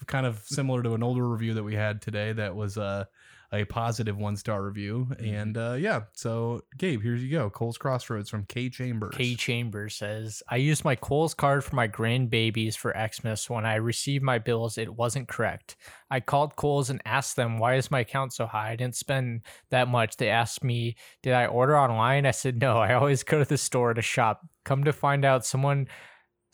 kind 0.07 0.25
of 0.25 0.39
similar 0.45 0.81
to 0.81 0.93
an 0.95 1.03
older 1.03 1.29
review 1.29 1.53
that 1.53 1.63
we 1.63 1.75
had 1.75 2.01
today 2.01 2.33
that 2.33 2.55
was 2.55 2.79
uh, 2.79 3.05
a 3.53 3.63
positive 3.65 4.17
one 4.17 4.35
star 4.35 4.63
review. 4.63 5.07
Mm-hmm. 5.11 5.35
And 5.35 5.57
uh 5.57 5.75
yeah, 5.79 6.01
so 6.13 6.63
Gabe, 6.77 7.01
here 7.01 7.15
you 7.15 7.29
go. 7.29 7.49
Kohl's 7.49 7.77
Crossroads 7.77 8.29
from 8.29 8.45
K 8.45 8.69
Chambers. 8.69 9.15
K 9.15 9.35
Chambers 9.35 9.95
says, 9.95 10.41
I 10.49 10.57
used 10.57 10.83
my 10.83 10.95
Kohl's 10.95 11.33
card 11.33 11.63
for 11.63 11.75
my 11.75 11.87
grandbabies 11.87 12.75
for 12.75 12.93
Xmas. 12.93 13.49
When 13.49 13.65
I 13.65 13.75
received 13.75 14.23
my 14.23 14.39
bills, 14.39 14.77
it 14.77 14.95
wasn't 14.95 15.27
correct. 15.27 15.75
I 16.09 16.19
called 16.19 16.55
Kohl's 16.55 16.89
and 16.89 17.01
asked 17.05 17.35
them, 17.35 17.59
why 17.59 17.75
is 17.75 17.91
my 17.91 18.01
account 18.01 18.33
so 18.33 18.45
high? 18.45 18.71
I 18.71 18.75
didn't 18.75 18.95
spend 18.95 19.41
that 19.69 19.87
much. 19.87 20.17
They 20.17 20.29
asked 20.29 20.63
me, 20.63 20.95
did 21.21 21.33
I 21.33 21.45
order 21.45 21.77
online? 21.77 22.25
I 22.25 22.31
said, 22.31 22.59
no, 22.59 22.77
I 22.77 22.93
always 22.93 23.23
go 23.23 23.39
to 23.39 23.45
the 23.45 23.57
store 23.57 23.93
to 23.93 24.01
shop. 24.01 24.45
Come 24.63 24.83
to 24.83 24.93
find 24.93 25.25
out, 25.25 25.45
someone 25.45 25.87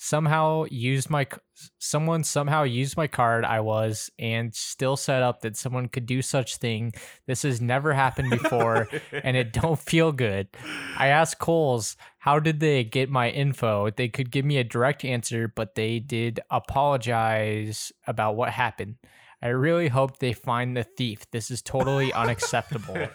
somehow 0.01 0.63
used 0.71 1.09
my 1.09 1.27
someone 1.77 2.23
somehow 2.23 2.63
used 2.63 2.95
my 2.95 3.05
card 3.05 3.43
i 3.43 3.59
was 3.59 4.09
and 4.17 4.55
still 4.55 4.95
set 4.95 5.21
up 5.21 5.41
that 5.41 5.57
someone 5.57 5.89
could 5.89 6.05
do 6.05 6.21
such 6.21 6.55
thing 6.55 6.93
this 7.27 7.41
has 7.43 7.59
never 7.59 7.93
happened 7.93 8.29
before 8.29 8.87
and 9.23 9.35
it 9.35 9.51
don't 9.51 9.79
feel 9.79 10.13
good 10.13 10.47
I 10.99 11.07
asked 11.07 11.39
Kohl's, 11.39 11.95
how 12.19 12.39
did 12.39 12.59
they 12.59 12.83
get 12.83 13.09
my 13.09 13.29
info? 13.29 13.89
They 13.89 14.09
could 14.09 14.31
give 14.31 14.43
me 14.43 14.57
a 14.57 14.63
direct 14.63 15.05
answer, 15.05 15.47
but 15.47 15.75
they 15.75 15.99
did 15.99 16.41
apologize 16.51 17.91
about 18.05 18.35
what 18.35 18.49
happened. 18.49 18.95
I 19.41 19.47
really 19.49 19.87
hope 19.87 20.19
they 20.19 20.33
find 20.33 20.75
the 20.75 20.83
thief. 20.83 21.29
This 21.31 21.49
is 21.49 21.61
totally 21.61 22.11
unacceptable. 22.23 23.07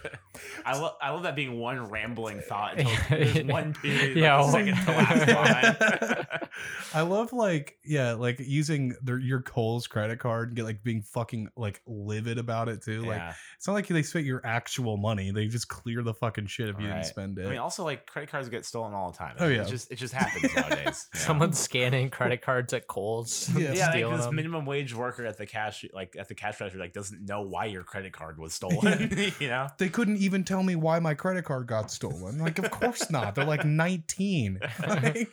I 0.65 0.77
love 0.79 0.93
I 1.01 1.11
love 1.11 1.23
that 1.23 1.35
being 1.35 1.59
one 1.59 1.89
rambling 1.89 2.41
thought 2.41 2.79
until 2.79 3.45
one 3.47 3.73
period, 3.73 4.17
Yeah, 4.17 4.39
like 4.41 4.65
the 4.65 4.75
second 4.75 4.85
to 4.85 4.91
last 4.91 5.79
line. 6.39 6.47
I 6.93 7.01
love 7.01 7.31
like 7.33 7.77
yeah, 7.83 8.13
like 8.13 8.39
using 8.39 8.95
their 9.03 9.19
your 9.19 9.41
Kohl's 9.41 9.87
credit 9.87 10.19
card 10.19 10.49
and 10.49 10.55
get 10.55 10.65
like 10.65 10.83
being 10.83 11.01
fucking 11.03 11.49
like 11.55 11.81
livid 11.85 12.37
about 12.39 12.69
it 12.69 12.81
too. 12.83 13.01
Like 13.01 13.17
yeah. 13.17 13.33
it's 13.57 13.67
not 13.67 13.73
like 13.73 13.87
they 13.87 14.01
spent 14.03 14.25
your 14.25 14.41
actual 14.45 14.97
money; 14.97 15.31
they 15.31 15.47
just 15.47 15.67
clear 15.67 16.01
the 16.01 16.13
fucking 16.13 16.47
shit 16.47 16.69
if 16.69 16.79
you 16.79 16.87
Right. 16.87 16.95
didn't 16.95 17.05
spend 17.05 17.37
it. 17.37 17.45
I 17.45 17.49
mean, 17.49 17.59
also 17.59 17.83
like 17.83 18.05
credit 18.07 18.29
cards 18.31 18.49
get 18.49 18.65
stolen 18.65 18.93
all 18.93 19.11
the 19.11 19.17
time. 19.17 19.35
Oh, 19.39 19.47
yeah. 19.47 19.61
it 19.61 19.67
just 19.67 19.91
it 19.91 19.95
just 19.97 20.13
happens 20.13 20.53
nowadays. 20.55 21.07
you? 21.13 21.19
Someone's 21.19 21.59
scanning 21.59 22.09
credit 22.09 22.41
cards 22.41 22.73
at 22.73 22.87
Kohl's. 22.87 23.49
Yeah. 23.55 23.73
yeah, 23.73 23.85
like 23.85 23.93
stealing 23.93 24.17
this 24.17 24.25
them. 24.25 24.35
minimum 24.35 24.65
wage 24.65 24.93
worker 24.95 25.25
at 25.25 25.37
the 25.37 25.45
cash 25.45 25.85
like 25.93 26.14
at 26.17 26.27
the 26.27 26.35
cash 26.35 26.59
register 26.59 26.79
like 26.79 26.93
doesn't 26.93 27.25
know 27.27 27.41
why 27.41 27.65
your 27.65 27.83
credit 27.83 28.13
card 28.13 28.37
was 28.37 28.53
stolen. 28.55 29.09
you 29.39 29.47
know, 29.47 29.67
they 29.77 29.89
couldn't 29.89 30.17
even 30.17 30.43
tell 30.43 30.63
me 30.63 30.75
why 30.75 30.99
my 30.99 31.13
credit 31.13 31.45
card 31.45 31.67
got 31.67 31.91
stolen. 31.91 32.39
Like, 32.39 32.59
of 32.59 32.69
course 32.71 33.09
not. 33.11 33.35
They're 33.35 33.45
like 33.45 33.65
19. 33.65 34.59
Like, 34.87 35.29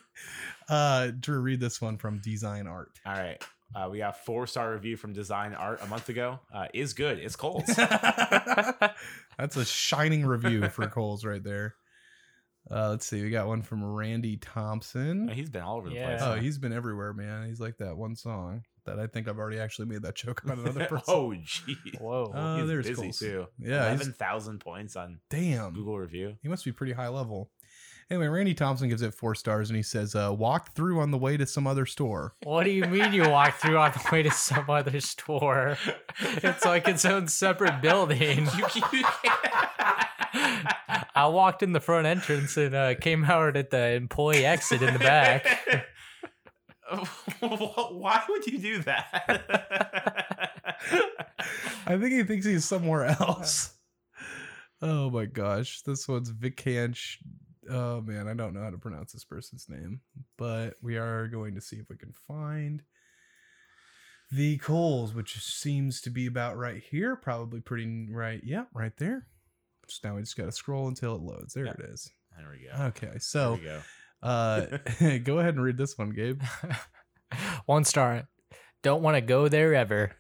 uh, 0.69 1.11
Drew, 1.19 1.41
read 1.41 1.61
this 1.61 1.81
one 1.81 1.99
from 1.99 2.19
Design 2.19 2.67
Art. 2.67 2.91
all 3.07 3.13
right. 3.15 3.43
Uh, 3.75 3.89
we 3.91 3.97
got 3.99 4.23
four 4.27 4.47
star 4.47 4.71
review 4.73 4.99
from 4.99 5.15
Design 5.15 5.55
Art 5.55 5.81
a 5.83 5.87
month 5.87 6.11
ago. 6.11 6.39
Uh, 6.53 6.67
is 6.75 6.93
good. 6.93 7.19
It's 7.19 7.37
Kohl's. 7.37 7.65
That's 9.39 9.57
a 9.57 9.65
shining 9.65 10.27
review 10.27 10.69
for 10.69 10.87
Kohl's 10.89 11.25
right 11.25 11.43
there. 11.43 11.75
Uh, 12.71 12.91
let's 12.91 13.07
see. 13.07 13.23
We 13.23 13.31
got 13.31 13.47
one 13.49 13.63
from 13.63 13.83
Randy 13.85 14.37
Thompson. 14.37 15.27
He's 15.29 15.51
been 15.51 15.63
all 15.63 15.79
over 15.79 15.89
the 15.89 15.95
Yeah. 15.95 16.07
place. 16.19 16.21
Oh, 16.23 16.35
he's 16.35 16.59
been 16.59 16.73
everywhere, 16.73 17.13
man. 17.13 17.47
He's 17.49 17.61
like 17.61 17.79
that 17.79 17.97
one 17.97 18.15
song 18.15 18.63
that 18.87 18.99
I 18.99 19.07
think 19.07 19.29
I've 19.29 19.39
already 19.39 19.59
actually 19.59 19.87
made 19.89 20.03
that 20.03 20.15
joke 20.15 20.43
about 20.45 20.59
another 20.59 20.85
person. 20.89 21.05
oh, 21.15 21.31
jeez. 21.31 22.01
Whoa. 22.01 22.25
Uh, 22.35 22.57
he's 22.59 22.69
there's 22.69 22.87
busy 22.89 23.03
Kohl's. 23.03 23.19
too. 23.19 23.47
Yeah, 23.59 23.89
he's- 23.91 23.97
eleven 24.01 24.13
thousand 24.15 24.59
points 24.61 24.97
on 24.97 25.21
Damn. 25.31 25.73
Google 25.75 25.99
review. 25.99 26.37
He 26.43 26.49
must 26.49 26.65
be 26.65 26.73
pretty 26.73 26.93
high 26.93 27.09
level. 27.09 27.51
Anyway, 28.11 28.27
Randy 28.27 28.53
Thompson 28.53 28.91
gives 28.91 29.01
it 29.01 29.15
four 29.15 29.35
stars 29.35 29.71
and 29.71 29.77
he 29.77 29.83
says, 29.83 30.15
uh, 30.15 30.35
walked 30.37 30.75
through 30.75 31.01
on 31.01 31.13
the 31.13 31.17
way 31.17 31.39
to 31.39 31.47
some 31.47 31.67
other 31.67 31.87
store. 31.87 32.35
what 32.43 32.65
do 32.65 32.71
you 32.71 32.85
mean 32.85 33.13
you 33.15 33.23
walk 33.31 33.55
through 33.55 33.79
on 33.79 33.91
the 33.93 34.07
way 34.13 34.23
to 34.23 34.31
some 34.31 34.69
other 34.69 35.01
store? 35.01 35.79
It's 36.21 36.65
like 36.67 36.89
its 36.89 37.07
own 37.07 37.29
separate 37.29 37.81
building. 37.81 38.49
You, 38.59 38.67
you 38.93 39.05
I 41.15 41.27
walked 41.27 41.63
in 41.63 41.73
the 41.73 41.81
front 41.81 42.07
entrance 42.07 42.57
and 42.57 42.75
uh, 42.75 42.95
came 42.95 43.25
out 43.25 43.57
at 43.57 43.71
the 43.71 43.93
employee 43.93 44.45
exit 44.47 44.83
in 44.83 44.93
the 44.95 44.99
back. 44.99 45.47
Why 47.41 48.23
would 48.29 48.47
you 48.47 48.59
do 48.59 48.79
that? 48.83 50.53
I 51.87 51.97
think 51.99 52.13
he 52.13 52.23
thinks 52.25 52.47
he's 52.47 52.65
somewhere 52.65 53.05
else. 53.21 53.75
Oh 54.81 55.11
my 55.11 55.27
gosh. 55.27 55.83
This 55.83 56.09
one's 56.09 56.33
Vikansh. 56.33 57.17
Oh 57.71 58.01
man, 58.01 58.27
I 58.29 58.35
don't 58.35 58.55
know 58.55 58.63
how 58.63 58.71
to 58.71 58.79
pronounce 58.79 59.13
this 59.13 59.25
person's 59.25 59.67
name, 59.69 60.01
but 60.37 60.75
we 60.83 60.97
are 60.97 61.29
going 61.29 61.55
to 61.55 61.61
see 61.61 61.77
if 61.77 61.89
we 61.89 61.97
can 61.97 62.13
find 62.27 62.83
the 64.33 64.59
Kohl's, 64.59 65.15
which 65.15 65.39
seems 65.41 66.01
to 66.03 66.11
be 66.11 66.27
about 66.27 66.57
right 66.57 66.83
here. 66.83 67.15
Probably 67.17 67.61
pretty 67.61 68.09
right. 68.11 68.41
Yeah, 68.45 68.65
right 68.75 68.97
there. 68.97 69.27
just 69.87 70.03
now 70.03 70.17
we 70.17 70.23
just 70.23 70.37
got 70.37 70.47
to 70.47 70.53
scroll 70.53 70.89
until 70.89 71.15
it 71.15 71.23
loads. 71.23 71.55
There 71.55 71.67
it 71.67 71.81
is. 71.81 72.11
There 72.37 72.49
we 72.51 72.67
go. 72.67 72.85
Okay, 72.87 73.07
There 73.09 73.21
so 73.21 73.55
we 73.55 73.61
go. 73.61 73.81
Uh, 74.23 74.79
go 75.25 75.39
ahead 75.39 75.55
and 75.55 75.63
read 75.63 75.77
this 75.77 75.97
one, 75.99 76.11
Gabe. 76.11 76.43
One 77.67 77.85
star. 77.85 78.29
Don't 78.83 79.03
want 79.03 79.17
to 79.17 79.21
go 79.21 79.49
there 79.49 79.75
ever. 79.75 80.13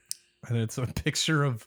And 0.48 0.57
it's 0.59 0.78
a 0.78 0.86
picture 0.86 1.44
of, 1.44 1.66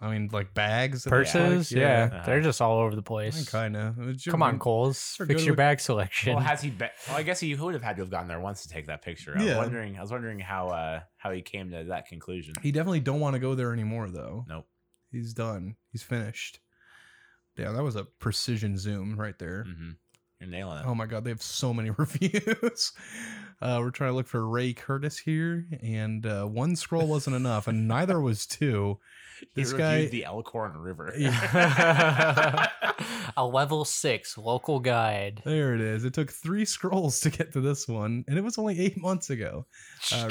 I 0.00 0.10
mean, 0.10 0.28
like 0.32 0.52
bags, 0.52 1.06
Purses, 1.06 1.70
like. 1.70 1.80
yeah, 1.80 2.08
Uh-huh. 2.12 2.22
they're 2.26 2.40
just 2.40 2.60
all 2.60 2.80
over 2.80 2.94
the 2.96 3.02
place. 3.02 3.48
kind 3.48 3.76
of. 3.76 3.96
Come 4.26 4.42
on, 4.42 4.58
Kohl's, 4.58 4.98
fix 5.16 5.44
your 5.44 5.54
to- 5.54 5.56
bag 5.56 5.80
selection. 5.80 6.34
Well, 6.34 6.42
has 6.44 6.60
he 6.60 6.70
been? 6.70 6.90
Well, 7.08 7.16
I 7.16 7.22
guess 7.22 7.40
he 7.40 7.54
would 7.54 7.74
have 7.74 7.82
had 7.82 7.96
to 7.96 8.02
have 8.02 8.10
gone 8.10 8.26
there 8.28 8.40
once 8.40 8.62
to 8.64 8.68
take 8.68 8.86
that 8.88 9.02
picture. 9.02 9.32
I 9.34 9.38
was 9.38 9.46
Yeah. 9.46 9.58
wondering. 9.58 9.96
I 9.96 10.00
was 10.02 10.10
wondering 10.10 10.38
how 10.40 10.68
uh 10.68 11.00
how 11.16 11.30
he 11.30 11.40
came 11.42 11.70
to 11.70 11.84
that 11.84 12.08
conclusion. 12.08 12.54
He 12.62 12.72
definitely 12.72 13.00
don't 13.00 13.20
want 13.20 13.34
to 13.34 13.40
go 13.40 13.54
there 13.54 13.72
anymore, 13.72 14.10
though. 14.10 14.44
Nope. 14.48 14.66
He's 15.12 15.32
done. 15.34 15.76
He's 15.92 16.02
finished. 16.02 16.58
Yeah, 17.56 17.70
that 17.72 17.82
was 17.84 17.94
a 17.94 18.04
precision 18.04 18.76
zoom 18.76 19.16
right 19.16 19.38
there. 19.38 19.64
Mm-hmm. 19.68 19.90
You're 20.40 20.50
nailing 20.50 20.78
it. 20.78 20.84
Oh 20.86 20.94
my 20.94 21.06
god, 21.06 21.24
they 21.24 21.30
have 21.30 21.42
so 21.42 21.72
many 21.72 21.90
reviews. 21.96 22.92
Uh, 23.62 23.78
we're 23.80 23.90
trying 23.90 24.10
to 24.10 24.16
look 24.16 24.26
for 24.26 24.46
Ray 24.46 24.72
Curtis 24.74 25.18
here, 25.18 25.66
and 25.82 26.26
uh, 26.26 26.44
one 26.44 26.76
scroll 26.76 27.06
wasn't 27.06 27.36
enough, 27.36 27.66
and 27.68 27.88
neither 27.88 28.20
was 28.20 28.46
two. 28.46 28.98
He 29.40 29.48
This 29.62 29.72
reviewed 29.72 29.80
guy, 29.80 30.06
the 30.06 30.24
Elkhorn 30.26 30.76
River. 30.78 31.08
a 33.36 33.44
level 33.44 33.84
six 33.84 34.38
local 34.38 34.78
guide. 34.78 35.42
there 35.44 35.74
it 35.74 35.80
is. 35.80 36.04
It 36.04 36.14
took 36.14 36.30
three 36.30 36.64
scrolls 36.64 37.18
to 37.20 37.30
get 37.30 37.52
to 37.54 37.60
this 37.60 37.88
one, 37.88 38.24
and 38.28 38.38
it 38.38 38.44
was 38.44 38.58
only 38.58 38.78
eight 38.78 38.96
months 38.96 39.30
ago. 39.30 39.66
Uh, 40.12 40.28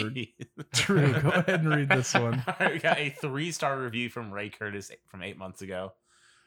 True. 0.73 1.11
Go 1.21 1.29
ahead 1.29 1.59
and 1.59 1.69
read 1.69 1.89
this 1.89 2.13
one. 2.13 2.43
we 2.61 2.79
got 2.79 2.97
a 2.97 3.09
three 3.09 3.51
star 3.51 3.77
review 3.79 4.09
from 4.09 4.31
Ray 4.31 4.49
Curtis 4.49 4.89
from 5.07 5.21
eight 5.21 5.37
months 5.37 5.61
ago. 5.61 5.91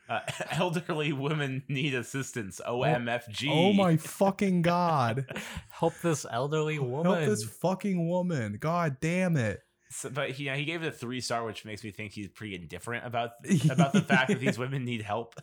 Uh, 0.08 0.20
elderly 0.50 1.12
women 1.12 1.62
need 1.68 1.94
assistance. 1.94 2.60
OMFG. 2.66 3.48
Oh 3.50 3.72
my 3.72 3.96
fucking 3.96 4.62
god! 4.62 5.26
Help 5.68 5.94
this 6.02 6.24
elderly 6.30 6.78
woman. 6.78 7.12
Help 7.12 7.26
this 7.26 7.44
fucking 7.44 8.08
woman! 8.08 8.58
God 8.60 8.98
damn 9.00 9.36
it! 9.36 9.60
So, 9.90 10.10
but 10.10 10.30
he, 10.30 10.48
he 10.48 10.64
gave 10.64 10.82
it 10.82 10.88
a 10.88 10.92
three 10.92 11.20
star, 11.20 11.44
which 11.44 11.64
makes 11.64 11.82
me 11.84 11.90
think 11.90 12.12
he's 12.12 12.28
pretty 12.28 12.54
indifferent 12.54 13.06
about 13.06 13.30
about 13.70 13.92
the 13.92 14.02
fact 14.02 14.28
that 14.28 14.40
these 14.40 14.58
women 14.58 14.84
need 14.84 15.02
help. 15.02 15.34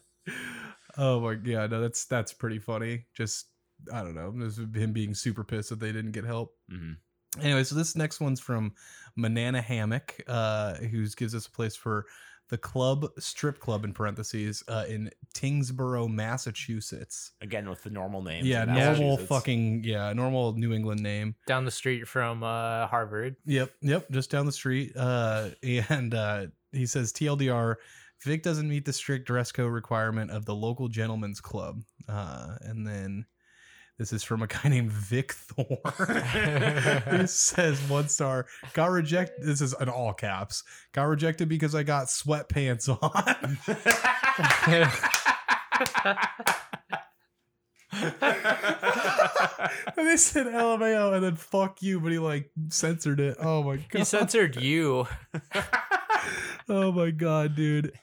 Oh 0.97 1.19
my 1.19 1.37
yeah, 1.43 1.67
no, 1.67 1.81
that's 1.81 2.05
that's 2.05 2.33
pretty 2.33 2.59
funny. 2.59 3.05
Just 3.15 3.47
I 3.91 4.01
don't 4.01 4.15
know, 4.15 4.31
this 4.35 4.57
him 4.57 4.93
being 4.93 5.13
super 5.13 5.43
pissed 5.43 5.69
that 5.69 5.79
they 5.79 5.91
didn't 5.91 6.11
get 6.11 6.25
help. 6.25 6.55
Mhm. 6.71 6.97
Anyway, 7.41 7.63
so 7.63 7.75
this 7.75 7.95
next 7.95 8.19
one's 8.19 8.39
from 8.39 8.73
Manana 9.15 9.61
Hammock, 9.61 10.21
uh, 10.27 10.75
who 10.75 11.07
gives 11.09 11.33
us 11.33 11.47
a 11.47 11.51
place 11.51 11.75
for 11.75 12.05
the 12.49 12.57
club 12.57 13.07
strip 13.19 13.59
club 13.59 13.85
in 13.85 13.93
parentheses 13.93 14.63
uh, 14.67 14.85
in 14.87 15.09
Tyngsboro, 15.33 16.09
Massachusetts. 16.09 17.31
Again, 17.41 17.69
with 17.69 17.83
the 17.83 17.89
normal 17.89 18.21
name. 18.21 18.45
Yeah, 18.45 18.65
normal 18.65 19.17
fucking 19.17 19.83
yeah, 19.83 20.13
normal 20.13 20.53
New 20.53 20.73
England 20.73 21.01
name. 21.01 21.35
down 21.47 21.65
the 21.65 21.71
street 21.71 22.07
from 22.07 22.43
uh, 22.43 22.87
Harvard. 22.87 23.35
Yep, 23.45 23.71
yep, 23.81 24.11
just 24.11 24.29
down 24.29 24.45
the 24.45 24.51
street. 24.51 24.93
Uh, 24.95 25.49
and 25.89 26.13
uh, 26.13 26.47
he 26.71 26.85
says 26.85 27.13
TLDR, 27.13 27.75
Vic 28.23 28.43
doesn't 28.43 28.69
meet 28.69 28.85
the 28.85 28.93
strict 28.93 29.27
dress 29.27 29.51
code 29.51 29.71
requirement 29.71 30.31
of 30.31 30.45
the 30.45 30.55
local 30.55 30.87
gentleman's 30.87 31.41
club. 31.41 31.81
Uh, 32.07 32.55
and 32.61 32.85
then 32.87 33.25
this 33.99 34.11
is 34.11 34.23
from 34.23 34.41
a 34.41 34.47
guy 34.47 34.59
named 34.69 34.91
Vic 34.91 35.33
Thor. 35.33 35.79
he 37.19 37.27
says 37.27 37.79
one 37.89 38.09
star 38.09 38.45
got 38.73 38.89
rejected. 38.91 39.45
This 39.45 39.61
is 39.61 39.75
in 39.79 39.89
all 39.89 40.13
caps. 40.13 40.63
Got 40.93 41.03
rejected 41.05 41.47
because 41.49 41.75
I 41.75 41.83
got 41.83 42.07
sweatpants 42.07 42.89
on. 42.89 43.57
and 49.97 50.07
they 50.07 50.17
said 50.17 50.47
LMAO 50.47 51.13
and 51.13 51.23
then 51.23 51.35
fuck 51.35 51.81
you, 51.81 51.99
but 51.99 52.11
he 52.11 52.19
like 52.19 52.49
censored 52.69 53.19
it. 53.19 53.37
Oh 53.39 53.63
my 53.63 53.77
god. 53.77 53.99
he 53.99 54.03
censored 54.03 54.55
you. 54.55 55.07
Oh 56.69 56.91
my 56.91 57.11
god, 57.11 57.55
dude. 57.55 57.93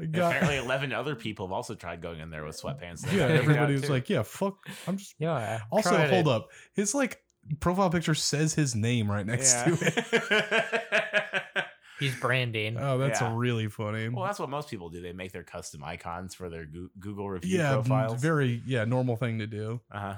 I 0.00 0.04
got 0.06 0.28
Apparently, 0.34 0.56
eleven 0.56 0.92
other 0.92 1.14
people 1.14 1.46
have 1.46 1.52
also 1.52 1.74
tried 1.74 2.00
going 2.00 2.20
in 2.20 2.30
there 2.30 2.44
with 2.44 2.60
sweatpants. 2.60 3.04
Yeah, 3.12 3.18
got 3.18 3.28
kicked 3.28 3.42
everybody 3.42 3.72
was 3.74 3.90
like, 3.90 4.08
yeah, 4.10 4.22
fuck. 4.22 4.56
I'm 4.88 4.96
just 4.96 5.14
Yeah. 5.18 5.60
also 5.70 5.90
tried 5.90 6.10
hold 6.10 6.26
it. 6.28 6.30
up. 6.32 6.48
His 6.74 6.94
like 6.94 7.18
profile 7.60 7.90
picture 7.90 8.14
says 8.14 8.54
his 8.54 8.74
name 8.74 9.10
right 9.10 9.26
next 9.26 9.52
to 9.64 9.72
it. 9.80 10.04
it. 10.22 11.64
He's 12.00 12.14
branding. 12.18 12.76
Oh, 12.78 12.98
that's 12.98 13.20
Yeah. 13.20 13.32
really 13.36 13.68
funny. 13.68 14.08
well, 14.08 14.24
that's 14.24 14.38
what 14.40 14.48
most 14.50 14.68
people 14.70 14.88
do. 14.90 15.00
They 15.02 15.12
make 15.12 15.30
their 15.32 15.44
custom 15.44 15.84
icons 15.84 16.34
for 16.34 16.48
their 16.48 16.64
Goo- 16.64 16.90
Google 16.98 17.28
review 17.30 17.58
yeah, 17.58 17.74
profiles. 17.74 18.20
very 18.20 18.60
yeah, 18.66 18.84
normal 18.84 19.16
thing 19.16 19.38
to 19.38 19.46
do. 19.46 19.80
uh-huh. 19.90 20.16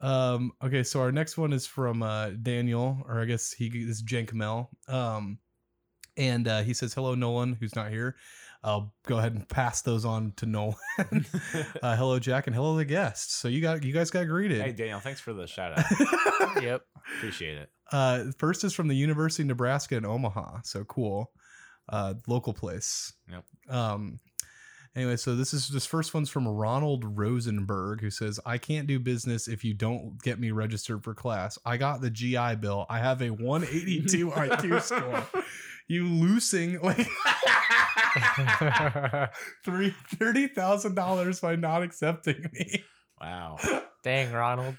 Um, 0.00 0.52
okay, 0.62 0.82
so 0.84 1.00
our 1.00 1.10
next 1.10 1.36
one 1.38 1.52
is 1.52 1.66
from 1.66 2.02
uh 2.02 2.30
Daniel, 2.30 3.02
or 3.08 3.20
I 3.20 3.24
guess 3.24 3.52
he 3.52 3.66
is 3.66 4.02
Jen 4.02 4.26
Kamel. 4.26 4.70
Um, 4.86 5.38
and 6.16 6.46
uh, 6.46 6.62
he 6.62 6.72
says, 6.74 6.94
"Hello, 6.94 7.14
Nolan, 7.14 7.54
who's 7.54 7.74
not 7.74 7.90
here." 7.90 8.14
I'll 8.62 8.92
go 9.06 9.18
ahead 9.18 9.34
and 9.34 9.48
pass 9.48 9.82
those 9.82 10.04
on 10.04 10.32
to 10.36 10.46
Nolan. 10.46 10.74
uh, 11.82 11.96
hello, 11.96 12.18
Jack, 12.18 12.46
and 12.48 12.56
hello, 12.56 12.76
the 12.76 12.84
guests. 12.84 13.34
So 13.36 13.46
you 13.48 13.60
got 13.60 13.84
you 13.84 13.92
guys 13.92 14.10
got 14.10 14.24
greeted. 14.26 14.60
hey, 14.60 14.72
Daniel, 14.72 15.00
thanks 15.00 15.20
for 15.20 15.32
the 15.32 15.46
shout 15.46 15.78
out. 15.78 15.84
Yep. 16.62 16.82
Appreciate 17.18 17.56
it. 17.58 17.70
uh, 17.92 18.24
first 18.38 18.64
is 18.64 18.72
from 18.74 18.88
the 18.88 18.96
University 18.96 19.42
of 19.44 19.48
Nebraska 19.48 19.96
in 19.96 20.04
Omaha. 20.04 20.60
So 20.64 20.84
cool. 20.84 21.30
Uh, 21.88 22.14
local 22.26 22.52
place. 22.52 23.12
Yep. 23.30 23.44
Um, 23.68 24.20
anyway, 24.98 25.16
so 25.16 25.36
this 25.36 25.54
is 25.54 25.68
this 25.68 25.86
first 25.86 26.12
one's 26.12 26.28
from 26.28 26.48
Ronald 26.48 27.16
Rosenberg, 27.16 28.00
who 28.00 28.10
says, 28.10 28.40
"I 28.44 28.58
can't 28.58 28.88
do 28.88 28.98
business 28.98 29.46
if 29.46 29.64
you 29.64 29.72
don't 29.72 30.20
get 30.22 30.40
me 30.40 30.50
registered 30.50 31.04
for 31.04 31.14
class. 31.14 31.56
I 31.64 31.76
got 31.76 32.00
the 32.00 32.10
GI 32.10 32.56
Bill. 32.56 32.84
I 32.90 32.98
have 32.98 33.22
a 33.22 33.30
182 33.30 34.30
IQ 34.30 34.82
score. 34.82 35.42
You 35.86 36.06
losing 36.06 36.80
like 36.80 37.06
three 39.64 39.94
thirty 40.16 40.48
thousand 40.48 40.96
dollars 40.96 41.40
by 41.40 41.56
not 41.56 41.82
accepting 41.82 42.50
me." 42.52 42.84
Wow. 43.20 43.58
Dang, 44.02 44.32
Ronald. 44.32 44.76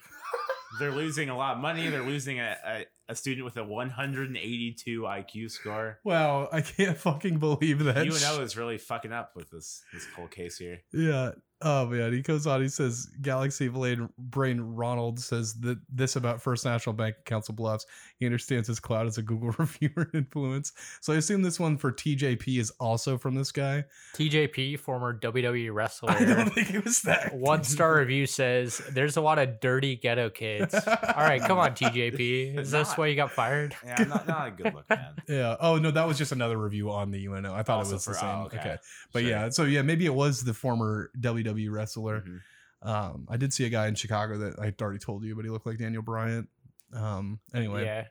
They're 0.78 0.92
losing 0.92 1.30
a 1.30 1.38
lot 1.38 1.56
of 1.56 1.62
money. 1.62 1.88
They're 1.90 2.04
losing 2.04 2.40
a, 2.40 2.56
a, 2.66 2.86
a 3.10 3.16
student 3.16 3.46
with 3.46 3.58
a 3.58 3.64
182 3.64 5.02
IQ 5.02 5.52
score. 5.52 6.00
Wow, 6.04 6.48
I 6.52 6.62
can't 6.62 6.98
fucking 6.98 7.40
believe 7.40 7.80
that. 7.86 8.06
UNO 8.06 8.42
is 8.42 8.56
really 8.56 8.78
fucking 8.78 9.12
up 9.12 9.36
with 9.36 9.50
this 9.50 9.82
this 9.94 10.06
whole 10.16 10.28
case 10.28 10.58
here. 10.58 10.82
Yeah. 10.94 11.32
Oh 11.62 11.88
man, 11.88 12.14
he 12.14 12.22
goes 12.22 12.48
on. 12.48 12.62
He 12.62 12.70
says, 12.70 13.10
"Galaxy 13.22 13.68
Blade 13.68 14.00
Brain 14.18 14.62
Ronald 14.62 15.20
says 15.20 15.56
that 15.62 15.78
this 15.94 16.16
about 16.16 16.42
First 16.42 16.64
National 16.64 16.94
Bank 16.94 17.18
and 17.18 17.26
Council 17.26 17.54
Bluffs. 17.54 17.86
He 18.18 18.26
understands 18.26 18.68
his 18.68 18.80
cloud 18.80 19.08
as 19.08 19.18
a 19.18 19.22
Google 19.22 19.52
reviewer 19.58 20.10
influence. 20.14 20.72
So 21.02 21.12
I 21.12 21.18
assume 21.18 21.42
this 21.42 21.60
one 21.60 21.78
for 21.78 21.92
TJP 21.92 22.60
is 22.60 22.70
also 22.80 23.18
from 23.18 23.36
this 23.36 23.52
guy. 23.52 23.84
TJP, 24.16 24.80
former 24.80 25.18
WWE 25.20 25.74
wrestler. 25.74 26.12
I 26.12 26.24
don't 26.24 26.50
think 26.54 26.74
it 26.74 26.84
was 26.86 27.02
that 27.02 27.34
One 27.36 27.64
star 27.66 27.98
review 27.98 28.26
says 28.26 28.78
there's 28.92 29.18
a 29.18 29.22
lot 29.22 29.38
of 29.38 29.60
dirty 29.60 29.98
ghetto 29.98 30.30
kids. 30.30 30.74
All 30.74 30.84
right, 31.18 31.42
come 31.42 31.58
on, 31.60 31.72
TJP. 31.72 32.58
Is 32.60 32.72
this 32.72 32.88
Not- 32.90 32.98
why 32.98 33.08
you 33.08 33.16
got 33.18 33.32
fired? 33.32 33.76
Yeah, 33.86 34.04
not, 34.06 34.28
not 34.28 34.48
a 34.48 34.52
good 34.52 34.74
look, 34.74 34.90
man. 34.90 35.14
Yeah. 35.28 35.56
Oh 35.60 35.78
no, 35.78 35.92
that 35.92 36.08
was 36.08 36.18
just 36.18 36.32
another 36.32 36.58
review 36.58 36.90
on 36.92 37.12
the 37.12 37.26
UNO. 37.28 37.54
I 37.54 37.64
thought 37.64 37.80
Also 37.80 37.92
it 37.92 37.96
was 37.96 38.06
the 38.06 38.14
same. 38.14 38.30
oh, 38.30 38.44
okay. 38.46 38.60
okay. 38.60 38.78
But 39.12 39.22
Sure. 39.24 39.30
yeah, 39.30 39.50
so 39.50 39.64
yeah, 39.64 39.82
maybe 39.82 40.06
it 40.06 40.14
was 40.14 40.42
the 40.44 40.54
former 40.54 41.12
WWE 41.20 41.49
wrestler. 41.54 42.22
Mhm. 42.22 42.40
Um, 42.82 43.28
I 43.30 43.38
did 43.38 43.52
see 43.54 43.66
a 43.66 43.70
guy 43.70 43.88
in 43.88 43.96
Chicago 43.96 44.38
that 44.38 44.60
I 44.60 44.74
already 44.82 45.00
told 45.00 45.24
you, 45.24 45.36
but 45.36 45.44
he 45.46 45.52
looked 45.52 45.66
like 45.66 45.78
Daniel 45.78 46.02
Bryan. 46.02 46.48
Um, 46.94 47.40
anyway, 47.54 47.84
Yeah. 47.86 48.08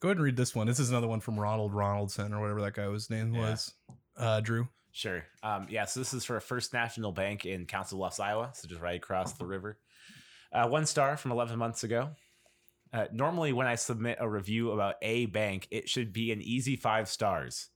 Go 0.00 0.08
ahead 0.08 0.18
and 0.18 0.24
read 0.24 0.36
this 0.36 0.54
one. 0.54 0.66
This 0.66 0.78
is 0.78 0.90
another 0.90 1.08
one 1.08 1.20
from 1.20 1.40
Ronald 1.40 1.72
Ronaldson 1.72 2.32
or 2.32 2.40
whatever 2.40 2.60
that 2.60 2.74
guy 2.74 2.86
was 2.88 3.08
name 3.08 3.32
Yeah. 3.34 3.40
was. 3.40 3.72
Uh, 4.14 4.40
Drew. 4.42 4.68
Sure. 4.92 5.24
Um, 5.42 5.66
yeah, 5.70 5.84
so 5.86 6.00
this 6.00 6.12
is 6.14 6.24
for 6.24 6.36
a 6.36 6.40
First 6.40 6.72
National 6.74 7.12
Bank 7.12 7.46
in 7.46 7.66
Council 7.66 7.98
Bluffs, 7.98 8.20
Iowa, 8.20 8.50
so 8.54 8.68
just 8.68 8.80
right 8.80 8.96
across 8.96 9.32
the 9.34 9.46
river. 9.46 9.78
Uh, 10.52 10.68
one 10.68 10.86
star 10.86 11.16
from 11.16 11.32
11 11.32 11.58
months 11.58 11.82
ago. 11.82 12.10
Uh, 12.92 13.06
normally, 13.12 13.52
when 13.52 13.66
I 13.66 13.74
submit 13.74 14.18
a 14.20 14.28
review 14.28 14.70
about 14.70 14.94
a 15.02 15.26
bank, 15.26 15.66
it 15.70 15.88
should 15.88 16.12
be 16.12 16.30
an 16.32 16.40
easy 16.40 16.76
five 16.76 17.08
stars. 17.08 17.68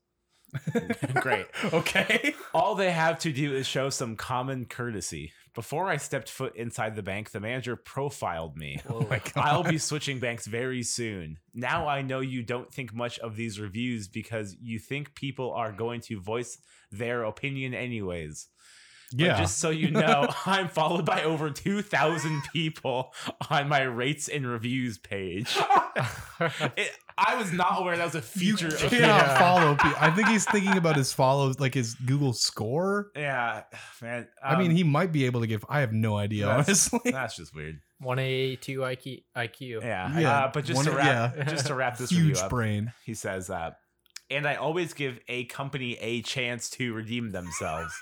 Great. 1.21 1.47
okay. 1.73 2.35
All 2.55 2.75
they 2.75 2.91
have 2.91 3.19
to 3.21 3.33
do 3.33 3.55
is 3.55 3.67
show 3.67 3.91
some 3.91 4.17
common 4.17 4.65
courtesy. 4.67 5.33
Before 5.55 5.89
I 5.89 5.97
stepped 5.97 6.31
foot 6.31 6.55
inside 6.57 6.95
the 6.95 7.03
bank, 7.03 7.31
the 7.31 7.41
manager 7.41 7.75
profiled 7.77 8.57
me. 8.57 8.81
Oh. 8.89 9.07
I'll 9.37 9.65
be 9.65 9.79
switching 9.79 10.19
banks 10.21 10.47
very 10.47 10.83
soon. 10.83 11.39
Now 11.55 11.89
I 11.89 12.03
know 12.03 12.21
you 12.21 12.43
don't 12.43 12.73
think 12.73 12.95
much 12.95 13.19
of 13.19 13.37
these 13.37 13.59
reviews 13.59 14.07
because 14.09 14.57
you 14.61 14.79
think 14.79 15.15
people 15.15 15.53
are 15.53 15.73
going 15.73 16.01
to 16.03 16.21
voice 16.21 16.59
their 16.93 17.25
opinion 17.25 17.75
anyways. 17.75 18.49
But 19.13 19.21
Yeah. 19.27 19.39
just 19.41 19.59
so 19.59 19.71
you 19.71 19.91
know, 20.05 20.29
I'm 20.47 20.69
followed 20.69 21.05
by 21.05 21.25
over 21.25 21.51
2,000 21.51 22.43
people 22.53 23.13
on 23.51 23.69
my 23.69 23.83
rates 23.83 24.29
and 24.29 24.47
reviews 24.47 24.99
page. 24.99 25.57
It, 26.77 26.91
I 27.19 27.37
was 27.37 27.53
not 27.53 27.81
aware 27.81 27.97
that 27.97 28.05
was 28.05 28.15
a 28.15 28.39
You 28.39 28.57
feature. 28.57 28.71
cannot 28.71 28.93
of 28.93 29.27
Yeah. 29.29 29.39
follow. 29.39 29.75
pe- 29.81 29.93
I 30.01 30.11
think 30.11 30.29
he's 30.29 30.45
thinking 30.47 30.77
about 30.77 30.97
his 30.97 31.13
follows, 31.13 31.61
like 31.61 31.75
his 31.75 31.95
Google 31.95 32.33
score. 32.33 33.11
Yeah, 33.15 33.65
man. 34.01 34.27
I 34.43 34.57
mean, 34.59 34.71
um, 34.71 34.77
he 34.77 34.85
might 34.85 35.13
be 35.13 35.27
able 35.27 35.41
to 35.41 35.47
give. 35.47 35.65
I 35.69 35.81
have 35.81 35.93
no 35.93 36.17
idea, 36.17 36.47
That's- 36.47 36.69
honestly. 36.93 37.01
that's 37.13 37.37
just 37.37 37.55
weird. 37.55 37.81
182 37.99 38.79
IQ. 38.79 39.23
IQ. 39.37 39.83
Yeah, 39.83 40.19
Yeah, 40.19 40.31
Uh, 40.45 40.51
but 40.53 40.65
just 40.65 40.77
one- 40.77 40.87
to 40.87 40.93
wrap, 40.93 41.37
yeah. 41.37 41.45
just 41.45 41.67
to 41.67 41.75
wrap 41.75 41.99
this 41.99 42.11
Huge 42.11 42.29
review 42.29 42.43
up, 42.43 42.51
brain. 42.51 42.93
he 43.05 43.13
says, 43.15 43.51
uh, 43.51 43.71
"And 44.31 44.47
I 44.49 44.55
always 44.55 44.95
give 44.95 45.19
a 45.29 45.45
company 45.47 45.97
a 46.01 46.23
chance 46.23 46.71
to 46.71 46.95
redeem 46.95 47.33
themselves." 47.33 47.93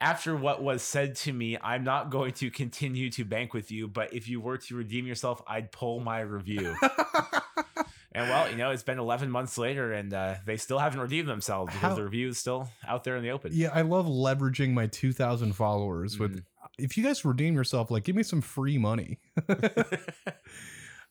After 0.00 0.36
what 0.36 0.62
was 0.62 0.82
said 0.82 1.14
to 1.16 1.32
me, 1.32 1.56
I'm 1.62 1.82
not 1.82 2.10
going 2.10 2.32
to 2.34 2.50
continue 2.50 3.10
to 3.12 3.24
bank 3.24 3.54
with 3.54 3.70
you, 3.70 3.88
but 3.88 4.12
if 4.12 4.28
you 4.28 4.40
were 4.40 4.58
to 4.58 4.76
redeem 4.76 5.06
yourself, 5.06 5.42
I'd 5.46 5.72
pull 5.72 6.00
my 6.00 6.20
review. 6.20 6.76
and 8.12 8.28
well, 8.28 8.50
you 8.50 8.56
know, 8.56 8.70
it's 8.72 8.82
been 8.82 8.98
11 8.98 9.30
months 9.30 9.56
later, 9.56 9.92
and 9.92 10.12
uh, 10.12 10.34
they 10.44 10.58
still 10.58 10.78
haven't 10.78 11.00
redeemed 11.00 11.28
themselves 11.28 11.72
because 11.72 11.90
How- 11.90 11.94
the 11.94 12.04
review 12.04 12.28
is 12.28 12.38
still 12.38 12.68
out 12.86 13.04
there 13.04 13.16
in 13.16 13.22
the 13.22 13.30
open. 13.30 13.52
Yeah, 13.54 13.70
I 13.72 13.80
love 13.82 14.06
leveraging 14.06 14.74
my 14.74 14.86
2,000 14.86 15.54
followers 15.54 16.18
with. 16.18 16.36
Mm. 16.36 16.44
If 16.78 16.98
you 16.98 17.04
guys 17.04 17.24
redeem 17.24 17.54
yourself, 17.54 17.90
like, 17.90 18.04
give 18.04 18.16
me 18.16 18.22
some 18.22 18.42
free 18.42 18.76
money. 18.76 19.18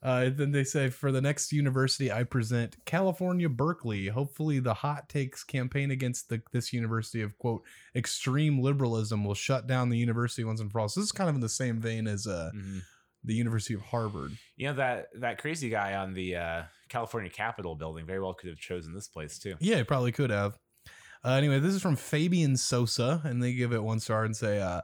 Uh, 0.05 0.29
then 0.29 0.51
they 0.51 0.63
say 0.63 0.87
for 0.89 1.11
the 1.11 1.19
next 1.21 1.51
university, 1.51 2.11
I 2.11 2.23
present 2.23 2.77
California 2.85 3.49
Berkeley. 3.49 4.07
Hopefully, 4.07 4.59
the 4.59 4.75
hot 4.75 5.09
takes 5.09 5.43
campaign 5.43 5.89
against 5.89 6.29
the, 6.29 6.43
this 6.51 6.71
university 6.71 7.23
of 7.23 7.35
quote 7.39 7.63
extreme 7.95 8.59
liberalism 8.61 9.25
will 9.25 9.33
shut 9.33 9.65
down 9.65 9.89
the 9.89 9.97
university 9.97 10.43
once 10.43 10.61
and 10.61 10.71
for 10.71 10.79
all. 10.81 10.89
So 10.89 10.99
this 10.99 11.05
is 11.07 11.11
kind 11.11 11.27
of 11.27 11.33
in 11.35 11.41
the 11.41 11.49
same 11.49 11.79
vein 11.79 12.05
as 12.07 12.27
uh, 12.27 12.51
Mhm. 12.53 12.81
the 13.23 13.33
University 13.33 13.73
of 13.73 13.81
Harvard. 13.81 14.33
You 14.57 14.67
know 14.67 14.73
that 14.75 15.07
that 15.21 15.39
crazy 15.39 15.69
guy 15.69 15.95
on 15.95 16.13
the 16.13 16.35
uh, 16.35 16.63
California 16.87 17.31
Capitol 17.31 17.73
building 17.75 18.05
very 18.05 18.19
well 18.21 18.35
could 18.35 18.49
have 18.49 18.59
chosen 18.59 18.93
this 18.93 19.07
place 19.07 19.39
too. 19.39 19.55
Yeah, 19.59 19.77
it 19.77 19.87
probably 19.87 20.11
could 20.11 20.29
have. 20.29 20.55
Uh, 21.23 21.31
anyway, 21.31 21.57
this 21.59 21.73
is 21.73 21.81
from 21.81 21.95
Fabian 21.95 22.55
Sosa, 22.57 23.21
and 23.23 23.41
they 23.41 23.53
give 23.53 23.73
it 23.73 23.81
one 23.81 23.99
star 23.99 24.23
and 24.23 24.37
say, 24.37 24.61
uh, 24.61 24.81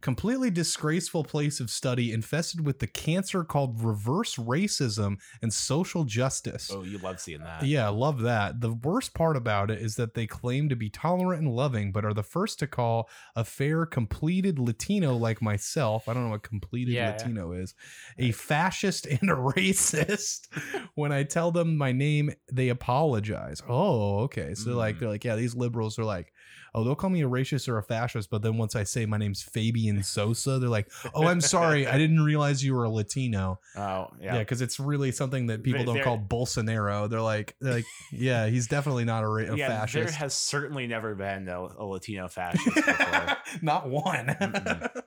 completely 0.00 0.50
disgraceful 0.50 1.24
place 1.24 1.60
of 1.60 1.70
study 1.70 2.12
infested 2.12 2.64
with 2.64 2.78
the 2.78 2.86
cancer 2.86 3.44
called 3.44 3.82
reverse 3.82 4.36
racism 4.36 5.18
and 5.42 5.52
social 5.52 6.04
justice. 6.04 6.70
Oh, 6.72 6.82
you 6.82 6.98
love 6.98 7.20
seeing 7.20 7.40
that. 7.40 7.62
Yeah, 7.64 7.86
I 7.86 7.90
love 7.90 8.20
that. 8.22 8.60
The 8.60 8.72
worst 8.72 9.14
part 9.14 9.36
about 9.36 9.70
it 9.70 9.80
is 9.80 9.96
that 9.96 10.14
they 10.14 10.26
claim 10.26 10.68
to 10.68 10.76
be 10.76 10.88
tolerant 10.90 11.42
and 11.42 11.52
loving, 11.54 11.92
but 11.92 12.04
are 12.04 12.14
the 12.14 12.22
first 12.22 12.58
to 12.60 12.66
call 12.66 13.08
a 13.36 13.44
fair, 13.44 13.86
completed 13.86 14.58
Latino 14.58 15.14
like 15.16 15.42
myself. 15.42 16.08
I 16.08 16.14
don't 16.14 16.24
know 16.24 16.30
what 16.30 16.42
completed 16.42 16.92
Yeah. 16.94 17.10
Latino 17.10 17.52
is. 17.52 17.74
A 18.18 18.32
fascist 18.32 19.06
and 19.20 19.30
a 19.30 19.34
racist. 19.34 20.48
when 20.94 21.12
I 21.12 21.22
tell 21.24 21.50
them 21.50 21.76
my 21.76 21.92
name, 21.92 22.30
they 22.52 22.68
apologize. 22.68 23.62
Oh, 23.68 24.20
okay. 24.20 24.54
So 24.54 24.70
like 24.76 24.96
Mm. 24.96 24.98
they're 25.00 25.08
like, 25.08 25.24
yeah, 25.24 25.36
these 25.36 25.54
liberals 25.54 25.98
are 25.98 26.04
like, 26.04 26.32
oh, 26.74 26.84
they'll 26.84 26.94
call 26.94 27.10
me 27.10 27.22
a 27.22 27.28
racist 27.28 27.68
or 27.68 27.78
a 27.78 27.82
fascist, 27.82 28.30
but 28.30 28.42
then 28.42 28.56
once 28.56 28.76
I 28.76 28.84
say 28.84 29.06
my 29.06 29.16
name's 29.16 29.42
Fabian 29.42 30.02
Sosa, 30.02 30.58
they're 30.58 30.68
like, 30.68 30.90
oh, 31.14 31.26
I'm 31.26 31.40
sorry, 31.40 31.86
I 31.86 31.98
didn't 31.98 32.20
realize 32.22 32.62
you 32.64 32.74
were 32.74 32.84
a 32.84 32.90
Latino. 32.90 33.60
Oh, 33.76 34.08
Yeah, 34.20 34.34
yeah. 34.34 34.38
because 34.40 34.60
it's 34.62 34.78
really 34.80 35.12
something 35.12 35.46
that 35.48 35.62
people 35.62 35.84
don't 35.84 36.02
call 36.02 36.18
Bolsonaro. 36.18 37.08
They're 37.10 37.20
like, 37.20 37.56
they're 37.60 37.74
like, 37.74 37.84
yeah, 38.12 38.46
he's 38.48 38.66
definitely 38.66 39.04
not 39.04 39.24
a, 39.24 39.28
ra- 39.28 39.54
Yeah, 39.54 39.68
there 39.68 39.68
fascist. 39.68 40.14
has 40.16 40.34
certainly 40.34 40.86
never 40.86 41.14
been 41.14 41.48
a, 41.48 41.60
a 41.60 41.84
Latino 41.84 42.28
fascist 42.28 42.64
before. 42.74 43.36
not 43.62 43.88
one. 43.88 44.26
Mm-mm. 44.26 45.02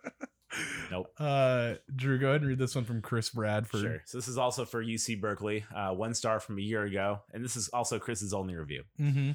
Nope. 0.92 1.08
Uh, 1.18 1.74
Drew, 1.96 2.20
go 2.20 2.28
ahead 2.30 2.42
and 2.42 2.50
read 2.50 2.60
this 2.60 2.76
one 2.76 2.84
from 2.86 3.02
Chris 3.02 3.32
Bradford. 3.32 3.82
Sure. 3.82 4.02
So 4.06 4.20
this 4.20 4.28
is 4.28 4.38
also 4.38 4.66
for 4.66 4.84
UC 4.84 5.20
Berkeley, 5.20 5.66
uh, 5.76 5.92
one 5.94 6.14
star 6.14 6.40
from 6.40 6.60
a 6.60 6.62
year 6.62 6.84
ago, 6.84 7.22
and 7.34 7.44
this 7.44 7.56
is 7.56 7.70
also 7.70 7.98
Chris's 7.98 8.34
only 8.34 8.56
review. 8.56 8.84
Mm-hmm. 9.00 9.32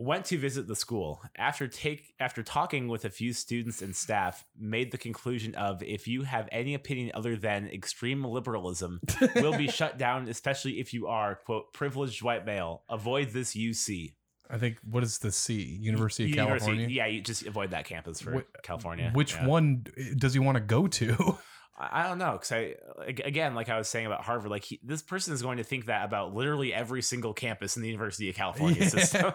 Went 0.00 0.26
to 0.26 0.38
visit 0.38 0.68
the 0.68 0.76
school 0.76 1.20
after 1.36 1.66
take 1.66 2.14
after 2.20 2.44
talking 2.44 2.86
with 2.86 3.04
a 3.04 3.10
few 3.10 3.32
students 3.32 3.82
and 3.82 3.96
staff. 3.96 4.44
Made 4.56 4.92
the 4.92 4.98
conclusion 4.98 5.56
of 5.56 5.82
if 5.82 6.06
you 6.06 6.22
have 6.22 6.48
any 6.52 6.74
opinion 6.74 7.10
other 7.14 7.34
than 7.36 7.66
extreme 7.66 8.24
liberalism, 8.24 9.00
will 9.34 9.58
be 9.58 9.66
shut 9.80 9.98
down, 9.98 10.28
especially 10.28 10.78
if 10.78 10.94
you 10.94 11.08
are 11.08 11.34
quote 11.34 11.72
privileged 11.72 12.22
white 12.22 12.46
male. 12.46 12.84
Avoid 12.88 13.30
this 13.30 13.56
UC. 13.56 14.14
I 14.48 14.56
think 14.58 14.78
what 14.88 15.02
is 15.02 15.18
the 15.18 15.32
C? 15.32 15.76
University 15.80 16.24
of 16.24 16.30
University- 16.30 16.66
California. 16.66 16.88
Yeah, 16.88 17.06
you 17.06 17.20
just 17.20 17.44
avoid 17.44 17.72
that 17.72 17.84
campus 17.84 18.20
for 18.20 18.38
Wh- 18.38 18.62
California. 18.62 19.10
Which 19.12 19.34
Yeah. 19.34 19.46
one 19.46 19.84
does 20.16 20.32
he 20.32 20.38
want 20.38 20.54
to 20.56 20.60
go 20.62 20.86
to? 20.86 21.38
I 21.80 22.08
don't 22.08 22.18
know 22.18 22.32
because 22.32 22.50
I 22.52 22.74
again, 23.06 23.54
like 23.54 23.68
I 23.68 23.78
was 23.78 23.88
saying 23.88 24.06
about 24.06 24.22
Harvard, 24.24 24.50
like 24.50 24.64
he, 24.64 24.80
this 24.82 25.00
person 25.02 25.32
is 25.32 25.42
going 25.42 25.58
to 25.58 25.64
think 25.64 25.86
that 25.86 26.04
about 26.04 26.34
literally 26.34 26.74
every 26.74 27.02
single 27.02 27.32
campus 27.32 27.76
in 27.76 27.82
the 27.82 27.88
University 27.88 28.28
of 28.28 28.34
California 28.34 28.78
Yeah. 28.82 28.88
system. 28.88 29.32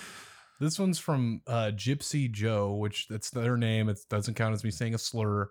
this 0.60 0.78
one's 0.78 0.98
from 0.98 1.42
uh, 1.46 1.72
Gypsy 1.74 2.30
Joe, 2.30 2.74
which 2.74 3.06
that's 3.08 3.30
their 3.30 3.56
name. 3.56 3.88
It 3.88 3.98
doesn't 4.08 4.34
count 4.34 4.54
as 4.54 4.64
me 4.64 4.70
saying 4.70 4.94
a 4.94 4.98
slur. 4.98 5.50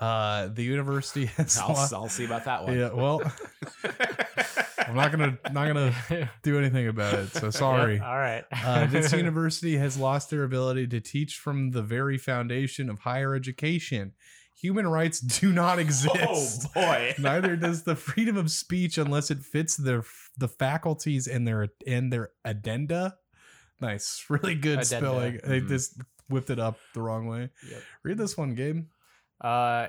Uh, 0.00 0.48
the 0.48 0.62
university 0.62 1.24
has 1.36 1.58
I'll, 1.58 1.68
lost- 1.74 1.92
I'll 1.92 2.08
see 2.08 2.24
about 2.24 2.44
that 2.46 2.64
one. 2.64 2.76
Yeah, 2.76 2.92
well, 2.92 3.20
I'm 4.78 4.94
not 4.94 5.10
gonna 5.10 5.38
not 5.52 5.66
gonna 5.66 6.30
do 6.42 6.58
anything 6.58 6.88
about 6.88 7.14
it. 7.14 7.28
So 7.34 7.50
sorry. 7.50 7.98
All 8.00 8.16
right. 8.16 8.44
Uh, 8.52 8.86
this 8.86 9.12
university 9.12 9.76
has 9.76 9.96
lost 9.98 10.30
their 10.30 10.44
ability 10.44 10.86
to 10.88 11.00
teach 11.00 11.36
from 11.36 11.70
the 11.72 11.82
very 11.82 12.16
foundation 12.18 12.88
of 12.88 13.00
higher 13.00 13.34
education. 13.34 14.12
Human 14.60 14.86
rights 14.88 15.20
do 15.20 15.52
not 15.52 15.78
exist. 15.78 16.16
oh 16.26 16.32
exist. 16.32 16.74
boy. 16.74 17.14
Neither 17.18 17.56
does 17.56 17.84
the 17.84 17.94
freedom 17.94 18.36
of 18.36 18.50
speech 18.50 18.98
unless 18.98 19.30
it 19.30 19.38
fits 19.44 19.76
their 19.76 20.04
the 20.36 20.48
faculties 20.48 21.26
and 21.28 21.46
their 21.46 21.68
and 21.86 22.12
their 22.12 22.30
addenda. 22.44 23.16
Nice, 23.80 24.24
really 24.28 24.54
good 24.56 24.80
Addenda. 24.80 25.06
spelling. 25.06 25.40
They 25.44 25.60
Mhm. 25.60 25.68
just 25.68 26.00
whipped 26.28 26.50
it 26.50 26.58
up 26.58 26.78
the 26.94 27.00
wrong 27.02 27.26
way. 27.28 27.50
Yep. 27.70 27.82
Read 28.02 28.18
this 28.18 28.36
one, 28.36 28.54
Gabe. 28.54 28.86
Uh, 29.40 29.88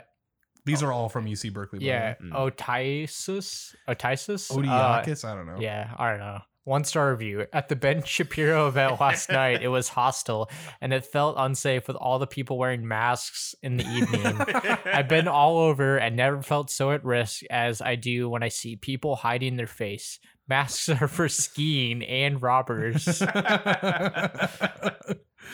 These 0.65 0.83
are 0.83 0.91
all 0.91 1.09
from 1.09 1.25
UC 1.25 1.49
Berkeley. 1.51 1.79
yeah. 1.85 2.13
Otisus. 2.21 3.73
Otisus. 3.87 4.51
Uh, 4.55 5.27
I 5.27 5.33
don't 5.35 5.47
know. 5.47 5.57
Yeah, 5.59 5.93
I 5.97 6.11
don't 6.11 6.19
know. 6.19 6.41
One 6.65 6.83
star 6.83 7.11
review. 7.11 7.45
At 7.51 7.69
the 7.69 7.75
Ben 7.75 8.03
Shapiro 8.05 8.67
event 8.67 8.99
last 8.99 9.29
night, 9.29 9.63
it 9.63 9.69
was 9.69 9.89
hostile 9.89 10.49
and 10.81 10.93
it 10.93 11.05
felt 11.05 11.35
unsafe 11.37 11.87
with 11.87 11.95
all 11.95 12.19
the 12.19 12.27
people 12.27 12.57
wearing 12.57 12.87
masks 12.87 13.55
in 13.63 13.77
the 13.77 13.87
evening. 13.87 14.39
I've 14.85 15.07
been 15.07 15.27
all 15.27 15.57
over 15.57 15.97
and 15.97 16.15
never 16.15 16.41
felt 16.41 16.69
so 16.69 16.91
at 16.91 17.03
risk 17.03 17.43
as 17.49 17.81
I 17.81 17.95
do 17.95 18.29
when 18.29 18.43
I 18.43 18.49
see 18.49 18.75
people 18.75 19.15
hiding 19.15 19.55
their 19.55 19.67
face. 19.67 20.19
Masks 20.47 20.89
are 21.01 21.07
for 21.07 21.29
skiing 21.29 22.03
and 22.03 22.41
robbers. 22.41 23.21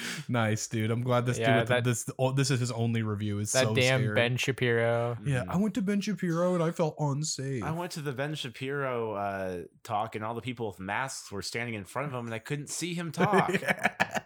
nice, 0.29 0.67
dude. 0.67 0.91
I'm 0.91 1.01
glad 1.03 1.25
this 1.25 1.37
Yeah, 1.37 1.59
dude. 1.59 1.67
that- 1.69 1.83
this 1.83 2.09
oh, 2.19 2.31
this 2.31 2.51
is 2.51 2.59
his 2.59 2.71
only 2.71 3.01
review. 3.03 3.39
Is 3.39 3.51
that 3.53 3.65
so 3.65 3.75
damn 3.75 4.01
scary. 4.01 4.15
Ben 4.15 4.37
Shapiro. 4.37 5.17
Yeah. 5.25 5.43
I 5.47 5.57
went 5.57 5.73
to 5.75 5.81
Ben 5.81 6.01
Shapiro 6.01 6.53
and 6.55 6.63
I 6.63 6.71
felt 6.71 6.95
unsafe. 6.99 7.63
I 7.63 7.71
went 7.71 7.91
to 7.93 8.01
the 8.01 8.11
Ben 8.11 8.35
Shapiro 8.35 9.13
uh, 9.13 9.57
talk, 9.83 10.15
and 10.15 10.23
all 10.23 10.33
the 10.33 10.41
people 10.41 10.67
with 10.67 10.79
masks 10.79 11.31
were 11.31 11.41
standing 11.41 11.75
in 11.75 11.83
front 11.85 12.07
of 12.07 12.13
him, 12.13 12.25
and 12.25 12.33
I 12.33 12.39
couldn't 12.39 12.69
see 12.69 12.93
him 12.93 13.11
talk. 13.13 13.51
Yeah. 13.61 14.19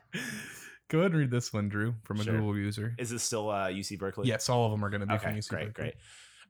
Go 0.89 0.99
ahead 0.99 1.11
and 1.11 1.19
read 1.19 1.31
this 1.31 1.53
one, 1.53 1.69
Drew, 1.69 1.93
from 2.03 2.19
a 2.19 2.23
Sure. 2.23 2.33
Google 2.37 2.57
user. 2.57 2.95
Is 2.97 3.11
this 3.11 3.21
still 3.21 3.49
uh, 3.51 3.67
UC 3.69 3.99
Berkeley? 3.99 4.27
Yes, 4.27 4.49
all 4.49 4.65
of 4.65 4.71
them 4.71 4.83
are 4.83 4.89
going 4.89 5.01
to 5.01 5.07
be 5.07 5.13
Okay, 5.13 5.25
from 5.25 5.35
UC 5.35 5.49
great, 5.49 5.65
Berkeley. 5.67 5.83
great. 5.83 5.95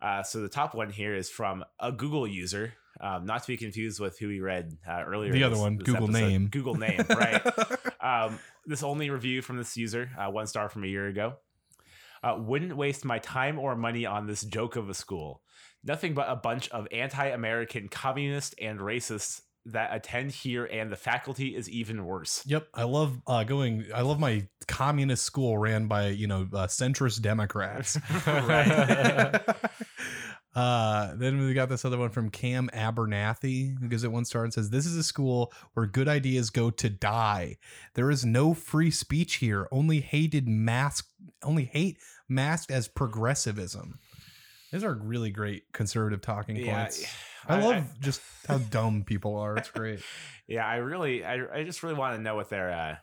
Uh, 0.01 0.23
so 0.23 0.39
the 0.41 0.47
top 0.47 0.73
one 0.73 0.89
here 0.89 1.13
is 1.13 1.29
from 1.29 1.61
a 1.77 1.91
Google 1.91 2.25
user, 2.25 2.73
um, 3.01 3.25
not 3.25 3.41
to 3.41 3.47
be 3.49 3.57
confused 3.57 3.99
with 3.99 4.17
who 4.17 4.29
we 4.29 4.39
read 4.39 4.77
uh, 4.87 5.03
earlier. 5.05 5.33
The 5.33 5.43
other 5.43 5.55
this- 5.55 5.61
one, 5.61 5.75
this 5.75 5.85
Google 5.85 6.05
episode. 6.05 6.27
name. 6.29 6.47
Google 6.47 6.75
name, 6.75 7.03
right? 7.09 7.45
um, 7.99 8.39
this 8.69 8.83
only 8.83 9.09
review 9.09 9.41
from 9.41 9.57
this 9.57 9.75
user, 9.75 10.11
uh, 10.17 10.29
one 10.29 10.47
star 10.47 10.69
from 10.69 10.83
a 10.83 10.87
year 10.87 11.07
ago. 11.07 11.33
Uh, 12.23 12.35
wouldn't 12.37 12.75
waste 12.77 13.03
my 13.03 13.17
time 13.19 13.57
or 13.57 13.75
money 13.75 14.05
on 14.05 14.27
this 14.27 14.43
joke 14.43 14.75
of 14.75 14.89
a 14.89 14.93
school. 14.93 15.41
Nothing 15.83 16.13
but 16.13 16.29
a 16.29 16.35
bunch 16.35 16.69
of 16.69 16.87
anti-American 16.91 17.87
communists 17.87 18.53
and 18.61 18.79
racists 18.79 19.41
that 19.65 19.93
attend 19.93 20.31
here, 20.31 20.65
and 20.65 20.91
the 20.91 20.95
faculty 20.95 21.55
is 21.55 21.69
even 21.69 22.05
worse. 22.05 22.43
Yep, 22.45 22.67
I 22.73 22.83
love 22.83 23.21
uh, 23.27 23.43
going. 23.43 23.85
I 23.93 24.01
love 24.01 24.19
my 24.19 24.47
communist 24.67 25.23
school 25.23 25.57
ran 25.57 25.87
by 25.87 26.07
you 26.07 26.27
know 26.27 26.47
uh, 26.53 26.67
centrist 26.67 27.21
Democrats. 27.21 27.97
right. 28.27 29.41
Uh, 30.55 31.13
then 31.15 31.39
we 31.39 31.53
got 31.53 31.69
this 31.69 31.85
other 31.85 31.97
one 31.97 32.09
from 32.09 32.29
Cam 32.29 32.69
Abernathy, 32.73 33.77
who 33.79 33.87
gives 33.87 34.03
it 34.03 34.11
one 34.11 34.25
star 34.25 34.43
and 34.43 34.53
says, 34.53 34.69
This 34.69 34.85
is 34.85 34.97
a 34.97 35.03
school 35.03 35.53
where 35.73 35.85
good 35.85 36.07
ideas 36.07 36.49
go 36.49 36.71
to 36.71 36.89
die. 36.89 37.57
There 37.93 38.09
is 38.09 38.25
no 38.25 38.53
free 38.53 38.89
speech 38.89 39.35
here, 39.35 39.67
only 39.71 39.99
hated 39.99 40.47
masked, 40.47 41.09
only 41.43 41.65
hate 41.65 41.99
masked 42.27 42.71
as 42.71 42.87
progressivism. 42.87 43.99
These 44.71 44.83
are 44.83 44.93
really 44.93 45.29
great 45.29 45.71
conservative 45.71 46.21
talking 46.21 46.55
yeah, 46.55 46.83
points. 46.83 47.05
I, 47.47 47.57
I- 47.57 47.63
love 47.63 47.83
just 48.01 48.21
how 48.47 48.57
dumb 48.57 49.03
people 49.03 49.37
are. 49.37 49.55
It's 49.57 49.71
great. 49.71 49.99
Yeah, 50.47 50.65
I 50.65 50.77
really, 50.77 51.23
I, 51.23 51.59
I 51.59 51.63
just 51.63 51.83
really 51.83 51.95
want 51.95 52.15
to 52.15 52.21
know 52.21 52.35
what 52.35 52.49
their, 52.49 52.71
uh, 52.71 52.95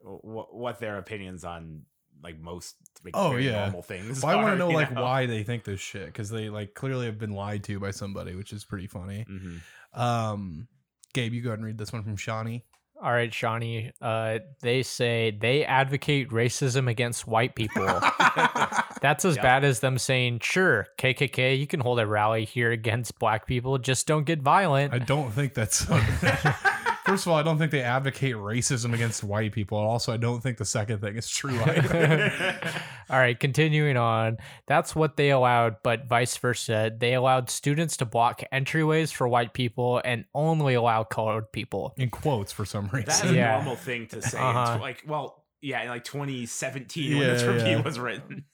what, 0.00 0.54
what 0.54 0.78
their 0.80 0.96
opinions 0.96 1.44
on 1.44 1.82
like 2.22 2.38
most 2.40 2.76
like, 3.04 3.14
Oh, 3.16 3.36
yeah. 3.36 3.62
normal 3.64 3.82
things. 3.82 4.22
Well, 4.22 4.32
I 4.38 4.42
want 4.42 4.54
to 4.54 4.58
know 4.58 4.70
you 4.70 4.76
like 4.76 4.94
why 4.94 5.26
they 5.26 5.42
think 5.44 5.64
this 5.64 5.80
shit 5.80 6.06
because 6.06 6.30
they 6.30 6.48
like 6.48 6.74
clearly 6.74 7.06
have 7.06 7.18
been 7.18 7.32
lied 7.32 7.64
to 7.64 7.78
by 7.78 7.90
somebody, 7.92 8.34
which 8.34 8.52
is 8.52 8.64
pretty 8.64 8.86
funny. 8.86 9.24
Mhm. 9.28 9.60
Um, 9.98 10.68
Gabe, 11.14 11.32
you 11.32 11.42
go 11.42 11.50
ahead 11.50 11.58
and 11.60 11.66
read 11.66 11.78
this 11.78 11.92
one 11.92 12.02
from 12.02 12.16
Shawnee. 12.16 12.64
All 13.00 13.12
right, 13.12 13.32
Shawnee. 13.32 13.92
Uh, 14.02 14.40
they 14.60 14.82
say 14.82 15.30
they 15.30 15.64
advocate 15.64 16.30
racism 16.30 16.90
against 16.90 17.28
white 17.28 17.54
people. 17.54 17.84
That's 19.00 19.24
as 19.24 19.36
Yep. 19.36 19.42
bad 19.44 19.64
as 19.64 19.78
them 19.78 19.98
saying, 19.98 20.40
"Sure, 20.42 20.86
KKK, 20.98 21.54
you 21.56 21.68
can 21.68 21.78
hold 21.78 22.00
a 22.00 22.06
rally 22.06 22.44
here 22.44 22.72
against 22.72 23.16
black 23.20 23.46
people. 23.46 23.78
Just 23.78 24.08
don't 24.08 24.24
get 24.24 24.42
violent." 24.42 24.92
I 24.92 24.98
don't 24.98 25.30
think 25.32 25.54
that's. 25.54 25.86
First 27.08 27.26
of 27.26 27.32
all, 27.32 27.38
I 27.38 27.42
don't 27.42 27.56
think 27.58 27.70
they 27.70 27.80
advocate 27.82 28.34
racism 28.36 28.92
against 28.92 29.24
white 29.24 29.52
people. 29.52 29.78
And 29.78 29.86
also, 29.88 30.12
I 30.12 30.18
don't 30.18 30.42
think 30.42 30.58
the 30.58 30.64
second 30.64 31.00
thing 31.00 31.16
is 31.16 31.28
true. 31.28 31.58
either. 31.58 32.60
All 33.10 33.18
right, 33.18 33.38
continuing 33.38 33.96
on. 33.96 34.36
That's 34.66 34.94
what 34.94 35.16
they 35.16 35.30
allowed, 35.30 35.76
but 35.82 36.06
vice 36.06 36.36
versa. 36.36 36.92
They 36.96 37.14
allowed 37.14 37.48
students 37.48 37.96
to 37.98 38.04
block 38.04 38.42
entryways 38.52 39.12
for 39.12 39.26
white 39.26 39.54
people 39.54 40.02
and 40.04 40.26
only 40.34 40.74
allow 40.74 41.04
colored 41.04 41.50
people. 41.50 41.94
In 41.96 42.10
quotes, 42.10 42.52
for 42.52 42.66
some 42.66 42.88
reason. 42.88 43.06
That's 43.06 43.24
a 43.24 43.34
Yeah. 43.34 43.56
normal 43.56 43.76
thing 43.76 44.06
to 44.08 44.20
say. 44.20 44.38
Uh-huh. 44.38 44.72
It's 44.74 44.82
like, 44.82 45.02
well, 45.06 45.44
yeah, 45.62 45.82
in 45.82 45.88
like 45.88 46.04
2017 46.04 47.18
when 47.18 47.26
this 47.26 47.42
review 47.42 47.78
yeah. 47.78 47.80
was 47.82 47.98
written. 47.98 48.44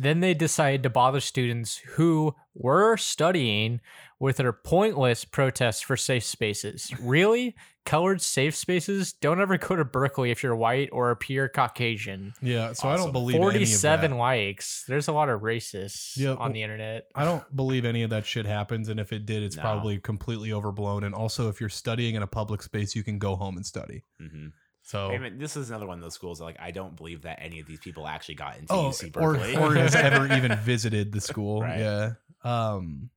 Then 0.00 0.20
they 0.20 0.32
decided 0.34 0.82
to 0.84 0.90
bother 0.90 1.20
students 1.20 1.78
who 1.78 2.34
were 2.54 2.96
studying 2.96 3.80
with 4.20 4.36
their 4.36 4.52
pointless 4.52 5.24
protests 5.24 5.80
for 5.80 5.96
safe 5.96 6.24
spaces. 6.24 6.92
Really? 7.00 7.56
Colored 7.84 8.20
safe 8.20 8.54
spaces? 8.54 9.12
Don't 9.12 9.40
ever 9.40 9.56
go 9.58 9.74
to 9.74 9.84
Berkeley 9.84 10.30
if 10.30 10.42
you're 10.42 10.54
white 10.54 10.88
or 10.92 11.10
appear 11.10 11.48
Caucasian. 11.48 12.34
yeah. 12.42 12.72
So 12.74 12.88
I 12.88 12.92
don't 12.92 13.00
Awesome. 13.00 13.12
believe 13.12 13.36
any 13.36 13.44
of 13.46 13.52
47 13.52 14.10
that. 14.12 14.16
likes. 14.16 14.84
There's 14.86 15.08
a 15.08 15.12
lot 15.12 15.28
of 15.30 15.40
racists 15.40 16.16
Yeah, 16.16 16.34
on 16.34 16.52
the 16.52 16.62
internet. 16.62 17.06
I 17.14 17.24
don't 17.24 17.44
believe 17.56 17.84
any 17.84 18.02
of 18.02 18.10
that 18.10 18.26
shit 18.26 18.44
happens, 18.46 18.88
and 18.88 19.00
if 19.00 19.12
it 19.12 19.24
did, 19.26 19.42
it's 19.42 19.56
No. 19.56 19.62
probably 19.62 19.98
completely 19.98 20.52
overblown. 20.52 21.02
And 21.04 21.14
also, 21.14 21.48
if 21.48 21.60
you're 21.60 21.68
studying 21.70 22.14
in 22.14 22.22
a 22.22 22.26
public 22.26 22.62
space, 22.62 22.94
you 22.94 23.02
can 23.02 23.18
go 23.18 23.34
home 23.36 23.56
and 23.56 23.64
study. 23.66 24.04
hmm 24.20 24.48
So, 24.88 25.10
mean, 25.18 25.36
this 25.36 25.54
is 25.54 25.68
another 25.68 25.86
one 25.86 25.98
of 25.98 26.02
those 26.02 26.14
schools 26.14 26.38
that, 26.38 26.44
like 26.44 26.56
I 26.58 26.70
don't 26.70 26.96
believe 26.96 27.20
that 27.22 27.40
any 27.42 27.60
of 27.60 27.66
these 27.66 27.78
people 27.78 28.06
actually 28.08 28.36
got 28.36 28.56
into 28.56 28.72
oh, 28.72 28.88
UC 28.88 29.14
or 29.18 29.34
Berkeley. 29.34 29.54
or 29.54 29.74
has 29.74 29.94
ever 29.94 30.34
even 30.34 30.56
visited 30.60 31.12
the 31.12 31.20
school. 31.20 31.60
Right. 31.60 31.78
Yeah. 31.80 32.12
Um, 32.42 33.10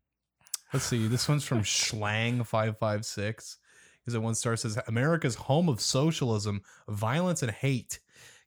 let's 0.73 0.83
see. 0.83 1.07
This 1.07 1.29
one's 1.29 1.45
from 1.45 1.61
Schlang 1.61 2.45
five 2.45 2.77
five 2.77 3.05
six. 3.05 3.57
Is 4.05 4.15
it 4.15 4.21
one 4.21 4.35
star 4.35 4.57
says 4.57 4.77
America's 4.87 5.35
home 5.35 5.69
of 5.69 5.79
socialism, 5.79 6.61
violence, 6.89 7.41
and 7.41 7.51
hate. 7.51 7.99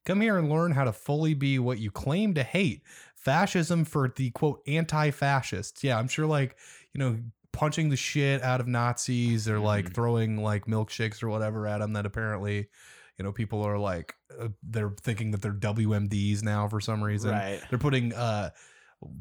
Come 0.05 0.21
here 0.21 0.37
and 0.37 0.51
learn 0.51 0.73
how 0.73 0.85
to 0.85 0.93
fully 0.93 1.33
be 1.33 1.59
what 1.59 1.79
you 1.79 1.91
claim 1.91 2.35
to 2.35 2.43
hate. 2.43 2.83
Fascism 3.17 3.87
for 3.87 4.13
the 4.15 4.33
quote 4.33 4.61
anti-fascists. 4.67 5.83
Yeah, 5.83 5.99
I'm 5.99 6.09
sure 6.09 6.27
like 6.27 6.59
you 6.93 6.99
know 6.99 7.19
punching 7.53 7.89
the 7.89 7.97
shit 7.97 8.43
out 8.43 8.61
of 8.61 8.67
Nazis 8.69 9.49
or 9.49 9.59
like 9.61 9.87
Mhm. 9.87 9.95
throwing 9.95 10.43
like 10.43 10.67
milkshakes 10.67 11.23
or 11.23 11.31
whatever 11.31 11.67
at 11.67 11.79
them 11.79 11.95
that 11.95 12.05
apparently 12.05 12.69
you 13.19 13.25
know 13.25 13.33
people 13.33 13.63
are 13.63 13.79
like 13.79 14.15
uh, 14.41 14.49
they're 14.63 14.95
thinking 15.03 15.31
that 15.33 15.43
they're 15.43 15.53
WMDs 15.53 16.43
now 16.43 16.69
for 16.69 16.81
some 16.81 17.03
reason. 17.03 17.31
right. 17.31 17.61
They're 17.71 17.79
putting 17.79 18.13
uh 18.13 18.51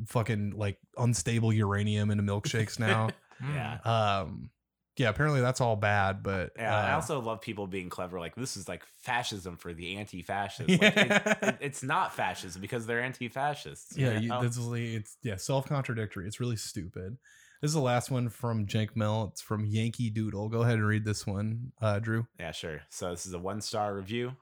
fucking 0.07 0.53
like 0.55 0.77
unstable 0.97 1.51
uranium 1.53 2.11
into 2.11 2.23
milkshakes 2.23 2.79
now. 2.79 3.09
Yeah. 3.53 3.79
um 3.83 4.49
yeah, 4.95 5.09
apparently 5.09 5.41
that's 5.41 5.59
all 5.59 5.75
bad, 5.75 6.21
but 6.21 6.51
Yeah, 6.55 6.73
I 6.73 6.91
uh, 6.91 6.95
also 6.95 7.19
love 7.19 7.41
people 7.41 7.65
being 7.65 7.89
clever. 7.89 8.19
Like 8.19 8.35
this 8.35 8.55
is 8.55 8.69
like 8.69 8.85
fascism 9.01 9.57
for 9.57 9.73
the 9.73 9.97
anti-fascists. 9.97 10.71
Like, 10.81 10.95
it- 10.95 11.07
Yeah. 11.07 11.33
it- 11.49 11.57
it's 11.59 11.83
not 11.83 12.13
fascism 12.13 12.61
because 12.61 12.85
they're 12.85 13.01
anti-fascists. 13.01 13.97
yeah, 13.97 14.13
you 14.13 14.19
you, 14.21 14.29
know? 14.29 14.41
that's 14.41 14.57
really 14.57 14.95
it's 14.95 15.17
yeah, 15.23 15.35
self-contradictory. 15.35 16.27
It's 16.27 16.39
really 16.39 16.55
stupid. 16.57 17.17
This 17.63 17.69
is 17.69 17.75
the 17.75 17.79
last 17.79 18.11
one 18.11 18.27
from 18.27 18.65
Jank 18.67 18.89
Mill. 18.93 19.29
It's 19.31 19.39
from 19.41 19.65
Yankee 19.65 20.09
Doodle. 20.09 20.49
Go 20.49 20.63
ahead 20.63 20.73
and 20.73 20.85
read 20.85 21.05
this 21.05 21.25
one, 21.25 21.71
uh, 21.81 21.99
Drew. 21.99 22.27
yeah, 22.37 22.51
sure. 22.51 22.81
So 22.89 23.11
this 23.11 23.25
is 23.25 23.33
a 23.33 23.39
one-star 23.39 23.95
review 23.95 24.33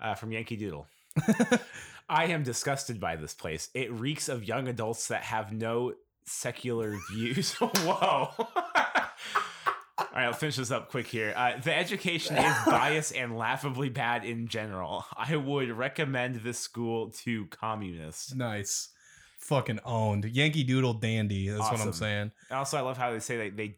uh, 0.00 0.14
from 0.14 0.32
Yankee 0.32 0.56
Doodle. 0.56 0.86
I 2.08 2.28
am 2.28 2.42
disgusted 2.42 2.98
by 2.98 3.16
this 3.16 3.34
place. 3.34 3.68
It 3.74 3.92
reeks 3.92 4.30
of 4.30 4.44
young 4.44 4.66
adults 4.66 5.08
that 5.08 5.24
have 5.24 5.52
no 5.52 5.92
secular 6.24 6.96
views. 7.12 7.52
Whoa. 7.60 8.30
All 8.38 8.46
right, 10.14 10.24
I'll 10.24 10.32
finish 10.32 10.56
this 10.56 10.70
up 10.70 10.88
quick 10.90 11.08
here. 11.08 11.34
Uh, 11.36 11.60
the 11.62 11.76
education 11.76 12.36
is 12.38 12.56
biased 12.64 13.14
and 13.14 13.36
laughably 13.36 13.90
bad 13.90 14.24
in 14.24 14.48
general. 14.48 15.04
I 15.14 15.36
would 15.36 15.70
recommend 15.70 16.36
this 16.36 16.58
school 16.58 17.10
to 17.24 17.44
communists. 17.48 18.34
nice. 18.34 18.88
Fucking 19.42 19.80
owned. 19.84 20.24
Yankee 20.24 20.64
Doodle 20.64 20.94
dandy. 20.94 21.48
That's 21.48 21.60
what 21.60 21.68
I'm 21.74 21.80
Awesome. 21.80 21.92
saying. 21.92 22.32
Also, 22.50 22.78
I 22.78 22.80
love 22.80 22.96
how 22.96 23.12
they 23.12 23.18
say 23.20 23.36
that 23.48 23.56
they 23.56 23.76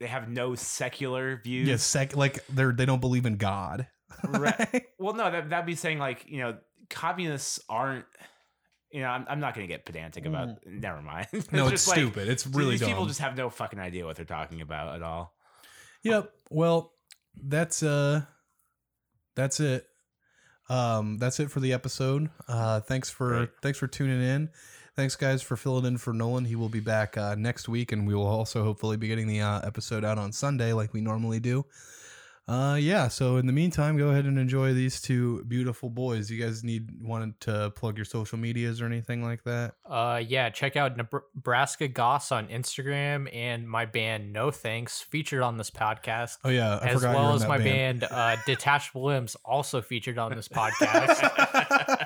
they 0.00 0.06
have 0.06 0.28
no 0.28 0.54
secular 0.54 1.40
views. 1.42 1.68
Yeah, 1.68 1.76
sec 1.76 2.16
like 2.16 2.44
they're 2.48 2.72
they 2.72 2.84
don't 2.86 3.00
believe 3.00 3.24
in 3.26 3.36
God. 3.36 3.86
Right. 4.24 4.86
Well, 4.98 5.14
no, 5.14 5.30
that 5.30 5.50
that'd 5.50 5.66
be 5.66 5.74
saying 5.76 5.98
like 5.98 6.24
you 6.26 6.38
know 6.40 6.56
communists 6.90 7.60
aren't. 7.68 8.04
You 8.90 9.02
know, 9.02 9.08
I'm, 9.08 9.26
I'm 9.28 9.40
not 9.40 9.54
going 9.54 9.66
to 9.66 9.72
get 9.72 9.84
pedantic 9.84 10.24
about. 10.24 10.48
Never 10.66 11.02
mind. 11.02 11.26
no, 11.52 11.64
it's 11.64 11.70
just 11.84 11.88
like- 11.88 11.96
stupid. 11.98 12.28
It's 12.28 12.46
really 12.46 12.70
these 12.72 12.80
dumb. 12.80 12.88
people 12.90 13.06
just 13.06 13.20
have 13.20 13.36
no 13.36 13.50
fucking 13.50 13.78
idea 13.78 14.06
what 14.06 14.16
they're 14.16 14.24
talking 14.24 14.60
about 14.62 14.94
at 14.96 15.02
all. 15.02 15.34
Yep. 16.02 16.32
Well, 16.50 16.92
that's 17.40 17.82
uh 17.82 18.22
that's 19.34 19.60
it. 19.60 19.86
Um 20.68 21.18
that's 21.18 21.38
it 21.40 21.50
for 21.50 21.60
the 21.60 21.72
episode. 21.72 22.30
Uh 22.48 22.80
thanks 22.80 23.10
for 23.10 23.28
Great. 23.28 23.50
thanks 23.62 23.78
for 23.78 23.86
tuning 23.86 24.22
in. 24.22 24.48
Thanks 24.96 25.14
guys 25.14 25.42
for 25.42 25.56
filling 25.58 25.84
in 25.84 25.98
for 25.98 26.14
Nolan. 26.14 26.46
He 26.46 26.56
will 26.56 26.70
be 26.70 26.80
back 26.80 27.18
uh 27.18 27.34
next 27.34 27.68
week 27.68 27.92
and 27.92 28.06
we 28.06 28.14
will 28.14 28.26
also 28.26 28.64
hopefully 28.64 28.96
be 28.96 29.08
getting 29.08 29.26
the 29.26 29.40
uh, 29.40 29.60
episode 29.60 30.04
out 30.04 30.16
on 30.18 30.32
Sunday 30.32 30.72
like 30.72 30.94
we 30.94 31.00
normally 31.02 31.38
do. 31.38 31.66
Uh 32.48 32.78
yeah, 32.80 33.08
so 33.08 33.38
in 33.38 33.46
the 33.46 33.52
meantime, 33.52 33.98
go 33.98 34.08
ahead 34.10 34.24
and 34.24 34.38
enjoy 34.38 34.72
these 34.72 35.00
two 35.00 35.42
beautiful 35.48 35.90
boys. 35.90 36.30
You 36.30 36.40
guys 36.40 36.62
need 36.62 36.88
wanted 37.02 37.38
to 37.40 37.72
plug 37.74 37.98
your 37.98 38.04
social 38.04 38.38
medias 38.38 38.80
or 38.80 38.86
anything 38.86 39.22
like 39.22 39.42
that? 39.44 39.74
Uh, 39.84 40.22
yeah, 40.24 40.48
check 40.48 40.76
out 40.76 40.96
Nebraska 40.96 41.88
Goths 41.88 42.30
on 42.30 42.46
Instagram 42.46 43.28
and 43.34 43.68
my 43.68 43.84
band 43.84 44.32
No 44.32 44.52
Thanks 44.52 45.00
featured 45.00 45.42
on 45.42 45.56
this 45.58 45.72
podcast, 45.72 46.38
Oh 46.44 46.50
yeah, 46.50 46.78
I 46.80 46.86
as 46.90 47.02
well 47.02 47.34
as 47.34 47.46
my 47.48 47.58
band, 47.58 48.06
uh, 48.08 48.36
Detachable 48.46 49.06
Limbs, 49.06 49.36
also 49.44 49.82
featured 49.82 50.16
on 50.16 50.34
this 50.36 50.46
podcast. 50.56 52.04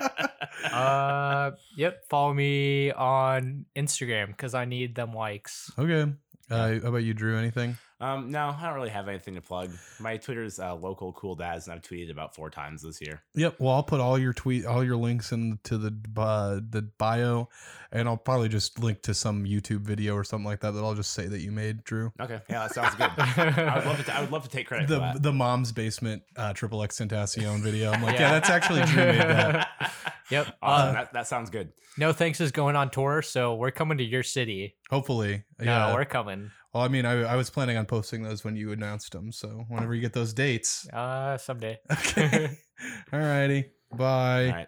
uh, 0.73 1.51
yep, 1.75 2.03
follow 2.09 2.33
me 2.33 2.91
on 2.91 3.65
Instagram 3.75 4.27
because 4.27 4.53
I 4.53 4.65
need 4.65 4.95
them 4.95 5.13
likes. 5.13 5.71
okay. 5.77 6.11
Uh, 6.49 6.79
how 6.81 6.89
about 6.89 6.97
you, 6.97 7.13
Drew? 7.13 7.37
Anything? 7.37 7.77
Um, 8.01 8.29
no, 8.29 8.49
I 8.59 8.65
don't 8.65 8.73
really 8.73 8.89
have 8.89 9.07
anything 9.07 9.35
to 9.35 9.41
plug. 9.41 9.71
My 10.01 10.17
Twitter's 10.17 10.59
uh, 10.59 10.75
local 10.75 11.13
cool 11.13 11.33
dads, 11.35 11.67
and 11.67 11.73
I've 11.73 11.81
tweeted 11.81 12.11
about 12.11 12.35
four 12.35 12.49
times 12.49 12.81
this 12.81 12.99
year. 12.99 13.21
Yep. 13.35 13.55
Well, 13.59 13.73
I'll 13.73 13.83
put 13.83 14.01
all 14.01 14.17
your 14.19 14.33
tweet, 14.33 14.65
all 14.65 14.83
your 14.83 14.97
links 14.97 15.31
into 15.31 15.77
the 15.77 15.95
uh, 16.19 16.59
the 16.69 16.81
bio, 16.97 17.47
and 17.93 18.09
I'll 18.09 18.17
probably 18.17 18.49
just 18.49 18.79
link 18.83 19.01
to 19.03 19.13
some 19.13 19.45
YouTube 19.45 19.81
video 19.81 20.13
or 20.13 20.25
something 20.25 20.45
like 20.45 20.59
that 20.59 20.71
that 20.71 20.83
I'll 20.83 20.95
just 20.95 21.13
say 21.13 21.27
that 21.27 21.39
you 21.39 21.53
made, 21.53 21.85
Drew. 21.85 22.11
Okay, 22.19 22.41
yeah, 22.49 22.67
that 22.67 22.73
sounds 22.73 22.95
good. 22.95 23.11
I 23.17 23.75
would 23.77 23.85
love 23.85 24.03
to. 24.05 24.13
I 24.17 24.19
would 24.19 24.31
love 24.31 24.43
to 24.43 24.49
take 24.49 24.67
credit 24.67 24.89
for 24.89 24.95
The 24.95 24.99
that. 24.99 25.23
the 25.23 25.31
mom's 25.31 25.71
basement 25.71 26.23
uh, 26.35 26.51
triple 26.51 26.83
X 26.83 26.99
Tentacion 26.99 27.59
video. 27.61 27.91
I'm 27.91 28.03
like, 28.03 28.15
yeah, 28.15 28.21
Yeah. 28.27 28.31
that's 28.31 28.49
actually 28.49 28.81
Drew 28.87 29.05
made 29.05 29.21
that. 29.21 29.69
Yep. 30.31 30.57
Awesome. 30.61 30.89
Uh, 30.89 30.93
that, 30.93 31.13
that 31.13 31.27
sounds 31.27 31.49
good. 31.49 31.69
no 31.97 32.13
Thanks 32.13 32.39
is 32.41 32.51
going 32.51 32.75
on 32.75 32.89
tour, 32.89 33.21
so 33.21 33.55
we're 33.55 33.71
coming 33.71 33.97
to 33.97 34.03
your 34.03 34.23
city. 34.23 34.75
Hopefully, 34.89 35.43
No, 35.59 35.65
yeah. 35.65 35.93
we're 35.93 36.05
coming. 36.05 36.49
well, 36.73 36.83
I 36.83 36.87
mean, 36.87 37.05
I, 37.05 37.21
I 37.23 37.35
was 37.35 37.49
planning 37.49 37.77
on 37.77 37.85
posting 37.85 38.23
those 38.23 38.43
when 38.43 38.55
you 38.55 38.71
announced 38.71 39.11
them, 39.11 39.31
so 39.31 39.65
whenever 39.67 39.93
you 39.93 40.01
get 40.01 40.13
those 40.13 40.33
dates. 40.33 40.87
Uh, 40.89 41.37
someday. 41.37 41.79
Okay. 41.91 42.57
All 43.13 43.19
righty. 43.19 43.65
Bye. 43.95 44.45
All 44.47 44.51
right. 44.53 44.67